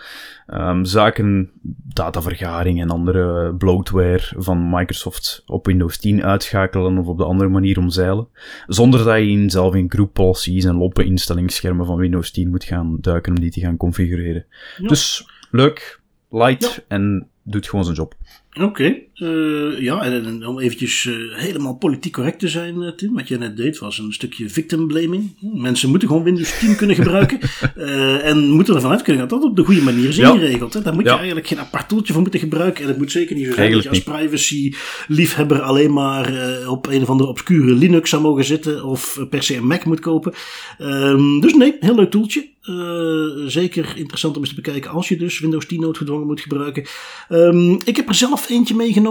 um, 0.47 0.85
zaken, 0.85 1.51
datavergaring 1.95 2.81
en 2.81 2.91
andere 2.91 3.55
bloatware 3.55 4.33
van 4.37 4.71
Microsoft 4.71 5.43
op 5.47 5.66
Windows 5.66 5.99
10 5.99 6.25
uitschakelen 6.25 6.99
of 6.99 7.07
op 7.07 7.18
de 7.18 7.25
andere 7.25 7.51
manier 7.51 7.79
omzeilen. 7.79 8.29
Zonder 8.66 9.05
dat 9.05 9.16
je 9.16 9.29
in, 9.29 9.51
zelf 9.51 9.75
in 9.75 9.91
group 9.91 10.12
policies 10.12 10.64
en 10.64 10.77
loppe 10.77 11.05
instellingsschermen 11.05 11.87
van 11.87 11.97
Windows 11.97 12.31
10 12.31 12.51
moet 12.51 12.64
gaan 12.64 12.97
duiken 13.01 13.33
om 13.33 13.41
die 13.41 13.51
te 13.51 13.61
gaan 13.61 13.77
configureren. 13.77 14.47
Dus 14.77 15.27
leuk, 15.51 16.01
light 16.31 16.85
en 16.89 17.29
doet 17.43 17.68
gewoon 17.68 17.85
zijn 17.85 17.97
job. 17.97 18.14
Oké, 18.53 18.64
okay. 18.64 19.09
Uh, 19.21 19.73
eh, 19.73 19.83
ja, 19.83 20.03
en, 20.03 20.47
om 20.47 20.59
eventjes 20.59 21.05
uh, 21.05 21.37
helemaal 21.37 21.77
politiek 21.77 22.12
correct 22.12 22.39
te 22.39 22.49
zijn, 22.49 22.83
uh, 22.83 22.91
Tim, 22.91 23.14
wat 23.14 23.29
je 23.29 23.39
net 23.39 23.57
deed 23.57 23.79
was 23.79 23.99
een 23.99 24.12
stukje 24.12 24.49
victim 24.49 24.87
blaming. 24.87 25.37
Mensen 25.41 25.91
moeten 25.91 26.09
gewoon 26.09 26.23
Windows 26.23 26.59
10 26.59 26.77
kunnen 26.77 26.97
gebruiken 26.97 27.39
en 28.31 28.51
moeten 28.51 28.75
ervan 28.75 28.91
uit 28.91 29.03
kunnen 29.03 29.29
dat 29.29 29.41
dat 29.41 29.51
op 29.51 29.57
de 29.57 29.64
goede 29.64 29.83
manier 29.83 30.09
is 30.09 30.16
ja. 30.16 30.33
ingeregeld. 30.33 30.75
Hè. 30.75 30.83
Daar 30.83 30.95
moet 30.95 31.05
je 31.05 31.11
eigenlijk 31.11 31.47
geen 31.47 31.59
apart 31.59 31.89
toeltje 31.89 32.12
voor 32.12 32.23
moeten 32.23 32.41
gebruiken 32.41 32.83
en 32.83 32.89
het 32.89 32.99
moet 32.99 33.12
zeker 33.12 33.37
niet 33.37 33.47
zo 33.47 33.53
zijn 33.53 33.73
dat 33.73 33.83
je 33.83 33.89
als 33.89 34.03
privacy-liefhebber 34.03 35.61
alleen 35.62 35.93
maar 35.93 36.33
op 36.68 36.87
een 36.87 37.03
of 37.03 37.11
andere 37.11 37.29
obscure 37.29 37.75
Linux 37.75 38.11
zou 38.11 38.23
mogen 38.23 38.45
zitten 38.45 38.85
of 38.85 39.27
per 39.31 39.43
se 39.43 39.57
een 39.57 39.66
Mac 39.66 39.85
moet 39.85 40.01
kopen. 40.01 40.33
Um, 40.79 41.41
dus 41.41 41.55
nee, 41.55 41.77
heel 41.81 41.95
leuk 41.95 42.11
toeltje. 42.11 42.49
Uh, 42.64 43.47
zeker 43.47 43.93
interessant 43.97 44.37
om 44.37 44.43
eens 44.43 44.55
te 44.55 44.61
bekijken 44.61 44.91
als 44.91 45.09
je 45.09 45.16
dus 45.16 45.41
Windows 45.41 45.66
10 45.66 45.81
noodgedwongen 45.81 46.27
moet 46.27 46.41
gebruiken. 46.41 46.85
Um, 47.29 47.79
ik 47.85 47.97
heb 47.97 48.09
er 48.09 48.14
zelf 48.14 48.51
eentje 48.51 48.75
meegenomen. 48.75 49.09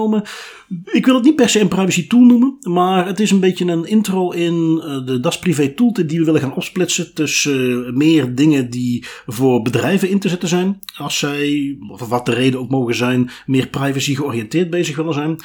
Ik 0.85 1.05
wil 1.05 1.15
het 1.15 1.23
niet 1.23 1.35
per 1.35 1.49
se 1.49 1.59
een 1.59 1.67
privacy 1.67 2.07
tool 2.07 2.21
noemen, 2.21 2.57
maar 2.61 3.07
het 3.07 3.19
is 3.19 3.31
een 3.31 3.39
beetje 3.39 3.65
een 3.65 3.85
intro 3.85 4.31
in 4.31 4.81
uh, 4.83 5.05
de 5.05 5.19
Das 5.19 5.39
Privé 5.39 5.67
tooltip 5.67 6.09
die 6.09 6.19
we 6.19 6.25
willen 6.25 6.41
gaan 6.41 6.55
opsplitsen 6.55 7.13
tussen 7.13 7.87
uh, 7.87 7.93
meer 7.93 8.35
dingen 8.35 8.69
die 8.69 9.05
voor 9.25 9.61
bedrijven 9.61 10.09
in 10.09 10.19
te 10.19 10.29
zetten 10.29 10.49
zijn. 10.49 10.79
Als 10.97 11.17
zij, 11.17 11.77
of 11.87 12.07
wat 12.07 12.25
de 12.25 12.33
reden 12.33 12.59
ook 12.59 12.69
mogen 12.69 12.95
zijn, 12.95 13.29
meer 13.45 13.67
privacy 13.67 14.15
georiënteerd 14.15 14.69
bezig 14.69 14.95
willen 14.95 15.13
zijn. 15.13 15.39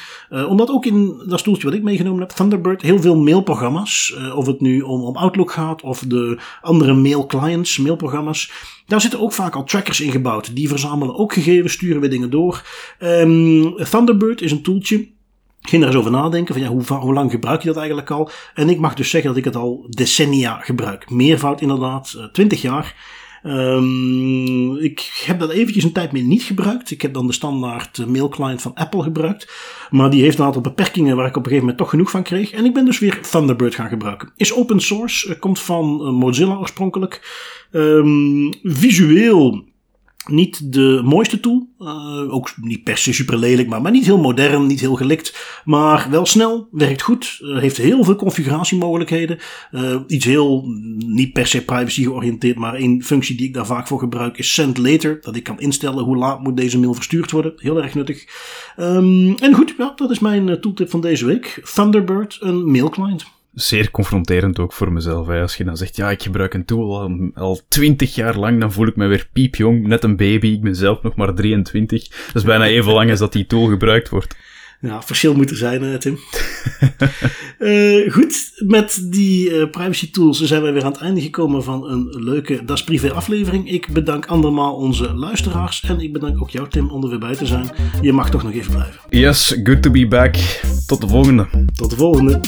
omdat 0.47 0.69
ook 0.69 0.85
in 0.85 1.23
dat 1.27 1.39
stoeltje 1.39 1.67
wat 1.67 1.73
ik 1.73 1.83
meegenomen 1.83 2.19
heb, 2.19 2.29
Thunderbird, 2.29 2.81
heel 2.81 3.01
veel 3.01 3.17
mailprogramma's, 3.17 4.15
of 4.35 4.45
het 4.45 4.61
nu 4.61 4.81
om, 4.81 5.03
om 5.03 5.15
Outlook 5.15 5.51
gaat 5.51 5.81
of 5.81 5.99
de 6.07 6.37
andere 6.61 6.93
mail 6.93 7.25
clients, 7.25 7.77
mail 7.77 7.95
mailprogramma's. 7.95 8.51
Daar 8.87 9.01
zitten 9.01 9.19
ook 9.19 9.33
vaak 9.33 9.55
al 9.55 9.63
trackers 9.63 10.01
in 10.01 10.11
gebouwd. 10.11 10.55
Die 10.55 10.67
verzamelen 10.67 11.15
ook 11.15 11.33
gegevens, 11.33 11.73
sturen 11.73 12.01
weer 12.01 12.09
dingen 12.09 12.29
door. 12.29 12.63
Um, 12.99 13.75
Thunderbird 13.89 14.41
is 14.45 14.51
een 14.51 14.63
toeltje. 14.63 14.95
Ik 15.61 15.71
ging 15.71 15.81
er 15.81 15.87
eens 15.87 15.97
over 15.97 16.11
nadenken 16.11 16.53
van 16.53 16.63
ja, 16.63 16.97
hoe, 16.97 17.13
lang 17.13 17.31
gebruik 17.31 17.61
je 17.61 17.67
dat 17.67 17.77
eigenlijk 17.77 18.11
al? 18.11 18.29
En 18.53 18.69
ik 18.69 18.79
mag 18.79 18.93
dus 18.93 19.09
zeggen 19.09 19.29
dat 19.29 19.39
ik 19.39 19.45
het 19.45 19.55
al 19.55 19.85
decennia 19.89 20.59
gebruik. 20.59 21.09
Meervoud 21.09 21.61
inderdaad, 21.61 22.29
20 22.31 22.61
jaar. 22.61 22.95
Um, 23.43 24.77
ik 24.77 25.23
heb 25.25 25.39
dat 25.39 25.49
eventjes 25.49 25.83
een 25.83 25.91
tijd 25.91 26.11
meer 26.11 26.23
niet 26.23 26.43
gebruikt. 26.43 26.91
Ik 26.91 27.01
heb 27.01 27.13
dan 27.13 27.27
de 27.27 27.33
standaard 27.33 28.05
mailclient 28.07 28.61
van 28.61 28.73
Apple 28.73 29.03
gebruikt. 29.03 29.51
Maar 29.89 30.09
die 30.09 30.21
heeft 30.21 30.39
een 30.39 30.45
aantal 30.45 30.61
beperkingen 30.61 31.15
waar 31.15 31.27
ik 31.27 31.35
op 31.35 31.37
een 31.37 31.43
gegeven 31.43 31.65
moment 31.65 31.77
toch 31.77 31.89
genoeg 31.89 32.09
van 32.09 32.23
kreeg. 32.23 32.51
En 32.51 32.65
ik 32.65 32.73
ben 32.73 32.85
dus 32.85 32.99
weer 32.99 33.21
Thunderbird 33.21 33.75
gaan 33.75 33.89
gebruiken. 33.89 34.31
Is 34.35 34.53
open 34.53 34.79
source, 34.79 35.39
komt 35.39 35.59
van 35.59 35.85
Mozilla 36.13 36.55
oorspronkelijk. 36.55 37.21
Um, 37.71 38.53
visueel 38.63 39.63
niet 40.25 40.73
de 40.73 41.01
mooiste 41.03 41.39
tool. 41.39 41.67
Uh, 41.79 42.33
ook 42.33 42.53
niet 42.61 42.83
per 42.83 42.97
se 42.97 43.13
super 43.13 43.37
lelijk, 43.37 43.67
maar, 43.67 43.81
maar 43.81 43.91
niet 43.91 44.05
heel 44.05 44.17
modern, 44.17 44.65
niet 44.65 44.79
heel 44.79 44.95
gelikt. 44.95 45.61
Maar 45.65 46.07
wel 46.09 46.25
snel, 46.25 46.67
werkt 46.71 47.01
goed. 47.01 47.39
Uh, 47.41 47.59
heeft 47.59 47.77
heel 47.77 48.03
veel 48.03 48.15
configuratiemogelijkheden. 48.15 49.39
Uh, 49.71 49.95
iets 50.07 50.25
heel, 50.25 50.63
niet 50.97 51.33
per 51.33 51.47
se 51.47 51.65
privacy 51.65 52.03
georiënteerd, 52.03 52.57
maar 52.57 52.73
één 52.73 53.03
functie 53.03 53.35
die 53.35 53.47
ik 53.47 53.53
daar 53.53 53.65
vaak 53.65 53.87
voor 53.87 53.99
gebruik 53.99 54.37
is 54.37 54.53
send 54.53 54.77
later. 54.77 55.17
Dat 55.21 55.35
ik 55.35 55.43
kan 55.43 55.59
instellen 55.59 56.03
hoe 56.03 56.17
laat 56.17 56.43
moet 56.43 56.57
deze 56.57 56.79
mail 56.79 56.93
verstuurd 56.93 57.31
worden. 57.31 57.53
Heel 57.55 57.83
erg 57.83 57.93
nuttig. 57.93 58.25
Um, 58.79 59.35
en 59.35 59.53
goed, 59.53 59.73
ja, 59.77 59.93
dat 59.95 60.11
is 60.11 60.19
mijn 60.19 60.61
tooltip 60.61 60.89
van 60.89 61.01
deze 61.01 61.25
week. 61.25 61.61
Thunderbird, 61.73 62.37
een 62.41 62.71
mailclient 62.71 63.25
zeer 63.55 63.91
confronterend 63.91 64.59
ook 64.59 64.73
voor 64.73 64.91
mezelf. 64.91 65.27
Hè. 65.27 65.41
Als 65.41 65.55
je 65.55 65.63
dan 65.63 65.77
zegt, 65.77 65.95
ja, 65.95 66.09
ik 66.09 66.23
gebruik 66.23 66.53
een 66.53 66.65
tool 66.65 67.11
al 67.33 67.61
twintig 67.67 68.15
jaar 68.15 68.37
lang, 68.37 68.59
dan 68.59 68.71
voel 68.71 68.87
ik 68.87 68.95
me 68.95 69.07
weer 69.07 69.29
piepjong, 69.33 69.87
net 69.87 70.03
een 70.03 70.15
baby. 70.15 70.47
Ik 70.47 70.61
ben 70.61 70.75
zelf 70.75 71.01
nog 71.01 71.15
maar 71.15 71.33
23. 71.33 72.07
Dat 72.07 72.35
is 72.35 72.43
bijna 72.43 72.65
even 72.65 72.93
lang 72.93 73.09
als 73.09 73.19
dat 73.19 73.33
die 73.33 73.45
tool 73.45 73.65
gebruikt 73.65 74.09
wordt. 74.09 74.35
Ja, 74.79 75.01
verschil 75.01 75.35
moet 75.35 75.49
er 75.49 75.57
zijn, 75.57 75.99
Tim. 75.99 76.17
Uh, 77.59 78.11
goed, 78.15 78.51
met 78.65 79.07
die 79.09 79.49
uh, 79.49 79.69
privacy 79.69 80.11
tools 80.11 80.41
zijn 80.41 80.61
wij 80.61 80.73
weer 80.73 80.83
aan 80.83 80.91
het 80.91 81.01
einde 81.01 81.21
gekomen 81.21 81.63
van 81.63 81.89
een 81.89 82.07
leuke 82.09 82.65
Das 82.65 82.83
Privé 82.83 83.11
aflevering. 83.11 83.71
Ik 83.71 83.87
bedank 83.93 84.25
andermaal 84.25 84.75
onze 84.75 85.13
luisteraars 85.13 85.83
en 85.83 85.99
ik 85.99 86.13
bedank 86.13 86.41
ook 86.41 86.49
jou 86.49 86.69
Tim 86.69 86.89
om 86.89 87.03
er 87.03 87.09
weer 87.09 87.19
bij 87.19 87.35
te 87.35 87.45
zijn. 87.45 87.69
Je 88.01 88.13
mag 88.13 88.29
toch 88.29 88.43
nog 88.43 88.53
even 88.53 88.71
blijven. 88.71 88.99
Yes, 89.09 89.59
good 89.63 89.81
to 89.81 89.91
be 89.91 90.07
back. 90.07 90.35
Tot 90.87 91.01
de 91.01 91.07
volgende. 91.07 91.47
Tot 91.75 91.89
de 91.89 91.95
volgende. 91.95 92.39